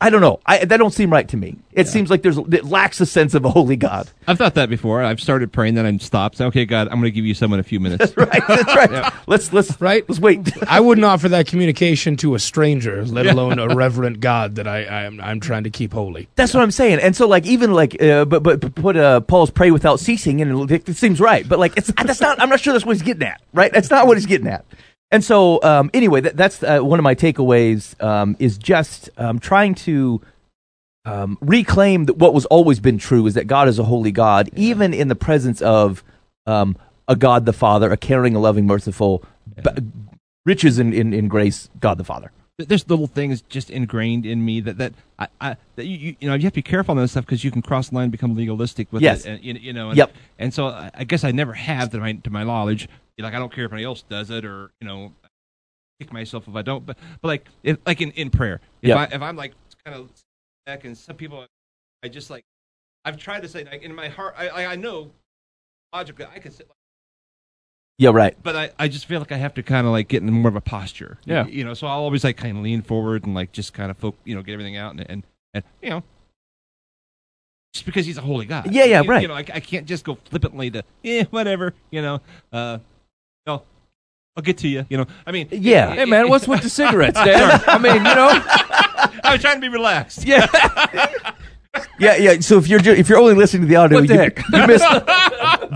I 0.00 0.10
don't 0.10 0.20
know 0.20 0.40
I 0.46 0.64
that 0.64 0.76
don't 0.76 0.92
seem 0.92 1.10
right 1.10 1.28
to 1.28 1.36
me. 1.36 1.56
It 1.72 1.88
seems 1.88 2.10
like 2.10 2.22
there's 2.22 2.38
it 2.38 2.64
lacks 2.64 3.00
a 3.00 3.06
sense 3.06 3.34
of 3.34 3.44
a 3.44 3.50
holy 3.50 3.76
God. 3.76 4.08
I've 4.26 4.38
thought 4.38 4.54
that 4.54 4.70
before. 4.70 5.02
I've 5.02 5.20
started 5.20 5.52
praying, 5.52 5.74
then 5.74 5.86
I 5.86 5.96
stopped. 5.98 6.40
Okay, 6.40 6.64
God, 6.64 6.88
I'm 6.88 6.94
going 6.94 7.04
to 7.04 7.10
give 7.10 7.26
you 7.26 7.34
some 7.34 7.52
in 7.52 7.60
a 7.60 7.62
few 7.62 7.80
minutes. 7.80 8.12
that's 8.12 8.16
Right, 8.32 8.42
that's 8.48 8.74
right. 8.74 9.12
Let's 9.26 9.52
let's 9.52 9.80
Right? 9.80 10.08
Let's 10.08 10.20
wait. 10.20 10.50
I 10.68 10.80
wouldn't 10.80 11.04
offer 11.04 11.28
that 11.28 11.46
communication 11.46 12.16
to 12.18 12.34
a 12.34 12.38
stranger, 12.38 13.04
let 13.04 13.26
alone 13.26 13.58
a 13.58 13.68
reverent 13.74 14.20
God 14.20 14.54
that 14.56 14.66
I, 14.66 14.84
I 14.84 15.02
am 15.04 15.20
I'm 15.20 15.38
trying 15.38 15.64
to 15.64 15.70
keep 15.70 15.92
holy. 15.92 16.28
That's 16.34 16.54
what 16.54 16.62
I'm 16.62 16.70
saying. 16.70 17.00
And 17.00 17.14
so, 17.14 17.28
like, 17.28 17.44
even 17.46 17.72
like, 17.74 18.00
uh, 18.02 18.24
but 18.24 18.42
but 18.42 18.60
but 18.60 18.74
put 18.74 18.96
uh, 18.96 19.20
Paul's 19.20 19.50
pray 19.50 19.70
without 19.70 20.00
ceasing, 20.00 20.40
and 20.40 20.70
it, 20.70 20.88
it 20.88 20.96
seems 20.96 21.20
right. 21.20 21.46
But 21.46 21.58
like, 21.58 21.76
it's 21.76 21.92
that's 21.92 22.20
not. 22.20 22.40
I'm 22.40 22.48
not 22.48 22.60
sure 22.60 22.72
that's 22.72 22.86
what 22.86 22.96
he's 22.96 23.02
getting 23.02 23.24
at. 23.28 23.40
Right? 23.52 23.72
That's 23.72 23.90
not 23.90 24.06
what 24.06 24.16
he's 24.16 24.26
getting 24.26 24.48
at. 24.48 24.64
And 25.10 25.24
so, 25.24 25.62
um, 25.62 25.90
anyway, 25.94 26.20
that, 26.22 26.36
that's 26.36 26.62
uh, 26.62 26.80
one 26.80 26.98
of 26.98 27.04
my 27.04 27.14
takeaways. 27.14 28.00
Um, 28.02 28.36
is 28.38 28.58
just 28.58 29.08
um, 29.16 29.38
trying 29.38 29.74
to 29.76 30.20
um, 31.04 31.38
reclaim 31.40 32.06
that 32.06 32.16
what 32.16 32.34
was 32.34 32.44
always 32.46 32.80
been 32.80 32.98
true 32.98 33.26
is 33.26 33.34
that 33.34 33.46
God 33.46 33.68
is 33.68 33.78
a 33.78 33.84
holy 33.84 34.12
God, 34.12 34.50
even 34.56 34.92
in 34.92 35.08
the 35.08 35.14
presence 35.14 35.62
of 35.62 36.02
um, 36.46 36.76
a 37.08 37.14
God 37.14 37.46
the 37.46 37.52
Father, 37.52 37.92
a 37.92 37.96
caring, 37.96 38.34
a 38.34 38.40
loving, 38.40 38.66
merciful, 38.66 39.24
b- 39.62 39.70
riches 40.44 40.78
in, 40.78 40.92
in, 40.92 41.12
in 41.14 41.28
grace, 41.28 41.70
God 41.80 41.98
the 41.98 42.04
Father. 42.04 42.32
Th- 42.58 42.68
there's 42.68 42.88
little 42.88 43.06
things 43.06 43.42
just 43.42 43.70
ingrained 43.70 44.26
in 44.26 44.44
me 44.44 44.60
that 44.60 44.78
that 44.78 44.94
I, 45.18 45.28
I 45.40 45.56
that 45.76 45.86
you, 45.86 46.16
you 46.20 46.28
know 46.28 46.34
you 46.34 46.42
have 46.44 46.52
to 46.52 46.56
be 46.56 46.62
careful 46.62 46.92
on 46.92 46.98
this 46.98 47.12
stuff 47.12 47.24
because 47.26 47.44
you 47.44 47.50
can 47.50 47.62
cross 47.62 47.88
the 47.90 47.94
line 47.96 48.04
and 48.04 48.12
become 48.12 48.34
legalistic 48.34 48.92
with 48.92 49.02
Yes. 49.02 49.24
it. 49.24 49.30
And, 49.30 49.44
you, 49.44 49.54
you 49.54 49.72
know. 49.72 49.90
And, 49.90 49.98
Yep. 49.98 50.12
And 50.38 50.54
so 50.54 50.66
I, 50.68 50.90
I 50.94 51.04
guess 51.04 51.24
I 51.24 51.30
never 51.32 51.52
have 51.52 51.90
to 51.90 51.98
my 51.98 52.12
to 52.14 52.30
my 52.30 52.44
knowledge. 52.44 52.88
Like 53.18 53.34
I 53.34 53.38
don't 53.38 53.52
care 53.52 53.64
if 53.64 53.72
anybody 53.72 53.84
else 53.84 54.02
does 54.02 54.30
it 54.30 54.44
or 54.44 54.70
you 54.80 54.86
know 54.86 55.12
kick 56.00 56.12
myself 56.12 56.46
if 56.48 56.54
I 56.54 56.62
don't. 56.62 56.84
But 56.84 56.98
but 57.22 57.28
like 57.28 57.46
if, 57.62 57.78
like 57.86 58.00
in, 58.00 58.10
in 58.12 58.30
prayer, 58.30 58.60
if 58.82 58.88
Yep. 58.88 58.96
I 58.98 59.14
if 59.14 59.22
I'm 59.22 59.36
like 59.36 59.54
kind 59.84 59.96
of 59.96 60.10
back 60.66 60.84
and 60.84 60.96
some 60.96 61.16
people, 61.16 61.46
I 62.02 62.08
just 62.08 62.28
like 62.30 62.44
I've 63.04 63.16
tried 63.16 63.40
to 63.42 63.48
say 63.48 63.64
like 63.64 63.82
in 63.82 63.94
my 63.94 64.08
heart 64.08 64.34
I 64.36 64.48
I, 64.48 64.72
I 64.72 64.76
know 64.76 65.10
logically 65.94 66.26
I 66.34 66.38
can 66.38 66.52
sit. 66.52 66.68
Yeah, 67.98 68.10
right. 68.10 68.36
But 68.42 68.56
I, 68.56 68.70
I 68.78 68.88
just 68.88 69.06
feel 69.06 69.20
like 69.20 69.32
I 69.32 69.36
have 69.38 69.54
to 69.54 69.62
kind 69.62 69.86
of 69.86 69.92
like 69.92 70.08
get 70.08 70.22
in 70.22 70.30
more 70.30 70.48
of 70.50 70.56
a 70.56 70.60
posture. 70.60 71.18
Yeah. 71.24 71.46
You, 71.46 71.52
you 71.52 71.64
know, 71.64 71.72
so 71.74 71.86
I'll 71.86 72.00
always 72.00 72.24
like 72.24 72.36
kind 72.36 72.56
of 72.58 72.62
lean 72.62 72.82
forward 72.82 73.24
and 73.24 73.34
like 73.34 73.52
just 73.52 73.72
kind 73.72 73.90
of 73.90 73.96
folk, 73.96 74.16
you 74.24 74.34
know, 74.34 74.42
get 74.42 74.52
everything 74.52 74.76
out 74.76 74.92
and, 74.92 75.06
and, 75.08 75.22
and 75.54 75.64
you 75.80 75.88
know, 75.90 76.02
just 77.72 77.86
because 77.86 78.04
he's 78.06 78.18
a 78.18 78.22
holy 78.22 78.44
God. 78.46 78.70
Yeah, 78.72 78.84
yeah, 78.84 79.02
You- 79.02 79.08
right. 79.10 79.22
You 79.22 79.28
know, 79.28 79.34
I, 79.34 79.44
I 79.54 79.60
can't 79.60 79.86
just 79.86 80.04
go 80.04 80.18
flippantly 80.28 80.70
to, 80.72 80.82
yeah, 81.02 81.24
whatever, 81.30 81.72
you 81.90 82.02
know, 82.02 82.20
uh, 82.52 82.78
no, 83.46 83.62
I'll 84.36 84.42
get 84.42 84.58
to 84.58 84.68
you, 84.68 84.84
you 84.90 84.98
know. 84.98 85.06
I 85.26 85.32
mean, 85.32 85.48
Yeah. 85.50 85.94
Hey 85.94 86.04
man, 86.04 86.28
what's 86.28 86.46
with 86.46 86.60
the 86.62 86.68
cigarettes, 86.70 87.18
Dan? 87.22 87.62
I 87.66 87.78
mean, 87.78 87.94
you 87.96 88.00
know, 88.02 88.28
I 89.24 89.30
was 89.32 89.40
trying 89.40 89.56
to 89.56 89.60
be 89.62 89.68
relaxed. 89.68 90.24
yeah. 90.26 90.46
Yeah, 91.98 92.16
yeah. 92.16 92.40
So 92.40 92.56
if 92.56 92.68
you're 92.68 92.78
ju- 92.80 92.92
if 92.94 93.06
you're 93.10 93.18
only 93.18 93.34
listening 93.34 93.62
to 93.64 93.68
the 93.68 93.76
audio, 93.76 93.98
What 93.98 94.08
the 94.08 94.14
you, 94.14 94.20
heck? 94.20 94.38
you 94.50 94.66
missed 94.66 94.84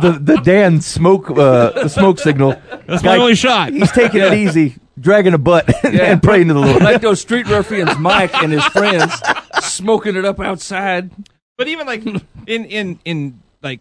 the 0.00 0.18
the 0.20 0.36
Dan 0.42 0.80
smoke 0.80 1.30
uh, 1.30 1.70
the 1.70 1.88
smoke 1.88 2.18
signal. 2.18 2.54
That's 2.86 3.02
my 3.02 3.16
only 3.16 3.34
shot. 3.34 3.72
He's 3.72 3.92
taking 3.92 4.20
it 4.20 4.32
easy, 4.34 4.76
dragging 4.98 5.34
a 5.34 5.38
butt 5.38 5.68
and, 5.84 5.94
Yeah. 5.98 6.12
and 6.12 6.22
praying 6.22 6.48
to 6.48 6.54
the 6.54 6.60
Lord. 6.60 6.82
like 6.82 7.00
those 7.00 7.20
street 7.20 7.46
ruffians, 7.48 7.98
Mike 7.98 8.34
and 8.42 8.52
his 8.52 8.64
friends, 8.66 9.12
smoking 9.60 10.16
it 10.16 10.24
up 10.24 10.40
outside. 10.40 11.10
But 11.56 11.68
even 11.68 11.86
like 11.86 12.04
in 12.06 12.64
in 12.64 12.98
in 13.04 13.40
like 13.62 13.80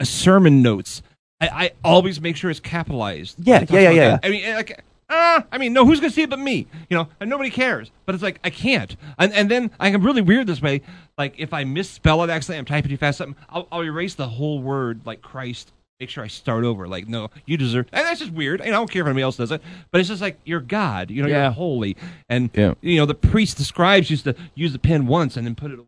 a 0.00 0.04
sermon 0.06 0.62
notes, 0.62 1.02
I, 1.40 1.48
I 1.48 1.70
always 1.84 2.20
make 2.20 2.36
sure 2.36 2.50
it's 2.50 2.60
capitalized. 2.60 3.36
Yeah, 3.46 3.56
It 3.56 3.60
talks 3.60 3.72
yeah, 3.72 3.80
yeah, 3.80 3.88
about 3.88 3.94
yeah. 3.96 4.10
that. 4.10 4.20
I 4.24 4.28
mean, 4.28 4.54
like, 4.54 4.84
uh, 5.08 5.42
I 5.52 5.58
mean, 5.58 5.72
no, 5.72 5.84
who's 5.86 6.00
gonna 6.00 6.10
see 6.12 6.22
it 6.22 6.30
but 6.30 6.38
me? 6.38 6.66
You 6.90 6.96
know, 6.96 7.08
and 7.20 7.30
nobody 7.30 7.50
cares. 7.50 7.90
But 8.06 8.14
it's 8.14 8.22
like 8.24 8.40
I 8.42 8.50
can't. 8.50 8.96
And 9.18 9.32
and 9.32 9.50
then 9.50 9.70
I'm 9.78 10.02
really 10.02 10.22
weird 10.22 10.46
this 10.46 10.60
way. 10.60 10.82
Like 11.16 11.34
if 11.38 11.52
I 11.52 11.64
misspell 11.64 12.22
it 12.24 12.30
accidentally, 12.30 12.58
I'm 12.58 12.64
typing 12.64 12.90
too 12.90 12.96
fast. 12.96 13.18
Something, 13.18 13.36
I'll, 13.48 13.68
I'll 13.70 13.82
erase 13.84 14.14
the 14.14 14.28
whole 14.28 14.60
word 14.60 15.00
like 15.04 15.22
Christ. 15.22 15.72
Make 16.00 16.10
sure 16.10 16.22
I 16.24 16.26
start 16.26 16.64
over. 16.64 16.86
Like 16.88 17.08
no, 17.08 17.30
you 17.46 17.56
deserve. 17.56 17.86
And 17.92 18.04
that's 18.06 18.20
just 18.20 18.32
weird. 18.32 18.60
And 18.60 18.70
I 18.70 18.72
don't 18.72 18.90
care 18.90 19.02
if 19.02 19.06
anybody 19.06 19.22
else 19.22 19.36
does 19.36 19.52
it. 19.52 19.62
But 19.90 20.00
it's 20.00 20.08
just 20.08 20.20
like 20.22 20.38
you're 20.44 20.60
God. 20.60 21.10
You 21.10 21.22
know, 21.22 21.28
Yeah. 21.28 21.44
you're 21.44 21.52
holy. 21.52 21.96
And 22.28 22.50
Yeah. 22.52 22.74
you 22.82 22.96
know 22.98 23.06
the 23.06 23.14
priests, 23.14 23.54
the 23.54 23.64
scribes 23.64 24.10
used 24.10 24.24
to 24.24 24.34
use 24.54 24.72
the 24.72 24.78
pen 24.78 25.06
once 25.06 25.36
and 25.36 25.46
then 25.46 25.54
put 25.54 25.70
it 25.70 25.80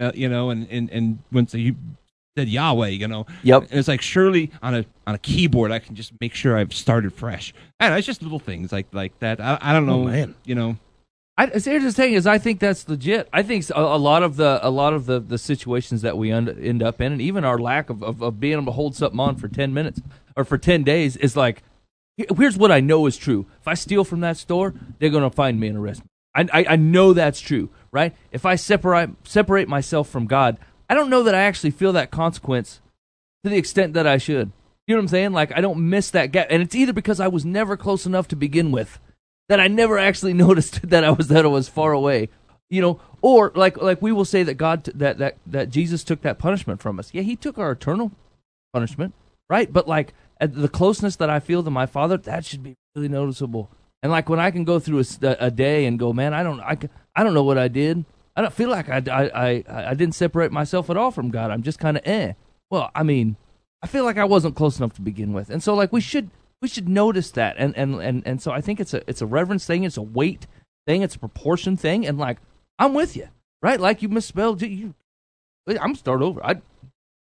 uh, 0.00 0.12
you 0.14 0.28
know, 0.28 0.50
and 0.50 0.68
and 0.70 0.88
and 0.90 1.18
once 1.32 1.52
they 1.52 1.74
said 2.38 2.48
Yahweh, 2.48 2.88
you 2.88 3.08
know, 3.08 3.26
Yep. 3.42 3.62
and 3.70 3.78
it's 3.78 3.88
like 3.88 4.00
surely 4.02 4.50
on 4.62 4.74
a 4.74 4.84
on 5.06 5.14
a 5.14 5.18
keyboard 5.18 5.72
I 5.72 5.78
can 5.80 5.94
just 5.94 6.12
make 6.20 6.34
sure 6.34 6.56
I've 6.56 6.72
started 6.72 7.12
fresh. 7.12 7.52
And 7.80 7.94
it's 7.94 8.06
just 8.06 8.22
little 8.22 8.38
things 8.38 8.72
like 8.72 8.86
like 8.92 9.18
that. 9.18 9.40
I, 9.40 9.58
I 9.60 9.72
don't 9.72 9.88
oh, 9.88 10.04
know, 10.04 10.10
man. 10.10 10.34
you 10.44 10.54
know. 10.54 10.76
I, 11.40 11.56
see, 11.58 11.70
here's 11.70 11.84
the 11.84 11.92
thing: 11.92 12.14
is 12.14 12.26
I 12.26 12.38
think 12.38 12.58
that's 12.58 12.88
legit. 12.88 13.28
I 13.32 13.44
think 13.44 13.68
a, 13.70 13.78
a 13.78 13.96
lot 13.96 14.24
of 14.24 14.36
the 14.36 14.58
a 14.60 14.70
lot 14.70 14.92
of 14.92 15.06
the, 15.06 15.20
the 15.20 15.38
situations 15.38 16.02
that 16.02 16.18
we 16.18 16.32
end, 16.32 16.48
end 16.48 16.82
up 16.82 17.00
in, 17.00 17.12
and 17.12 17.22
even 17.22 17.44
our 17.44 17.58
lack 17.58 17.90
of, 17.90 18.02
of, 18.02 18.22
of 18.22 18.40
being 18.40 18.54
able 18.54 18.64
to 18.66 18.72
hold 18.72 18.96
something 18.96 19.20
on 19.20 19.36
for 19.36 19.46
ten 19.46 19.72
minutes 19.72 20.00
or 20.34 20.44
for 20.44 20.58
ten 20.58 20.82
days, 20.82 21.16
is 21.16 21.36
like, 21.36 21.62
here- 22.16 22.26
here's 22.36 22.56
what 22.56 22.72
I 22.72 22.80
know 22.80 23.06
is 23.06 23.16
true. 23.16 23.46
If 23.60 23.68
I 23.68 23.74
steal 23.74 24.02
from 24.02 24.18
that 24.20 24.36
store, 24.36 24.74
they're 24.98 25.10
going 25.10 25.22
to 25.22 25.34
find 25.34 25.60
me 25.60 25.68
and 25.68 25.78
arrest 25.78 26.02
me. 26.02 26.08
I, 26.34 26.60
I 26.60 26.66
I 26.70 26.76
know 26.76 27.12
that's 27.12 27.40
true, 27.40 27.70
right? 27.92 28.16
If 28.32 28.44
I 28.44 28.56
separate 28.56 29.10
separate 29.22 29.68
myself 29.68 30.08
from 30.08 30.26
God, 30.26 30.56
I 30.88 30.94
don't 30.94 31.10
know 31.10 31.22
that 31.22 31.34
I 31.34 31.42
actually 31.42 31.70
feel 31.70 31.92
that 31.92 32.10
consequence 32.10 32.80
to 33.44 33.50
the 33.50 33.56
extent 33.56 33.94
that 33.94 34.06
I 34.06 34.18
should. 34.18 34.52
You 34.86 34.94
know 34.94 34.98
what 34.98 35.04
I'm 35.04 35.08
saying? 35.08 35.32
Like 35.32 35.56
I 35.56 35.60
don't 35.60 35.88
miss 35.90 36.10
that 36.10 36.32
gap, 36.32 36.46
and 36.50 36.62
it's 36.62 36.74
either 36.74 36.92
because 36.92 37.20
I 37.20 37.28
was 37.28 37.44
never 37.44 37.76
close 37.76 38.06
enough 38.06 38.28
to 38.28 38.36
begin 38.36 38.70
with 38.70 38.98
that 39.48 39.60
I 39.60 39.68
never 39.68 39.98
actually 39.98 40.32
noticed 40.46 40.88
that 40.88 41.04
I 41.04 41.10
was 41.10 41.28
that 41.28 41.44
I 41.44 41.48
was 41.48 41.68
far 41.68 41.92
away. 41.92 42.28
You 42.70 42.82
know, 42.82 43.00
or 43.22 43.52
like 43.54 43.76
like 43.80 44.00
we 44.02 44.12
will 44.12 44.24
say 44.24 44.42
that 44.42 44.54
God 44.54 44.84
t- 44.84 44.92
that 44.94 45.18
that 45.18 45.36
that 45.46 45.70
Jesus 45.70 46.04
took 46.04 46.22
that 46.22 46.38
punishment 46.38 46.80
from 46.80 46.98
us. 46.98 47.10
Yeah, 47.12 47.22
he 47.22 47.36
took 47.36 47.58
our 47.58 47.72
eternal 47.72 48.12
punishment, 48.72 49.14
right? 49.48 49.72
But 49.72 49.88
like 49.88 50.14
the 50.40 50.68
closeness 50.68 51.16
that 51.16 51.30
I 51.30 51.40
feel 51.40 51.62
to 51.62 51.70
my 51.70 51.86
Father, 51.86 52.16
that 52.16 52.44
should 52.44 52.62
be 52.62 52.74
really 52.94 53.08
noticeable. 53.08 53.70
And 54.02 54.12
like 54.12 54.28
when 54.28 54.38
I 54.38 54.50
can 54.50 54.64
go 54.64 54.78
through 54.78 55.02
a 55.22 55.50
day 55.50 55.86
and 55.86 55.98
go, 55.98 56.12
man, 56.12 56.32
I 56.32 56.42
don't 56.42 56.60
I, 56.60 56.78
I 57.16 57.24
don't 57.24 57.34
know 57.34 57.42
what 57.42 57.58
I 57.58 57.68
did. 57.68 58.04
I 58.38 58.40
don't 58.40 58.54
feel 58.54 58.70
like 58.70 58.88
I, 58.88 59.02
I, 59.10 59.24
I, 59.48 59.64
I 59.90 59.94
didn't 59.94 60.14
separate 60.14 60.52
myself 60.52 60.88
at 60.90 60.96
all 60.96 61.10
from 61.10 61.30
God. 61.30 61.50
I'm 61.50 61.64
just 61.64 61.80
kind 61.80 61.96
of 61.96 62.06
eh. 62.06 62.34
Well, 62.70 62.88
I 62.94 63.02
mean, 63.02 63.34
I 63.82 63.88
feel 63.88 64.04
like 64.04 64.16
I 64.16 64.24
wasn't 64.24 64.54
close 64.54 64.78
enough 64.78 64.92
to 64.94 65.02
begin 65.02 65.32
with, 65.32 65.50
and 65.50 65.60
so 65.60 65.74
like 65.74 65.92
we 65.92 66.00
should 66.00 66.30
we 66.62 66.68
should 66.68 66.88
notice 66.88 67.32
that, 67.32 67.56
and 67.58 67.76
and 67.76 67.96
and 67.96 68.22
and 68.24 68.40
so 68.40 68.52
I 68.52 68.60
think 68.60 68.78
it's 68.78 68.94
a 68.94 69.02
it's 69.10 69.20
a 69.20 69.26
reverence 69.26 69.66
thing, 69.66 69.82
it's 69.82 69.96
a 69.96 70.02
weight 70.02 70.46
thing, 70.86 71.02
it's 71.02 71.16
a 71.16 71.18
proportion 71.18 71.76
thing, 71.76 72.06
and 72.06 72.16
like 72.16 72.38
I'm 72.78 72.94
with 72.94 73.16
you, 73.16 73.26
right? 73.60 73.80
Like 73.80 74.02
you 74.02 74.08
misspelled 74.08 74.62
you. 74.62 74.94
I'm 75.66 75.96
start 75.96 76.22
over. 76.22 76.40
I 76.46 76.60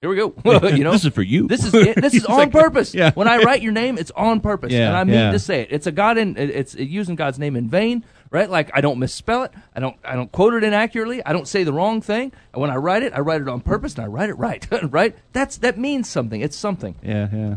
here 0.01 0.09
we 0.09 0.17
go. 0.17 0.33
you 0.69 0.83
know, 0.83 0.93
this 0.93 1.05
is 1.05 1.13
for 1.13 1.21
you. 1.21 1.47
this 1.47 1.63
is 1.63 1.75
it. 1.75 2.01
This 2.01 2.15
is 2.21 2.25
on 2.25 2.37
like- 2.39 2.53
purpose. 2.53 2.95
Yeah. 2.95 3.13
When 3.13 3.29
I 3.29 3.37
write 3.43 3.61
your 3.61 3.73
name, 3.73 3.99
it's 3.99 4.13
on 4.13 4.41
purpose, 4.41 4.73
Yeah, 4.73 4.89
and 4.89 4.97
I 4.97 5.05
mean 5.05 5.15
yeah. 5.15 5.33
to 5.33 5.39
say 5.39 5.61
it. 5.61 5.69
It's 5.73 5.87
a 5.87 5.93
God 5.93 6.17
in. 6.17 6.39
It's 6.39 6.75
using 6.75 7.17
God's 7.17 7.39
name 7.39 7.55
in 7.55 7.69
vain, 7.69 8.03
right? 8.33 8.51
Like 8.51 8.71
I 8.75 8.81
don't 8.81 8.99
misspell 8.99 9.45
it. 9.45 9.53
I 9.77 9.81
don't. 9.81 9.97
I 10.05 10.17
don't 10.17 10.33
quote 10.33 10.55
it 10.55 10.65
inaccurately. 10.65 11.25
I 11.25 11.33
don't 11.33 11.47
say 11.47 11.63
the 11.63 11.73
wrong 11.73 12.01
thing. 12.01 12.33
And 12.53 12.61
when 12.61 12.71
I 12.71 12.77
write 12.77 13.05
it, 13.05 13.13
I 13.13 13.21
write 13.21 13.41
it 13.41 13.49
on 13.49 13.61
purpose, 13.61 13.95
and 13.95 14.05
I 14.05 14.09
write 14.09 14.31
it 14.31 14.35
right. 14.35 14.67
right? 14.91 15.15
That's 15.33 15.59
that 15.59 15.79
means 15.79 16.09
something. 16.09 16.41
It's 16.41 16.57
something. 16.57 16.97
yeah, 17.03 17.29
yeah. 17.33 17.57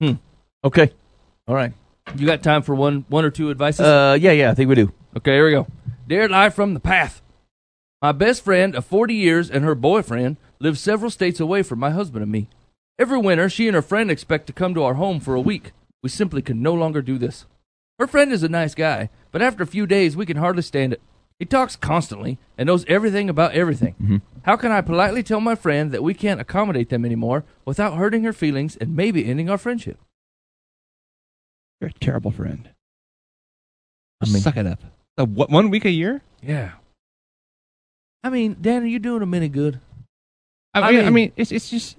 Hmm. 0.00 0.14
Okay. 0.64 0.92
All 1.48 1.54
right. 1.54 1.72
You 2.16 2.26
got 2.26 2.42
time 2.42 2.62
for 2.62 2.74
one 2.74 3.06
one 3.08 3.24
or 3.24 3.30
two 3.30 3.50
advices? 3.50 3.80
Uh, 3.80 4.18
yeah, 4.20 4.32
yeah. 4.32 4.50
I 4.50 4.54
think 4.54 4.68
we 4.68 4.74
do. 4.74 4.92
Okay, 5.16 5.32
here 5.32 5.46
we 5.46 5.52
go. 5.52 5.66
Dear 6.06 6.28
Live 6.28 6.54
from 6.54 6.74
the 6.74 6.80
Path. 6.80 7.22
My 8.02 8.10
best 8.10 8.42
friend 8.42 8.74
of 8.74 8.84
40 8.84 9.14
years 9.14 9.48
and 9.48 9.64
her 9.64 9.76
boyfriend 9.76 10.36
live 10.58 10.76
several 10.76 11.10
states 11.10 11.38
away 11.38 11.62
from 11.62 11.78
my 11.78 11.90
husband 11.90 12.24
and 12.24 12.32
me. 12.32 12.48
Every 12.98 13.18
winter, 13.18 13.48
she 13.48 13.68
and 13.68 13.76
her 13.76 13.82
friend 13.82 14.10
expect 14.10 14.48
to 14.48 14.52
come 14.52 14.74
to 14.74 14.82
our 14.82 14.94
home 14.94 15.20
for 15.20 15.36
a 15.36 15.40
week. 15.40 15.70
We 16.02 16.08
simply 16.08 16.42
can 16.42 16.60
no 16.60 16.74
longer 16.74 17.00
do 17.00 17.16
this. 17.16 17.46
Her 18.00 18.08
friend 18.08 18.32
is 18.32 18.42
a 18.42 18.48
nice 18.48 18.74
guy, 18.74 19.10
but 19.32 19.42
after 19.42 19.62
a 19.62 19.66
few 19.66 19.86
days, 19.86 20.16
we 20.16 20.26
can 20.26 20.36
hardly 20.36 20.62
stand 20.62 20.92
it. 20.92 21.00
He 21.38 21.44
talks 21.46 21.74
constantly 21.74 22.38
and 22.56 22.68
knows 22.68 22.84
everything 22.86 23.28
about 23.28 23.52
everything. 23.52 24.22
How 24.42 24.56
can 24.56 24.70
I 24.70 24.80
politely 24.80 25.24
tell 25.24 25.40
my 25.40 25.56
friend 25.56 25.90
that 25.90 26.02
we 26.04 26.14
can't 26.14 26.40
accommodate 26.40 26.88
them 26.88 27.04
anymore 27.04 27.44
without 27.64 27.94
hurting 27.96 28.22
her 28.22 28.32
feelings 28.32 28.76
and 28.76 28.94
maybe 28.94 29.24
ending 29.26 29.50
our 29.50 29.58
friendship? 29.58 29.98
You're 31.80 31.90
a 31.90 31.92
terrible 31.94 32.30
friend. 32.30 32.68
I 34.20 34.26
mean- 34.26 34.40
Suck 34.42 34.56
it 34.56 34.66
up. 34.66 34.80
Uh, 35.18 35.24
what, 35.26 35.50
one 35.50 35.68
week 35.70 35.84
a 35.84 35.90
year? 35.90 36.22
Yeah. 36.40 36.72
I 38.22 38.30
mean, 38.30 38.56
Dan, 38.60 38.84
are 38.84 38.86
you 38.86 39.00
doing 39.00 39.20
them 39.20 39.34
any 39.34 39.48
good? 39.48 39.80
I 40.74 40.80
I 40.80 40.90
mean, 40.92 41.00
I 41.00 41.02
mean- 41.04 41.14
mean, 41.14 41.32
it's 41.36 41.50
it's 41.50 41.68
just 41.70 41.98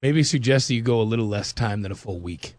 Maybe 0.00 0.22
suggest 0.22 0.68
that 0.68 0.74
you 0.74 0.80
go 0.82 1.00
a 1.00 1.02
little 1.02 1.26
less 1.26 1.52
time 1.52 1.82
than 1.82 1.90
a 1.92 1.96
full 1.96 2.20
week. 2.20 2.54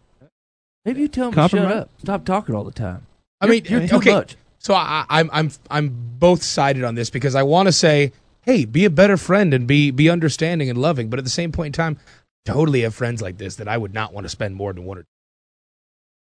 Maybe 0.86 1.02
you 1.02 1.08
tell 1.08 1.30
him 1.30 1.34
to 1.36 1.48
shut 1.48 1.72
up. 1.72 1.90
Stop 2.00 2.26
talking 2.26 2.54
all 2.54 2.64
the 2.66 2.72
time. 2.72 3.06
I 3.42 3.46
You're- 3.46 3.62
mean, 3.62 3.66
you're 3.72 3.88
too 3.88 3.96
okay. 3.98 4.12
much. 4.12 4.36
So 4.60 4.74
I, 4.74 5.06
I'm 5.10 5.30
I'm 5.32 5.52
I'm 5.72 5.90
both 6.20 6.44
sided 6.44 6.84
on 6.84 6.96
this 6.96 7.10
because 7.10 7.34
I 7.36 7.44
want 7.44 7.68
to 7.68 7.72
say, 7.72 8.12
hey, 8.42 8.66
be 8.66 8.84
a 8.86 8.90
better 8.90 9.16
friend 9.16 9.54
and 9.54 9.66
be 9.66 9.92
be 9.92 10.10
understanding 10.10 10.70
and 10.70 10.78
loving, 10.78 11.10
but 11.10 11.18
at 11.20 11.24
the 11.24 11.32
same 11.32 11.52
point 11.54 11.68
in 11.68 11.74
time, 11.74 11.98
totally 12.46 12.82
have 12.82 12.94
friends 12.94 13.22
like 13.22 13.38
this 13.38 13.56
that 13.56 13.68
I 13.70 13.78
would 13.78 13.94
not 13.94 14.14
want 14.14 14.26
to 14.26 14.30
spend 14.30 14.56
more 14.56 14.74
than 14.74 14.84
one 14.86 14.98
or. 14.98 15.02
two. 15.04 15.08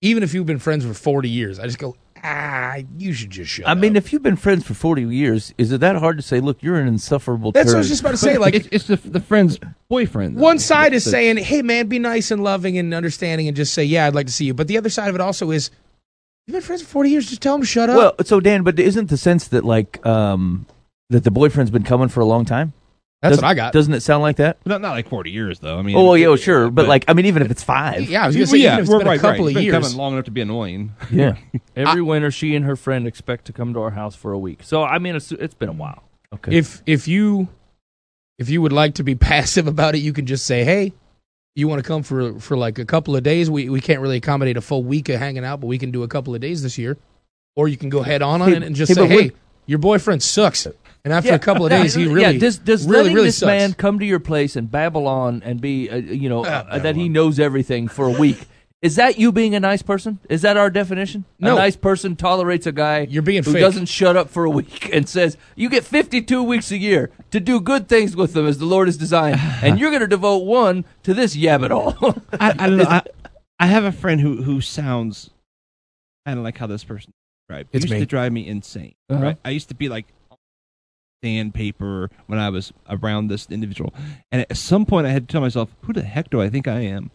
Even 0.01 0.21
if 0.23 0.33
you've 0.33 0.45
been 0.45 0.59
friends 0.59 0.85
for 0.85 0.93
40 0.93 1.29
years, 1.29 1.57
I 1.57 1.65
just 1.65 1.79
go, 1.79 1.95
ah, 2.21 2.75
you 2.97 3.13
should 3.13 3.29
just 3.31 3.49
shut 3.49 3.65
up 3.65 3.69
I 3.69 3.71
up. 3.71 3.77
mean, 3.77 3.95
if 3.95 4.11
you've 4.11 4.21
been 4.21 4.35
friends 4.35 4.65
for 4.67 4.73
40 4.73 5.03
years, 5.03 5.53
is 5.57 5.71
it 5.71 5.79
that 5.79 5.95
hard 5.95 6.17
to 6.17 6.21
say, 6.21 6.41
look, 6.41 6.61
you're 6.61 6.75
an 6.75 6.87
insufferable 6.89 7.53
that's 7.53 7.67
what 7.67 7.75
I 7.75 7.77
was 7.79 7.87
just 7.87 8.01
about 8.01 8.11
to 8.11 8.17
say. 8.17 8.37
Like, 8.37 8.53
it's, 8.53 8.67
it's 8.71 8.87
the 8.87 8.97
the 8.97 9.21
friend's 9.21 9.57
boyfriend. 9.87 10.35
though. 10.37 10.41
one 10.41 10.59
side 10.59 10.93
is 10.93 11.05
That's- 11.05 11.11
saying, 11.11 11.37
"Hey, 11.37 11.61
man, 11.61 11.87
be 11.87 11.97
nice 11.99 12.29
and 12.31 12.43
loving 12.43 12.77
and 12.77 12.93
understanding, 12.93 13.47
and 13.47 13.55
just 13.55 13.73
say, 13.73 13.85
yeah, 13.85 14.05
I'd 14.05 14.13
like 14.13 14.27
to 14.27 14.33
see 14.33 14.43
you." 14.45 14.53
But 14.53 14.67
the 14.67 14.77
other 14.77 14.89
side 14.89 15.07
of 15.07 15.15
it 15.15 15.21
also 15.21 15.49
is, 15.51 15.71
you've 16.47 16.53
been 16.53 16.61
friends 16.61 16.81
for 16.81 16.87
forty 16.87 17.09
years. 17.09 17.29
Just 17.29 17.41
tell 17.41 17.55
him 17.55 17.61
to 17.61 17.67
shut 17.67 17.89
up. 17.89 17.97
Well, 17.97 18.15
so 18.25 18.39
Dan, 18.39 18.63
but 18.63 18.79
isn't 18.79 19.09
the 19.09 19.17
sense 19.17 19.47
that 19.49 19.63
like 19.65 20.03
um 20.05 20.65
that 21.09 21.23
the 21.23 21.31
boyfriend's 21.31 21.71
been 21.71 21.83
coming 21.83 22.07
for 22.07 22.19
a 22.21 22.25
long 22.25 22.45
time? 22.45 22.73
That's 23.21 23.37
Does- 23.37 23.41
what 23.41 23.47
I 23.49 23.53
got. 23.55 23.73
Doesn't 23.73 23.93
it 23.93 24.01
sound 24.01 24.21
like 24.21 24.35
that? 24.37 24.57
not 24.65 24.81
not 24.81 24.91
like 24.91 25.07
forty 25.09 25.31
years 25.31 25.59
though. 25.59 25.79
I 25.79 25.81
mean, 25.81 25.95
Oh, 25.95 26.03
well, 26.05 26.17
yeah, 26.17 26.27
well, 26.27 26.35
sure, 26.37 26.69
but, 26.69 26.87
like 26.87 27.05
I 27.07 27.13
mean, 27.13 27.25
even 27.25 27.41
if 27.41 27.49
it's 27.49 27.63
five, 27.63 28.01
yeah, 28.09 28.23
I 28.23 28.27
was 28.27 28.35
gonna 28.35 28.45
say, 28.47 28.57
yeah, 28.57 28.73
even 28.73 28.79
if 28.79 28.83
it's 28.83 28.89
we're 28.91 28.97
been 28.99 29.07
right, 29.07 29.17
a 29.17 29.21
couple 29.21 29.31
right. 29.31 29.39
of 29.41 29.47
It's 29.47 29.53
been 29.55 29.63
years. 29.63 29.83
coming 29.83 29.97
long 29.97 30.13
enough 30.13 30.25
to 30.25 30.31
be 30.31 30.41
annoying. 30.41 30.93
yeah. 31.09 31.35
Every 31.75 32.01
winter, 32.03 32.29
she 32.29 32.55
and 32.55 32.65
her 32.65 32.75
friend 32.75 33.07
expect 33.07 33.45
to 33.45 33.53
come 33.53 33.73
to 33.73 33.79
our 33.81 33.91
house 33.91 34.15
for 34.15 34.31
a 34.31 34.37
week. 34.37 34.59
So, 34.63 34.83
I 34.83 34.99
mean, 34.99 35.15
it's, 35.15 35.31
it's 35.31 35.55
been 35.55 35.69
a 35.69 35.73
while. 35.73 36.03
Okay. 36.33 36.55
If 36.57 36.83
if 36.85 37.07
you 37.07 37.47
if 38.37 38.49
you 38.49 38.61
would 38.61 38.73
like 38.73 38.95
to 38.95 39.03
be 39.03 39.15
passive 39.31 39.65
about 39.65 39.95
it, 39.95 39.99
you 39.99 40.13
can 40.13 40.25
just 40.27 40.45
say, 40.45 40.63
"Hey, 40.63 40.93
you 41.55 41.67
want 41.67 41.83
to 41.83 41.87
come 41.87 42.03
for 42.03 42.39
for 42.39 42.55
like 42.55 42.77
a 42.79 42.85
couple 42.85 43.15
of 43.15 43.23
days? 43.23 43.49
We 43.49 43.69
we 43.69 43.81
can't 43.81 43.99
really 44.01 44.17
accommodate 44.17 44.57
a 44.57 44.61
full 44.61 44.83
week 44.83 45.09
of 45.09 45.19
hanging 45.19 45.43
out, 45.45 45.59
but 45.61 45.67
we 45.67 45.77
can 45.77 45.91
do 45.91 46.03
a 46.03 46.07
couple 46.07 46.35
of 46.35 46.41
days 46.41 46.61
this 46.61 46.77
year." 46.77 46.97
or 47.55 47.67
you 47.67 47.77
can 47.77 47.89
go 47.89 48.01
head 48.01 48.21
on 48.21 48.41
on 48.41 48.49
Hey, 48.49 48.57
it 48.57 48.63
and 48.63 48.75
just 48.75 48.89
hey, 48.89 48.95
say, 48.95 49.07
"Hey, 49.07 49.31
your 49.65 49.79
boyfriend 49.79 50.21
sucks." 50.21 50.67
And 51.03 51.13
after 51.13 51.33
a 51.33 51.39
couple 51.39 51.65
of 51.65 51.71
days, 51.71 51.93
he 51.93 52.05
really, 52.07 52.21
yeah. 52.21 52.39
Does 52.39 52.57
does 52.57 52.85
really, 52.87 53.13
really 53.13 53.27
this 53.27 53.37
sucks. 53.37 53.47
man 53.47 53.73
come 53.73 53.99
to 53.99 54.05
your 54.05 54.19
place 54.19 54.55
and 54.55 54.69
babble 54.69 55.07
on 55.07 55.43
and 55.43 55.61
be, 55.61 55.89
uh, 55.89 55.97
you 55.97 56.29
know, 56.29 56.43
uh, 56.43 56.79
that 56.79 56.95
he 56.95 57.09
knows 57.09 57.39
everything 57.39 57.87
for 57.87 58.07
a 58.07 58.11
week? 58.11 58.39
Is 58.81 58.97
that 58.97 59.17
you 59.17 59.31
being 59.31 59.55
a 59.55 59.59
nice 59.59 59.81
person? 59.81 60.19
Is 60.29 60.43
that 60.43 60.57
our 60.57 60.69
definition? 60.69 61.25
No. 61.39 61.53
A 61.53 61.59
nice 61.59 61.75
person 61.75 62.15
tolerates 62.15 62.67
a 62.67 62.71
guy 62.71 63.07
You're 63.09 63.23
being 63.23 63.43
who 63.43 63.53
fake. 63.53 63.61
doesn't 63.61 63.87
shut 63.87 64.15
up 64.15 64.29
for 64.29 64.45
a 64.45 64.49
week 64.49 64.89
and 64.93 65.09
says, 65.09 65.37
"You 65.55 65.69
get 65.69 65.83
52 65.83 66.43
weeks 66.43 66.71
a 66.71 66.77
year 66.77 67.09
to 67.31 67.39
do 67.39 67.59
good 67.59 67.87
things 67.87 68.15
with 68.15 68.33
them 68.33 68.45
as 68.45 68.59
the 68.59 68.65
Lord 68.65 68.87
has 68.87 68.97
designed, 68.97 69.39
and 69.63 69.79
you're 69.79 69.89
going 69.89 70.01
to 70.01 70.07
devote 70.07 70.45
one 70.45 70.85
to 71.03 71.13
this 71.13 71.35
yabbit 71.35 71.71
all." 71.71 71.95
I, 72.39 72.51
I 72.51 72.67
don't 72.67 72.77
know. 72.77 72.83
I, 72.87 73.01
I 73.59 73.67
have 73.67 73.85
a 73.85 73.91
friend 73.91 74.21
who 74.21 74.43
who 74.43 74.61
sounds 74.61 75.31
kind 76.27 76.37
of 76.37 76.43
like 76.43 76.57
how 76.57 76.67
this 76.67 76.83
person 76.83 77.11
described. 77.47 77.69
It 77.71 77.77
It's 77.77 77.85
used 77.85 77.93
me. 77.93 77.99
to 78.01 78.05
drive 78.05 78.33
me 78.33 78.45
insane. 78.47 78.93
Uh-huh. 79.09 79.23
Right? 79.23 79.37
I 79.43 79.49
used 79.49 79.69
to 79.69 79.75
be 79.75 79.89
like 79.89 80.05
sandpaper 81.23 82.09
when 82.27 82.37
I 82.39 82.49
was 82.49 82.71
around 82.89 83.29
this 83.29 83.47
individual, 83.49 83.93
and 84.31 84.41
at 84.47 84.57
some 84.57 84.85
point 84.85 85.07
I 85.07 85.11
had 85.11 85.27
to 85.27 85.31
tell 85.31 85.41
myself, 85.41 85.69
"Who 85.83 85.93
the 85.93 86.03
heck 86.03 86.29
do 86.29 86.39
I 86.41 86.49
think 86.49 86.67
I 86.67 86.81
am?" 86.81 87.09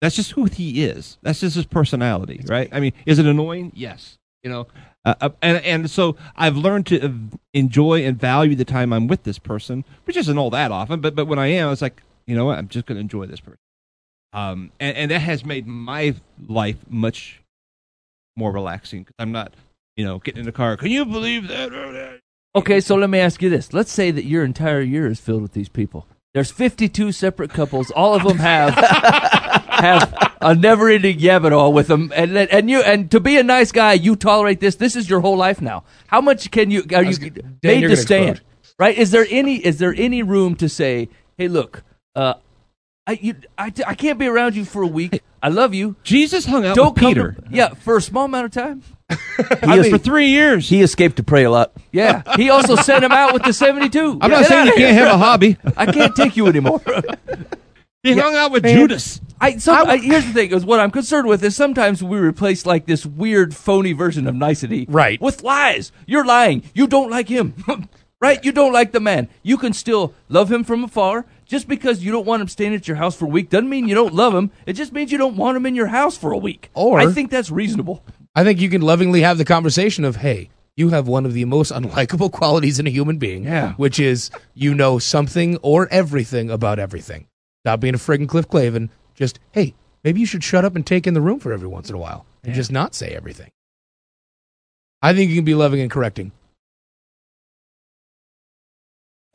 That's 0.00 0.16
just 0.16 0.32
who 0.32 0.44
he 0.44 0.84
is. 0.84 1.18
That's 1.22 1.40
just 1.40 1.56
his 1.56 1.66
personality, 1.66 2.42
right? 2.46 2.68
I 2.72 2.80
mean, 2.80 2.92
is 3.06 3.18
it 3.18 3.26
annoying? 3.26 3.72
Yes. 3.74 4.18
You 4.42 4.50
know, 4.50 4.66
uh, 5.04 5.14
uh, 5.20 5.30
and 5.42 5.58
and 5.64 5.90
so 5.90 6.16
I've 6.36 6.56
learned 6.56 6.86
to 6.86 7.30
enjoy 7.52 8.04
and 8.04 8.18
value 8.18 8.54
the 8.54 8.64
time 8.64 8.92
I'm 8.92 9.08
with 9.08 9.24
this 9.24 9.38
person, 9.38 9.84
which 10.04 10.16
isn't 10.16 10.38
all 10.38 10.50
that 10.50 10.70
often. 10.70 11.00
But 11.00 11.14
but 11.14 11.26
when 11.26 11.38
I 11.38 11.46
am, 11.48 11.72
it's 11.72 11.82
like 11.82 12.02
you 12.26 12.36
know 12.36 12.44
what? 12.44 12.58
I'm 12.58 12.68
just 12.68 12.86
going 12.86 12.96
to 12.96 13.00
enjoy 13.00 13.26
this 13.26 13.40
person. 13.40 13.58
Um, 14.32 14.70
and, 14.78 14.96
and 14.96 15.10
that 15.10 15.20
has 15.20 15.44
made 15.44 15.66
my 15.66 16.14
life 16.46 16.76
much 16.88 17.40
more 18.36 18.52
relaxing 18.52 19.00
because 19.02 19.14
I'm 19.18 19.32
not, 19.32 19.54
you 19.96 20.04
know, 20.04 20.18
getting 20.18 20.40
in 20.40 20.46
the 20.46 20.52
car. 20.52 20.76
Can 20.76 20.90
you 20.90 21.04
believe 21.04 21.48
that? 21.48 22.20
Okay, 22.54 22.80
so 22.80 22.96
let 22.96 23.08
me 23.08 23.18
ask 23.18 23.40
you 23.40 23.48
this. 23.48 23.72
Let's 23.72 23.92
say 23.92 24.10
that 24.10 24.24
your 24.24 24.44
entire 24.44 24.80
year 24.80 25.06
is 25.06 25.20
filled 25.20 25.42
with 25.42 25.52
these 25.52 25.68
people. 25.68 26.06
There's 26.34 26.50
52 26.50 27.12
separate 27.12 27.50
couples. 27.50 27.90
All 27.92 28.14
of 28.14 28.22
them 28.24 28.38
have 28.38 28.74
have 29.76 30.32
a 30.40 30.54
never-ending 30.54 31.18
yabbit 31.18 31.72
with 31.72 31.86
them, 31.88 32.12
and 32.14 32.36
and 32.36 32.70
you 32.70 32.80
and 32.82 33.10
to 33.10 33.20
be 33.20 33.36
a 33.38 33.42
nice 33.42 33.72
guy, 33.72 33.92
you 33.94 34.16
tolerate 34.16 34.60
this. 34.60 34.76
This 34.76 34.96
is 34.96 35.08
your 35.08 35.20
whole 35.20 35.36
life 35.36 35.60
now. 35.60 35.84
How 36.08 36.20
much 36.20 36.50
can 36.50 36.70
you 36.70 36.84
are 36.94 37.02
you 37.02 37.08
was 37.08 37.18
gonna- 37.18 37.32
made 37.62 37.80
you're 37.80 37.90
to 37.90 37.96
stand? 37.96 38.28
explode. 38.30 38.46
Right? 38.78 38.96
Is 38.98 39.10
there 39.10 39.26
any 39.30 39.56
is 39.56 39.78
there 39.78 39.94
any 39.96 40.22
room 40.22 40.54
to 40.56 40.68
say, 40.68 41.08
hey, 41.38 41.48
look, 41.48 41.82
uh, 42.14 42.34
I 43.06 43.12
you 43.20 43.34
I, 43.56 43.72
I 43.86 43.94
can't 43.94 44.18
be 44.18 44.26
around 44.26 44.54
you 44.54 44.64
for 44.64 44.82
a 44.82 44.86
week. 44.86 45.22
I 45.42 45.48
love 45.48 45.74
you. 45.74 45.96
Jesus 46.02 46.44
hung 46.46 46.66
out 46.66 46.74
Don't 46.76 46.94
with 46.94 47.02
Peter 47.04 47.32
to- 47.32 47.42
yeah, 47.50 47.68
for 47.74 47.96
a 47.96 48.02
small 48.02 48.24
amount 48.26 48.46
of 48.46 48.50
time. 48.52 48.82
He, 49.64 49.72
is- 49.78 49.88
for 49.90 49.98
three 49.98 50.28
years. 50.28 50.68
he 50.68 50.80
escaped 50.82 51.16
to 51.16 51.22
pray 51.22 51.44
a 51.44 51.50
lot. 51.50 51.72
Yeah, 51.92 52.22
he 52.36 52.48
also 52.50 52.74
sent 52.88 53.04
him 53.04 53.12
out 53.12 53.32
with 53.34 53.42
the 53.44 53.52
72. 53.52 53.98
I'm 53.98 54.18
Get 54.18 54.28
not 54.30 54.46
saying 54.46 54.66
you 54.66 54.72
here. 54.76 54.86
can't 54.88 54.96
have 54.98 55.14
a 55.14 55.18
hobby. 55.18 55.56
I 55.76 55.92
can't 55.92 56.16
take 56.16 56.36
you 56.36 56.46
anymore. 56.48 56.80
He 58.02 58.14
hung 58.16 58.34
out 58.34 58.50
with 58.50 58.64
Judas. 58.64 59.20
I, 59.40 59.56
some, 59.58 59.88
I, 59.88 59.98
here's 59.98 60.26
the 60.26 60.32
thing: 60.32 60.52
is 60.52 60.64
what 60.64 60.80
I'm 60.80 60.90
concerned 60.90 61.28
with 61.28 61.42
is 61.44 61.54
sometimes 61.56 62.02
we 62.02 62.18
replace 62.18 62.64
like 62.66 62.86
this 62.86 63.04
weird, 63.04 63.54
phony 63.54 63.92
version 63.92 64.26
of 64.26 64.34
nicety, 64.34 64.86
Right. 64.88 65.20
with 65.20 65.42
lies. 65.42 65.92
You're 66.06 66.24
lying. 66.24 66.62
You 66.74 66.86
don't 66.86 67.10
like 67.10 67.28
him, 67.28 67.54
right? 68.20 68.42
You 68.44 68.52
don't 68.52 68.72
like 68.72 68.92
the 68.92 69.00
man. 69.00 69.28
You 69.42 69.56
can 69.58 69.72
still 69.72 70.14
love 70.28 70.50
him 70.50 70.64
from 70.64 70.84
afar. 70.84 71.26
Just 71.44 71.68
because 71.68 72.02
you 72.02 72.10
don't 72.10 72.26
want 72.26 72.42
him 72.42 72.48
staying 72.48 72.74
at 72.74 72.88
your 72.88 72.96
house 72.96 73.14
for 73.14 73.26
a 73.26 73.28
week 73.28 73.50
doesn't 73.50 73.68
mean 73.68 73.86
you 73.88 73.94
don't 73.94 74.14
love 74.14 74.34
him. 74.34 74.50
It 74.66 74.72
just 74.72 74.92
means 74.92 75.12
you 75.12 75.18
don't 75.18 75.36
want 75.36 75.56
him 75.56 75.64
in 75.66 75.76
your 75.76 75.86
house 75.86 76.16
for 76.16 76.32
a 76.32 76.38
week. 76.38 76.70
Or- 76.74 76.98
I 76.98 77.12
think 77.12 77.30
that's 77.30 77.50
reasonable. 77.50 78.02
I 78.34 78.42
think 78.42 78.60
you 78.60 78.68
can 78.68 78.82
lovingly 78.82 79.20
have 79.22 79.38
the 79.38 79.44
conversation 79.44 80.04
of, 80.04 80.16
"Hey, 80.16 80.50
you 80.76 80.88
have 80.90 81.06
one 81.06 81.24
of 81.24 81.34
the 81.34 81.44
most 81.44 81.72
unlikable 81.72 82.32
qualities 82.40 82.78
in 82.80 82.86
a 82.86 82.90
human 82.90 83.18
being, 83.18 83.44
Yeah. 83.44 83.74
which 83.74 84.00
is 84.00 84.30
you 84.54 84.74
know 84.74 84.98
something 84.98 85.56
or 85.58 85.88
everything 85.92 86.50
about 86.50 86.78
everything. 86.78 87.28
Stop 87.64 87.80
being 87.80 87.94
a 87.94 87.98
friggin' 87.98 88.28
Cliff 88.28 88.48
Clavin. 88.48 88.88
Just, 89.16 89.40
hey, 89.52 89.74
maybe 90.04 90.20
you 90.20 90.26
should 90.26 90.44
shut 90.44 90.64
up 90.64 90.76
and 90.76 90.86
take 90.86 91.06
in 91.08 91.14
the 91.14 91.20
room 91.20 91.40
for 91.40 91.52
every 91.52 91.66
once 91.68 91.88
in 91.88 91.96
a 91.96 91.98
while 91.98 92.24
and 92.44 92.54
just 92.54 92.70
not 92.70 92.94
say 92.94 93.08
everything." 93.08 93.50
I 95.02 95.12
think 95.14 95.30
you 95.30 95.36
can 95.36 95.44
be 95.44 95.54
loving 95.54 95.80
and 95.80 95.90
correcting. 95.90 96.30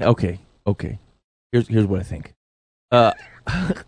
Okay, 0.01 0.39
okay. 0.65 0.97
Here's 1.51 1.67
here's 1.67 1.85
what 1.85 1.99
I 1.99 2.03
think. 2.03 2.33
Uh, 2.91 3.13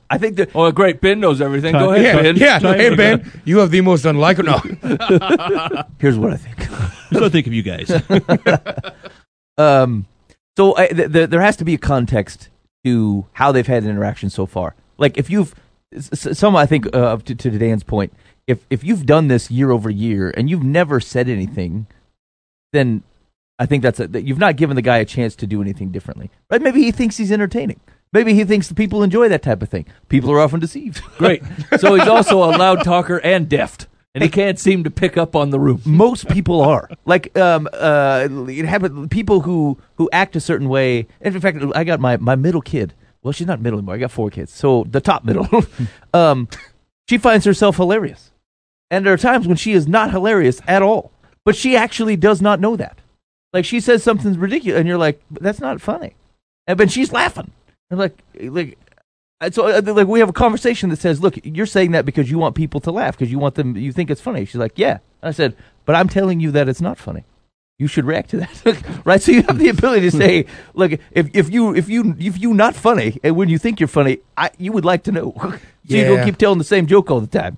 I 0.10 0.18
think 0.18 0.38
that 0.38 0.50
Oh, 0.56 0.72
great! 0.72 1.02
Ben 1.02 1.20
knows 1.20 1.42
everything. 1.42 1.74
Go 1.74 1.92
ahead, 1.94 2.04
yeah, 2.16 2.22
Ben. 2.22 2.36
yeah. 2.38 2.76
Hey, 2.76 2.96
Ben, 2.96 3.32
you 3.46 3.58
have 3.60 3.72
the 3.72 3.82
most 3.82 4.06
unlikable. 4.06 4.46
No, 4.84 5.84
here's 6.00 6.18
what 6.18 6.34
I 6.34 6.38
think. 6.38 6.58
What 7.14 7.22
I 7.26 7.30
think 7.30 7.46
of 7.46 7.54
you 7.54 7.62
guys? 7.62 7.92
Um, 9.60 10.08
so 10.58 10.76
I, 10.76 10.88
th- 10.88 11.12
th- 11.14 11.30
there 11.30 11.42
has 11.42 11.56
to 11.58 11.64
be 11.64 11.76
a 11.76 11.78
context 11.78 12.50
to 12.84 13.28
how 13.34 13.52
they've 13.52 13.68
had 13.68 13.84
an 13.84 13.90
interaction 13.92 14.32
so 14.32 14.48
far. 14.48 14.74
Like 14.98 15.16
if 15.20 15.30
you've 15.30 15.52
s- 15.52 15.54
s- 15.54 15.63
some, 16.00 16.56
I 16.56 16.66
think 16.66 16.94
uh, 16.96 17.18
to, 17.18 17.36
to 17.36 17.52
Dan's 17.52 17.84
point, 17.84 18.14
if 18.48 18.66
if 18.70 18.84
you've 18.84 19.06
done 19.06 19.28
this 19.28 19.50
year 19.50 19.72
over 19.72 19.90
year 19.90 20.34
and 20.36 20.50
you've 20.50 20.64
never 20.64 21.00
said 21.00 21.30
anything, 21.30 21.88
then 22.74 23.04
I 23.60 23.66
think 23.66 23.84
that's 23.84 24.00
a, 24.00 24.08
that 24.08 24.24
you've 24.24 24.40
not 24.40 24.56
given 24.56 24.76
the 24.76 24.82
guy 24.82 24.98
a 24.98 25.06
chance 25.06 25.36
to 25.38 25.48
do 25.48 25.62
anything 25.62 25.92
differently. 25.92 26.30
Right? 26.50 26.62
Maybe 26.62 26.84
he 26.84 26.92
thinks 26.92 27.18
he's 27.18 27.32
entertaining. 27.32 27.80
Maybe 28.12 28.34
he 28.34 28.44
thinks 28.44 28.68
the 28.68 28.76
people 28.76 29.02
enjoy 29.02 29.30
that 29.30 29.42
type 29.42 29.62
of 29.62 29.70
thing. 29.70 29.86
People 30.08 30.32
are 30.32 30.40
often 30.40 30.60
deceived. 30.60 31.02
Great. 31.18 31.42
So 31.80 31.96
he's 31.96 32.08
also 32.08 32.44
a 32.44 32.52
loud 32.56 32.84
talker 32.84 33.20
and 33.24 33.50
deft, 33.50 33.88
and 34.14 34.24
he 34.24 34.30
can't 34.30 34.60
seem 34.60 34.84
to 34.84 34.92
pick 34.92 35.18
up 35.18 35.36
on 35.36 35.50
the 35.50 35.60
room. 35.60 35.82
most 35.86 36.28
people 36.30 36.62
are 36.62 36.90
like 37.06 37.36
um 37.38 37.68
uh 37.74 38.28
it 38.48 38.66
happen 38.66 39.10
people 39.10 39.42
who 39.42 39.78
who 39.96 40.10
act 40.12 40.36
a 40.36 40.40
certain 40.40 40.70
way 40.70 41.08
in 41.22 41.40
fact 41.40 41.58
i 41.76 41.84
got 41.84 42.00
my 42.00 42.18
my 42.18 42.36
middle 42.36 42.62
kid 42.62 42.94
well 43.24 43.32
she's 43.32 43.48
not 43.48 43.62
middle 43.62 43.80
anymore. 43.80 43.96
I 43.96 44.00
got 44.00 44.12
four 44.12 44.30
kids. 44.30 44.54
So 44.54 44.86
the 44.90 45.02
top 45.02 45.24
middle. 45.24 45.48
Um 46.14 46.48
she 47.10 47.18
finds 47.18 47.46
herself 47.46 47.78
hilarious. 47.78 48.32
And 48.92 49.06
there 49.06 49.14
are 49.14 49.18
times 49.18 49.48
when 49.48 49.58
she 49.58 49.74
is 49.74 49.88
not 49.88 50.12
hilarious 50.12 50.62
at 50.68 50.82
all. 50.84 51.12
But 51.44 51.56
she 51.56 51.76
actually 51.76 52.16
does 52.16 52.42
not 52.42 52.60
know 52.60 52.76
that. 52.76 53.00
Like 53.52 53.66
she 53.66 53.80
says 53.80 54.04
something's 54.04 54.38
ridiculous 54.38 54.80
and 54.80 54.88
you're 54.88 54.98
like 54.98 55.22
that's 55.32 55.60
not 55.60 55.82
funny. 55.82 56.16
And 56.68 56.78
but 56.78 56.92
she's 56.92 57.12
laughing. 57.12 57.52
And 57.90 58.00
like 58.00 58.18
like 58.40 58.78
so 59.52 59.68
uh, 59.68 59.82
like 59.86 60.08
we 60.08 60.20
have 60.20 60.30
a 60.30 60.34
conversation 60.34 60.90
that 60.90 61.00
says, 61.00 61.22
"Look, 61.22 61.38
you're 61.44 61.66
saying 61.66 61.92
that 61.92 62.06
because 62.06 62.32
you 62.32 62.38
want 62.38 62.56
people 62.56 62.80
to 62.82 62.92
laugh 62.92 63.18
because 63.18 63.32
you 63.32 63.40
want 63.40 63.56
them 63.56 63.76
you 63.76 63.92
think 63.92 64.10
it's 64.10 64.22
funny." 64.22 64.46
She's 64.46 64.56
like, 64.56 64.78
"Yeah." 64.78 65.00
And 65.22 65.30
I 65.30 65.32
said, 65.32 65.56
"But 65.86 65.96
I'm 65.96 66.08
telling 66.08 66.40
you 66.40 66.52
that 66.52 66.70
it's 66.70 66.80
not 66.82 66.98
funny. 66.98 67.26
You 67.80 67.88
should 67.88 68.06
react 68.06 68.30
to 68.32 68.38
that." 68.38 69.02
right? 69.06 69.22
So 69.22 69.32
you 69.32 69.44
have 69.44 69.58
the 69.58 69.70
ability 69.70 70.10
to 70.10 70.18
say, 70.18 70.46
"Look, 70.74 70.94
if 71.12 71.30
if 71.34 71.50
you 71.50 71.76
if 71.76 71.90
you 71.90 72.16
if 72.20 72.40
you 72.40 72.54
not 72.54 72.76
funny 72.76 73.20
and 73.24 73.36
when 73.36 73.50
you 73.50 73.58
think 73.58 73.80
you're 73.80 73.88
funny, 73.88 74.20
I 74.38 74.52
you 74.58 74.72
would 74.72 74.86
like 74.86 75.04
to 75.04 75.12
know." 75.12 75.34
so 75.40 75.60
you 75.88 76.04
don't 76.06 76.26
keep 76.26 76.38
telling 76.38 76.58
the 76.58 76.64
same 76.64 76.88
joke 76.88 77.12
all 77.12 77.20
the 77.20 77.28
time. 77.28 77.58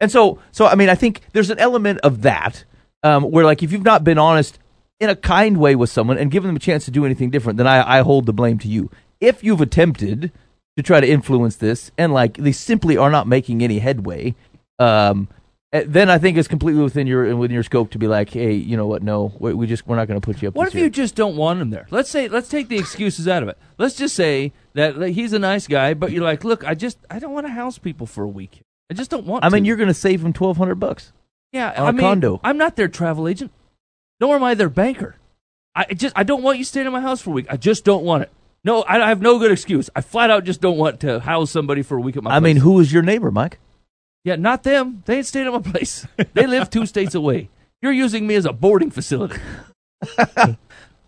And 0.00 0.10
so 0.10 0.38
so 0.52 0.66
I 0.66 0.74
mean, 0.74 0.88
I 0.88 0.94
think 0.94 1.22
there's 1.32 1.50
an 1.50 1.58
element 1.58 2.00
of 2.02 2.22
that 2.22 2.64
um, 3.02 3.24
where 3.24 3.44
like 3.44 3.62
if 3.62 3.72
you've 3.72 3.84
not 3.84 4.04
been 4.04 4.18
honest 4.18 4.58
in 5.00 5.10
a 5.10 5.16
kind 5.16 5.58
way 5.58 5.76
with 5.76 5.90
someone 5.90 6.18
and 6.18 6.30
given 6.30 6.48
them 6.48 6.56
a 6.56 6.60
chance 6.60 6.84
to 6.86 6.90
do 6.90 7.04
anything 7.04 7.30
different, 7.30 7.58
then 7.58 7.66
I, 7.66 7.98
I 7.98 8.02
hold 8.02 8.26
the 8.26 8.32
blame 8.32 8.58
to 8.60 8.68
you. 8.68 8.90
If 9.20 9.44
you've 9.44 9.60
attempted 9.60 10.32
to 10.76 10.82
try 10.82 11.00
to 11.00 11.08
influence 11.08 11.56
this 11.56 11.90
and 11.96 12.12
like 12.12 12.36
they 12.36 12.52
simply 12.52 12.96
are 12.96 13.10
not 13.10 13.26
making 13.26 13.62
any 13.62 13.78
headway, 13.78 14.34
um, 14.78 15.28
Uh, 15.76 15.84
then 15.86 16.08
I 16.08 16.18
think 16.18 16.36
it's 16.38 16.48
completely 16.48 16.82
within 16.82 17.06
your 17.06 17.36
within 17.36 17.54
your 17.54 17.62
scope 17.62 17.90
to 17.90 17.98
be 17.98 18.06
like, 18.06 18.30
hey, 18.30 18.54
you 18.54 18.76
know 18.76 18.86
what? 18.86 19.02
No, 19.02 19.32
we, 19.38 19.52
we 19.52 19.66
just 19.66 19.86
we're 19.86 19.96
not 19.96 20.08
going 20.08 20.20
to 20.20 20.24
put 20.24 20.40
you 20.40 20.48
up. 20.48 20.54
What 20.54 20.68
if 20.68 20.74
year. 20.74 20.84
you 20.84 20.90
just 20.90 21.14
don't 21.14 21.36
want 21.36 21.60
him 21.60 21.70
there? 21.70 21.86
Let's 21.90 22.10
say, 22.10 22.28
let's 22.28 22.48
take 22.48 22.68
the 22.68 22.78
excuses 22.78 23.28
out 23.28 23.42
of 23.42 23.48
it. 23.48 23.58
Let's 23.78 23.94
just 23.94 24.14
say 24.14 24.52
that 24.74 24.98
like, 24.98 25.14
he's 25.14 25.32
a 25.32 25.38
nice 25.38 25.66
guy, 25.66 25.94
but 25.94 26.12
you're 26.12 26.24
like, 26.24 26.44
look, 26.44 26.64
I 26.64 26.74
just, 26.74 26.98
I 27.10 27.18
don't 27.18 27.32
want 27.32 27.46
to 27.46 27.52
house 27.52 27.78
people 27.78 28.06
for 28.06 28.24
a 28.24 28.28
week. 28.28 28.62
I 28.90 28.94
just 28.94 29.10
don't 29.10 29.26
want. 29.26 29.44
I 29.44 29.48
mean, 29.48 29.64
you're 29.64 29.76
going 29.76 29.88
to 29.88 29.94
save 29.94 30.24
him 30.24 30.32
twelve 30.32 30.56
hundred 30.56 30.76
bucks. 30.76 31.12
yeah, 31.52 31.70
on 31.76 31.86
I 31.86 31.90
a 31.90 31.92
mean, 31.92 32.00
condo. 32.00 32.40
I'm 32.44 32.58
not 32.58 32.76
their 32.76 32.88
travel 32.88 33.28
agent, 33.28 33.50
nor 34.20 34.36
am 34.36 34.44
I 34.44 34.54
their 34.54 34.68
banker. 34.68 35.16
I 35.74 35.92
just, 35.92 36.14
I 36.16 36.22
don't 36.22 36.42
want 36.42 36.56
you 36.58 36.64
staying 36.64 36.86
in 36.86 36.92
my 36.92 37.02
house 37.02 37.20
for 37.20 37.30
a 37.30 37.32
week. 37.34 37.46
I 37.50 37.56
just 37.58 37.84
don't 37.84 38.04
want 38.04 38.22
it. 38.22 38.32
No, 38.64 38.82
I, 38.82 39.04
I 39.04 39.08
have 39.08 39.20
no 39.20 39.38
good 39.38 39.52
excuse. 39.52 39.90
I 39.94 40.00
flat 40.00 40.30
out 40.30 40.44
just 40.44 40.60
don't 40.60 40.78
want 40.78 41.00
to 41.00 41.20
house 41.20 41.50
somebody 41.50 41.82
for 41.82 41.98
a 41.98 42.00
week 42.00 42.16
at 42.16 42.22
my. 42.22 42.34
I 42.34 42.40
mean, 42.40 42.56
who 42.56 42.80
is 42.80 42.92
your 42.92 43.02
neighbor, 43.02 43.30
Mike? 43.30 43.58
Yeah, 44.26 44.34
not 44.34 44.64
them. 44.64 45.04
They 45.06 45.18
ain't 45.18 45.26
staying 45.26 45.46
at 45.46 45.52
my 45.52 45.60
place. 45.60 46.04
They 46.34 46.48
live 46.48 46.68
two 46.68 46.84
states 46.84 47.14
away. 47.14 47.48
You're 47.80 47.92
using 47.92 48.26
me 48.26 48.34
as 48.34 48.44
a 48.44 48.52
boarding 48.52 48.90
facility. 48.90 49.40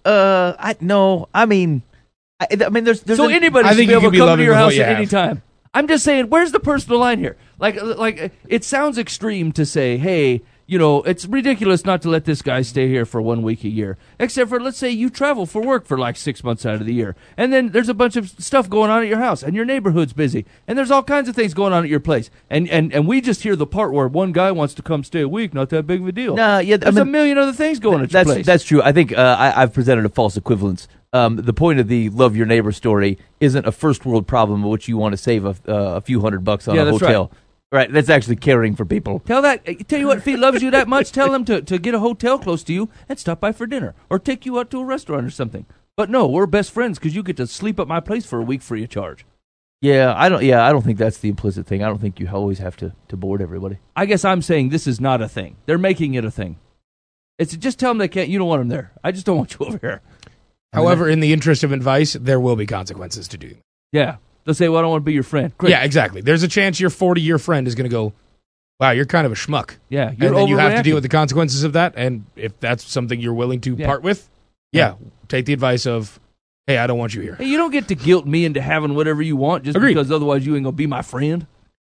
Uh, 0.05 0.55
I 0.59 0.75
no. 0.81 1.29
I 1.35 1.45
mean, 1.45 1.83
I, 2.41 2.47
I 2.65 2.69
mean, 2.71 2.85
there's 2.85 3.03
there's 3.03 3.19
so 3.19 3.27
an- 3.27 3.33
anybody 3.33 3.69
I 3.69 3.73
should 3.73 3.79
think 3.79 3.89
be 3.89 3.93
you 3.93 3.99
able 3.99 4.11
can 4.11 4.21
to 4.21 4.27
come 4.27 4.39
to 4.39 4.45
your 4.45 4.55
house 4.55 4.75
you 4.75 4.83
at 4.83 4.97
any 4.97 5.05
time. 5.05 5.43
I'm 5.75 5.87
just 5.87 6.03
saying, 6.03 6.31
where's 6.31 6.53
the 6.53 6.61
personal 6.61 6.99
line 7.01 7.19
here? 7.19 7.37
Like, 7.59 7.83
like 7.83 8.33
it 8.49 8.65
sounds 8.65 8.97
extreme 8.97 9.53
to 9.53 9.67
say, 9.67 9.99
hey, 9.99 10.41
you 10.69 10.79
know, 10.79 11.03
it's 11.05 11.25
ridiculous 11.25 11.87
not 11.87 12.03
to 12.03 12.11
let 12.11 12.27
this 12.27 12.43
guy 12.43 12.61
stay 12.61 12.89
here 12.89 13.07
for 13.07 13.23
one 13.23 13.41
week 13.41 13.65
a 13.65 13.69
year. 13.71 13.97
Except 14.21 14.51
for, 14.51 14.61
let's 14.61 14.77
say 14.77 14.91
you 14.91 15.09
travel 15.09 15.47
for 15.47 15.63
work 15.63 15.87
for 15.87 15.97
like 15.97 16.15
six 16.15 16.45
months 16.45 16.67
out 16.67 16.75
of 16.75 16.85
the 16.85 16.93
year. 16.93 17.17
And 17.39 17.51
then 17.51 17.71
there's 17.71 17.89
a 17.89 17.95
bunch 17.95 18.17
of 18.17 18.29
stuff 18.29 18.69
going 18.69 18.91
on 18.91 19.03
at 19.03 19.09
your 19.09 19.19
house, 19.19 19.43
and 19.43 19.57
your 19.57 19.65
neighborhood's 19.65 20.13
busy. 20.13 20.45
And 20.67 20.77
there's 20.77 20.91
all 20.91 21.03
kinds 21.03 21.27
of 21.27 21.35
things 21.35 21.55
going 21.55 21.73
on 21.73 21.85
at 21.85 21.89
your 21.89 22.01
place. 22.01 22.29
And, 22.51 22.69
and, 22.69 22.93
and 22.93 23.09
we 23.09 23.23
just 23.23 23.45
hear 23.45 23.57
the 23.57 23.67
part 23.67 23.95
where 23.95 24.07
one 24.09 24.33
guy 24.33 24.53
wants 24.53 24.75
to 24.75 24.83
come 24.83 25.05
stay 25.05 25.23
a 25.23 25.29
week, 25.29 25.55
not 25.55 25.71
that 25.71 25.87
big 25.87 26.03
of 26.03 26.09
a 26.09 26.13
deal. 26.13 26.37
Nah, 26.37 26.59
yeah, 26.59 26.75
I 26.75 26.77
There's 26.77 26.97
a 26.99 27.05
million 27.07 27.39
other 27.39 27.55
things 27.55 27.79
going 27.79 28.03
at 28.03 28.13
your 28.13 28.23
That's 28.23 28.31
place. 28.31 28.47
that's 28.47 28.65
true. 28.65 28.83
I 28.83 28.93
think 28.93 29.17
uh, 29.17 29.37
I, 29.39 29.63
I've 29.63 29.73
presented 29.73 30.05
a 30.05 30.11
false 30.11 30.37
equivalence. 30.37 30.87
Um, 31.15 31.37
the 31.37 31.55
point 31.55 31.81
of 31.81 31.89
the 31.89 32.11
love 32.11 32.37
your 32.37 32.45
neighbor 32.45 32.73
story 32.73 33.17
isn't 33.41 33.67
a 33.67 33.73
first 33.73 34.05
world 34.05 34.27
problem 34.27 34.63
which 34.65 34.89
you 34.89 34.99
want 34.99 35.15
to 35.15 35.17
save 35.17 35.47
a, 35.47 35.57
uh, 35.67 35.97
a 35.97 36.01
few 36.03 36.21
hundred 36.21 36.45
bucks 36.45 36.69
on 36.69 36.75
Yeah, 36.75 36.83
a 36.83 36.85
that's 36.85 37.01
hotel. 37.01 37.31
Right. 37.33 37.39
Right, 37.71 37.93
that's 37.93 38.09
actually 38.09 38.37
caring 38.37 38.75
for 38.75 38.87
people. 38.87 39.21
Tell 39.21 39.43
that. 39.43 39.69
uh, 39.69 39.75
Tell 39.87 40.01
you 40.01 40.07
what, 40.07 40.19
if 40.19 40.25
he 40.25 40.37
loves 40.39 40.63
you 40.63 40.71
that 40.71 40.89
much, 40.89 41.13
tell 41.13 41.35
him 41.35 41.45
to, 41.45 41.61
to 41.61 41.79
get 41.79 41.95
a 41.95 41.99
hotel 41.99 42.39
close 42.39 42.63
to 42.65 42.73
you 42.73 42.89
and 43.11 43.19
stop 43.19 43.41
by 43.41 43.53
for 43.53 43.67
dinner, 43.67 43.95
or 44.09 44.19
take 44.19 44.47
you 44.47 44.59
out 44.59 44.71
to 44.71 44.81
a 44.81 44.85
restaurant 44.85 45.27
or 45.27 45.31
something. 45.31 45.67
But 45.95 46.09
no, 46.09 46.27
we're 46.27 46.47
best 46.47 46.71
friends 46.71 46.99
because 46.99 47.15
you 47.15 47.23
get 47.23 47.37
to 47.37 47.47
sleep 47.47 47.79
at 47.79 47.87
my 47.87 48.01
place 48.01 48.25
for 48.25 48.39
a 48.39 48.45
week 48.45 48.63
free 48.63 48.85
of 48.85 48.89
charge. 48.89 49.27
Yeah, 49.83 50.15
I 50.17 50.29
don't. 50.31 50.43
Yeah, 50.43 50.65
I 50.67 50.73
don't 50.73 50.83
think 50.83 50.97
that's 50.99 51.19
the 51.19 51.29
implicit 51.29 51.67
thing. 51.67 51.83
I 51.85 51.89
don't 51.89 52.01
think 52.01 52.19
you 52.19 52.29
always 52.33 52.59
have 52.59 52.77
to 52.79 52.95
to 53.09 53.17
board 53.17 53.43
everybody. 53.43 53.79
I 53.95 54.07
guess 54.07 54.25
I'm 54.25 54.41
saying 54.43 54.71
this 54.71 54.87
is 54.87 55.01
not 55.01 55.21
a 55.21 55.29
thing. 55.29 55.57
They're 55.67 55.79
making 55.79 56.15
it 56.15 56.25
a 56.25 56.31
thing. 56.31 56.57
It's 57.39 57.55
just 57.57 57.79
tell 57.79 57.91
them 57.91 57.99
they 57.99 58.09
can't. 58.09 58.29
You 58.29 58.39
don't 58.39 58.49
want 58.49 58.61
them 58.63 58.69
there. 58.69 58.93
I 59.05 59.13
just 59.13 59.27
don't 59.27 59.37
want 59.37 59.55
you 59.55 59.59
over 59.67 59.79
here. 59.79 60.01
However, 60.73 61.09
in 61.09 61.21
the 61.21 61.33
interest 61.33 61.63
of 61.65 61.73
advice, 61.73 62.15
there 62.15 62.41
will 62.41 62.57
be 62.57 62.67
consequences 62.67 63.29
to 63.29 63.39
do. 63.39 63.57
Yeah, 63.93 64.17
they'll 64.49 64.55
say, 64.55 64.69
"Well, 64.69 64.79
I 64.79 64.83
don't 64.83 64.91
want 64.91 65.03
to 65.03 65.07
be 65.07 65.13
your 65.13 65.23
friend." 65.23 65.53
Great. 65.59 65.71
Yeah, 65.71 65.85
exactly. 65.85 66.23
There's 66.23 66.43
a 66.43 66.49
chance 66.49 66.81
your 66.81 66.91
40 66.91 67.21
year 67.21 67.39
friend 67.39 67.69
is 67.69 67.75
going 67.75 67.85
to 67.89 67.95
go, 67.95 68.15
"Wow, 68.81 68.91
you're 68.93 69.05
kind 69.05 69.27
of 69.27 69.33
a 69.33 69.37
schmuck," 69.37 69.77
yeah. 69.91 70.09
and 70.09 70.19
then 70.19 70.49
you 70.49 70.57
have 70.57 70.77
to 70.77 70.83
deal 70.83 70.95
with 70.95 71.03
the 71.03 71.09
consequences 71.09 71.63
of 71.65 71.75
that. 71.75 71.93
And 71.97 72.25
if 72.35 72.59
that's 72.61 72.83
something 72.91 73.21
you're 73.21 73.35
willing 73.35 73.61
to 73.61 73.75
Yeah. 73.75 73.87
part 73.87 74.03
with, 74.03 74.29
yeah, 74.73 74.95
take 75.29 75.45
the 75.45 75.53
advice 75.53 75.87
of, 75.87 76.19
"Hey, 76.67 76.79
I 76.79 76.87
don't 76.87 76.99
want 76.99 77.15
you 77.15 77.21
here." 77.21 77.35
Hey, 77.37 77.45
you 77.47 77.59
don't 77.59 77.71
get 77.73 77.89
to 77.89 77.95
guilt 77.95 78.27
me 78.27 78.45
into 78.47 78.61
having 78.63 78.95
whatever 78.95 79.21
you 79.23 79.37
want 79.37 79.65
just 79.65 79.77
Agreed. 79.77 79.95
because 79.95 80.11
otherwise 80.11 80.47
you 80.47 80.55
ain't 80.57 80.65
gonna 80.65 80.73
be 80.73 80.87
my 80.87 81.03
friend. 81.03 81.47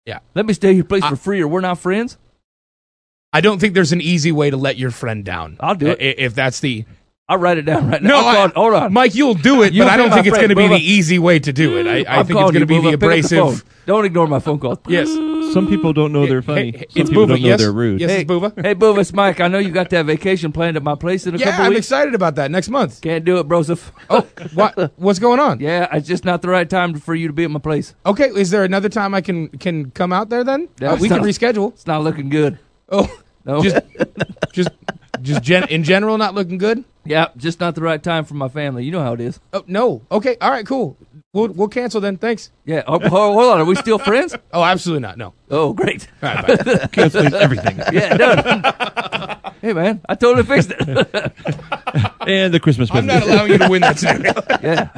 Yeah. 0.05 0.19
Let 0.33 0.45
me 0.47 0.53
stay 0.53 0.69
at 0.71 0.75
your 0.75 0.85
place 0.85 1.03
I- 1.03 1.09
for 1.11 1.15
free, 1.15 1.41
or 1.41 1.47
we're 1.47 1.61
not 1.61 1.77
friends. 1.79 2.17
I 3.31 3.41
don't 3.41 3.59
think 3.59 3.75
there's 3.75 3.91
an 3.91 4.01
easy 4.01 4.31
way 4.31 4.49
to 4.49 4.57
let 4.57 4.77
your 4.77 4.89
friend 4.89 5.23
down. 5.23 5.57
I'll 5.59 5.75
do 5.75 5.87
it. 5.87 5.97
If 5.99 6.33
that's 6.33 6.61
the 6.61 6.85
I'll 7.29 7.37
write 7.37 7.57
it 7.59 7.61
down 7.61 7.89
right 7.91 8.01
now. 8.01 8.09
no, 8.09 8.17
I'll 8.27 8.47
I- 8.47 8.51
hold 8.55 8.73
on. 8.73 8.91
Mike, 8.91 9.13
you'll 9.15 9.35
do 9.35 9.61
it, 9.61 9.71
You'll 9.71 9.85
but 9.85 9.93
I 9.93 9.97
don't 9.97 10.09
think 10.11 10.25
it's 10.25 10.35
going 10.35 10.49
to 10.49 10.55
be 10.55 10.67
the 10.67 10.75
easy 10.75 11.19
way 11.19 11.37
to 11.39 11.53
do 11.53 11.77
it. 11.77 11.85
I, 11.87 12.19
I 12.19 12.23
think 12.23 12.39
it's 12.39 12.51
going 12.51 12.53
to 12.55 12.65
be 12.65 12.79
the 12.79 12.81
Buva. 12.81 12.81
Pick 12.81 12.93
up 12.95 12.99
the 12.99 13.05
abrasive. 13.07 13.39
phone. 13.39 13.61
Don't 13.85 14.05
ignore 14.05 14.27
my 14.27 14.39
phone 14.39 14.59
call. 14.59 14.79
Yes, 14.87 15.07
Some 15.53 15.67
people 15.67 15.93
don't 15.93 16.11
know 16.11 16.27
they're 16.27 16.41
funny. 16.43 16.71
Hey, 16.71 16.85
Some 16.89 17.01
it's 17.01 17.09
people 17.09 17.25
Buva. 17.25 17.27
don't 17.29 17.41
know 17.41 17.47
Yes, 17.47 17.59
they're 17.59 17.71
rude. 17.71 17.99
yes, 18.01 18.09
Hey, 18.11 18.21
it's 18.21 18.29
Buva. 18.29 18.53
hey, 18.63 18.75
Buva, 18.75 18.99
it's 18.99 19.13
Mike. 19.13 19.39
I 19.39 19.47
know 19.47 19.57
you 19.59 19.71
got 19.71 19.89
that 19.91 20.05
vacation 20.05 20.51
planned 20.51 20.75
at 20.77 20.83
my 20.83 20.93
place 20.95 21.25
in 21.27 21.33
a 21.35 21.37
Yeah, 21.37 21.45
couple 21.51 21.65
I'm 21.65 21.69
weeks. 21.69 21.85
excited 21.87 22.13
about 22.15 22.35
that 22.35 22.51
next 22.51 22.69
month. 22.69 23.01
Can't 23.01 23.23
do 23.25 23.37
it, 23.39 23.47
Broseph. 23.47 23.91
Oh, 24.09 24.27
what? 24.53 24.91
What's 24.97 25.17
going 25.19 25.39
on? 25.39 25.59
yeah, 25.59 25.87
it's 25.95 26.07
just 26.07 26.25
not 26.25 26.41
the 26.41 26.49
right 26.49 26.69
time 26.69 26.95
for 26.99 27.13
you 27.15 27.27
to 27.27 27.33
be 27.33 27.43
at 27.45 27.51
my 27.51 27.59
place. 27.59 27.93
Okay, 28.05 28.25
is 28.29 28.49
there 28.51 28.63
another 28.63 28.89
time 28.89 29.13
I 29.15 29.21
can 29.21 29.47
can 29.49 29.91
come 29.91 30.11
out 30.13 30.29
there 30.29 30.43
then? 30.43 30.67
No, 30.81 30.89
Uh, 30.89 30.93
it's 30.93 31.01
we 31.01 31.09
can 31.09 31.21
reschedule. 31.21 31.73
It's 31.73 31.85
not 31.87 32.03
looking 32.03 32.29
good. 32.29 32.57
Oh, 32.89 33.07
No. 33.45 33.61
just 33.63 33.77
just 34.53 34.69
just 35.21 35.43
gen- 35.43 35.67
in 35.69 35.83
general, 35.83 36.17
not 36.17 36.33
looking 36.35 36.57
good. 36.57 36.83
yeah, 37.05 37.27
just 37.37 37.59
not 37.59 37.75
the 37.75 37.81
right 37.81 38.01
time 38.01 38.25
for 38.25 38.33
my 38.35 38.49
family. 38.49 38.83
You 38.85 38.91
know 38.91 39.01
how 39.03 39.13
it 39.13 39.21
is. 39.21 39.39
Oh 39.53 39.63
no. 39.67 40.01
Okay. 40.11 40.37
All 40.41 40.49
right. 40.51 40.65
Cool. 40.65 40.97
We'll 41.33 41.49
we'll 41.49 41.67
cancel 41.67 42.01
then. 42.01 42.17
Thanks. 42.17 42.51
Yeah. 42.65 42.83
Oh, 42.87 42.99
hold, 42.99 43.11
hold 43.35 43.53
on. 43.53 43.59
Are 43.61 43.65
we 43.65 43.75
still 43.75 43.99
friends? 43.99 44.35
Oh, 44.51 44.63
absolutely 44.63 45.01
not. 45.01 45.17
No. 45.17 45.33
Oh, 45.51 45.73
great. 45.73 46.07
All 46.23 46.33
right. 46.33 46.65
Bye. 46.65 46.87
Canceling 46.91 47.33
everything. 47.35 47.77
Yeah, 47.93 48.17
done. 48.17 49.53
hey, 49.61 49.73
man, 49.73 50.01
I 50.09 50.15
totally 50.15 50.43
fixed 50.43 50.71
it. 50.75 50.79
And 52.27 52.51
the 52.53 52.59
Christmas 52.59 52.89
I'm 52.91 53.05
present. 53.05 53.27
not 53.27 53.35
allowing 53.35 53.51
you 53.51 53.57
to 53.59 53.67
win 53.69 53.81
that 53.81 53.99
scenario. 53.99 54.33
yeah. 54.63 54.89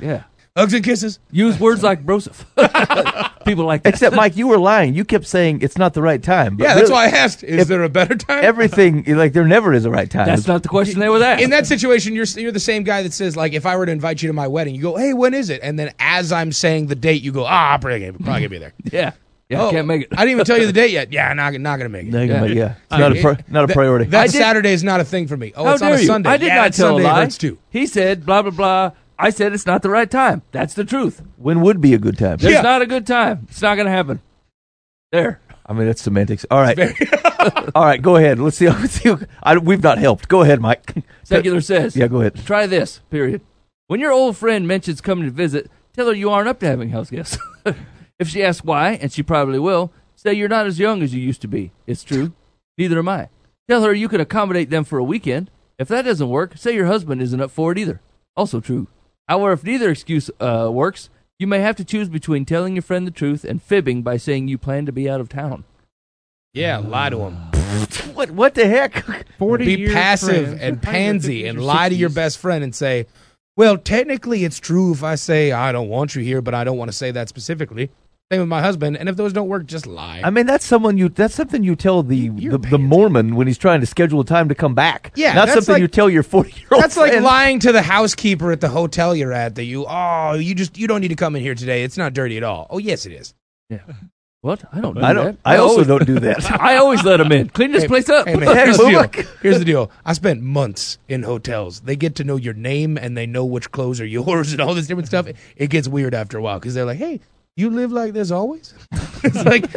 yeah. 0.00 0.22
Hugs 0.56 0.72
and 0.72 0.84
kisses. 0.84 1.18
Use 1.32 1.58
words 1.58 1.82
like 1.82 2.06
Broseph. 2.06 2.44
People 3.44 3.64
like 3.64 3.82
that. 3.82 3.88
Except 3.88 4.14
Mike, 4.14 4.36
you 4.36 4.46
were 4.46 4.56
lying. 4.56 4.94
You 4.94 5.04
kept 5.04 5.26
saying 5.26 5.62
it's 5.62 5.76
not 5.76 5.94
the 5.94 6.00
right 6.02 6.22
time. 6.22 6.56
But 6.56 6.62
Yeah, 6.62 6.74
that's 6.74 6.82
really, 6.82 6.92
why 6.92 7.04
I 7.06 7.08
asked. 7.08 7.42
Is 7.42 7.62
if 7.62 7.66
there 7.68 7.82
a 7.82 7.88
better 7.88 8.14
time? 8.14 8.44
everything 8.44 9.02
like 9.16 9.32
there 9.32 9.44
never 9.44 9.72
is 9.74 9.84
a 9.84 9.90
right 9.90 10.08
time. 10.08 10.26
That's 10.26 10.46
not 10.46 10.62
the 10.62 10.68
question 10.68 11.00
they 11.00 11.08
were 11.08 11.20
asked. 11.20 11.42
in 11.42 11.50
that 11.50 11.66
situation, 11.66 12.14
you're 12.14 12.24
you're 12.36 12.52
the 12.52 12.60
same 12.60 12.84
guy 12.84 13.02
that 13.02 13.12
says 13.12 13.36
like, 13.36 13.52
if 13.52 13.66
I 13.66 13.76
were 13.76 13.84
to 13.84 13.90
invite 13.90 14.22
you 14.22 14.28
to 14.28 14.32
my 14.32 14.46
wedding, 14.46 14.76
you 14.76 14.82
go, 14.82 14.94
hey, 14.96 15.12
when 15.12 15.34
is 15.34 15.50
it? 15.50 15.60
And 15.60 15.76
then 15.76 15.92
as 15.98 16.30
I'm 16.30 16.52
saying 16.52 16.86
the 16.86 16.94
date, 16.94 17.22
you 17.22 17.32
go, 17.32 17.44
ah, 17.44 17.72
I'll 17.72 17.80
probably 17.80 18.12
probably 18.12 18.24
gonna 18.34 18.48
be 18.48 18.58
there. 18.58 18.72
yeah. 18.92 19.10
Yeah, 19.48 19.60
Oh, 19.60 19.68
I 19.68 19.72
can't 19.72 19.86
make 19.88 20.02
it. 20.02 20.08
I 20.12 20.18
didn't 20.18 20.30
even 20.30 20.44
tell 20.46 20.58
you 20.58 20.66
the 20.66 20.72
date 20.72 20.92
yet. 20.92 21.12
Yeah, 21.12 21.32
not 21.34 21.52
not 21.54 21.78
gonna 21.78 21.88
make 21.88 22.06
it. 22.06 22.12
No, 22.12 22.22
you 22.22 22.28
can 22.28 22.36
Yeah. 22.36 22.46
make- 22.48 22.56
yeah, 22.56 22.74
it's 22.92 22.98
not 23.00 23.16
a 23.16 23.20
pri- 23.20 23.44
not 23.48 23.68
a 23.70 23.72
priority. 23.74 24.04
That 24.10 24.20
I 24.20 24.26
did- 24.28 24.34
Saturday 24.38 24.72
is 24.72 24.84
not 24.84 25.00
a 25.00 25.04
thing 25.04 25.26
for 25.26 25.36
me. 25.36 25.52
Oh, 25.56 25.64
How 25.64 25.72
it's 25.72 25.82
on 25.82 25.92
a 25.94 25.98
you? 25.98 26.06
Sunday. 26.06 26.30
I 26.30 26.36
did 26.36 26.46
yeah, 26.46 26.54
not 26.54 26.72
tell 26.74 26.90
Sunday 26.94 27.02
a 27.02 27.08
lie. 27.08 27.22
hurts 27.22 27.38
too. 27.38 27.58
He 27.70 27.86
said 27.86 28.24
blah 28.24 28.42
blah 28.42 28.52
blah. 28.52 28.92
I 29.18 29.30
said 29.30 29.52
it's 29.52 29.66
not 29.66 29.82
the 29.82 29.90
right 29.90 30.10
time. 30.10 30.42
That's 30.52 30.74
the 30.74 30.84
truth. 30.84 31.22
when 31.36 31.60
would 31.60 31.80
be 31.80 31.94
a 31.94 31.98
good 31.98 32.18
time? 32.18 32.34
It's 32.34 32.44
Yeah. 32.44 32.62
not 32.62 32.82
a 32.82 32.86
good 32.86 33.06
time. 33.06 33.46
It's 33.50 33.62
not 33.62 33.76
going 33.76 33.86
to 33.86 33.92
happen. 33.92 34.20
There. 35.12 35.40
I 35.66 35.72
mean, 35.72 35.86
that's 35.86 36.02
semantics. 36.02 36.44
All 36.50 36.60
right, 36.60 36.78
all 37.74 37.84
right. 37.84 38.02
Go 38.02 38.16
ahead. 38.16 38.38
Let's 38.38 38.56
see. 38.58 38.68
Let's 38.68 39.00
see. 39.00 39.14
I, 39.42 39.56
we've 39.56 39.82
not 39.82 39.98
helped. 39.98 40.28
Go 40.28 40.42
ahead, 40.42 40.60
Mike. 40.60 40.92
Secular 41.22 41.60
says. 41.60 41.96
Yeah, 41.96 42.08
go 42.08 42.20
ahead. 42.20 42.44
Try 42.44 42.66
this. 42.66 42.98
Period. 43.10 43.40
When 43.86 44.00
your 44.00 44.12
old 44.12 44.36
friend 44.36 44.66
mentions 44.68 45.00
coming 45.00 45.24
to 45.24 45.30
visit, 45.30 45.70
tell 45.94 46.06
her 46.08 46.12
you 46.14 46.28
aren't 46.30 46.48
up 46.48 46.58
to 46.60 46.66
having 46.66 46.90
house 46.90 47.08
guests. 47.10 47.38
if 48.18 48.28
she 48.28 48.42
asks 48.42 48.64
why, 48.64 48.92
and 48.94 49.10
she 49.12 49.22
probably 49.22 49.58
will, 49.58 49.90
say 50.16 50.34
you're 50.34 50.48
not 50.48 50.66
as 50.66 50.78
young 50.78 51.02
as 51.02 51.14
you 51.14 51.22
used 51.22 51.40
to 51.42 51.48
be. 51.48 51.70
It's 51.86 52.02
true. 52.04 52.32
Neither 52.76 52.98
am 52.98 53.08
I. 53.08 53.28
Tell 53.68 53.82
her 53.84 53.94
you 53.94 54.08
can 54.08 54.20
accommodate 54.20 54.68
them 54.70 54.84
for 54.84 54.98
a 54.98 55.04
weekend. 55.04 55.50
If 55.78 55.88
that 55.88 56.02
doesn't 56.04 56.28
work, 56.28 56.56
say 56.58 56.74
your 56.74 56.86
husband 56.86 57.22
isn't 57.22 57.40
up 57.40 57.50
for 57.50 57.72
it 57.72 57.78
either. 57.78 58.00
Also 58.36 58.60
true. 58.60 58.88
However, 59.28 59.52
if 59.52 59.64
neither 59.64 59.90
excuse 59.90 60.30
uh, 60.40 60.68
works, 60.72 61.08
you 61.38 61.46
may 61.46 61.60
have 61.60 61.76
to 61.76 61.84
choose 61.84 62.08
between 62.08 62.44
telling 62.44 62.74
your 62.74 62.82
friend 62.82 63.06
the 63.06 63.10
truth 63.10 63.44
and 63.44 63.62
fibbing 63.62 64.02
by 64.02 64.16
saying 64.16 64.48
you 64.48 64.58
plan 64.58 64.86
to 64.86 64.92
be 64.92 65.08
out 65.08 65.20
of 65.20 65.28
town. 65.28 65.64
Yeah, 66.52 66.78
lie 66.78 67.10
to 67.10 67.18
him. 67.18 67.34
What? 68.14 68.30
What 68.30 68.54
the 68.54 68.66
heck? 68.68 69.04
Forty 69.38 69.64
Be 69.64 69.80
years 69.82 69.92
passive 69.92 70.46
friends. 70.46 70.62
and 70.62 70.76
They're 70.76 70.76
probably 70.76 71.00
in 71.00 71.04
their 71.04 71.12
pansy 71.12 71.46
and 71.46 71.64
lie 71.64 71.88
to 71.88 71.94
your 71.94 72.10
best 72.10 72.38
friend 72.38 72.62
and 72.62 72.72
say, 72.74 73.06
"Well, 73.56 73.76
technically, 73.76 74.44
it's 74.44 74.60
true 74.60 74.92
if 74.92 75.02
I 75.02 75.16
say 75.16 75.50
I 75.50 75.72
don't 75.72 75.88
want 75.88 76.14
you 76.14 76.22
here, 76.22 76.40
but 76.40 76.54
I 76.54 76.62
don't 76.62 76.78
want 76.78 76.90
to 76.90 76.96
say 76.96 77.10
that 77.10 77.28
specifically." 77.28 77.90
Same 78.34 78.40
with 78.40 78.48
my 78.48 78.60
husband. 78.60 78.96
And 78.96 79.08
if 79.08 79.16
those 79.16 79.32
don't 79.32 79.48
work, 79.48 79.64
just 79.66 79.86
lie. 79.86 80.20
I 80.24 80.30
mean, 80.30 80.44
that's 80.46 80.66
someone 80.66 80.98
you. 80.98 81.08
That's 81.08 81.34
something 81.34 81.62
you 81.62 81.76
tell 81.76 82.02
the 82.02 82.28
the, 82.30 82.58
the. 82.58 82.78
Mormon 82.78 83.36
when 83.36 83.46
he's 83.46 83.58
trying 83.58 83.80
to 83.80 83.86
schedule 83.86 84.20
a 84.20 84.24
time 84.24 84.48
to 84.48 84.54
come 84.54 84.74
back. 84.74 85.12
Yeah, 85.14 85.34
not 85.34 85.46
that's 85.46 85.54
something 85.54 85.74
like- 85.74 85.80
you 85.82 85.88
tell 85.88 86.10
your 86.10 86.22
forty 86.22 86.50
year 86.50 86.66
old. 86.72 86.82
That's 86.82 86.96
like 86.96 87.20
lying 87.20 87.60
to 87.60 87.72
the 87.72 87.82
housekeeper 87.82 88.50
at 88.50 88.60
the 88.60 88.68
hotel 88.68 89.14
you're 89.14 89.32
at 89.32 89.54
that 89.54 89.64
you, 89.64 89.86
oh, 89.88 90.34
you 90.34 90.54
just 90.54 90.76
you 90.76 90.86
don't 90.88 91.00
need 91.00 91.08
to 91.08 91.16
come 91.16 91.36
in 91.36 91.42
here 91.42 91.54
today. 91.54 91.84
It's 91.84 91.96
not 91.96 92.12
dirty 92.12 92.36
at 92.36 92.42
all. 92.42 92.66
Oh, 92.70 92.78
yes, 92.78 93.06
it 93.06 93.12
is. 93.12 93.34
Yeah. 93.70 93.78
What? 94.44 94.62
I 94.74 94.80
don't 94.82 94.94
do 94.94 95.00
I 95.00 95.14
don't. 95.14 95.24
that. 95.24 95.36
I 95.42 95.56
also 95.56 95.72
always, 95.72 95.86
don't 95.86 96.06
do 96.06 96.20
that. 96.20 96.50
I 96.60 96.76
always 96.76 97.02
let 97.02 97.16
them 97.16 97.32
in. 97.32 97.48
Clean 97.48 97.72
this 97.72 97.84
Hey, 97.84 97.88
place 97.88 98.10
up. 98.10 98.28
Hey, 98.28 98.36
man, 98.36 98.54
here's 98.54 98.76
the 98.76 98.88
deal. 98.88 99.24
Here's 99.40 99.58
the 99.58 99.64
deal. 99.64 99.90
I 100.04 100.12
spent 100.12 100.42
months 100.42 100.98
in 101.08 101.22
hotels. 101.22 101.80
They 101.80 101.96
get 101.96 102.16
to 102.16 102.24
know 102.24 102.36
your 102.36 102.52
name 102.52 102.98
and 102.98 103.16
they 103.16 103.24
know 103.24 103.46
which 103.46 103.70
clothes 103.72 104.02
are 104.02 104.06
yours 104.06 104.52
and 104.52 104.60
all 104.60 104.74
this 104.74 104.86
different 104.86 105.06
stuff. 105.08 105.26
It 105.56 105.70
gets 105.70 105.88
weird 105.88 106.12
after 106.14 106.36
a 106.36 106.42
while 106.42 106.58
because 106.58 106.74
they're 106.74 106.84
like, 106.84 106.98
"Hey, 106.98 107.20
you 107.56 107.70
live 107.70 107.92
like 107.92 108.12
this 108.12 108.30
always?" 108.30 108.74
it's 109.24 109.44
like, 109.44 109.70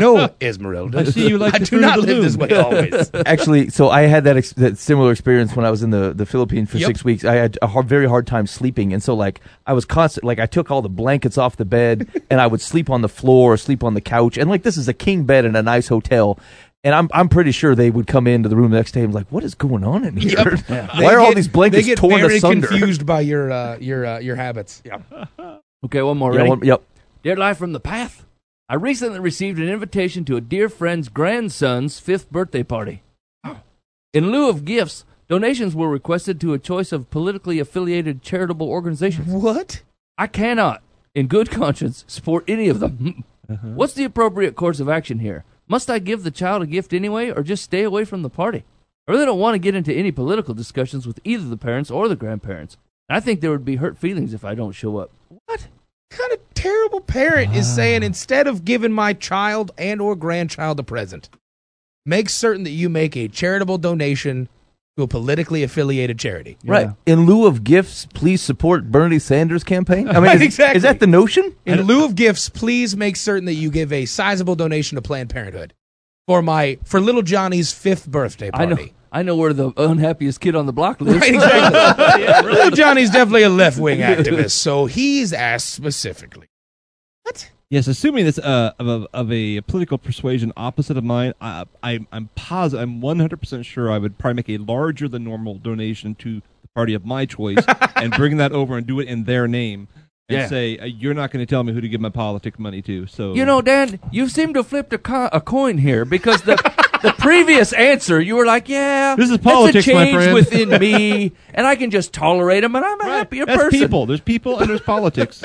no, 0.00 0.28
Esmeralda. 0.40 1.00
I 1.00 1.04
see 1.04 1.28
you 1.28 1.38
like 1.38 1.54
I 1.54 1.58
the 1.58 1.64
do 1.64 1.68
fruit 1.70 1.80
not 1.80 1.98
of 1.98 2.04
live 2.04 2.22
this 2.22 2.36
way 2.36 2.50
always. 2.54 3.10
Actually, 3.26 3.70
so 3.70 3.88
I 3.88 4.02
had 4.02 4.24
that, 4.24 4.36
ex- 4.36 4.52
that 4.54 4.76
similar 4.78 5.12
experience 5.12 5.56
when 5.56 5.64
I 5.64 5.70
was 5.70 5.82
in 5.82 5.90
the, 5.90 6.12
the 6.12 6.26
Philippines 6.26 6.70
for 6.70 6.78
Yep. 6.78 6.86
six 6.88 7.04
weeks. 7.04 7.24
I 7.24 7.34
had 7.34 7.58
a 7.62 7.66
hard, 7.68 7.86
very 7.88 8.06
hard 8.06 8.26
time 8.26 8.46
sleeping, 8.46 8.92
and 8.92 9.02
so 9.02 9.14
like 9.14 9.40
I 9.66 9.72
was 9.72 9.84
constant. 9.84 10.24
Like 10.24 10.38
I 10.38 10.46
took 10.46 10.70
all 10.70 10.82
the 10.82 10.88
blankets 10.90 11.38
off 11.38 11.56
the 11.56 11.64
bed, 11.64 12.08
and 12.30 12.40
I 12.40 12.46
would 12.46 12.60
sleep 12.60 12.90
on 12.90 13.00
the 13.02 13.08
floor 13.08 13.54
or 13.54 13.56
sleep 13.56 13.82
on 13.82 13.94
the 13.94 14.00
couch. 14.02 14.36
And 14.36 14.50
like 14.50 14.62
this 14.62 14.76
is 14.76 14.88
a 14.88 14.94
king 14.94 15.24
bed 15.24 15.44
in 15.44 15.56
a 15.56 15.62
nice 15.62 15.88
hotel. 15.88 16.38
And 16.84 16.94
I'm 16.96 17.08
I'm 17.14 17.28
pretty 17.28 17.52
sure 17.52 17.76
they 17.76 17.90
would 17.90 18.08
come 18.08 18.26
into 18.26 18.48
the 18.48 18.56
room 18.56 18.72
the 18.72 18.76
next 18.76 18.90
day 18.92 19.02
and 19.02 19.10
be 19.10 19.14
like, 19.14 19.28
"What 19.30 19.44
is 19.44 19.54
going 19.54 19.84
on 19.84 20.04
in 20.04 20.16
here? 20.16 20.34
They 20.68 20.80
Why 21.04 21.14
are 21.14 21.20
all 21.20 21.28
get- 21.28 21.36
these 21.36 21.46
blankets 21.48 21.84
they 21.84 21.90
get 21.90 21.98
torn 21.98 22.20
very 22.20 22.38
asunder?" 22.38 22.66
confused 22.66 23.06
by 23.06 23.20
your 23.20 23.52
uh, 23.52 23.76
your 23.78 24.04
uh, 24.04 24.18
your 24.18 24.34
habits. 24.34 24.82
Okay, 25.84 26.02
one 26.02 26.18
more. 26.18 26.32
Yeah, 26.32 26.38
Ready? 26.38 26.48
one- 26.50 26.64
yep. 26.64 26.82
Dear 27.22 27.36
Live 27.36 27.56
from 27.56 27.72
the 27.72 27.78
Path, 27.78 28.26
I 28.68 28.74
recently 28.74 29.20
received 29.20 29.60
an 29.60 29.68
invitation 29.68 30.24
to 30.24 30.34
a 30.34 30.40
dear 30.40 30.68
friend's 30.68 31.08
grandson's 31.08 32.00
fifth 32.00 32.32
birthday 32.32 32.64
party. 32.64 33.04
In 34.12 34.32
lieu 34.32 34.48
of 34.48 34.64
gifts, 34.64 35.04
donations 35.28 35.72
were 35.72 35.88
requested 35.88 36.40
to 36.40 36.52
a 36.52 36.58
choice 36.58 36.90
of 36.90 37.10
politically 37.10 37.60
affiliated 37.60 38.22
charitable 38.22 38.68
organizations. 38.68 39.28
What? 39.28 39.82
I 40.18 40.26
cannot, 40.26 40.82
in 41.14 41.28
good 41.28 41.48
conscience, 41.48 42.04
support 42.08 42.44
any 42.48 42.68
of 42.68 42.80
them. 42.80 43.22
Uh-huh. 43.48 43.68
What's 43.68 43.94
the 43.94 44.04
appropriate 44.04 44.56
course 44.56 44.80
of 44.80 44.88
action 44.88 45.20
here? 45.20 45.44
Must 45.68 45.88
I 45.88 46.00
give 46.00 46.24
the 46.24 46.32
child 46.32 46.62
a 46.62 46.66
gift 46.66 46.92
anyway, 46.92 47.30
or 47.30 47.44
just 47.44 47.62
stay 47.62 47.84
away 47.84 48.04
from 48.04 48.22
the 48.22 48.30
party? 48.30 48.64
I 49.06 49.12
really 49.12 49.26
don't 49.26 49.38
want 49.38 49.54
to 49.54 49.60
get 49.60 49.76
into 49.76 49.94
any 49.94 50.10
political 50.10 50.54
discussions 50.54 51.06
with 51.06 51.20
either 51.22 51.44
the 51.44 51.56
parents 51.56 51.88
or 51.88 52.08
the 52.08 52.16
grandparents. 52.16 52.78
I 53.08 53.20
think 53.20 53.40
there 53.40 53.52
would 53.52 53.64
be 53.64 53.76
hurt 53.76 53.96
feelings 53.96 54.34
if 54.34 54.44
I 54.44 54.56
don't 54.56 54.72
show 54.72 54.96
up. 54.96 55.12
What 55.46 55.68
kind 56.12 56.32
of 56.32 56.38
terrible 56.54 57.00
parent 57.00 57.54
is 57.54 57.72
saying 57.72 58.02
instead 58.02 58.46
of 58.46 58.64
giving 58.64 58.92
my 58.92 59.12
child 59.12 59.70
and 59.78 60.00
or 60.00 60.14
grandchild 60.14 60.78
a 60.78 60.82
present, 60.82 61.28
make 62.06 62.28
certain 62.28 62.64
that 62.64 62.70
you 62.70 62.88
make 62.88 63.16
a 63.16 63.28
charitable 63.28 63.78
donation 63.78 64.48
to 64.96 65.02
a 65.04 65.08
politically 65.08 65.62
affiliated 65.62 66.18
charity. 66.18 66.58
Right. 66.64 66.90
In 67.06 67.24
lieu 67.24 67.46
of 67.46 67.64
gifts, 67.64 68.06
please 68.12 68.42
support 68.42 68.90
Bernie 68.90 69.18
Sanders 69.18 69.64
campaign. 69.64 70.06
I 70.08 70.12
mean, 70.14 70.22
Right, 70.24 70.36
is, 70.36 70.42
exactly. 70.42 70.76
is 70.76 70.82
that 70.82 71.00
the 71.00 71.06
notion? 71.06 71.54
In 71.64 71.82
lieu 71.82 72.04
of 72.04 72.14
gifts, 72.14 72.48
please 72.50 72.94
make 72.94 73.16
certain 73.16 73.46
that 73.46 73.54
you 73.54 73.70
give 73.70 73.92
a 73.92 74.04
sizable 74.04 74.54
donation 74.54 74.96
to 74.96 75.02
Planned 75.02 75.30
Parenthood 75.30 75.72
for 76.26 76.42
my 76.42 76.78
for 76.84 77.00
little 77.00 77.22
Johnny's 77.22 77.72
fifth 77.72 78.06
birthday 78.06 78.50
I 78.52 78.66
party. 78.66 78.92
Know. 79.12 79.18
I 79.18 79.22
know 79.22 79.36
where 79.36 79.52
the 79.52 79.72
unhappiest 79.76 80.40
kid 80.40 80.54
on 80.56 80.66
the 80.66 80.72
block 80.72 81.00
lives. 81.00 81.20
Right, 81.20 81.34
exactly. 81.34 82.26
Little 82.50 82.70
Johnny's 82.70 83.10
definitely 83.10 83.42
a 83.42 83.48
left 83.48 83.78
wing 83.78 84.00
activist, 84.00 84.52
so 84.52 84.86
he's 84.86 85.32
asked 85.32 85.70
specifically. 85.70 86.46
What? 87.24 87.50
Yes, 87.70 87.86
assuming 87.86 88.26
it's 88.26 88.38
uh, 88.38 88.72
of, 88.78 88.86
a, 88.86 89.08
of 89.14 89.32
a 89.32 89.60
political 89.62 89.96
persuasion 89.96 90.52
opposite 90.58 90.96
of 90.98 91.04
mine, 91.04 91.32
I, 91.40 91.64
I, 91.82 92.00
I'm 92.12 92.28
positive, 92.34 92.82
I'm 92.82 93.00
100% 93.00 93.64
sure 93.64 93.90
I 93.90 93.96
would 93.96 94.18
probably 94.18 94.34
make 94.34 94.50
a 94.50 94.58
larger 94.58 95.08
than 95.08 95.24
normal 95.24 95.54
donation 95.56 96.14
to 96.16 96.40
the 96.40 96.68
party 96.74 96.92
of 96.92 97.06
my 97.06 97.24
choice 97.24 97.64
and 97.96 98.12
bring 98.12 98.36
that 98.36 98.52
over 98.52 98.76
and 98.76 98.86
do 98.86 99.00
it 99.00 99.08
in 99.08 99.24
their 99.24 99.48
name 99.48 99.88
and 100.28 100.38
Yeah. 100.40 100.46
say, 100.48 100.76
uh, 100.78 100.84
you're 100.84 101.14
not 101.14 101.30
going 101.30 101.44
to 101.44 101.48
tell 101.48 101.64
me 101.64 101.72
who 101.72 101.80
to 101.80 101.88
give 101.88 102.00
my 102.02 102.10
politic 102.10 102.58
money 102.58 102.82
to. 102.82 103.06
So 103.06 103.32
You 103.32 103.46
know, 103.46 103.62
Dan, 103.62 103.98
you 104.10 104.28
seem 104.28 104.52
to 104.52 104.58
have 104.58 104.66
flipped 104.66 104.92
a, 104.92 104.98
co- 104.98 105.30
a 105.32 105.40
coin 105.40 105.78
here 105.78 106.04
because 106.04 106.42
the 106.42 106.56
the 107.02 107.12
previous 107.18 107.72
answer 107.72 108.20
you 108.20 108.36
were 108.36 108.46
like, 108.46 108.68
"Yeah, 108.68 109.14
This 109.16 109.30
is 109.30 109.38
politics, 109.38 109.86
it's 109.86 109.88
a 109.88 109.92
politics, 109.92 109.94
my 109.94 110.04
change 110.04 110.14
friend." 110.16 110.34
within 110.70 110.80
me, 110.80 111.32
and 111.54 111.66
I 111.66 111.76
can 111.76 111.90
just 111.90 112.12
tolerate 112.12 112.62
them, 112.62 112.74
and 112.76 112.84
I'm 112.84 113.00
a 113.00 113.04
happier 113.04 113.44
That's 113.46 113.62
person." 113.62 113.78
people. 113.80 114.06
There's 114.06 114.20
people 114.20 114.58
and 114.58 114.70
there's 114.70 114.80
politics. 114.80 115.42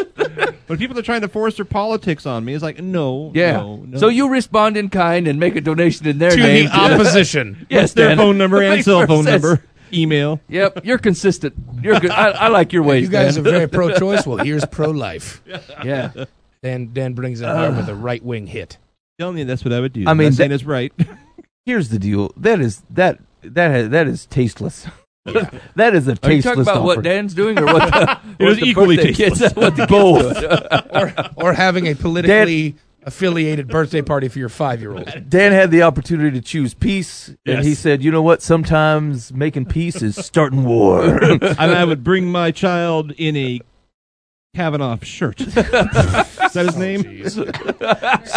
when 0.67 0.77
people 0.77 0.97
are 0.97 1.01
trying 1.03 1.21
to 1.21 1.27
force 1.27 1.55
their 1.57 1.65
politics 1.65 2.25
on 2.25 2.45
me, 2.45 2.53
it's 2.53 2.63
like, 2.63 2.79
no, 2.81 3.31
Yeah. 3.33 3.53
no, 3.57 3.77
no. 3.87 3.97
So 3.97 4.07
you 4.07 4.29
respond 4.29 4.77
in 4.77 4.89
kind 4.89 5.27
and 5.27 5.39
make 5.39 5.55
a 5.55 5.61
donation 5.61 6.07
in 6.07 6.17
their 6.19 6.31
To 6.31 6.37
name. 6.37 6.65
the 6.65 6.75
opposition. 6.75 7.65
yes, 7.69 7.93
their 7.93 8.09
Dan. 8.09 8.17
phone 8.17 8.37
number 8.37 8.61
and 8.61 8.75
Makes 8.75 8.85
cell 8.85 8.97
more 8.99 9.07
phone 9.07 9.23
sense. 9.23 9.43
number, 9.43 9.63
email. 9.93 10.39
Yep, 10.49 10.85
you're 10.85 10.97
consistent. 10.97 11.55
You're 11.81 11.99
good. 11.99 12.11
I, 12.11 12.29
I 12.31 12.47
like 12.49 12.73
your 12.73 12.83
ways, 12.83 13.03
You 13.03 13.09
guys 13.09 13.35
Dan. 13.35 13.47
are 13.47 13.49
very 13.51 13.67
pro 13.69 13.93
choice. 13.93 14.25
Well, 14.27 14.37
here's 14.37 14.65
pro 14.65 14.89
life. 14.91 15.41
yeah. 15.83 16.11
Dan 16.63 16.89
Dan 16.91 17.13
brings 17.13 17.39
it 17.41 17.45
home 17.47 17.77
with 17.77 17.87
a 17.87 17.95
right 17.95 18.23
wing 18.23 18.47
hit. 18.47 18.77
Telling 19.19 19.37
you 19.37 19.45
that's 19.45 19.63
what 19.63 19.73
I 19.73 19.79
would 19.79 19.93
do. 19.93 20.03
I 20.07 20.11
I'm 20.11 20.17
mean, 20.17 20.29
not 20.29 20.33
saying 20.35 20.49
that- 20.49 20.55
it's 20.55 20.63
right. 20.63 20.91
Here's 21.67 21.89
the 21.89 21.99
deal. 21.99 22.31
That 22.37 22.61
is 22.61 22.81
that 22.89 23.19
that 23.41 23.71
has, 23.71 23.89
that 23.89 24.07
is 24.07 24.25
tasteless. 24.27 24.87
that 25.75 25.93
is 25.93 26.07
a 26.07 26.15
tasteless. 26.15 26.19
Are 26.23 26.31
you 26.31 26.41
tasteless 26.41 26.43
talking 26.43 26.61
about 26.61 26.77
offer. 26.77 26.85
what 26.85 27.03
Dan's 27.03 27.33
doing, 27.33 27.59
or 27.59 27.65
what? 27.65 27.91
The, 27.91 28.19
It 28.39 28.45
was 28.45 28.57
the 28.57 28.65
equally 28.67 28.95
birthday 28.95 29.11
kids- 29.13 29.39
tasteless. 29.41 29.53
what 29.65 29.75
the 29.75 29.85
Both. 29.85 30.41
Or 30.95 31.45
or 31.49 31.53
having 31.53 31.85
a 31.87 31.93
politically 31.93 32.75
affiliated 33.03 33.67
birthday 33.67 34.01
party 34.01 34.29
for 34.29 34.39
your 34.39 34.47
five 34.47 34.79
year 34.79 34.93
old. 34.93 35.29
Dan 35.29 35.51
had 35.51 35.69
the 35.69 35.81
opportunity 35.81 36.39
to 36.39 36.45
choose 36.45 36.73
peace, 36.73 37.35
and 37.45 37.65
he 37.65 37.75
said, 37.75 38.01
"You 38.01 38.11
know 38.11 38.21
what? 38.21 38.41
Sometimes 38.41 39.33
making 39.33 39.65
peace 39.65 40.01
is 40.01 40.15
starting 40.15 40.63
war." 40.63 41.03
and 41.21 41.43
I 41.59 41.83
would 41.83 42.01
bring 42.01 42.31
my 42.31 42.51
child 42.51 43.11
in 43.17 43.35
a 43.35 43.59
Kavanaugh 44.57 44.97
shirt. 45.03 45.39
Is 45.41 45.53
that 45.53 46.53
his 46.55 46.75
oh, 46.75 46.79
name? 46.79 47.29
so 47.29 47.45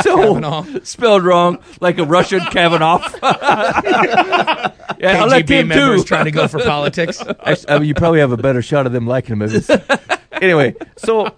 Kavanaugh. 0.03 0.67
Spelled 0.83 1.25
wrong, 1.25 1.61
like 1.81 1.97
a 1.97 2.05
Russian 2.05 2.41
Kavanaugh. 2.41 2.99
yeah, 3.23 4.73
I 5.01 5.25
like 5.25 5.47
KGB 5.47 5.49
him 5.49 5.69
members 5.69 6.03
too. 6.03 6.09
trying 6.09 6.27
to 6.27 6.31
go 6.31 6.47
for 6.47 6.59
politics. 6.59 7.23
Actually, 7.47 7.69
I 7.71 7.79
mean, 7.79 7.89
you 7.89 7.95
probably 7.95 8.21
have 8.21 8.33
a 8.33 8.37
better 8.37 8.61
shot 8.61 8.85
of 8.85 8.93
them 8.93 9.07
liking 9.07 9.33
him. 9.33 9.41
If 9.41 9.71
it's, 9.71 9.71
anyway, 10.31 10.75
so 10.99 11.35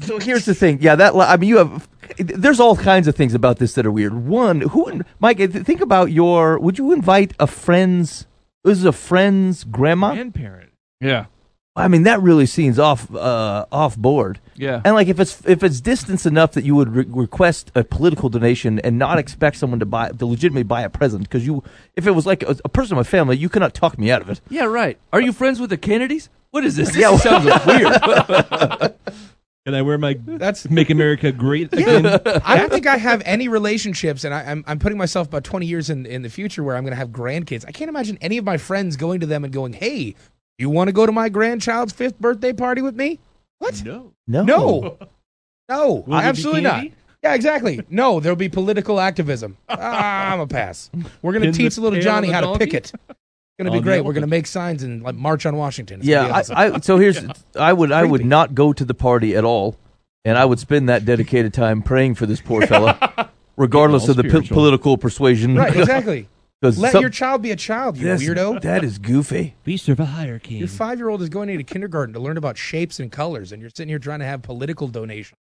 so 0.00 0.18
here's 0.18 0.44
the 0.44 0.54
thing. 0.54 0.82
Yeah, 0.82 0.94
that 0.96 1.16
li- 1.16 1.24
I 1.26 1.38
mean, 1.38 1.48
you 1.48 1.56
have. 1.56 1.88
There's 2.18 2.60
all 2.60 2.76
kinds 2.76 3.08
of 3.08 3.16
things 3.16 3.32
about 3.32 3.60
this 3.60 3.72
that 3.76 3.86
are 3.86 3.90
weird. 3.90 4.12
One, 4.12 4.60
who, 4.60 5.00
Mike, 5.20 5.38
think 5.38 5.80
about 5.80 6.12
your. 6.12 6.58
Would 6.58 6.76
you 6.76 6.92
invite 6.92 7.32
a 7.40 7.46
friend's? 7.46 8.26
This 8.62 8.76
is 8.76 8.84
a 8.84 8.92
friend's 8.92 9.64
grandma. 9.64 10.12
Grandparent. 10.12 10.72
Yeah, 11.00 11.26
I 11.74 11.88
mean, 11.88 12.02
that 12.02 12.20
really 12.20 12.44
seems 12.44 12.78
off 12.78 13.14
uh, 13.14 13.64
off 13.72 13.96
board. 13.96 14.40
yeah. 14.56 14.82
And 14.84 14.94
like, 14.94 15.08
if 15.08 15.18
it's 15.18 15.42
if 15.46 15.62
it's 15.62 15.80
distance 15.80 16.26
enough 16.26 16.52
that 16.52 16.64
you 16.64 16.74
would 16.74 16.94
re- 16.94 17.06
request 17.08 17.72
a 17.74 17.82
political 17.82 18.28
donation 18.28 18.78
and 18.80 18.98
not 18.98 19.18
expect 19.18 19.56
someone 19.56 19.80
to 19.80 19.86
buy 19.86 20.10
to 20.10 20.26
legitimately 20.26 20.64
buy 20.64 20.82
a 20.82 20.90
present, 20.90 21.22
because 21.22 21.46
you, 21.46 21.64
if 21.96 22.06
it 22.06 22.10
was 22.10 22.26
like 22.26 22.42
a, 22.42 22.56
a 22.64 22.68
person 22.68 22.92
in 22.92 22.96
my 22.98 23.04
family, 23.04 23.38
you 23.38 23.48
cannot 23.48 23.72
talk 23.72 23.98
me 23.98 24.10
out 24.10 24.20
of 24.20 24.28
it. 24.28 24.42
Yeah, 24.50 24.64
right. 24.64 24.98
Are 25.14 25.20
you 25.22 25.32
friends 25.32 25.60
with 25.60 25.70
the 25.70 25.78
Kennedys? 25.78 26.28
What 26.50 26.62
is 26.66 26.76
this? 26.76 26.88
This 26.88 26.98
Yeah, 26.98 27.16
sounds 27.16 27.46
weird. 27.66 28.94
Can 29.64 29.76
I 29.76 29.82
wear 29.82 29.96
my 29.96 30.18
That's 30.26 30.68
Make 30.68 30.90
America 30.90 31.30
Great 31.30 31.72
again? 31.72 32.04
I 32.04 32.56
don't 32.58 32.70
think 32.72 32.88
I 32.88 32.96
have 32.96 33.22
any 33.24 33.46
relationships, 33.46 34.24
and 34.24 34.34
I, 34.34 34.42
I'm 34.50 34.64
I'm 34.66 34.80
putting 34.80 34.98
myself 34.98 35.28
about 35.28 35.44
20 35.44 35.66
years 35.66 35.88
in 35.88 36.04
in 36.04 36.22
the 36.22 36.28
future 36.28 36.64
where 36.64 36.76
I'm 36.76 36.82
going 36.82 36.90
to 36.92 36.96
have 36.96 37.10
grandkids. 37.10 37.64
I 37.66 37.70
can't 37.70 37.88
imagine 37.88 38.18
any 38.20 38.38
of 38.38 38.44
my 38.44 38.56
friends 38.56 38.96
going 38.96 39.20
to 39.20 39.26
them 39.26 39.44
and 39.44 39.52
going, 39.52 39.72
"Hey, 39.72 40.16
you 40.58 40.70
want 40.70 40.88
to 40.88 40.92
go 40.92 41.06
to 41.06 41.12
my 41.12 41.28
grandchild's 41.28 41.92
fifth 41.92 42.18
birthday 42.18 42.52
party 42.52 42.82
with 42.82 42.96
me?" 42.96 43.18
What? 43.58 43.82
No. 43.84 44.12
No, 44.26 44.42
No, 44.44 44.98
no, 45.68 45.88
Will 45.94 46.02
there 46.04 46.20
be 46.22 46.26
absolutely 46.28 46.60
not. 46.62 46.84
Yeah, 47.22 47.34
exactly. 47.34 47.80
No, 47.88 48.18
there'll 48.18 48.34
be 48.34 48.48
political 48.48 48.98
activism. 49.00 49.56
Ah, 49.68 50.32
I'm 50.32 50.40
a 50.40 50.46
pass. 50.46 50.90
We're 51.22 51.32
going 51.32 51.44
to 51.44 51.52
teach 51.52 51.78
little 51.78 52.00
Johnny 52.00 52.28
on 52.28 52.42
the 52.42 52.46
how 52.48 52.52
to 52.52 52.58
picket. 52.58 52.92
It's 52.92 53.56
going 53.58 53.66
to 53.66 53.70
be 53.70 53.78
the 53.78 53.82
great. 53.84 54.00
We're 54.04 54.12
going 54.12 54.22
to 54.22 54.26
make 54.28 54.46
signs 54.46 54.82
and 54.82 55.02
like 55.02 55.14
march 55.14 55.46
on 55.46 55.56
Washington. 55.56 56.00
It's 56.00 56.08
Yeah, 56.08 56.28
awesome. 56.30 56.56
I, 56.56 56.74
I 56.74 56.80
so 56.80 56.98
here's 56.98 57.18
I 57.54 57.72
would 57.72 57.92
I 57.92 58.04
would 58.04 58.24
not 58.24 58.54
go 58.54 58.72
to 58.72 58.84
the 58.84 58.94
party 58.94 59.36
at 59.36 59.44
all, 59.44 59.76
and 60.24 60.36
I 60.36 60.44
would 60.44 60.58
spend 60.58 60.88
that 60.88 61.04
dedicated 61.04 61.54
time 61.54 61.82
praying 61.82 62.16
for 62.16 62.26
this 62.26 62.40
poor 62.40 62.66
fella, 62.66 63.30
regardless 63.56 64.08
of 64.08 64.16
the 64.16 64.24
po- 64.24 64.28
spiritual. 64.30 64.54
political 64.56 64.98
persuasion. 64.98 65.54
right, 65.54 65.76
exactly. 65.76 66.28
'Cause 66.62 66.78
Let 66.78 66.92
some- 66.92 67.00
your 67.00 67.10
child 67.10 67.42
be 67.42 67.50
a 67.50 67.56
child, 67.56 67.96
you 67.98 68.06
Yes, 68.06 68.22
weirdo. 68.22 68.60
That 68.62 68.84
is 68.84 68.98
goofy. 68.98 69.56
We 69.66 69.76
serve 69.76 69.98
a 70.00 70.04
hierarchy. 70.06 70.54
Your 70.54 70.68
five 70.68 70.98
year 70.98 71.08
old 71.08 71.20
is 71.20 71.28
going 71.28 71.48
into 71.48 71.64
kindergarten 71.64 72.14
to 72.14 72.20
learn 72.20 72.36
about 72.36 72.56
shapes 72.56 73.00
and 73.00 73.10
colors, 73.10 73.50
and 73.52 73.60
you're 73.60 73.70
sitting 73.70 73.88
here 73.88 73.98
trying 73.98 74.20
to 74.20 74.24
have 74.26 74.42
political 74.42 74.86
donations. 74.88 75.36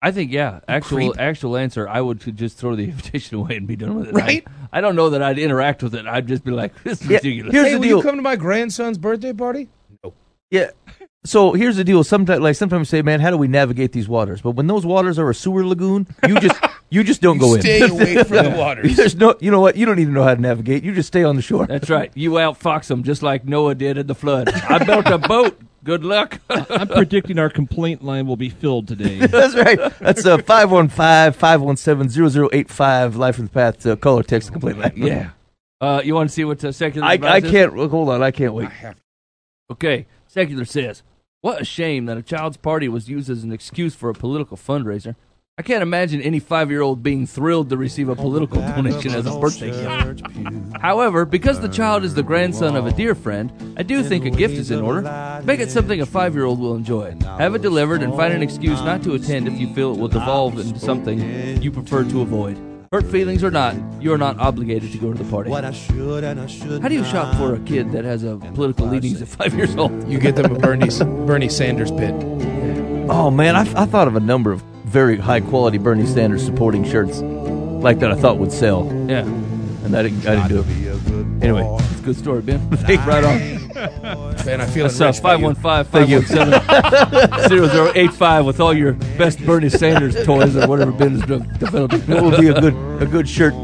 I 0.00 0.10
think 0.12 0.30
yeah. 0.32 0.60
Actual 0.68 0.96
creep. 0.96 1.12
actual 1.18 1.56
answer. 1.56 1.88
I 1.88 2.00
would 2.00 2.20
just 2.36 2.56
throw 2.56 2.76
the 2.76 2.84
invitation 2.90 3.36
away 3.36 3.56
and 3.56 3.66
be 3.66 3.76
done 3.76 3.96
with 3.96 4.08
it. 4.08 4.14
Right? 4.14 4.46
I, 4.72 4.78
I 4.78 4.80
don't 4.80 4.94
know 4.96 5.10
that 5.10 5.22
I'd 5.22 5.38
interact 5.38 5.82
with 5.82 5.94
it. 5.94 6.06
I'd 6.06 6.28
just 6.28 6.44
be 6.44 6.50
like, 6.52 6.72
this 6.84 7.02
is 7.02 7.08
Yeah, 7.08 7.16
ridiculous. 7.16 7.52
Here's 7.52 7.66
hey, 7.66 7.72
the 7.74 7.78
will 7.78 7.82
deal. 7.88 7.96
you 7.98 8.02
come 8.02 8.16
to 8.16 8.22
my 8.22 8.36
grandson's 8.36 8.96
birthday 8.96 9.32
party? 9.32 9.68
No. 10.04 10.14
Yeah. 10.50 10.70
So 11.24 11.52
here's 11.52 11.76
the 11.76 11.84
deal. 11.84 12.04
Sometimes, 12.04 12.40
like 12.40 12.54
sometimes, 12.54 12.80
we 12.92 12.98
say, 12.98 13.02
man, 13.02 13.18
how 13.20 13.30
do 13.30 13.36
we 13.36 13.48
navigate 13.48 13.92
these 13.92 14.08
waters? 14.08 14.40
But 14.40 14.52
when 14.52 14.66
those 14.68 14.86
waters 14.86 15.18
are 15.18 15.28
a 15.28 15.34
sewer 15.34 15.66
lagoon, 15.66 16.06
you 16.26 16.38
just 16.40 16.58
you 16.90 17.04
just 17.04 17.20
don't 17.20 17.36
go 17.38 17.58
Stay 17.58 17.82
in. 17.82 17.88
Stay 17.88 17.96
away 18.14 18.24
from 18.24 18.52
the 18.52 18.56
waters. 18.56 18.96
There's 18.96 19.16
no, 19.16 19.34
you 19.40 19.50
know 19.50 19.60
what? 19.60 19.76
You 19.76 19.84
don't 19.86 19.98
even 19.98 20.14
know 20.14 20.22
how 20.22 20.34
to 20.34 20.40
navigate. 20.40 20.84
You 20.84 20.94
just 20.94 21.08
stay 21.08 21.24
on 21.24 21.36
the 21.36 21.42
shore. 21.42 21.66
That's 21.66 21.90
right. 21.90 22.10
You 22.14 22.30
outfox 22.32 22.86
them 22.86 23.02
just 23.02 23.22
like 23.22 23.44
Noah 23.44 23.74
did 23.74 23.98
in 23.98 24.06
the 24.06 24.14
flood. 24.14 24.48
I 24.48 24.82
built 24.84 25.06
a 25.06 25.18
boat. 25.18 25.60
Good 25.84 26.04
luck. 26.04 26.40
I'm 26.50 26.88
predicting 26.88 27.38
our 27.38 27.48
complaint 27.48 28.04
line 28.04 28.26
will 28.26 28.36
be 28.36 28.50
filled 28.50 28.88
today. 28.88 29.20
That's 29.26 29.54
right. 29.54 29.78
That's 30.00 30.26
uh, 30.26 30.36
515-517-0085, 30.38 33.16
Live 33.16 33.36
from 33.36 33.44
the 33.46 33.50
Path, 33.50 33.86
uh, 33.86 33.96
call 33.96 34.18
or 34.18 34.22
text, 34.22 34.52
complete 34.52 34.76
line. 34.76 34.92
yeah. 34.96 35.30
Uh, 35.80 36.02
you 36.04 36.14
want 36.14 36.28
to 36.28 36.34
see 36.34 36.44
what 36.44 36.62
uh, 36.64 36.72
secular? 36.72 37.06
I, 37.06 37.12
I 37.22 37.40
can't, 37.40 37.72
hold 37.72 38.08
on, 38.08 38.20
I 38.22 38.32
can't 38.32 38.52
wait. 38.52 38.68
Okay, 39.70 40.06
secular 40.26 40.64
says, 40.64 41.04
"What 41.40 41.62
a 41.62 41.64
shame 41.64 42.06
that 42.06 42.16
a 42.16 42.22
child's 42.22 42.56
party 42.56 42.88
was 42.88 43.08
used 43.08 43.30
as 43.30 43.44
an 43.44 43.52
excuse 43.52 43.94
for 43.94 44.10
a 44.10 44.14
political 44.14 44.56
fundraiser. 44.56 45.14
I 45.58 45.62
can't 45.62 45.82
imagine 45.82 46.22
any 46.22 46.38
five-year-old 46.38 47.02
being 47.02 47.26
thrilled 47.26 47.70
to 47.70 47.76
receive 47.76 48.08
a 48.08 48.14
political 48.14 48.60
donation 48.60 49.12
as 49.12 49.26
a 49.26 49.36
birthday 49.40 49.72
gift. 49.72 50.22
However, 50.80 51.24
because 51.24 51.58
the 51.58 51.68
child 51.68 52.04
is 52.04 52.14
the 52.14 52.22
grandson 52.22 52.76
of 52.76 52.86
a 52.86 52.92
dear 52.92 53.16
friend, 53.16 53.52
I 53.76 53.82
do 53.82 54.04
think 54.04 54.24
a 54.24 54.30
gift 54.30 54.54
is 54.54 54.70
in 54.70 54.80
order. 54.80 55.02
Make 55.44 55.58
it 55.58 55.72
something 55.72 56.00
a 56.00 56.06
five-year-old 56.06 56.60
will 56.60 56.76
enjoy. 56.76 57.16
Have 57.24 57.56
it 57.56 57.62
delivered 57.62 58.04
and 58.04 58.14
find 58.14 58.32
an 58.32 58.40
excuse 58.40 58.80
not 58.82 59.02
to 59.02 59.14
attend 59.14 59.48
if 59.48 59.58
you 59.58 59.74
feel 59.74 59.94
it 59.94 59.98
will 59.98 60.06
devolve 60.06 60.60
into 60.60 60.78
something 60.78 61.60
you 61.60 61.72
prefer 61.72 62.04
to 62.04 62.20
avoid." 62.20 62.56
Hurt 62.92 63.06
feelings 63.06 63.42
or 63.42 63.50
not, 63.50 63.74
you 64.00 64.12
are 64.12 64.18
not 64.18 64.38
obligated 64.38 64.92
to 64.92 64.98
go 64.98 65.12
to 65.12 65.20
the 65.20 65.28
party. 65.28 65.50
How 65.50 66.88
do 66.88 66.94
you 66.94 67.04
shop 67.04 67.34
for 67.34 67.56
a 67.56 67.58
kid 67.58 67.90
that 67.90 68.04
has 68.04 68.22
a 68.22 68.36
political 68.54 68.86
leanings 68.86 69.20
at 69.20 69.26
five 69.26 69.54
years 69.54 69.74
old? 69.74 70.08
You 70.08 70.20
get 70.20 70.36
them 70.36 70.54
a 70.54 70.58
Bernie, 70.58 70.88
Bernie 71.26 71.48
Sanders 71.48 71.90
pit. 71.90 72.14
Oh, 73.10 73.30
man, 73.32 73.56
I, 73.56 73.62
I 73.82 73.86
thought 73.86 74.06
of 74.06 74.14
a 74.14 74.20
number 74.20 74.52
of 74.52 74.62
very 74.88 75.16
high-quality 75.18 75.78
Bernie 75.78 76.06
Sanders 76.06 76.44
supporting 76.44 76.82
shirts 76.84 77.20
like 77.20 78.00
that 78.00 78.10
I 78.10 78.14
thought 78.16 78.38
would 78.38 78.50
sell, 78.52 78.84
Yeah. 79.08 79.20
and 79.84 79.96
I 79.96 80.02
didn't, 80.02 80.26
I 80.26 80.48
didn't 80.48 80.48
do 80.48 80.60
it. 80.60 80.66
Anyway, 81.44 81.62
It's 81.90 82.00
a 82.00 82.02
good 82.02 82.16
story, 82.16 82.42
Ben. 82.42 82.58
Thank 82.78 83.06
right 83.06 83.22
on. 83.22 83.38
Man, 84.44 84.60
I 84.60 84.66
feel 84.66 84.88
That's 84.88 84.98
enriched 85.00 85.20
uh, 85.20 85.22
by 85.22 85.34
you. 85.36 85.46
515-517-0085 85.50 88.44
with 88.46 88.58
all 88.60 88.74
your 88.74 88.94
best 89.16 89.38
Bernie 89.44 89.68
Sanders 89.68 90.16
toys 90.24 90.56
or 90.56 90.66
whatever 90.66 90.90
Ben 90.90 91.12
is 91.14 91.22
de- 91.22 91.38
developing. 91.58 92.00
what 92.08 92.24
would 92.24 92.40
be 92.40 92.48
a 92.48 92.60
good 92.60 92.74
a 93.02 93.06
good 93.06 93.28
shirt? 93.28 93.54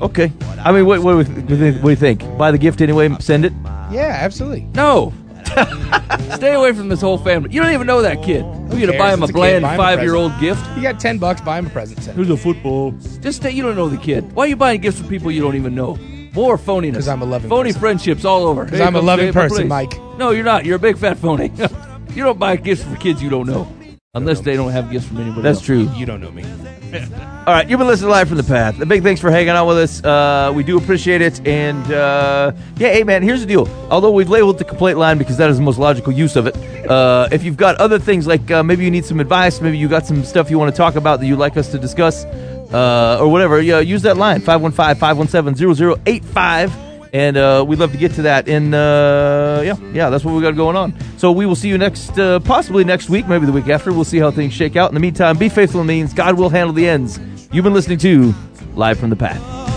Okay. 0.00 0.32
I 0.64 0.72
mean, 0.72 0.86
what, 0.86 1.00
what, 1.02 1.12
do 1.12 1.18
we- 1.18 1.24
what 1.72 1.82
do 1.82 1.90
you 1.90 1.96
think? 1.96 2.22
Buy 2.38 2.50
the 2.50 2.58
gift 2.58 2.80
anyway, 2.80 3.14
send 3.20 3.44
it? 3.44 3.52
Yeah, 3.92 4.16
absolutely. 4.20 4.62
No. 4.74 5.12
Stay 6.34 6.54
away 6.54 6.72
from 6.72 6.88
this 6.88 7.00
whole 7.00 7.18
family. 7.18 7.50
You 7.52 7.62
don't 7.62 7.72
even 7.72 7.86
know 7.86 8.02
that 8.02 8.22
kid. 8.22 8.44
We're 8.44 8.68
gonna 8.80 8.86
cares? 8.92 8.98
buy 8.98 9.12
him 9.14 9.22
a 9.22 9.24
It's 9.24 9.30
a 9.30 9.32
kid. 9.32 9.38
bland 9.38 9.62
Buy 9.62 9.74
him 9.74 9.80
a 9.80 9.82
five-year-old 9.82 10.32
gift. 10.40 10.64
You 10.76 10.82
got 10.82 11.00
ten 11.00 11.18
bucks, 11.18 11.40
buy 11.40 11.58
him 11.58 11.66
a 11.66 11.70
present. 11.70 12.02
Send 12.02 12.16
Here's 12.16 12.30
a 12.30 12.36
football. 12.36 12.92
Just 13.20 13.38
stay. 13.40 13.50
You 13.50 13.62
don't 13.62 13.76
know 13.76 13.88
the 13.88 13.96
kid. 13.96 14.30
Why 14.32 14.44
are 14.44 14.48
you 14.48 14.56
buying 14.56 14.80
gifts 14.80 14.98
from 15.00 15.08
people 15.08 15.30
you 15.30 15.40
don't 15.40 15.56
even 15.56 15.74
know? 15.74 15.96
More 16.34 16.56
phoniness. 16.58 16.94
'Cause 16.94 17.08
I'm 17.08 17.22
a 17.22 17.24
loving 17.24 17.48
phony 17.48 17.70
person. 17.70 17.80
friendships 17.80 18.24
all 18.24 18.44
over. 18.44 18.64
Because 18.64 18.80
I'm 18.80 18.94
a 18.94 19.00
loving 19.00 19.24
stay 19.24 19.28
at 19.30 19.34
my 19.34 19.48
person. 19.48 19.68
Mike. 19.68 19.98
No, 20.18 20.30
you're 20.30 20.44
not. 20.44 20.64
You're 20.66 20.76
a 20.76 20.78
big 20.78 20.98
fat 20.98 21.16
phony. 21.18 21.50
you 22.14 22.22
don't 22.22 22.38
buy 22.38 22.56
gifts 22.56 22.82
for 22.84 22.94
kids 22.96 23.22
you 23.22 23.30
don't 23.30 23.46
know, 23.46 23.66
unless 24.14 24.40
they 24.40 24.56
don't 24.56 24.72
have 24.72 24.90
gifts 24.90 25.06
from 25.06 25.18
anybody. 25.18 25.42
That's 25.42 25.58
else. 25.58 25.66
true. 25.66 25.90
You 25.94 26.06
don't 26.06 26.20
know 26.20 26.30
me. 26.30 26.42
All 27.46 27.54
right, 27.54 27.68
you've 27.68 27.78
been 27.78 27.86
listening 27.86 28.10
live 28.10 28.28
from 28.28 28.38
the 28.38 28.42
path. 28.42 28.80
A 28.80 28.86
big 28.86 29.02
thanks 29.02 29.20
for 29.20 29.30
hanging 29.30 29.50
out 29.50 29.66
with 29.66 29.76
us. 29.78 30.02
Uh, 30.02 30.50
we 30.54 30.62
do 30.62 30.78
appreciate 30.78 31.20
it. 31.20 31.46
And 31.46 31.84
uh, 31.92 32.52
yeah, 32.76 32.92
hey 32.92 33.04
man, 33.04 33.22
here's 33.22 33.40
the 33.40 33.46
deal. 33.46 33.68
Although 33.90 34.10
we've 34.10 34.30
labeled 34.30 34.58
the 34.58 34.64
complaint 34.64 34.98
line 34.98 35.18
because 35.18 35.36
that 35.36 35.50
is 35.50 35.58
the 35.58 35.62
most 35.62 35.78
logical 35.78 36.12
use 36.12 36.36
of 36.36 36.46
it. 36.46 36.56
Uh, 36.88 37.28
if 37.30 37.44
you've 37.44 37.58
got 37.58 37.76
other 37.76 37.98
things 37.98 38.26
like 38.26 38.50
uh, 38.50 38.62
maybe 38.62 38.84
you 38.84 38.90
need 38.90 39.04
some 39.04 39.20
advice, 39.20 39.60
maybe 39.60 39.76
you 39.76 39.86
got 39.88 40.06
some 40.06 40.24
stuff 40.24 40.50
you 40.50 40.58
want 40.58 40.74
to 40.74 40.76
talk 40.76 40.96
about 40.96 41.20
that 41.20 41.26
you'd 41.26 41.38
like 41.38 41.58
us 41.58 41.70
to 41.72 41.78
discuss, 41.78 42.24
uh, 42.72 43.18
or 43.20 43.28
whatever, 43.28 43.60
yeah, 43.60 43.80
use 43.80 44.00
that 44.02 44.16
line 44.16 44.40
515-517-0085. 44.40 46.87
And 47.12 47.36
uh, 47.36 47.64
we'd 47.66 47.78
love 47.78 47.92
to 47.92 47.98
get 47.98 48.12
to 48.14 48.22
that. 48.22 48.48
And 48.48 48.74
uh, 48.74 49.62
yeah, 49.64 49.76
yeah, 49.92 50.10
that's 50.10 50.24
what 50.24 50.34
we 50.34 50.42
got 50.42 50.56
going 50.56 50.76
on. 50.76 50.94
So 51.16 51.32
we 51.32 51.46
will 51.46 51.56
see 51.56 51.68
you 51.68 51.78
next, 51.78 52.18
uh, 52.18 52.40
possibly 52.40 52.84
next 52.84 53.08
week, 53.08 53.26
maybe 53.28 53.46
the 53.46 53.52
week 53.52 53.68
after. 53.68 53.92
We'll 53.92 54.04
see 54.04 54.18
how 54.18 54.30
things 54.30 54.52
shake 54.52 54.76
out. 54.76 54.90
In 54.90 54.94
the 54.94 55.00
meantime, 55.00 55.38
be 55.38 55.48
faithful 55.48 55.84
means. 55.84 56.12
God 56.12 56.38
will 56.38 56.50
handle 56.50 56.72
the 56.72 56.88
ends. 56.88 57.18
You've 57.52 57.64
been 57.64 57.74
listening 57.74 57.98
to 57.98 58.34
Live 58.74 58.98
from 58.98 59.10
the 59.10 59.16
Path. 59.16 59.67